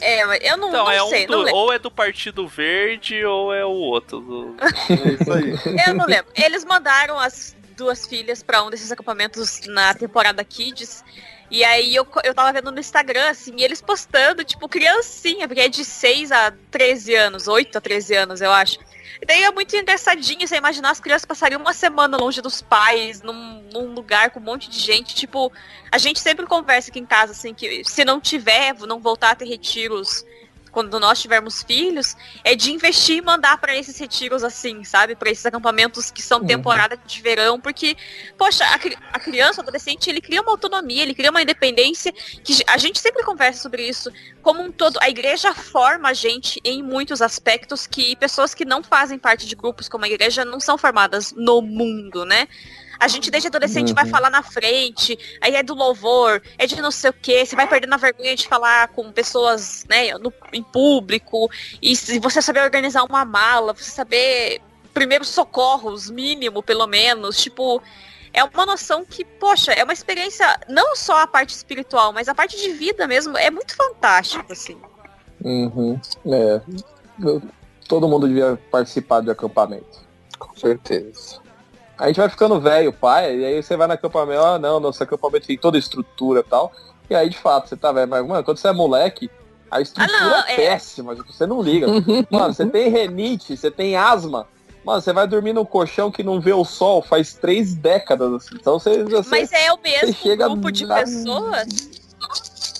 É, 0.00 0.52
eu 0.52 0.56
não, 0.56 0.68
então, 0.68 0.84
não 0.84 0.90
é 0.90 1.08
sei. 1.08 1.24
Um 1.24 1.28
do, 1.28 1.54
ou 1.54 1.72
é 1.72 1.78
do 1.78 1.90
Partido 1.90 2.46
Verde 2.46 3.24
ou 3.24 3.52
é 3.52 3.64
o 3.64 3.70
outro. 3.70 4.20
Do... 4.20 4.56
é 4.60 5.12
isso 5.20 5.32
aí. 5.32 5.54
eu 5.86 5.94
não 5.94 6.06
lembro. 6.06 6.30
Eles 6.36 6.64
mandaram 6.64 7.18
as 7.18 7.56
duas 7.76 8.06
filhas 8.06 8.42
para 8.42 8.62
um 8.62 8.70
desses 8.70 8.90
acampamentos 8.92 9.66
na 9.66 9.94
temporada 9.94 10.44
Kids. 10.44 11.04
E 11.50 11.64
aí 11.64 11.94
eu, 11.94 12.06
eu 12.24 12.34
tava 12.34 12.52
vendo 12.52 12.70
no 12.70 12.78
Instagram, 12.78 13.30
assim, 13.30 13.54
eles 13.58 13.80
postando, 13.80 14.44
tipo, 14.44 14.68
criancinha, 14.68 15.48
porque 15.48 15.62
é 15.62 15.68
de 15.68 15.84
6 15.84 16.30
a 16.30 16.52
13 16.70 17.14
anos, 17.14 17.48
8 17.48 17.78
a 17.78 17.80
13 17.80 18.14
anos, 18.14 18.40
eu 18.40 18.50
acho. 18.50 18.78
E 19.20 19.26
daí 19.26 19.42
é 19.42 19.50
muito 19.50 19.74
engraçadinho 19.74 20.46
você 20.46 20.56
imaginar 20.56 20.90
as 20.90 21.00
crianças 21.00 21.24
passariam 21.24 21.60
uma 21.60 21.72
semana 21.72 22.16
longe 22.16 22.40
dos 22.40 22.62
pais, 22.62 23.20
num, 23.22 23.62
num, 23.72 23.94
lugar 23.94 24.30
com 24.30 24.38
um 24.38 24.42
monte 24.42 24.70
de 24.70 24.78
gente. 24.78 25.14
Tipo, 25.14 25.50
a 25.90 25.98
gente 25.98 26.20
sempre 26.20 26.46
conversa 26.46 26.90
aqui 26.90 27.00
em 27.00 27.06
casa, 27.06 27.32
assim, 27.32 27.52
que 27.52 27.82
se 27.84 28.04
não 28.04 28.20
tiver, 28.20 28.74
não 28.86 29.00
voltar 29.00 29.30
a 29.30 29.34
ter 29.34 29.46
retiros 29.46 30.24
quando 30.78 31.00
nós 31.00 31.20
tivermos 31.20 31.60
filhos, 31.60 32.16
é 32.44 32.54
de 32.54 32.70
investir 32.70 33.16
e 33.16 33.20
mandar 33.20 33.58
para 33.58 33.74
esses 33.74 33.98
retiros 33.98 34.44
assim, 34.44 34.84
sabe? 34.84 35.16
Para 35.16 35.28
esses 35.28 35.44
acampamentos 35.44 36.08
que 36.08 36.22
são 36.22 36.38
uhum. 36.38 36.46
temporada 36.46 36.96
de 36.96 37.20
verão, 37.20 37.60
porque, 37.60 37.96
poxa, 38.36 38.64
a, 38.64 38.74
a, 39.12 39.18
criança, 39.18 39.60
o 39.60 39.64
adolescente, 39.64 40.08
ele 40.08 40.20
cria 40.20 40.40
uma 40.40 40.52
autonomia, 40.52 41.02
ele 41.02 41.16
cria 41.16 41.30
uma 41.30 41.42
independência, 41.42 42.12
que 42.44 42.62
a 42.64 42.78
gente 42.78 43.00
sempre 43.00 43.24
conversa 43.24 43.60
sobre 43.60 43.88
isso. 43.88 44.08
Como 44.40 44.62
um 44.62 44.70
todo, 44.70 45.00
a 45.02 45.10
igreja 45.10 45.52
forma 45.52 46.10
a 46.10 46.14
gente 46.14 46.60
em 46.62 46.80
muitos 46.80 47.20
aspectos 47.20 47.84
que 47.84 48.14
pessoas 48.14 48.54
que 48.54 48.64
não 48.64 48.80
fazem 48.80 49.18
parte 49.18 49.48
de 49.48 49.56
grupos 49.56 49.88
como 49.88 50.04
a 50.04 50.08
igreja 50.08 50.44
não 50.44 50.60
são 50.60 50.78
formadas 50.78 51.32
no 51.32 51.60
mundo, 51.60 52.24
né? 52.24 52.46
A 52.98 53.08
gente 53.08 53.30
desde 53.30 53.48
adolescente 53.48 53.90
uhum. 53.90 53.94
vai 53.94 54.06
falar 54.06 54.30
na 54.30 54.42
frente, 54.42 55.18
aí 55.40 55.54
é 55.54 55.62
do 55.62 55.74
louvor, 55.74 56.42
é 56.56 56.66
de 56.66 56.80
não 56.80 56.90
sei 56.90 57.10
o 57.10 57.12
que, 57.12 57.44
você 57.44 57.54
vai 57.54 57.68
perdendo 57.68 57.94
a 57.94 57.96
vergonha 57.96 58.34
de 58.34 58.46
falar 58.46 58.88
com 58.88 59.12
pessoas, 59.12 59.84
né, 59.88 60.12
no, 60.18 60.32
em 60.52 60.62
público, 60.62 61.50
e 61.80 61.94
se 61.94 62.18
você 62.18 62.42
saber 62.42 62.60
organizar 62.60 63.04
uma 63.04 63.24
mala, 63.24 63.72
você 63.72 63.90
saber 63.90 64.60
primeiros 64.92 65.28
socorros, 65.28 66.10
mínimo, 66.10 66.62
pelo 66.62 66.86
menos, 66.86 67.40
tipo, 67.40 67.80
é 68.32 68.42
uma 68.42 68.66
noção 68.66 69.04
que, 69.04 69.24
poxa, 69.24 69.72
é 69.72 69.84
uma 69.84 69.92
experiência, 69.92 70.58
não 70.68 70.96
só 70.96 71.22
a 71.22 71.26
parte 71.26 71.50
espiritual, 71.50 72.12
mas 72.12 72.28
a 72.28 72.34
parte 72.34 72.56
de 72.56 72.72
vida 72.72 73.06
mesmo, 73.06 73.36
é 73.36 73.50
muito 73.50 73.74
fantástico, 73.76 74.52
assim. 74.52 74.76
Uhum, 75.44 76.00
é. 76.26 76.60
Todo 77.88 78.08
mundo 78.08 78.26
devia 78.26 78.58
participar 78.70 79.22
de 79.22 79.30
acampamento. 79.30 80.06
Com 80.38 80.54
certeza. 80.56 81.40
A 81.98 82.06
gente 82.06 82.20
vai 82.20 82.28
ficando 82.28 82.60
velho, 82.60 82.92
pai, 82.92 83.36
e 83.36 83.44
aí 83.44 83.62
você 83.62 83.76
vai 83.76 83.88
no 83.88 83.94
acampamento, 83.94 84.40
ah 84.40 84.58
não, 84.58 84.78
nosso 84.78 85.02
acampamento 85.02 85.48
tem 85.48 85.58
toda 85.58 85.76
a 85.76 85.80
estrutura 85.80 86.40
e 86.40 86.44
tal. 86.44 86.72
E 87.10 87.14
aí, 87.14 87.28
de 87.28 87.38
fato, 87.38 87.68
você 87.68 87.76
tá 87.76 87.90
velho. 87.90 88.08
Mas, 88.08 88.26
mano, 88.26 88.44
quando 88.44 88.58
você 88.58 88.68
é 88.68 88.72
moleque, 88.72 89.28
a 89.70 89.80
estrutura 89.80 90.16
ah, 90.16 90.30
não, 90.30 90.46
é, 90.46 90.52
é 90.52 90.56
péssima, 90.56 91.14
você 91.14 91.46
não 91.46 91.60
liga. 91.60 91.86
mano, 92.30 92.54
você 92.54 92.66
tem 92.66 92.88
renite, 92.88 93.56
você 93.56 93.70
tem 93.70 93.96
asma. 93.96 94.46
Mano, 94.84 95.00
você 95.00 95.12
vai 95.12 95.26
dormir 95.26 95.52
num 95.52 95.64
colchão 95.64 96.10
que 96.10 96.22
não 96.22 96.40
vê 96.40 96.52
o 96.52 96.64
sol 96.64 97.02
faz 97.02 97.34
três 97.34 97.74
décadas, 97.74 98.32
assim. 98.32 98.54
Então 98.54 98.78
você. 98.78 99.02
você 99.02 99.28
Mas 99.28 99.52
é 99.52 99.72
o 99.72 99.78
mesmo 99.78 100.36
grupo 100.36 100.70
de 100.70 100.86
na... 100.86 100.94
pessoas 100.96 102.07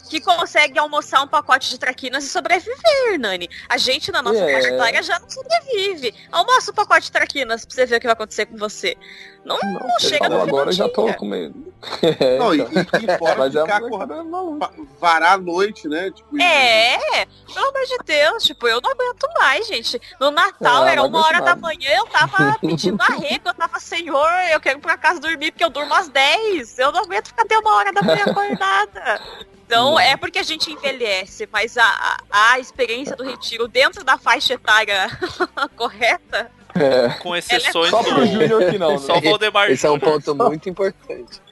que 0.09 0.21
consegue 0.21 0.79
almoçar 0.79 1.23
um 1.23 1.29
pacote 1.29 1.71
de 1.71 1.79
traquinas 1.79 2.25
e 2.25 2.29
sobreviver, 2.29 3.19
Nani. 3.19 3.49
A 3.69 3.77
gente 3.77 4.11
na 4.11 4.23
nossa 4.23 4.39
é. 4.39 4.53
faixa 4.53 4.69
etária 4.69 5.03
já 5.03 5.19
não 5.19 5.29
sobrevive. 5.29 6.15
Almoça 6.33 6.71
um 6.71 6.75
pacote 6.75 7.07
de 7.07 7.13
traquinas 7.13 7.65
pra 7.65 7.75
você 7.75 7.87
ver 7.87 7.97
o 7.97 8.01
que 8.01 8.07
vai 8.07 8.15
acontecer 8.15 8.47
com 8.47 8.57
você. 8.57 8.97
Não, 9.45 9.59
não, 9.63 9.81
não 9.81 10.01
chega 10.01 10.29
no 10.29 10.43
Agora 10.43 10.71
já 10.73 10.89
tô 10.89 11.13
comendo. 11.15 11.69
É, 12.03 12.39
não, 12.39 12.53
então. 12.53 12.69
e, 13.01 13.05
e 13.05 13.19
fora 13.19 13.37
Mas 13.37 13.53
ficar 13.53 13.81
é 13.81 13.87
acordando, 13.87 14.59
varar 15.01 15.35
a 15.35 15.39
noite, 15.39 15.87
né? 15.87 16.11
Tipo, 16.11 16.41
é, 16.43 17.25
pelo 17.47 17.69
amor 17.69 17.85
de 17.87 17.99
Deus, 18.05 18.43
tipo, 18.43 18.67
eu 18.67 18.81
não 18.81 18.91
aguento 18.91 19.29
mais, 19.39 19.69
gente. 19.69 20.01
No 20.21 20.33
Natal 20.33 20.87
é, 20.87 20.93
era 20.93 21.03
uma 21.05 21.25
hora 21.25 21.41
da 21.41 21.55
manhã, 21.55 21.89
eu 21.91 22.07
tava 22.07 22.59
pedindo 22.61 23.01
arrego, 23.01 23.43
eu 23.49 23.55
tava, 23.55 23.79
senhor, 23.79 24.29
eu 24.51 24.61
quero 24.61 24.81
ir 24.81 24.83
pra 24.83 24.97
casa 24.97 25.21
dormir, 25.21 25.53
porque 25.53 25.65
eu 25.65 25.71
durmo 25.71 25.95
às 25.95 26.09
10. 26.09 26.79
Eu 26.81 26.91
não 26.91 27.03
aguento 27.03 27.29
ficar 27.29 27.43
até 27.43 27.57
uma 27.57 27.73
hora 27.77 27.93
da 27.93 28.03
manhã 28.03 28.25
acordada. 28.27 29.21
Então 29.69 30.01
é 30.01 30.17
porque 30.17 30.39
a 30.39 30.43
gente 30.43 30.73
envelhece, 30.73 31.47
mas 31.53 31.77
a, 31.77 32.17
a 32.31 32.59
experiência 32.59 33.15
do 33.15 33.23
retiro 33.23 33.69
dentro 33.69 34.03
da 34.03 34.17
faixa 34.17 34.55
etária 34.55 35.11
correta. 35.77 36.51
É. 36.75 37.11
Com 37.21 37.37
exceções 37.37 37.89
é 37.89 37.91
só 37.91 38.03
pro 38.03 38.27
Júnior 38.27 38.71
que 38.71 38.79
não. 38.79 38.93
Né? 38.93 38.99
Só 38.99 39.19
o 39.19 39.21
Valdemar 39.21 39.71
Esse 39.71 39.87
é 39.87 39.91
um 39.91 39.99
ponto 39.99 40.35
muito 40.35 40.71
importante. 40.71 41.43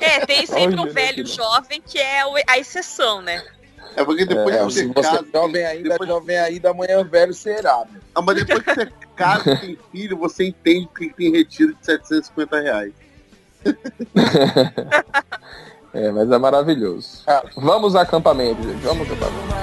É, 0.00 0.24
tem 0.24 0.46
sempre 0.46 0.78
um 0.78 0.86
velho 0.86 1.26
jovem 1.26 1.82
que 1.84 1.98
é 1.98 2.22
a 2.46 2.58
exceção, 2.58 3.20
né? 3.20 3.44
É 3.96 4.04
porque 4.04 4.24
depois 4.24 4.54
é, 4.54 4.58
que 4.58 4.64
você, 4.64 4.86
você 4.86 5.02
casa, 5.02 5.26
jovem 5.32 5.64
ainda, 5.64 5.88
depois... 5.88 6.08
jovem 6.08 6.38
ainda, 6.38 6.70
amanhã 6.70 7.02
velho 7.02 7.34
será. 7.34 7.84
Né? 7.90 7.98
Ah, 8.14 8.22
mas 8.22 8.36
depois 8.36 8.62
que 8.62 8.72
você 8.72 8.92
casa 9.16 9.50
e 9.50 9.58
tem 9.58 9.78
filho, 9.90 10.16
você 10.16 10.46
entende 10.46 10.88
que 10.96 11.12
tem 11.12 11.32
retiro 11.32 11.74
de 11.74 11.84
750 11.84 12.60
reais. 12.60 12.92
É, 15.92 16.10
mas 16.10 16.30
é 16.30 16.38
maravilhoso. 16.38 17.22
Ah, 17.26 17.42
vamos 17.56 17.94
ao 17.94 18.02
acampamento, 18.02 18.62
gente. 18.62 18.82
Vamos 18.82 19.08
ao 19.08 19.16
acampamento. 19.16 19.58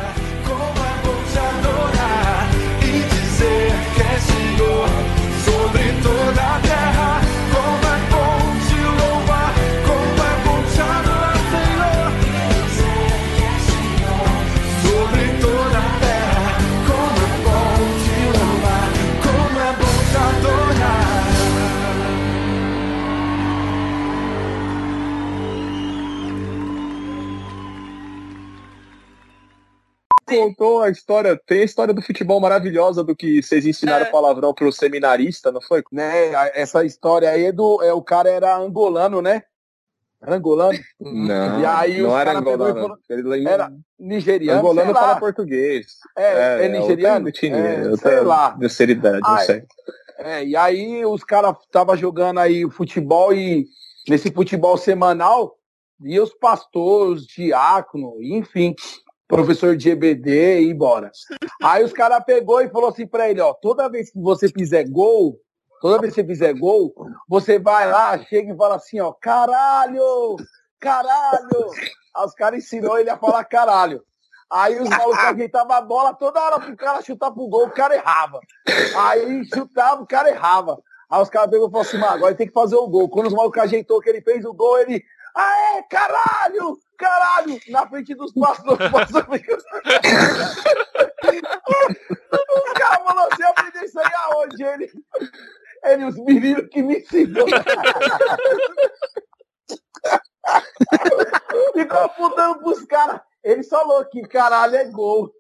Contou 30.26 30.82
a 30.82 30.90
história, 30.90 31.40
tem 31.46 31.62
a 31.62 31.66
história 31.66 31.94
do 31.94 32.02
futebol 32.02 32.40
maravilhosa 32.40 33.04
do 33.04 33.16
que 33.16 33.42
vocês 33.42 33.66
ensinaram 33.66 34.06
é. 34.06 34.10
palavrão 34.10 34.54
pro 34.54 34.72
seminarista, 34.72 35.52
não 35.52 35.62
foi? 35.62 35.84
Né, 35.92 36.32
essa 36.54 36.84
história 36.84 37.30
aí 37.30 37.46
é 37.46 37.52
do, 37.52 37.82
é, 37.84 37.94
o 37.94 38.02
cara 38.02 38.30
era 38.30 38.58
angolano, 38.58 39.22
né? 39.22 39.44
Era 40.22 40.38
angolano? 40.38 40.80
Não, 41.00 41.60
e 41.60 41.66
aí 41.66 42.02
não 42.02 42.18
era 42.18 42.38
angolano. 42.38 42.74
Falou, 42.74 42.98
ele 43.10 43.48
era 43.48 43.72
nigeriano, 44.00 44.60
Angolano 44.60 44.94
fala 44.94 45.20
português. 45.20 45.86
É, 46.18 46.24
é, 46.24 46.66
é 46.66 46.70
nigeriano? 46.70 47.30
É, 47.30 47.86
eu 47.86 47.98
sei 47.98 48.22
lá. 48.22 48.50
De 48.52 48.68
seriedade, 48.70 49.22
não 49.22 49.38
sei. 49.40 49.64
É, 50.18 50.44
e 50.44 50.56
aí 50.56 51.06
os 51.06 51.24
caras 51.24 51.56
estavam 51.60 51.96
jogando 51.96 52.40
aí 52.40 52.68
futebol 52.72 53.34
e 53.34 53.68
nesse 54.08 54.32
futebol 54.32 54.78
semanal, 54.78 55.58
e 56.04 56.20
os 56.20 56.34
pastores, 56.34 57.26
diácono, 57.26 58.16
enfim, 58.22 58.76
professor 59.28 59.76
de 59.76 59.90
EBD 59.90 60.62
e 60.62 60.72
embora. 60.72 61.12
Aí 61.64 61.84
os 61.84 61.94
caras 61.94 62.24
pegou 62.26 62.62
e 62.62 62.70
falou 62.70 62.90
assim 62.90 63.08
para 63.08 63.30
ele, 63.30 63.42
ó, 63.42 63.54
toda 63.54 63.90
vez 63.90 64.12
que 64.12 64.20
você 64.20 64.48
fizer 64.50 64.84
gol, 64.90 65.40
toda 65.82 66.00
vez 66.00 66.14
que 66.14 66.22
você 66.22 66.28
fizer 66.28 66.54
gol, 66.54 66.94
você 67.28 67.60
vai 67.60 67.90
lá, 67.90 68.18
chega 68.20 68.54
e 68.54 68.58
fala 68.58 68.76
assim, 68.76 69.00
ó, 69.00 69.12
caralho, 69.12 70.36
caralho. 70.80 71.70
Aí 72.16 72.26
os 72.26 72.34
caras 72.34 72.64
ensinou 72.64 72.98
ele 72.98 73.10
a 73.10 73.18
falar 73.18 73.44
caralho. 73.46 74.04
Aí 74.52 74.80
os 74.80 74.88
malucos 74.88 75.18
ajeitavam 75.20 75.76
a 75.76 75.82
bola 75.82 76.14
toda 76.14 76.40
hora 76.40 76.60
pro 76.60 76.76
cara 76.78 77.02
chutar 77.02 77.32
pro 77.32 77.48
gol, 77.48 77.66
o 77.66 77.72
cara 77.72 77.96
errava. 77.96 78.40
Aí 78.96 79.44
chutava, 79.46 80.04
o 80.04 80.08
cara 80.08 80.30
errava. 80.30 80.78
Aí 81.10 81.22
os 81.22 81.30
caras 81.30 81.50
pegou 81.50 81.68
e 81.68 81.72
falaram 81.72 81.90
assim, 81.90 82.04
agora 82.04 82.36
tem 82.36 82.48
que 82.48 82.54
fazer 82.54 82.76
o 82.76 82.88
gol. 82.88 83.10
Quando 83.10 83.28
os 83.28 83.34
malucos 83.34 83.62
ajeitou 83.62 84.00
que 84.00 84.10
ele 84.10 84.22
fez 84.22 84.46
o 84.46 84.54
gol, 84.54 84.78
ele 84.80 85.04
Aê, 85.36 85.84
caralho! 85.90 86.80
Caralho! 86.98 87.60
Na 87.70 87.88
frente 87.88 88.16
dos 88.16 88.34
pastores. 88.34 88.90
pastores. 88.92 89.64
Os 92.32 92.74
caras 92.74 93.04
falaram, 93.04 93.30
você 93.30 93.44
aprendeu 93.44 93.84
isso 93.84 94.00
aí 94.00 94.12
aonde? 94.26 94.64
Ele, 94.64 94.92
ele 95.84 96.06
os 96.06 96.16
meninos 96.18 96.68
que 96.70 96.82
me 96.82 96.98
ensinam. 97.00 97.46
Ficou 101.74 102.00
apontando 102.00 102.60
pros 102.60 102.86
caras. 102.86 103.22
Ele 103.44 103.64
falou 103.64 104.04
que 104.06 104.22
caralho 104.24 104.76
é 104.76 104.86
gol. 104.86 105.32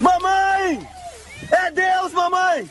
Mamãe! 0.00 0.80
É 1.52 1.70
Deus, 1.70 2.12
mamãe! 2.12 2.68